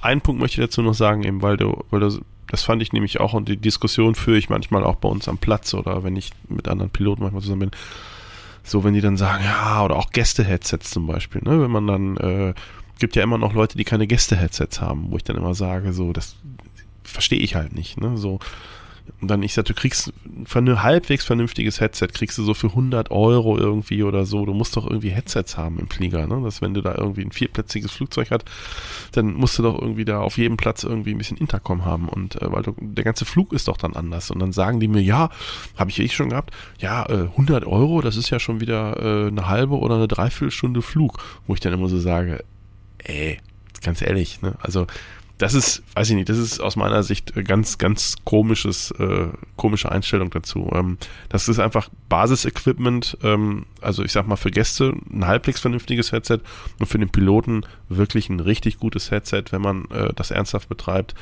Einen 0.00 0.20
Punkt 0.20 0.40
möchte 0.40 0.60
ich 0.60 0.66
dazu 0.66 0.82
noch 0.82 0.94
sagen, 0.94 1.24
eben 1.24 1.42
weil 1.42 1.56
du, 1.56 1.84
weil 1.90 2.00
du 2.00 2.20
das 2.50 2.62
fand 2.62 2.80
ich 2.80 2.92
nämlich 2.92 3.20
auch 3.20 3.34
und 3.34 3.48
die 3.48 3.56
Diskussion 3.58 4.14
führe 4.14 4.38
ich 4.38 4.48
manchmal 4.48 4.82
auch 4.82 4.96
bei 4.96 5.08
uns 5.08 5.28
am 5.28 5.38
Platz 5.38 5.74
oder 5.74 6.02
wenn 6.02 6.16
ich 6.16 6.30
mit 6.48 6.66
anderen 6.66 6.90
Piloten 6.90 7.22
manchmal 7.22 7.42
zusammen 7.42 7.60
bin. 7.60 7.70
So, 8.64 8.84
wenn 8.84 8.94
die 8.94 9.00
dann 9.00 9.16
sagen, 9.16 9.44
ja, 9.44 9.82
oder 9.84 9.96
auch 9.96 10.10
Gäste-Headsets 10.10 10.90
zum 10.90 11.06
Beispiel, 11.06 11.42
ne? 11.42 11.60
Wenn 11.60 11.70
man 11.70 11.86
dann, 11.86 12.16
äh, 12.18 12.54
gibt 12.98 13.16
ja 13.16 13.22
immer 13.22 13.38
noch 13.38 13.54
Leute, 13.54 13.76
die 13.78 13.84
keine 13.84 14.06
Gäste-Headsets 14.06 14.80
haben, 14.80 15.10
wo 15.10 15.16
ich 15.16 15.24
dann 15.24 15.36
immer 15.36 15.54
sage, 15.54 15.92
so, 15.92 16.12
das 16.12 16.36
verstehe 17.02 17.40
ich 17.40 17.54
halt 17.54 17.74
nicht, 17.74 18.00
ne? 18.00 18.16
So, 18.16 18.38
und 19.20 19.28
dann 19.28 19.42
ich 19.42 19.54
sagte, 19.54 19.74
du 19.74 19.80
kriegst 19.80 20.12
ein 20.54 20.82
halbwegs 20.82 21.24
vernünftiges 21.24 21.80
Headset, 21.80 22.08
kriegst 22.08 22.38
du 22.38 22.44
so 22.44 22.54
für 22.54 22.68
100 22.68 23.10
Euro 23.10 23.58
irgendwie 23.58 24.02
oder 24.02 24.24
so. 24.24 24.44
Du 24.44 24.54
musst 24.54 24.76
doch 24.76 24.86
irgendwie 24.86 25.10
Headsets 25.10 25.56
haben 25.56 25.78
im 25.78 25.88
Flieger, 25.88 26.26
ne? 26.26 26.40
Dass 26.42 26.62
wenn 26.62 26.74
du 26.74 26.82
da 26.82 26.94
irgendwie 26.94 27.22
ein 27.22 27.32
vierplätziges 27.32 27.90
Flugzeug 27.90 28.30
hast, 28.30 28.44
dann 29.12 29.34
musst 29.34 29.58
du 29.58 29.62
doch 29.62 29.80
irgendwie 29.80 30.04
da 30.04 30.20
auf 30.20 30.38
jedem 30.38 30.56
Platz 30.56 30.84
irgendwie 30.84 31.12
ein 31.12 31.18
bisschen 31.18 31.36
Intercom 31.36 31.84
haben. 31.84 32.08
Und 32.08 32.40
äh, 32.40 32.52
weil 32.52 32.62
du, 32.62 32.74
der 32.80 33.04
ganze 33.04 33.24
Flug 33.24 33.52
ist 33.52 33.68
doch 33.68 33.76
dann 33.76 33.94
anders. 33.94 34.30
Und 34.30 34.38
dann 34.38 34.52
sagen 34.52 34.80
die 34.80 34.88
mir, 34.88 35.02
ja, 35.02 35.30
habe 35.76 35.90
ich 35.90 35.98
eh 35.98 36.08
schon 36.08 36.30
gehabt, 36.30 36.52
ja, 36.78 37.04
äh, 37.08 37.28
100 37.30 37.66
Euro, 37.66 38.00
das 38.00 38.16
ist 38.16 38.30
ja 38.30 38.38
schon 38.38 38.60
wieder 38.60 38.96
äh, 38.98 39.28
eine 39.28 39.48
halbe 39.48 39.78
oder 39.78 39.96
eine 39.96 40.08
Dreiviertelstunde 40.08 40.82
Flug. 40.82 41.18
Wo 41.46 41.54
ich 41.54 41.60
dann 41.60 41.72
immer 41.72 41.88
so 41.88 41.98
sage, 41.98 42.44
ey, 43.04 43.38
ganz 43.82 44.02
ehrlich, 44.02 44.42
ne? 44.42 44.54
Also 44.60 44.86
das 45.38 45.54
ist, 45.54 45.84
weiß 45.94 46.10
ich 46.10 46.16
nicht, 46.16 46.28
das 46.28 46.36
ist 46.36 46.58
aus 46.60 46.74
meiner 46.74 47.04
Sicht 47.04 47.32
ganz, 47.46 47.78
ganz 47.78 48.16
komisches, 48.24 48.90
äh, 48.98 49.28
komische 49.56 49.90
Einstellung 49.90 50.30
dazu. 50.30 50.68
Ähm, 50.74 50.98
das 51.28 51.48
ist 51.48 51.60
einfach 51.60 51.88
Basisequipment, 52.08 53.16
ähm, 53.22 53.64
also 53.80 54.02
ich 54.02 54.10
sag 54.10 54.26
mal 54.26 54.36
für 54.36 54.50
Gäste 54.50 54.94
ein 55.12 55.26
halbwegs 55.26 55.60
vernünftiges 55.60 56.10
Headset 56.10 56.40
und 56.80 56.86
für 56.86 56.98
den 56.98 57.10
Piloten 57.10 57.64
wirklich 57.88 58.28
ein 58.28 58.40
richtig 58.40 58.78
gutes 58.78 59.12
Headset, 59.12 59.44
wenn 59.50 59.62
man 59.62 59.84
äh, 59.92 60.12
das 60.14 60.32
ernsthaft 60.32 60.68
betreibt. 60.68 61.14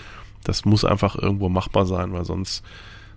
Das 0.45 0.65
muss 0.65 0.87
einfach 0.87 1.17
irgendwo 1.17 1.51
machbar 1.51 1.85
sein, 1.85 2.15
weil 2.15 2.25
sonst, 2.25 2.65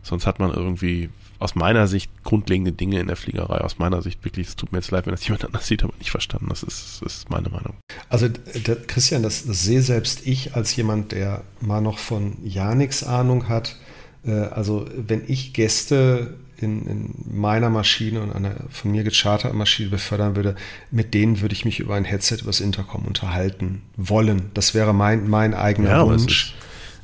sonst 0.01 0.27
hat 0.27 0.39
man 0.39 0.53
irgendwie 0.53 1.09
aus 1.39 1.55
meiner 1.55 1.87
Sicht 1.87 2.11
grundlegende 2.23 2.73
Dinge 2.73 2.99
in 2.99 3.07
der 3.07 3.15
Fliegerei, 3.15 3.61
aus 3.61 3.79
meiner 3.79 4.01
Sicht 4.01 4.23
wirklich, 4.25 4.49
es 4.49 4.55
tut 4.57 4.71
mir 4.71 4.79
jetzt 4.79 4.91
leid, 4.91 5.05
wenn 5.05 5.13
das 5.13 5.23
jemand 5.27 5.45
anders 5.45 5.67
sieht, 5.67 5.83
aber 5.83 5.93
nicht 5.97 6.11
verstanden. 6.11 6.47
Das 6.49 6.63
ist, 6.63 7.01
das 7.01 7.13
ist 7.15 7.29
meine 7.29 7.49
Meinung. 7.49 7.75
Also 8.09 8.27
der, 8.27 8.75
Christian, 8.75 9.23
das, 9.23 9.45
das, 9.45 9.63
sehe 9.63 9.81
selbst 9.81 10.27
ich 10.27 10.55
als 10.55 10.75
jemand, 10.75 11.13
der 11.13 11.43
mal 11.61 11.81
noch 11.81 11.97
von 11.97 12.37
ja 12.43 12.75
nichts 12.75 13.03
Ahnung 13.03 13.47
hat. 13.47 13.77
Äh, 14.25 14.31
also 14.31 14.85
wenn 14.95 15.23
ich 15.27 15.53
Gäste 15.53 16.35
in, 16.57 16.85
in, 16.87 17.15
meiner 17.31 17.69
Maschine 17.69 18.21
und 18.21 18.33
einer 18.33 18.55
von 18.69 18.91
mir 18.91 19.03
gecharterten 19.05 19.57
Maschine 19.57 19.89
befördern 19.89 20.35
würde, 20.35 20.55
mit 20.91 21.13
denen 21.13 21.39
würde 21.39 21.53
ich 21.53 21.63
mich 21.63 21.79
über 21.79 21.95
ein 21.95 22.03
Headset, 22.03 22.35
über 22.41 22.47
das 22.47 22.59
Intercom 22.59 23.05
unterhalten 23.05 23.81
wollen. 23.95 24.51
Das 24.53 24.73
wäre 24.73 24.93
mein, 24.93 25.29
mein 25.29 25.53
eigener 25.53 25.89
ja, 25.89 26.05
Wunsch. 26.05 26.53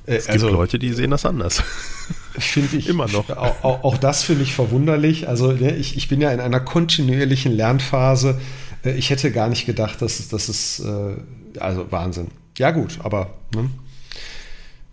Es, 0.06 0.26
es 0.26 0.30
also, 0.30 0.48
gibt 0.48 0.58
Leute, 0.58 0.80
die 0.80 0.92
sehen 0.92 1.12
das 1.12 1.26
anders. 1.26 1.64
Finde 2.38 2.78
ich 2.78 2.88
immer 2.88 3.08
noch. 3.08 3.30
Auch, 3.30 3.84
auch, 3.84 3.98
das 3.98 4.24
finde 4.24 4.44
ich 4.44 4.54
verwunderlich. 4.54 5.28
Also 5.28 5.52
ne, 5.52 5.76
ich, 5.76 5.98
ich 5.98 6.08
bin 6.08 6.22
ja 6.22 6.32
in 6.32 6.40
einer 6.40 6.60
kontinuierlichen 6.60 7.52
Lernphase. 7.52 8.40
Äh, 8.84 8.94
ich 8.94 9.10
hätte 9.10 9.32
gar 9.32 9.50
nicht 9.50 9.66
gedacht, 9.66 10.02
dass 10.02 10.28
das 10.28 10.50
ist 10.50 10.80
äh, 10.80 11.16
also 11.60 11.92
Wahnsinn. 11.92 12.28
Ja 12.58 12.72
gut, 12.72 13.00
aber 13.04 13.34
ne? 13.54 13.70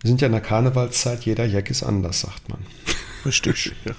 wir 0.01 0.07
sind 0.07 0.21
ja 0.21 0.27
in 0.27 0.33
der 0.33 0.41
Karnevalszeit. 0.41 1.23
Jeder 1.25 1.45
Jack 1.45 1.69
ist 1.69 1.83
anders, 1.83 2.21
sagt 2.21 2.49
man. 2.49 2.59
Richtig. 3.25 3.73
ja. 3.85 3.93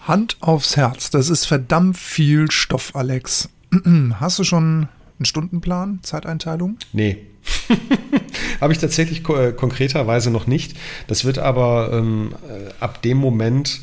Hand 0.00 0.36
aufs 0.40 0.76
Herz. 0.76 1.10
Das 1.10 1.28
ist 1.28 1.44
verdammt 1.44 1.98
viel 1.98 2.50
Stoff, 2.50 2.96
Alex. 2.96 3.50
Hast 4.14 4.38
du 4.38 4.44
schon 4.44 4.88
einen 5.18 5.24
Stundenplan, 5.26 6.00
Zeiteinteilung? 6.02 6.78
Nee. 6.92 7.27
Habe 8.60 8.72
ich 8.72 8.78
tatsächlich 8.78 9.28
äh, 9.28 9.52
konkreterweise 9.52 10.30
noch 10.30 10.46
nicht. 10.46 10.76
Das 11.06 11.24
wird 11.24 11.38
aber 11.38 11.90
ähm, 11.92 12.34
äh, 12.48 12.70
ab 12.80 13.02
dem 13.02 13.18
Moment 13.18 13.80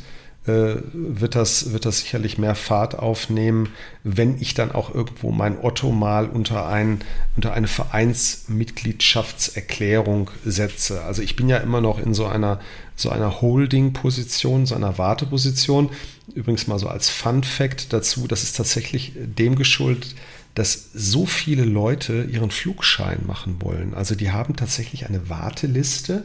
äh, 0.47 0.75
wird, 0.93 1.35
das, 1.35 1.73
wird 1.73 1.85
das 1.85 1.99
sicherlich 1.99 2.37
mehr 2.37 2.53
Fahrt 2.53 2.99
aufnehmen, 2.99 3.69
wenn 4.03 4.39
ich 4.39 4.53
dann 4.53 4.71
auch 4.71 4.93
irgendwo 4.93 5.31
mein 5.31 5.57
Otto 5.59 5.91
mal 5.91 6.29
unter, 6.29 6.67
ein, 6.67 6.99
unter 7.35 7.53
eine 7.53 7.67
Vereinsmitgliedschaftserklärung 7.67 10.29
setze. 10.45 11.03
Also 11.03 11.23
ich 11.23 11.35
bin 11.35 11.49
ja 11.49 11.57
immer 11.57 11.81
noch 11.81 11.97
in 11.97 12.13
so 12.13 12.27
einer, 12.27 12.59
so 12.95 13.09
einer 13.09 13.41
Holding-Position, 13.41 14.67
so 14.67 14.75
einer 14.75 14.99
Warteposition. 14.99 15.89
Übrigens 16.35 16.67
mal 16.67 16.77
so 16.77 16.89
als 16.89 17.09
Fun 17.09 17.43
Fact 17.43 17.91
dazu, 17.91 18.27
das 18.27 18.43
ist 18.43 18.55
tatsächlich 18.55 19.13
dem 19.15 19.55
geschuldet, 19.55 20.13
dass 20.55 20.89
so 20.93 21.25
viele 21.25 21.65
Leute 21.65 22.27
ihren 22.31 22.49
Flugschein 22.49 23.19
machen 23.27 23.57
wollen. 23.59 23.93
Also 23.93 24.15
die 24.15 24.31
haben 24.31 24.55
tatsächlich 24.55 25.05
eine 25.05 25.29
Warteliste. 25.29 26.23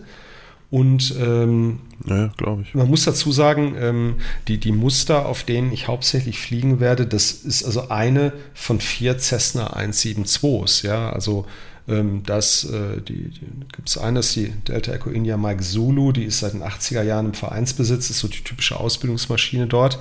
Und 0.71 1.17
ähm, 1.19 1.81
ja, 2.07 2.29
glaube 2.37 2.63
ich. 2.63 2.75
Man 2.75 2.89
muss 2.89 3.05
dazu 3.05 3.33
sagen, 3.33 3.75
ähm, 3.77 4.15
die, 4.47 4.59
die 4.59 4.71
Muster, 4.71 5.27
auf 5.27 5.43
denen 5.43 5.73
ich 5.73 5.89
hauptsächlich 5.89 6.39
fliegen 6.39 6.79
werde, 6.79 7.09
das 7.09 7.33
ist 7.33 7.65
also 7.65 7.89
eine 7.89 8.33
von 8.55 8.79
vier 8.79 9.19
Cessna 9.19 9.77
172s. 9.77 10.87
Ja, 10.87 11.11
also 11.11 11.45
ähm, 11.89 12.23
das, 12.25 12.65
äh, 12.65 13.01
die, 13.03 13.31
die 13.31 13.41
gibt 13.75 13.89
es 13.89 13.99
eine, 13.99 14.21
das 14.21 14.29
ist 14.29 14.37
die 14.37 14.51
Delta 14.69 14.93
Echo 14.93 15.11
India 15.11 15.37
Mike 15.37 15.61
Zulu, 15.61 16.13
die 16.13 16.25
ist 16.25 16.39
seit 16.39 16.53
den 16.53 16.63
80er 16.63 17.03
Jahren 17.03 17.27
im 17.27 17.35
Vereinsbesitz, 17.35 18.09
ist 18.09 18.21
so 18.21 18.29
die 18.29 18.45
typische 18.45 18.79
Ausbildungsmaschine 18.79 19.67
dort. 19.67 19.99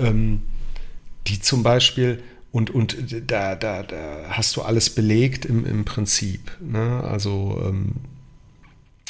Ähm, 0.00 0.42
die 1.28 1.40
zum 1.40 1.62
Beispiel 1.62 2.20
und, 2.50 2.70
und 2.70 2.96
da, 3.30 3.54
da, 3.54 3.82
da 3.82 4.24
hast 4.30 4.56
du 4.56 4.62
alles 4.62 4.90
belegt 4.90 5.44
im, 5.44 5.66
im 5.66 5.84
Prinzip. 5.84 6.50
Ne? 6.60 7.02
Also 7.04 7.62
ähm, 7.64 7.96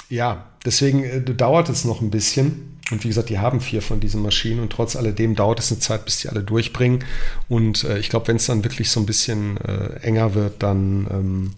ja, 0.09 0.47
deswegen 0.64 1.05
äh, 1.05 1.20
dauert 1.22 1.68
es 1.68 1.84
noch 1.84 2.01
ein 2.01 2.11
bisschen. 2.11 2.78
Und 2.91 3.05
wie 3.05 3.09
gesagt, 3.09 3.28
die 3.28 3.39
haben 3.39 3.61
vier 3.61 3.82
von 3.82 4.01
diesen 4.01 4.22
Maschinen 4.22 4.61
und 4.61 4.72
trotz 4.72 4.97
alledem 4.97 5.34
dauert 5.34 5.61
es 5.61 5.70
eine 5.70 5.78
Zeit, 5.78 6.07
bis 6.07 6.20
die 6.20 6.28
alle 6.30 6.43
durchbringen. 6.43 7.05
Und 7.49 7.84
äh, 7.84 7.99
ich 7.99 8.09
glaube, 8.09 8.28
wenn 8.28 8.36
es 8.36 8.47
dann 8.47 8.64
wirklich 8.64 8.91
so 8.91 9.01
ein 9.01 9.07
bisschen 9.07 9.59
äh, 9.59 10.01
enger 10.01 10.34
wird, 10.34 10.62
dann, 10.62 11.07
ähm, 11.11 11.51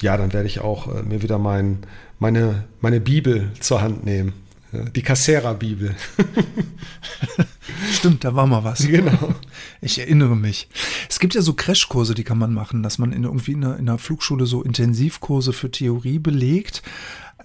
ja, 0.00 0.16
dann 0.16 0.32
werde 0.32 0.48
ich 0.48 0.60
auch 0.60 0.94
äh, 0.94 1.02
mir 1.02 1.22
wieder 1.22 1.38
mein, 1.38 1.80
meine, 2.18 2.64
meine 2.80 3.00
Bibel 3.00 3.52
zur 3.60 3.82
Hand 3.82 4.04
nehmen. 4.04 4.32
Die 4.72 5.02
Cassera-Bibel. 5.02 5.96
Stimmt, 7.92 8.24
da 8.24 8.34
war 8.34 8.46
mal 8.46 8.62
was. 8.62 8.86
Genau. 8.86 9.34
Ich 9.80 9.98
erinnere 9.98 10.36
mich. 10.36 10.68
Es 11.08 11.18
gibt 11.18 11.34
ja 11.34 11.42
so 11.42 11.54
Crashkurse, 11.54 12.14
die 12.14 12.24
kann 12.24 12.38
man 12.38 12.52
machen, 12.52 12.82
dass 12.82 12.98
man 12.98 13.12
in 13.12 13.24
irgendwie 13.24 13.52
in 13.52 13.64
einer, 13.64 13.78
in 13.78 13.88
einer 13.88 13.98
Flugschule 13.98 14.46
so 14.46 14.62
Intensivkurse 14.62 15.52
für 15.52 15.70
Theorie 15.70 16.18
belegt. 16.18 16.82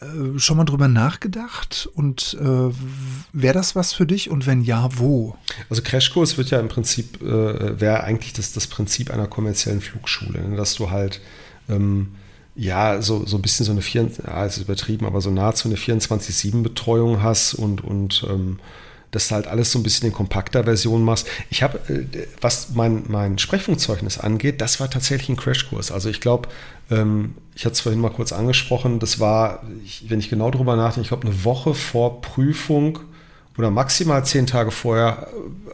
äh, 0.02 0.38
schon 0.38 0.58
mal 0.58 0.66
drüber 0.66 0.88
nachgedacht 0.88 1.90
und 1.94 2.38
äh, 2.40 2.70
wäre 3.34 3.54
das 3.54 3.76
was 3.76 3.94
für 3.94 4.06
dich 4.06 4.30
und 4.30 4.46
wenn 4.46 4.62
ja, 4.62 4.90
wo? 4.98 5.36
Also 5.70 5.82
Crashkurs 5.82 6.38
wird 6.38 6.52
ja 6.52 6.60
im 6.60 6.68
Prinzip, 6.68 7.22
äh, 7.22 7.80
wäre 7.80 8.04
eigentlich 8.04 8.34
das, 8.34 8.52
das 8.54 8.68
Prinzip 8.68 9.12
einer 9.12 9.28
kommerziellen 9.28 9.82
Flugschule, 9.82 10.48
ne? 10.48 10.58
dass 10.58 10.76
du 10.76 10.90
halt 10.90 11.22
ähm, 11.70 12.12
ja, 12.56 13.02
so, 13.02 13.26
so 13.26 13.38
ein 13.38 13.42
bisschen 13.42 13.66
so 13.66 13.72
eine, 13.72 13.82
4, 13.82 14.10
ja, 14.26 14.46
ist 14.46 14.58
übertrieben, 14.58 15.06
aber 15.06 15.22
so 15.22 15.30
nahezu 15.30 15.68
eine 15.68 15.78
24-7-Betreuung 15.78 17.22
hast 17.22 17.54
und, 17.54 17.84
und 17.84 18.26
ähm, 18.30 18.60
dass 19.12 19.30
du 19.30 19.36
halt 19.36 19.48
alles 19.48 19.72
so 19.72 19.80
ein 19.80 19.84
bisschen 19.84 20.08
in 20.08 20.14
kompakter 20.14 20.66
Version 20.66 21.04
machst. 21.04 21.28
Ich 21.50 21.64
habe, 21.64 21.80
äh, 21.90 22.28
was 22.42 22.72
mein, 22.74 23.04
mein 23.08 23.38
Sprechfunkzeugnis 23.38 24.18
angeht, 24.18 24.62
das 24.62 24.80
war 24.80 24.90
tatsächlich 24.90 25.30
ein 25.30 25.36
Crashkurs. 25.38 25.92
Also 25.92 26.10
ich 26.10 26.22
glaube, 26.22 26.50
ähm, 26.90 27.36
ich 27.56 27.66
hatte 27.66 27.74
es 27.74 27.82
vorhin 27.82 28.02
mal 28.02 28.10
kurz 28.10 28.32
angesprochen, 28.34 29.00
das 29.00 29.20
war, 29.20 29.64
ich, 29.84 30.10
wenn 30.10 30.20
ich 30.20 30.30
genau 30.30 30.52
drüber 30.52 30.76
nachdenke, 30.76 31.02
ich 31.02 31.08
glaube 31.10 31.28
eine 31.28 31.44
Woche 31.44 31.74
vor 31.74 32.22
Prüfung 32.22 33.00
oder 33.58 33.72
maximal 33.72 34.26
zehn 34.26 34.48
Tage 34.48 34.72
vorher 34.72 35.28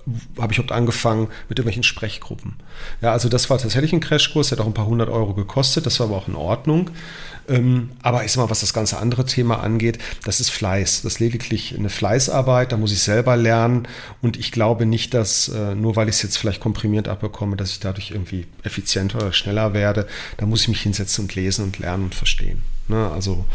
äh, 0.08 0.42
habe 0.42 0.54
ich 0.54 0.60
überhaupt 0.60 0.72
angefangen 0.72 1.28
mit 1.50 1.60
irgendwelchen 1.60 1.84
Sprechgruppen. 1.84 2.56
Ja, 3.02 3.12
also 3.12 3.30
das 3.30 3.50
war 3.50 3.58
tatsächlich 3.58 3.94
ein 3.94 4.00
Crashkurs, 4.00 4.50
der 4.50 4.58
hat 4.58 4.64
auch 4.64 4.70
ein 4.70 4.74
paar 4.74 4.88
hundert 4.88 5.10
Euro 5.10 5.34
gekostet, 5.34 5.86
das 5.86 6.00
war 6.00 6.08
aber 6.08 6.18
auch 6.18 6.28
in 6.28 6.36
Ordnung. 6.36 6.90
Ähm, 7.50 7.92
aber 8.02 8.24
ich 8.24 8.32
sag 8.32 8.44
mal, 8.44 8.50
was 8.50 8.62
das 8.62 8.74
ganze 8.74 8.98
andere 8.98 9.26
Thema 9.26 9.62
angeht, 9.62 9.98
das 10.24 10.40
ist 10.40 10.52
Fleiß. 10.52 11.02
Das 11.02 11.14
ist 11.14 11.20
lediglich 11.20 11.76
eine 11.78 11.90
Fleißarbeit, 11.90 12.72
da 12.72 12.78
muss 12.78 12.92
ich 12.92 13.02
selber 13.02 13.36
lernen 13.36 13.88
und 14.22 14.38
ich 14.38 14.52
glaube 14.52 14.86
nicht, 14.86 15.14
dass 15.14 15.50
äh, 15.50 15.76
nur 15.76 15.96
weil 15.96 16.08
ich 16.08 16.16
es 16.16 16.22
jetzt 16.22 16.38
vielleicht 16.38 16.62
komprimiert 16.62 17.08
abbekomme, 17.08 17.58
dass 17.58 17.72
ich 17.72 17.80
dadurch 17.80 18.12
irgendwie 18.12 18.46
effizienter 18.64 19.18
oder 19.18 19.34
schneller 19.34 19.74
werde. 19.74 20.08
Da 20.38 20.46
muss 20.46 20.62
ich 20.62 20.68
mich 20.68 20.82
hinsetzen 20.82 21.26
und 21.26 21.36
lesen 21.36 21.66
und 21.66 21.80
lernen 21.80 22.06
und 22.06 22.16
verstehen. 22.16 22.62
Ne? 22.88 23.10
Also, 23.12 23.46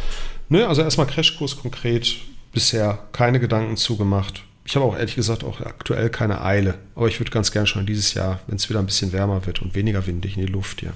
ne, 0.48 0.66
also 0.66 0.82
erstmal 0.82 1.06
Crashkurs 1.06 1.56
konkret, 1.56 2.16
bisher 2.56 3.00
keine 3.12 3.38
Gedanken 3.38 3.76
zugemacht. 3.76 4.42
Ich 4.64 4.76
habe 4.76 4.86
auch 4.86 4.96
ehrlich 4.96 5.14
gesagt 5.14 5.44
auch 5.44 5.60
aktuell 5.60 6.08
keine 6.08 6.40
Eile. 6.40 6.78
Aber 6.94 7.06
ich 7.06 7.20
würde 7.20 7.30
ganz 7.30 7.52
gerne 7.52 7.66
schon 7.66 7.84
dieses 7.84 8.14
Jahr, 8.14 8.40
wenn 8.46 8.56
es 8.56 8.70
wieder 8.70 8.78
ein 8.78 8.86
bisschen 8.86 9.12
wärmer 9.12 9.44
wird 9.44 9.60
und 9.60 9.74
weniger 9.74 10.06
windig 10.06 10.38
in 10.38 10.46
die 10.46 10.50
Luft 10.50 10.80
hier. 10.80 10.94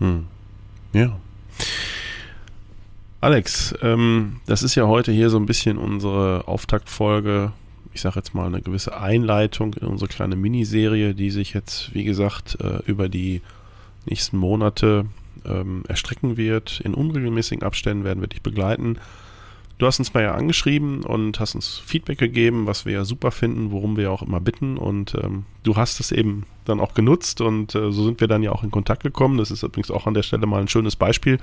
Hm. 0.00 0.26
Ja. 0.92 1.18
Alex, 3.22 3.74
ähm, 3.80 4.42
das 4.44 4.62
ist 4.62 4.74
ja 4.74 4.86
heute 4.86 5.12
hier 5.12 5.30
so 5.30 5.38
ein 5.38 5.46
bisschen 5.46 5.78
unsere 5.78 6.46
Auftaktfolge. 6.46 7.52
Ich 7.94 8.02
sage 8.02 8.16
jetzt 8.16 8.34
mal 8.34 8.46
eine 8.46 8.60
gewisse 8.60 9.00
Einleitung 9.00 9.72
in 9.80 9.86
unsere 9.86 10.10
kleine 10.10 10.36
Miniserie, 10.36 11.14
die 11.14 11.30
sich 11.30 11.54
jetzt, 11.54 11.94
wie 11.94 12.04
gesagt, 12.04 12.58
äh, 12.60 12.82
über 12.84 13.08
die 13.08 13.40
nächsten 14.04 14.36
Monate 14.36 15.06
ähm, 15.46 15.84
erstrecken 15.88 16.36
wird. 16.36 16.80
In 16.80 16.92
unregelmäßigen 16.92 17.62
Abständen 17.62 18.04
werden 18.04 18.20
wir 18.20 18.28
dich 18.28 18.42
begleiten. 18.42 18.98
Du 19.80 19.86
hast 19.86 19.98
uns 19.98 20.12
mal 20.12 20.22
ja 20.22 20.34
angeschrieben 20.34 21.04
und 21.04 21.40
hast 21.40 21.54
uns 21.54 21.78
Feedback 21.78 22.18
gegeben, 22.18 22.66
was 22.66 22.84
wir 22.84 22.92
ja 22.92 23.04
super 23.06 23.30
finden, 23.30 23.70
worum 23.70 23.96
wir 23.96 24.12
auch 24.12 24.20
immer 24.20 24.38
bitten. 24.38 24.76
Und 24.76 25.14
ähm, 25.14 25.46
du 25.62 25.76
hast 25.76 26.00
es 26.00 26.12
eben 26.12 26.44
dann 26.66 26.80
auch 26.80 26.92
genutzt 26.92 27.40
und 27.40 27.74
äh, 27.74 27.90
so 27.90 28.04
sind 28.04 28.20
wir 28.20 28.28
dann 28.28 28.42
ja 28.42 28.52
auch 28.52 28.62
in 28.62 28.70
Kontakt 28.70 29.02
gekommen. 29.02 29.38
Das 29.38 29.50
ist 29.50 29.62
übrigens 29.62 29.90
auch 29.90 30.06
an 30.06 30.12
der 30.12 30.22
Stelle 30.22 30.44
mal 30.44 30.60
ein 30.60 30.68
schönes 30.68 30.96
Beispiel, 30.96 31.38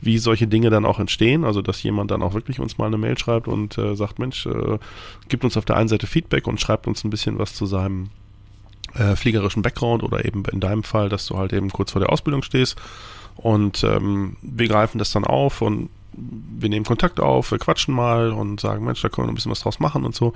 wie 0.00 0.16
solche 0.16 0.46
Dinge 0.46 0.70
dann 0.70 0.86
auch 0.86 0.98
entstehen. 0.98 1.44
Also, 1.44 1.60
dass 1.60 1.82
jemand 1.82 2.10
dann 2.10 2.22
auch 2.22 2.32
wirklich 2.32 2.60
uns 2.60 2.78
mal 2.78 2.86
eine 2.86 2.96
Mail 2.96 3.18
schreibt 3.18 3.46
und 3.46 3.76
äh, 3.76 3.94
sagt, 3.94 4.18
Mensch, 4.18 4.46
äh, 4.46 4.78
gibt 5.28 5.44
uns 5.44 5.58
auf 5.58 5.66
der 5.66 5.76
einen 5.76 5.88
Seite 5.88 6.06
Feedback 6.06 6.46
und 6.46 6.58
schreibt 6.58 6.86
uns 6.86 7.04
ein 7.04 7.10
bisschen 7.10 7.38
was 7.38 7.52
zu 7.52 7.66
seinem 7.66 8.08
äh, 8.94 9.16
fliegerischen 9.16 9.60
Background 9.60 10.02
oder 10.02 10.24
eben 10.24 10.44
in 10.50 10.60
deinem 10.60 10.82
Fall, 10.82 11.10
dass 11.10 11.26
du 11.26 11.36
halt 11.36 11.52
eben 11.52 11.68
kurz 11.68 11.92
vor 11.92 12.00
der 12.00 12.10
Ausbildung 12.10 12.42
stehst. 12.42 12.78
Und 13.36 13.84
ähm, 13.84 14.38
wir 14.40 14.66
greifen 14.66 14.96
das 14.96 15.10
dann 15.10 15.26
auf 15.26 15.60
und 15.60 15.90
wir 16.16 16.68
nehmen 16.68 16.84
Kontakt 16.84 17.20
auf, 17.20 17.50
wir 17.50 17.58
quatschen 17.58 17.94
mal 17.94 18.30
und 18.30 18.60
sagen, 18.60 18.84
Mensch, 18.84 19.02
da 19.02 19.08
können 19.08 19.26
wir 19.26 19.32
ein 19.32 19.34
bisschen 19.34 19.50
was 19.50 19.60
draus 19.60 19.80
machen 19.80 20.04
und 20.04 20.14
so. 20.14 20.32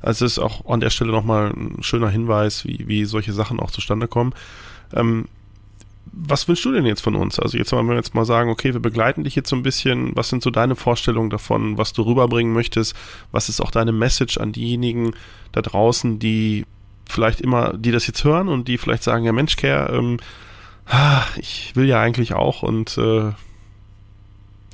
Also 0.00 0.24
es 0.24 0.32
ist 0.32 0.38
auch 0.38 0.66
an 0.66 0.80
der 0.80 0.90
Stelle 0.90 1.12
nochmal 1.12 1.50
ein 1.50 1.82
schöner 1.82 2.08
Hinweis, 2.08 2.64
wie, 2.64 2.84
wie 2.86 3.04
solche 3.04 3.32
Sachen 3.32 3.60
auch 3.60 3.70
zustande 3.70 4.08
kommen. 4.08 4.34
Ähm, 4.92 5.26
was 6.12 6.46
wünschst 6.46 6.64
du 6.64 6.72
denn 6.72 6.86
jetzt 6.86 7.00
von 7.00 7.16
uns? 7.16 7.40
Also 7.40 7.58
jetzt 7.58 7.72
wollen 7.72 7.88
wir 7.88 7.96
jetzt 7.96 8.14
mal 8.14 8.24
sagen, 8.24 8.50
okay, 8.50 8.72
wir 8.72 8.80
begleiten 8.80 9.24
dich 9.24 9.34
jetzt 9.34 9.48
so 9.48 9.56
ein 9.56 9.62
bisschen. 9.62 10.14
Was 10.14 10.28
sind 10.28 10.42
so 10.42 10.50
deine 10.50 10.76
Vorstellungen 10.76 11.30
davon, 11.30 11.76
was 11.78 11.92
du 11.92 12.02
rüberbringen 12.02 12.52
möchtest? 12.52 12.94
Was 13.32 13.48
ist 13.48 13.60
auch 13.60 13.70
deine 13.70 13.92
Message 13.92 14.38
an 14.38 14.52
diejenigen 14.52 15.14
da 15.52 15.62
draußen, 15.62 16.18
die 16.18 16.66
vielleicht 17.08 17.40
immer, 17.40 17.72
die 17.76 17.90
das 17.90 18.06
jetzt 18.06 18.22
hören 18.24 18.48
und 18.48 18.68
die 18.68 18.78
vielleicht 18.78 19.02
sagen, 19.02 19.24
ja 19.24 19.32
Mensch, 19.32 19.56
Care, 19.56 19.92
ähm, 19.92 20.18
ah, 20.86 21.22
ich 21.36 21.74
will 21.74 21.86
ja 21.86 22.00
eigentlich 22.00 22.34
auch 22.34 22.62
und 22.62 22.96
äh, 22.96 23.32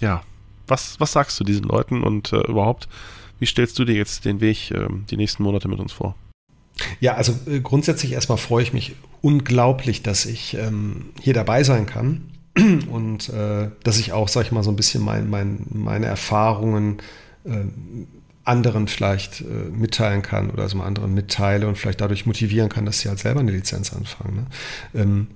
ja, 0.01 0.23
was, 0.71 0.99
was 1.01 1.13
sagst 1.13 1.39
du 1.41 1.45
diesen 1.45 1.65
Leuten 1.65 2.03
und 2.03 2.33
äh, 2.33 2.41
überhaupt, 2.49 2.89
wie 3.39 3.47
stellst 3.47 3.79
du 3.79 3.85
dir 3.85 3.95
jetzt 3.95 4.25
den 4.25 4.41
Weg 4.41 4.71
äh, 4.71 4.87
die 5.11 5.17
nächsten 5.17 5.43
Monate 5.43 5.69
mit 5.69 5.81
uns 5.81 5.93
vor? 5.93 6.15
Ja, 7.01 7.15
also 7.15 7.35
äh, 7.47 7.61
grundsätzlich 7.61 8.13
erstmal 8.13 8.39
freue 8.39 8.63
ich 8.63 8.73
mich 8.73 8.95
unglaublich, 9.21 10.03
dass 10.03 10.27
ich 10.27 10.55
ähm, 10.55 11.11
hier 11.21 11.35
dabei 11.35 11.63
sein 11.63 11.87
kann 11.87 12.31
und 12.91 13.29
äh, 13.29 13.71
dass 13.83 13.99
ich 13.99 14.13
auch, 14.13 14.29
sag 14.29 14.47
ich 14.47 14.53
mal, 14.53 14.63
so 14.63 14.71
ein 14.71 14.77
bisschen 14.77 15.03
mein, 15.03 15.29
mein, 15.29 15.67
meine 15.71 16.07
Erfahrungen 16.07 16.99
äh, 17.45 17.65
anderen 18.45 18.89
vielleicht 18.89 19.43
äh, 19.43 19.45
mitteilen 19.45 20.23
kann 20.23 20.51
oder 20.51 20.63
also 20.63 20.81
anderen 20.81 21.15
mitteile 21.15 21.69
und 21.69 21.77
vielleicht 21.77 22.01
dadurch 22.01 22.27
motivieren 22.27 22.69
kann, 22.69 22.87
dass 22.87 23.01
sie 23.01 23.09
halt 23.09 23.19
selber 23.19 23.41
eine 23.41 23.53
Lizenz 23.53 23.93
anfangen. 23.93 24.37
Ne? 24.37 24.47
Ähm, 24.95 25.27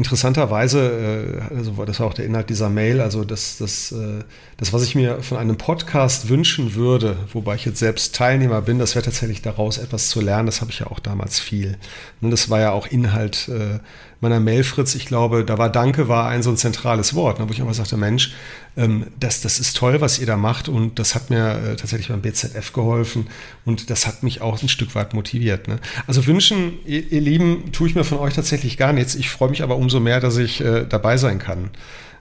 Interessanterweise, 0.00 1.42
äh, 1.50 1.54
also 1.54 1.84
das 1.84 2.00
war 2.00 2.06
auch 2.06 2.14
der 2.14 2.24
Inhalt 2.24 2.48
dieser 2.48 2.70
Mail, 2.70 3.02
also 3.02 3.22
das, 3.22 3.58
das, 3.58 3.92
äh, 3.92 4.24
das, 4.56 4.72
was 4.72 4.82
ich 4.82 4.94
mir 4.94 5.22
von 5.22 5.36
einem 5.36 5.58
Podcast 5.58 6.30
wünschen 6.30 6.74
würde, 6.74 7.18
wobei 7.34 7.56
ich 7.56 7.66
jetzt 7.66 7.80
selbst 7.80 8.14
Teilnehmer 8.14 8.62
bin, 8.62 8.78
das 8.78 8.94
wäre 8.94 9.04
tatsächlich 9.04 9.42
daraus 9.42 9.76
etwas 9.76 10.08
zu 10.08 10.22
lernen. 10.22 10.46
Das 10.46 10.62
habe 10.62 10.70
ich 10.70 10.78
ja 10.78 10.86
auch 10.86 11.00
damals 11.00 11.38
viel. 11.38 11.76
Und 12.22 12.30
das 12.30 12.48
war 12.48 12.60
ja 12.60 12.72
auch 12.72 12.86
Inhalt 12.86 13.50
äh, 13.50 13.80
meiner 14.20 14.40
Mail, 14.40 14.64
ich 14.94 15.06
glaube, 15.06 15.44
da 15.44 15.56
war 15.56 15.70
Danke 15.70 16.08
war 16.08 16.28
ein 16.28 16.42
so 16.42 16.50
ein 16.50 16.56
zentrales 16.56 17.14
Wort, 17.14 17.38
ne, 17.38 17.48
wo 17.48 17.52
ich 17.52 17.58
immer 17.58 17.72
sagte, 17.72 17.96
Mensch, 17.96 18.34
ähm, 18.76 19.06
das, 19.18 19.40
das 19.40 19.58
ist 19.58 19.76
toll, 19.76 20.00
was 20.00 20.18
ihr 20.18 20.26
da 20.26 20.36
macht 20.36 20.68
und 20.68 20.98
das 20.98 21.14
hat 21.14 21.30
mir 21.30 21.54
äh, 21.54 21.76
tatsächlich 21.76 22.08
beim 22.08 22.20
BZF 22.20 22.72
geholfen 22.72 23.28
und 23.64 23.88
das 23.88 24.06
hat 24.06 24.22
mich 24.22 24.42
auch 24.42 24.62
ein 24.62 24.68
Stück 24.68 24.94
weit 24.94 25.14
motiviert. 25.14 25.68
Ne? 25.68 25.78
Also 26.06 26.26
wünschen, 26.26 26.74
ihr, 26.84 27.10
ihr, 27.10 27.20
Lieben, 27.20 27.72
tue 27.72 27.88
ich 27.88 27.94
mir 27.94 28.04
von 28.04 28.18
euch 28.18 28.34
tatsächlich 28.34 28.76
gar 28.76 28.92
nichts. 28.92 29.14
Ich 29.14 29.30
freue 29.30 29.48
mich 29.48 29.62
aber 29.62 29.76
umso 29.76 30.00
mehr, 30.00 30.20
dass 30.20 30.36
ich 30.36 30.60
äh, 30.60 30.84
dabei 30.86 31.16
sein 31.16 31.38
kann. 31.38 31.70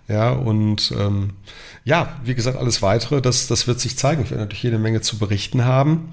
Ja, 0.07 0.31
und 0.31 0.91
ähm, 0.97 1.33
ja, 1.83 2.19
wie 2.23 2.33
gesagt, 2.33 2.57
alles 2.57 2.81
weitere, 2.81 3.21
das, 3.21 3.47
das 3.47 3.67
wird 3.67 3.79
sich 3.79 3.95
zeigen. 3.95 4.23
Ich 4.23 4.31
werde 4.31 4.43
natürlich 4.43 4.63
jede 4.63 4.79
Menge 4.79 5.01
zu 5.01 5.19
berichten 5.19 5.65
haben. 5.65 6.09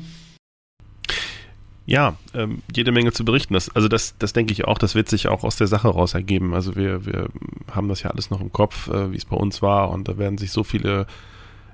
Ja, 1.86 2.16
ähm, 2.34 2.62
jede 2.74 2.90
Menge 2.90 3.12
zu 3.12 3.24
berichten. 3.24 3.54
Das, 3.54 3.74
also 3.74 3.86
das, 3.86 4.16
das 4.18 4.32
denke 4.32 4.52
ich 4.52 4.64
auch, 4.64 4.76
das 4.76 4.96
wird 4.96 5.08
sich 5.08 5.28
auch 5.28 5.44
aus 5.44 5.56
der 5.56 5.68
Sache 5.68 5.88
raus 5.88 6.14
ergeben. 6.14 6.52
Also 6.52 6.74
wir, 6.74 7.06
wir 7.06 7.28
haben 7.70 7.88
das 7.88 8.02
ja 8.02 8.10
alles 8.10 8.28
noch 8.30 8.40
im 8.40 8.52
Kopf, 8.52 8.88
äh, 8.88 9.12
wie 9.12 9.16
es 9.16 9.24
bei 9.24 9.36
uns 9.36 9.62
war 9.62 9.90
und 9.90 10.08
da 10.08 10.18
werden 10.18 10.36
sich 10.36 10.50
so 10.50 10.64
viele 10.64 11.06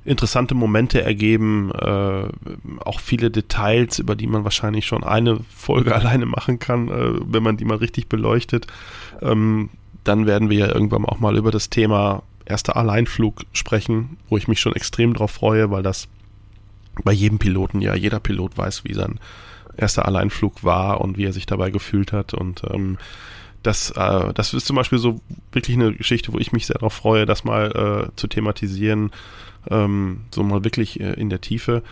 interessante 0.05 0.55
Momente 0.55 1.03
ergeben, 1.03 1.71
äh, 1.73 2.25
auch 2.85 3.01
viele 3.01 3.31
Details, 3.31 3.99
über 4.01 4.15
die 4.15 4.27
man 4.27 4.45
wahrscheinlich 4.45 4.87
schon 4.87 5.05
eine 5.05 5.41
Folge 5.55 5.95
alleine 5.95 6.27
machen 6.27 6.59
kann, 6.59 6.89
äh, 6.89 7.13
wenn 7.27 7.43
man 7.43 7.57
die 7.57 7.65
mal 7.65 7.79
richtig 7.79 8.09
beleuchtet. 8.09 8.67
Ähm, 9.23 9.71
dann 10.05 10.27
werden 10.27 10.51
wir 10.51 10.59
ja 10.59 10.75
irgendwann 10.75 11.07
auch 11.07 11.21
mal 11.21 11.37
über 11.37 11.51
das 11.53 11.71
Thema 11.71 12.23
erster 12.45 12.77
Alleinflug 12.77 13.45
sprechen, 13.53 14.19
wo 14.29 14.37
ich 14.37 14.49
mich 14.49 14.61
schon 14.61 14.75
extrem 14.75 15.15
drauf 15.15 15.31
freue, 15.31 15.71
weil 15.71 15.83
das 15.83 16.09
bei 17.05 17.13
jedem 17.13 17.39
Piloten 17.39 17.81
ja, 17.81 17.95
jeder 17.95 18.21
Pilot 18.21 18.59
weiß, 18.59 18.85
wie 18.85 18.95
sein 18.95 19.21
erster 19.77 20.07
Alleinflug 20.07 20.65
war 20.65 21.01
und 21.01 21.17
wie 21.17 21.25
er 21.25 21.33
sich 21.33 21.47
dabei 21.47 21.71
gefühlt 21.71 22.13
hat. 22.13 22.35
Und 22.35 22.63
ähm, 22.71 22.99
das, 23.63 23.91
äh, 23.91 24.33
das 24.35 24.55
ist 24.55 24.67
zum 24.67 24.77
Beispiel 24.77 24.99
so 24.99 25.21
wirklich 25.53 25.77
eine 25.77 25.93
Geschichte, 25.93 26.33
wo 26.33 26.39
ich 26.39 26.53
mich 26.53 26.67
sehr 26.67 26.75
darauf 26.75 26.95
freue, 26.95 27.27
das 27.27 27.45
mal 27.45 28.09
äh, 28.11 28.17
zu 28.17 28.27
thematisieren, 28.27 29.11
ähm, 29.71 30.23
so 30.31 30.43
mal 30.43 30.65
wirklich 30.65 31.01
äh, 31.01 31.13
in 31.15 31.31
der 31.31 31.41
Tiefe. 31.41 31.83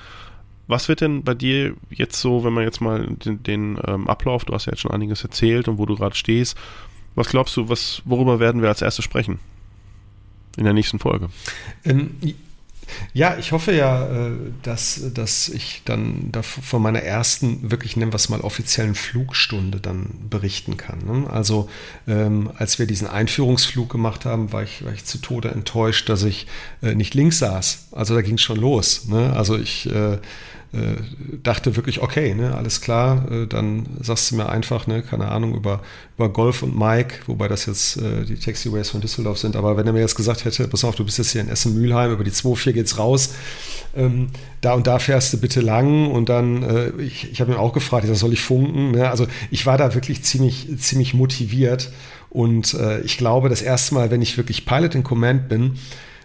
Was 0.67 0.89
wird 0.89 1.01
denn 1.01 1.25
bei 1.25 1.35
dir 1.35 1.75
jetzt 1.91 2.21
so, 2.21 2.45
wenn 2.45 2.53
man 2.53 2.65
jetzt 2.65 2.81
mal 2.81 3.07
den, 3.07 3.43
den 3.43 3.79
ähm, 3.87 4.09
Ablauf, 4.09 4.45
du 4.45 4.55
hast 4.55 4.67
ja 4.67 4.73
jetzt 4.73 4.81
schon 4.81 4.93
einiges 4.93 5.25
erzählt 5.25 5.69
und 5.69 5.79
wo 5.79 5.87
du 5.87 5.97
gerade 5.97 6.15
stehst, 6.15 6.57
was 7.15 7.29
glaubst 7.29 7.57
du, 7.57 7.69
was, 7.69 8.03
worüber 8.05 8.39
werden 8.39 8.63
wir 8.63 8.69
als 8.69 8.83
erstes 8.83 9.05
sprechen? 9.05 9.41
In 10.57 10.65
der 10.65 10.73
nächsten 10.73 10.99
Folge. 10.99 11.29
Ähm, 11.85 12.17
ja, 13.13 13.37
ich 13.39 13.53
hoffe 13.53 13.73
ja, 13.73 14.07
äh, 14.07 14.33
dass, 14.63 15.13
dass 15.15 15.49
ich 15.49 15.83
dann 15.85 16.33
von 16.43 16.83
meiner 16.83 17.03
ersten, 17.03 17.71
wirklich 17.71 17.97
nennen 17.97 18.13
wir 18.13 18.17
es 18.17 18.29
mal, 18.29 18.41
offiziellen 18.41 18.95
Flugstunde 18.95 19.81
dann 19.81 20.07
berichten 20.29 20.77
kann. 20.77 20.99
Ne? 21.05 21.31
Also 21.31 21.69
ähm, 22.07 22.51
als 22.57 22.79
wir 22.79 22.87
diesen 22.87 23.09
Einführungsflug 23.09 23.89
gemacht 23.91 24.25
haben, 24.25 24.53
war 24.53 24.63
ich, 24.63 24.85
war 24.85 24.93
ich 24.93 25.05
zu 25.05 25.19
Tode 25.19 25.51
enttäuscht, 25.51 26.09
dass 26.09 26.23
ich 26.23 26.47
äh, 26.83 26.95
nicht 26.95 27.15
links 27.15 27.39
saß. 27.39 27.89
Also 27.93 28.15
da 28.15 28.23
ging 28.23 28.35
es 28.35 28.43
schon 28.43 28.59
los. 28.59 29.07
Ne? 29.07 29.33
Also 29.35 29.59
ich 29.59 29.91
äh, 29.91 30.19
dachte 31.43 31.75
wirklich, 31.75 32.01
okay, 32.01 32.33
ne, 32.33 32.55
alles 32.55 32.81
klar, 32.81 33.29
äh, 33.31 33.47
dann 33.47 33.87
sagst 34.01 34.31
du 34.31 34.37
mir 34.37 34.49
einfach, 34.49 34.87
ne, 34.87 35.03
keine 35.03 35.29
Ahnung, 35.29 35.55
über, 35.57 35.81
über 36.17 36.29
Golf 36.29 36.63
und 36.63 36.79
Mike, 36.79 37.17
wobei 37.27 37.49
das 37.49 37.67
jetzt 37.67 37.97
äh, 37.97 38.25
die 38.25 38.37
Taxiways 38.37 38.91
von 38.91 39.01
Düsseldorf 39.01 39.39
sind, 39.39 39.57
aber 39.57 39.77
wenn 39.77 39.87
er 39.87 39.93
mir 39.93 40.01
jetzt 40.01 40.15
gesagt 40.15 40.45
hätte, 40.45 40.69
pass 40.69 40.85
auf, 40.85 40.95
du 40.95 41.05
bist 41.05 41.19
jetzt 41.19 41.33
hier 41.33 41.41
in 41.41 41.49
Essen-Mülheim, 41.49 42.13
über 42.13 42.23
die 42.23 42.31
2.4 42.31 42.73
geht's 42.73 42.99
raus, 42.99 43.35
ähm, 43.97 44.29
da 44.61 44.75
und 44.75 44.87
da 44.87 45.01
fährst 45.01 45.33
du 45.33 45.39
bitte 45.39 45.61
lang 45.61 46.09
und 46.09 46.29
dann, 46.29 46.63
äh, 46.63 46.91
ich, 47.03 47.33
ich 47.33 47.41
habe 47.41 47.51
ihn 47.51 47.59
auch 47.59 47.73
gefragt, 47.73 48.09
da 48.09 48.15
soll 48.15 48.33
ich 48.33 48.41
funken, 48.41 48.93
ne? 48.93 49.11
also 49.11 49.27
ich 49.51 49.67
war 49.67 49.77
da 49.77 49.95
wirklich 49.95 50.23
ziemlich, 50.23 50.69
ziemlich 50.79 51.15
motiviert 51.15 51.91
und 52.29 52.75
äh, 52.75 53.01
ich 53.01 53.19
glaube, 53.19 53.49
das 53.49 53.61
erste 53.61 53.95
Mal, 53.95 54.13
wenn 54.13 54.23
ich 54.23 54.37
wirklich 54.37 54.67
Pilot 54.67 54.95
in 54.95 55.03
Command 55.03 55.49
bin, 55.49 55.79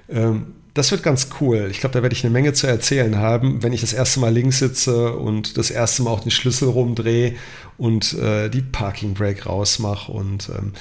ähm, 0.07 0.54
das 0.75 0.91
wird 0.91 1.03
ganz 1.03 1.29
cool. 1.39 1.69
Ich 1.71 1.79
glaube, 1.79 1.93
da 1.93 2.01
werde 2.03 2.13
ich 2.13 2.25
eine 2.25 2.33
Menge 2.33 2.51
zu 2.51 2.67
erzählen 2.67 3.15
haben, 3.17 3.63
wenn 3.63 3.71
ich 3.71 3.79
das 3.79 3.93
erste 3.93 4.19
Mal 4.19 4.33
links 4.33 4.59
sitze 4.59 5.13
und 5.13 5.57
das 5.57 5.71
erste 5.71 6.03
Mal 6.03 6.11
auch 6.11 6.19
den 6.19 6.31
Schlüssel 6.31 6.67
rumdrehe 6.67 7.35
und 7.77 8.13
äh, 8.15 8.49
die 8.49 8.61
Parking 8.61 9.13
Brake 9.13 9.45
rausmache. 9.45 10.11
Und 10.11 10.49
ähm, 10.49 10.73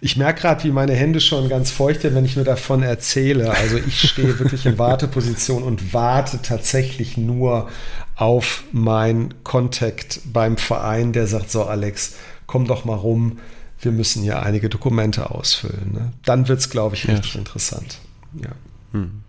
ich 0.00 0.16
merke 0.16 0.40
gerade, 0.40 0.64
wie 0.64 0.70
meine 0.70 0.94
Hände 0.94 1.20
schon 1.20 1.50
ganz 1.50 1.70
feucht 1.70 2.02
werden, 2.02 2.14
wenn 2.14 2.24
ich 2.24 2.36
mir 2.36 2.44
davon 2.44 2.82
erzähle. 2.82 3.50
Also 3.50 3.76
ich 3.76 4.08
stehe 4.08 4.38
wirklich 4.38 4.64
in 4.64 4.78
Warteposition 4.78 5.62
und 5.62 5.92
warte 5.92 6.40
tatsächlich 6.40 7.18
nur 7.18 7.68
auf 8.16 8.64
meinen 8.72 9.44
Kontakt 9.44 10.20
beim 10.32 10.56
Verein, 10.56 11.12
der 11.12 11.26
sagt: 11.26 11.50
So, 11.50 11.64
Alex, 11.64 12.14
komm 12.46 12.66
doch 12.66 12.86
mal 12.86 12.96
rum. 12.96 13.38
Wir 13.82 13.92
müssen 13.92 14.22
hier 14.22 14.42
einige 14.42 14.70
Dokumente 14.70 15.30
ausfüllen. 15.30 15.92
Ne? 15.92 16.12
Dann 16.24 16.48
wird 16.48 16.60
es, 16.60 16.70
glaube 16.70 16.96
ich, 16.96 17.06
richtig 17.06 17.34
ja. 17.34 17.40
interessant. 17.40 17.98
Ja. 18.40 18.52
Hm. 18.92 19.21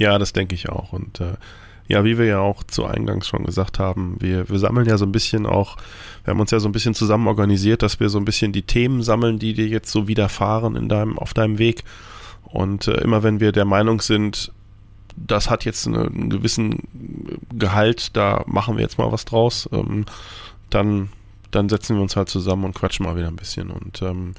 Ja, 0.00 0.18
das 0.18 0.32
denke 0.32 0.54
ich 0.54 0.70
auch. 0.70 0.94
Und 0.94 1.20
äh, 1.20 1.34
ja, 1.86 2.04
wie 2.04 2.16
wir 2.16 2.24
ja 2.24 2.38
auch 2.38 2.64
zu 2.64 2.86
Eingangs 2.86 3.28
schon 3.28 3.44
gesagt 3.44 3.78
haben, 3.78 4.16
wir, 4.18 4.48
wir 4.48 4.58
sammeln 4.58 4.86
ja 4.86 4.96
so 4.96 5.04
ein 5.04 5.12
bisschen 5.12 5.44
auch, 5.44 5.76
wir 6.24 6.32
haben 6.32 6.40
uns 6.40 6.52
ja 6.52 6.58
so 6.58 6.70
ein 6.70 6.72
bisschen 6.72 6.94
zusammen 6.94 7.28
organisiert, 7.28 7.82
dass 7.82 8.00
wir 8.00 8.08
so 8.08 8.16
ein 8.16 8.24
bisschen 8.24 8.50
die 8.52 8.62
Themen 8.62 9.02
sammeln, 9.02 9.38
die 9.38 9.52
dir 9.52 9.66
jetzt 9.66 9.92
so 9.92 10.08
widerfahren 10.08 10.74
in 10.74 10.88
deinem, 10.88 11.18
auf 11.18 11.34
deinem 11.34 11.58
Weg. 11.58 11.84
Und 12.44 12.88
äh, 12.88 12.94
immer 13.02 13.22
wenn 13.22 13.40
wir 13.40 13.52
der 13.52 13.66
Meinung 13.66 14.00
sind, 14.00 14.52
das 15.16 15.50
hat 15.50 15.66
jetzt 15.66 15.86
eine, 15.86 16.06
einen 16.06 16.30
gewissen 16.30 17.44
Gehalt, 17.52 18.16
da 18.16 18.42
machen 18.46 18.76
wir 18.76 18.82
jetzt 18.82 18.96
mal 18.96 19.12
was 19.12 19.26
draus, 19.26 19.68
ähm, 19.70 20.06
dann, 20.70 21.10
dann 21.50 21.68
setzen 21.68 21.96
wir 21.96 22.02
uns 22.02 22.16
halt 22.16 22.30
zusammen 22.30 22.64
und 22.64 22.74
quatschen 22.74 23.04
mal 23.04 23.16
wieder 23.16 23.28
ein 23.28 23.36
bisschen. 23.36 23.68
Und 23.68 24.00
ähm, 24.00 24.32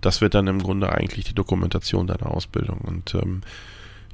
das 0.00 0.22
wird 0.22 0.32
dann 0.32 0.46
im 0.46 0.62
Grunde 0.62 0.90
eigentlich 0.90 1.26
die 1.26 1.34
Dokumentation 1.34 2.06
deiner 2.06 2.30
Ausbildung. 2.30 2.78
Und 2.78 3.14
ähm, 3.16 3.42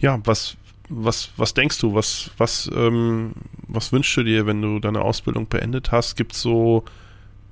ja, 0.01 0.19
was, 0.25 0.57
was, 0.91 1.31
was 1.37 1.55
denkst 1.55 1.79
du, 1.79 1.95
was, 1.95 2.31
was, 2.37 2.71
ähm, 2.75 3.33
was 3.69 3.93
wünschst 3.93 4.17
du 4.17 4.25
dir, 4.25 4.47
wenn 4.47 4.61
du 4.61 4.81
deine 4.81 5.01
Ausbildung 5.03 5.49
beendet 5.49 5.93
hast? 5.93 6.17
Gibt 6.17 6.33
es 6.33 6.43
so 6.43 6.85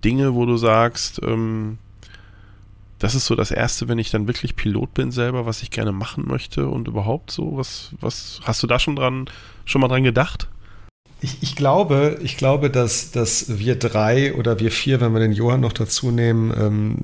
Dinge, 0.04 0.34
wo 0.34 0.44
du 0.44 0.56
sagst, 0.56 1.20
ähm, 1.22 1.78
das 2.98 3.14
ist 3.14 3.26
so 3.26 3.36
das 3.36 3.52
Erste, 3.52 3.88
wenn 3.88 3.98
ich 3.98 4.10
dann 4.10 4.26
wirklich 4.26 4.56
Pilot 4.56 4.92
bin 4.92 5.12
selber, 5.12 5.46
was 5.46 5.62
ich 5.62 5.70
gerne 5.70 5.92
machen 5.92 6.24
möchte 6.26 6.66
und 6.66 6.88
überhaupt 6.88 7.30
so, 7.30 7.56
was, 7.56 7.92
was, 8.00 8.40
hast 8.42 8.62
du 8.62 8.66
da 8.66 8.80
schon 8.80 8.96
dran, 8.96 9.26
schon 9.64 9.80
mal 9.80 9.88
dran 9.88 10.02
gedacht? 10.02 10.48
Ich, 11.20 11.42
ich, 11.42 11.56
glaube, 11.56 12.18
ich 12.22 12.36
glaube, 12.36 12.70
dass, 12.70 13.10
dass 13.10 13.58
wir 13.58 13.76
drei 13.76 14.34
oder 14.34 14.60
wir 14.60 14.70
vier, 14.70 15.00
wenn 15.00 15.12
wir 15.12 15.20
den 15.20 15.32
Johann 15.32 15.60
noch 15.60 15.72
dazu 15.72 16.10
nehmen, 16.10 16.52
ähm, 16.56 16.96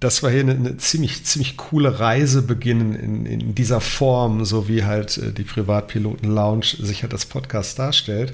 dass 0.00 0.22
wir 0.22 0.30
hier 0.30 0.40
eine, 0.40 0.54
eine, 0.54 0.76
ziemlich, 0.78 1.24
ziemlich 1.24 1.56
coole 1.58 2.00
Reise 2.00 2.42
beginnen 2.42 2.94
in, 2.94 3.26
in 3.26 3.54
dieser 3.54 3.80
Form, 3.80 4.44
so 4.46 4.66
wie 4.66 4.84
halt 4.84 5.18
äh, 5.18 5.32
die 5.32 5.44
Privatpiloten-Lounge 5.44 6.64
sich 6.80 7.02
halt 7.02 7.12
als 7.12 7.26
Podcast 7.26 7.78
darstellt. 7.78 8.32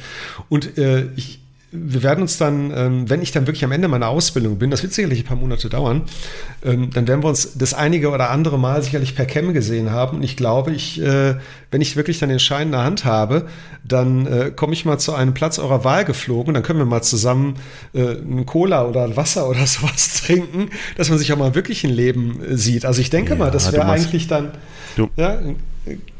Und 0.48 0.78
äh, 0.78 1.08
ich, 1.16 1.40
wir 1.72 2.02
werden 2.02 2.22
uns 2.22 2.38
dann, 2.38 2.72
ähm, 2.74 3.10
wenn 3.10 3.22
ich 3.22 3.32
dann 3.32 3.46
wirklich 3.46 3.64
am 3.64 3.72
Ende 3.72 3.88
meiner 3.88 4.08
Ausbildung 4.08 4.58
bin, 4.58 4.70
das 4.70 4.82
wird 4.82 4.92
sicherlich 4.92 5.20
ein 5.20 5.24
paar 5.24 5.36
Monate 5.36 5.68
dauern, 5.68 6.02
ähm, 6.64 6.90
dann 6.92 7.08
werden 7.08 7.24
wir 7.24 7.28
uns 7.28 7.56
das 7.58 7.74
einige 7.74 8.10
oder 8.10 8.30
andere 8.30 8.58
Mal 8.58 8.82
sicherlich 8.82 9.16
per 9.16 9.26
Cam 9.26 9.52
gesehen 9.52 9.90
haben. 9.90 10.18
Und 10.18 10.22
ich 10.22 10.36
glaube, 10.36 10.72
ich, 10.72 11.00
äh, 11.02 11.34
wenn 11.72 11.80
ich 11.80 11.96
wirklich 11.96 12.20
dann 12.20 12.28
den 12.28 12.38
Schein 12.38 12.68
in 12.68 12.72
der 12.72 12.84
Hand 12.84 13.04
habe, 13.04 13.46
dann 13.84 14.26
äh, 14.26 14.52
komme 14.54 14.74
ich 14.74 14.84
mal 14.84 14.98
zu 14.98 15.14
einem 15.14 15.34
Platz 15.34 15.58
eurer 15.58 15.82
Wahl 15.82 16.04
geflogen. 16.04 16.54
Dann 16.54 16.62
können 16.62 16.78
wir 16.78 16.86
mal 16.86 17.02
zusammen 17.02 17.56
äh, 17.94 18.00
einen 18.00 18.46
Cola 18.46 18.86
oder 18.86 19.04
ein 19.04 19.16
Wasser 19.16 19.48
oder 19.48 19.66
sowas 19.66 20.22
trinken, 20.22 20.70
dass 20.96 21.08
man 21.08 21.18
sich 21.18 21.32
auch 21.32 21.38
mal 21.38 21.54
wirklich 21.56 21.84
ein 21.84 21.90
Leben 21.90 22.40
sieht. 22.52 22.84
Also 22.84 23.00
ich 23.00 23.10
denke 23.10 23.32
ja, 23.32 23.36
mal, 23.36 23.50
das 23.50 23.72
wäre 23.72 23.86
eigentlich 23.86 24.28
dann 24.28 24.52
du, 24.96 25.10
ja, 25.16 25.40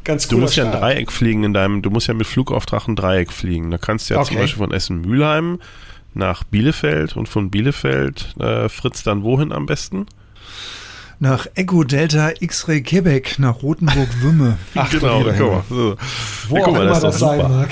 ganz 0.07 0.29
Du 0.29 0.39
musst 0.39 0.55
Start. 0.55 0.73
ja 0.73 0.81
ein 0.81 0.81
Dreieck 0.81 1.13
fliegen 1.13 1.45
in 1.45 1.53
deinem, 1.53 1.83
du 1.83 1.91
musst 1.91 2.07
ja 2.07 2.15
mit 2.15 2.27
Flugauftrag 2.27 2.89
ein 2.89 2.97
Dreieck 2.97 3.31
fliegen. 3.31 3.71
Da 3.71 3.77
kannst 3.77 4.09
du 4.09 4.15
ja 4.15 4.21
okay. 4.21 4.29
zum 4.29 4.37
Beispiel 4.39 4.59
von 4.59 4.73
Essen-Mülheim 4.73 5.59
nach 6.15 6.45
Bielefeld 6.45 7.17
und 7.17 7.29
von 7.29 7.51
Bielefeld 7.51 8.35
äh, 8.41 8.71
Fritz 8.71 9.03
dann 9.03 9.23
wohin 9.23 9.53
am 9.53 9.67
besten? 9.67 10.07
Nach 11.19 11.47
Echo 11.55 11.85
Delta 11.85 12.31
X-Ray 12.41 12.83
Quebec 12.83 13.39
nach 13.39 13.63
Rotenburg-Wümme. 13.63 14.59
Ach 14.75 14.91
genau, 14.91 15.23
guck 15.23 15.41
mal. 15.41 15.63
So. 15.69 15.97
Wo 16.49 16.57
ja, 16.57 16.63
guck 16.63 16.75
mal, 16.75 16.87
das, 16.87 17.01
das 17.01 17.19
sein 17.19 17.39
mag. 17.39 17.71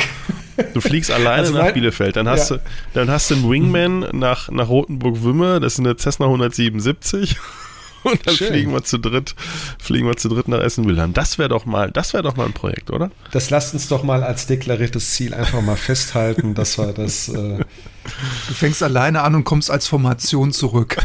Du 0.73 0.81
fliegst 0.81 1.11
alleine 1.11 1.43
also 1.43 1.55
nach 1.55 1.73
Bielefeld, 1.73 2.17
dann 2.17 2.29
hast, 2.29 2.51
ja. 2.51 2.57
du, 2.57 2.63
dann 2.95 3.11
hast 3.11 3.31
du 3.31 3.35
einen 3.35 3.51
Wingman 3.51 4.07
nach, 4.13 4.51
nach 4.51 4.69
Rotenburg-Wümme, 4.69 5.61
das 5.61 5.75
ist 5.75 5.81
eine 5.81 5.97
Cessna 5.97 6.27
177 6.27 7.37
und 8.11 8.27
dann 8.27 8.35
Schön. 8.35 8.49
fliegen 8.49 8.73
wir 8.73 8.85
zu 8.85 8.99
dritt, 8.99 9.35
fliegen 9.79 10.07
wir 10.07 10.17
zu 10.17 10.29
dritt 10.29 10.49
nach 10.49 10.61
Essen-Mülheim. 10.61 11.13
Das 11.13 11.39
wäre 11.39 11.49
doch 11.49 11.67
mal, 11.67 11.91
das 11.91 12.13
wäre 12.13 12.23
doch 12.23 12.37
mal 12.37 12.47
ein 12.47 12.53
Projekt, 12.53 12.91
oder? 12.91 13.11
Das 13.33 13.51
lasst 13.51 13.75
uns 13.75 13.89
doch 13.89 14.03
mal 14.03 14.23
als 14.23 14.47
deklariertes 14.47 15.13
Ziel 15.13 15.35
einfach 15.35 15.63
mal 15.63 15.77
festhalten, 15.77 16.55
dass 16.55 16.79
wir 16.79 16.93
das. 16.93 17.29
Äh 17.29 17.65
du 18.49 18.55
fängst 18.55 18.83
alleine 18.83 19.23
an 19.23 19.35
und 19.35 19.45
kommst 19.45 19.71
als 19.71 19.87
Formation 19.87 20.53
zurück. 20.53 20.97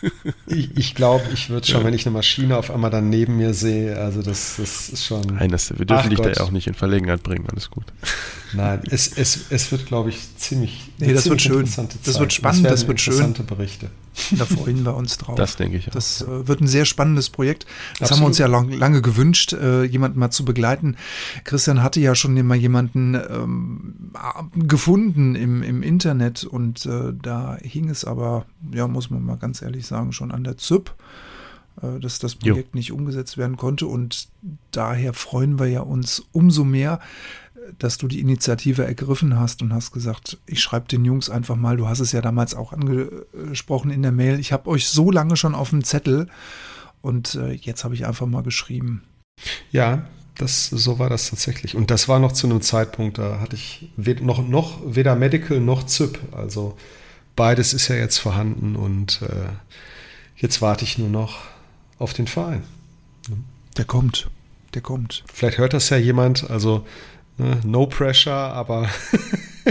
ich, 0.46 0.76
ich 0.76 0.94
glaube, 0.94 1.24
ich 1.32 1.50
würde 1.50 1.66
schon, 1.66 1.80
ja. 1.80 1.86
wenn 1.86 1.94
ich 1.94 2.06
eine 2.06 2.12
Maschine 2.12 2.56
auf 2.56 2.70
einmal 2.70 2.90
dann 2.90 3.10
neben 3.10 3.36
mir 3.36 3.54
sehe, 3.54 3.98
also 3.98 4.22
das, 4.22 4.56
das 4.58 4.88
ist 4.88 5.04
schon. 5.04 5.22
Nein, 5.22 5.50
das, 5.50 5.76
wir 5.76 5.86
dürfen 5.86 6.04
Ach 6.04 6.08
dich 6.08 6.18
Gott. 6.18 6.26
da 6.26 6.30
ja 6.32 6.40
auch 6.42 6.50
nicht 6.50 6.66
in 6.66 6.74
Verlegenheit 6.74 7.22
bringen, 7.22 7.46
alles 7.50 7.70
gut. 7.70 7.84
Nein, 8.52 8.80
es, 8.90 9.08
es, 9.16 9.46
es 9.50 9.70
wird, 9.72 9.86
glaube 9.86 10.10
ich, 10.10 10.36
ziemlich. 10.36 10.90
Nee, 10.98 11.12
das 11.12 11.24
ziemlich 11.24 11.48
wird 11.50 11.68
schön. 11.76 11.88
Das 12.04 12.18
wird 12.18 12.32
spannend, 12.32 12.64
das, 12.64 12.72
das 12.72 12.88
wird 12.88 13.00
schön. 13.00 13.14
Interessante 13.14 13.42
Berichte. 13.42 13.90
Da 14.36 14.44
freuen 14.46 14.84
wir 14.84 14.96
uns 14.96 15.16
drauf. 15.18 15.36
Das 15.36 15.56
denke 15.56 15.76
ich 15.76 15.88
auch. 15.88 15.92
Das 15.92 16.22
äh, 16.22 16.48
wird 16.48 16.60
ein 16.60 16.66
sehr 16.66 16.84
spannendes 16.84 17.30
Projekt. 17.30 17.66
Das 17.98 18.10
Absolut. 18.10 18.10
haben 18.10 18.20
wir 18.20 18.26
uns 18.26 18.38
ja 18.38 18.46
lang, 18.46 18.72
lange 18.72 19.02
gewünscht, 19.02 19.52
äh, 19.52 19.84
jemanden 19.84 20.18
mal 20.18 20.30
zu 20.30 20.44
begleiten. 20.44 20.96
Christian 21.44 21.82
hatte 21.82 22.00
ja 22.00 22.14
schon 22.14 22.36
immer 22.36 22.54
jemanden 22.54 23.14
ähm, 23.14 24.12
gefunden 24.54 25.34
im, 25.34 25.62
im 25.62 25.82
Internet 25.82 26.44
und 26.44 26.84
äh, 26.86 27.12
da 27.20 27.58
hing 27.62 27.90
es 27.90 28.04
aber, 28.04 28.46
ja, 28.72 28.88
muss 28.88 29.10
man 29.10 29.24
mal 29.24 29.36
ganz 29.36 29.62
ehrlich 29.62 29.86
sagen, 29.86 30.12
schon 30.12 30.32
an 30.32 30.44
der 30.44 30.56
ZÜP 30.56 30.94
äh, 31.82 32.00
dass 32.00 32.18
das 32.18 32.34
Projekt 32.34 32.74
jo. 32.74 32.78
nicht 32.78 32.92
umgesetzt 32.92 33.38
werden 33.38 33.56
konnte. 33.56 33.86
Und 33.86 34.28
daher 34.72 35.12
freuen 35.12 35.58
wir 35.58 35.66
ja 35.66 35.80
uns 35.80 36.24
umso 36.32 36.64
mehr, 36.64 37.00
dass 37.78 37.98
du 37.98 38.08
die 38.08 38.20
Initiative 38.20 38.84
ergriffen 38.84 39.38
hast 39.38 39.62
und 39.62 39.72
hast 39.72 39.92
gesagt, 39.92 40.38
ich 40.46 40.60
schreibe 40.60 40.88
den 40.88 41.04
Jungs 41.04 41.30
einfach 41.30 41.56
mal, 41.56 41.76
du 41.76 41.88
hast 41.88 42.00
es 42.00 42.12
ja 42.12 42.20
damals 42.20 42.54
auch 42.54 42.72
angesprochen 42.72 43.90
in 43.90 44.02
der 44.02 44.12
Mail, 44.12 44.38
ich 44.38 44.52
habe 44.52 44.68
euch 44.68 44.88
so 44.88 45.10
lange 45.10 45.36
schon 45.36 45.54
auf 45.54 45.70
dem 45.70 45.84
Zettel 45.84 46.28
und 47.00 47.34
äh, 47.34 47.52
jetzt 47.52 47.84
habe 47.84 47.94
ich 47.94 48.06
einfach 48.06 48.26
mal 48.26 48.42
geschrieben. 48.42 49.02
Ja, 49.70 50.06
das, 50.36 50.66
so 50.66 50.98
war 50.98 51.10
das 51.10 51.30
tatsächlich. 51.30 51.74
Und 51.74 51.90
das 51.90 52.08
war 52.08 52.18
noch 52.18 52.32
zu 52.32 52.46
einem 52.46 52.62
Zeitpunkt, 52.62 53.18
da 53.18 53.40
hatte 53.40 53.56
ich 53.56 53.90
noch, 53.96 54.46
noch 54.46 54.80
weder 54.84 55.16
Medical 55.16 55.60
noch 55.60 55.84
ZIP. 55.84 56.18
Also 56.32 56.76
beides 57.36 57.74
ist 57.74 57.88
ja 57.88 57.96
jetzt 57.96 58.18
vorhanden 58.18 58.76
und 58.76 59.22
äh, 59.22 59.48
jetzt 60.36 60.62
warte 60.62 60.84
ich 60.84 60.98
nur 60.98 61.08
noch 61.08 61.40
auf 61.98 62.12
den 62.14 62.26
Verein. 62.26 62.62
Der 63.76 63.84
kommt. 63.84 64.30
Der 64.74 64.82
kommt. 64.82 65.24
Vielleicht 65.32 65.58
hört 65.58 65.72
das 65.72 65.90
ja 65.90 65.96
jemand. 65.96 66.50
Also? 66.50 66.86
No 67.64 67.86
pressure, 67.86 68.32
aber 68.32 68.88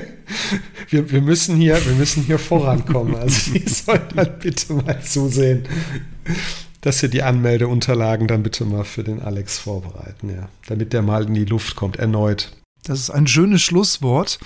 wir, 0.89 1.11
wir, 1.11 1.21
müssen 1.21 1.57
hier, 1.57 1.85
wir 1.85 1.95
müssen 1.95 2.23
hier 2.23 2.39
vorankommen. 2.39 3.15
Also 3.15 3.51
die 3.51 3.59
sollen 3.69 4.07
dann 4.15 4.39
bitte 4.39 4.73
mal 4.73 5.01
zusehen, 5.01 5.67
dass 6.81 6.99
sie 6.99 7.09
die 7.09 7.23
Anmeldeunterlagen 7.23 8.27
dann 8.27 8.43
bitte 8.43 8.63
mal 8.65 8.85
für 8.85 9.03
den 9.03 9.21
Alex 9.21 9.59
vorbereiten, 9.59 10.29
ja. 10.29 10.49
Damit 10.67 10.93
der 10.93 11.01
mal 11.01 11.25
in 11.25 11.33
die 11.33 11.45
Luft 11.45 11.75
kommt, 11.75 11.97
erneut. 11.97 12.51
Das 12.83 12.99
ist 12.99 13.09
ein 13.09 13.27
schönes 13.27 13.61
Schlusswort. 13.61 14.39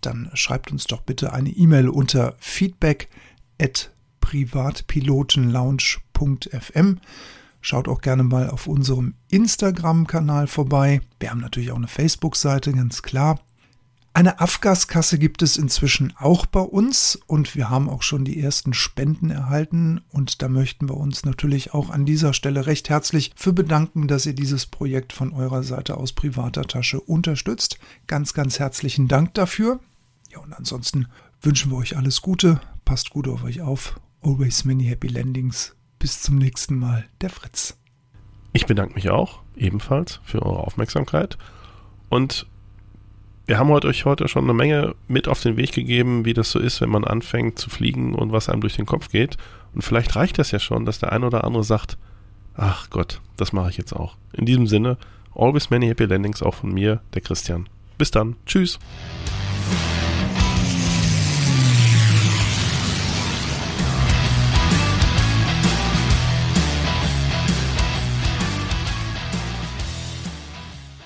dann 0.00 0.30
schreibt 0.34 0.72
uns 0.72 0.84
doch 0.84 1.02
bitte 1.02 1.32
eine 1.32 1.50
E-Mail 1.50 1.88
unter 1.88 2.34
feedback 2.40 3.08
at 3.60 3.92
privatpilotenlounge.fm. 4.20 7.00
Schaut 7.60 7.86
auch 7.88 8.00
gerne 8.00 8.24
mal 8.24 8.50
auf 8.50 8.66
unserem 8.66 9.14
Instagram-Kanal 9.30 10.48
vorbei. 10.48 11.00
Wir 11.20 11.30
haben 11.30 11.40
natürlich 11.40 11.70
auch 11.70 11.76
eine 11.76 11.88
Facebook-Seite, 11.88 12.72
ganz 12.72 13.02
klar. 13.02 13.38
Eine 14.16 14.38
Afgaskasse 14.38 15.18
gibt 15.18 15.42
es 15.42 15.56
inzwischen 15.56 16.14
auch 16.16 16.46
bei 16.46 16.60
uns 16.60 17.18
und 17.26 17.56
wir 17.56 17.68
haben 17.68 17.90
auch 17.90 18.02
schon 18.02 18.24
die 18.24 18.40
ersten 18.40 18.72
Spenden 18.72 19.30
erhalten 19.30 20.02
und 20.12 20.40
da 20.40 20.48
möchten 20.48 20.88
wir 20.88 20.96
uns 20.96 21.24
natürlich 21.24 21.74
auch 21.74 21.90
an 21.90 22.06
dieser 22.06 22.32
Stelle 22.32 22.66
recht 22.66 22.88
herzlich 22.90 23.32
für 23.34 23.52
bedanken, 23.52 24.06
dass 24.06 24.24
ihr 24.24 24.32
dieses 24.32 24.66
Projekt 24.66 25.12
von 25.12 25.32
eurer 25.32 25.64
Seite 25.64 25.96
aus 25.96 26.12
privater 26.12 26.62
Tasche 26.62 27.00
unterstützt. 27.00 27.80
Ganz, 28.06 28.34
ganz 28.34 28.60
herzlichen 28.60 29.08
Dank 29.08 29.34
dafür. 29.34 29.80
Ja, 30.30 30.38
und 30.38 30.52
ansonsten 30.52 31.08
wünschen 31.42 31.72
wir 31.72 31.78
euch 31.78 31.96
alles 31.96 32.22
Gute, 32.22 32.60
passt 32.84 33.10
gut 33.10 33.26
auf 33.26 33.42
euch 33.42 33.62
auf. 33.62 33.98
Always 34.22 34.64
many 34.64 34.84
happy 34.84 35.08
landings. 35.08 35.74
Bis 35.98 36.22
zum 36.22 36.38
nächsten 36.38 36.78
Mal, 36.78 37.04
der 37.20 37.30
Fritz. 37.30 37.76
Ich 38.52 38.66
bedanke 38.66 38.94
mich 38.94 39.10
auch 39.10 39.40
ebenfalls 39.56 40.20
für 40.22 40.40
eure 40.40 40.60
Aufmerksamkeit 40.60 41.36
und 42.10 42.46
wir 43.46 43.58
haben 43.58 43.68
heute 43.68 43.88
euch 43.88 44.04
heute 44.04 44.26
schon 44.28 44.44
eine 44.44 44.54
Menge 44.54 44.94
mit 45.06 45.28
auf 45.28 45.40
den 45.40 45.56
Weg 45.56 45.72
gegeben, 45.72 46.24
wie 46.24 46.32
das 46.32 46.50
so 46.50 46.58
ist, 46.58 46.80
wenn 46.80 46.88
man 46.88 47.04
anfängt 47.04 47.58
zu 47.58 47.68
fliegen 47.68 48.14
und 48.14 48.32
was 48.32 48.48
einem 48.48 48.62
durch 48.62 48.76
den 48.76 48.86
Kopf 48.86 49.10
geht. 49.10 49.36
Und 49.74 49.82
vielleicht 49.82 50.16
reicht 50.16 50.38
das 50.38 50.50
ja 50.50 50.58
schon, 50.58 50.86
dass 50.86 50.98
der 50.98 51.12
ein 51.12 51.24
oder 51.24 51.44
andere 51.44 51.64
sagt, 51.64 51.98
ach 52.56 52.88
Gott, 52.90 53.20
das 53.36 53.52
mache 53.52 53.70
ich 53.70 53.76
jetzt 53.76 53.92
auch. 53.92 54.16
In 54.32 54.46
diesem 54.46 54.66
Sinne, 54.66 54.96
always 55.34 55.70
many 55.70 55.86
happy 55.86 56.04
landings 56.04 56.42
auch 56.42 56.54
von 56.54 56.72
mir, 56.72 57.00
der 57.12 57.20
Christian. 57.20 57.68
Bis 57.98 58.10
dann. 58.10 58.36
Tschüss. 58.46 58.78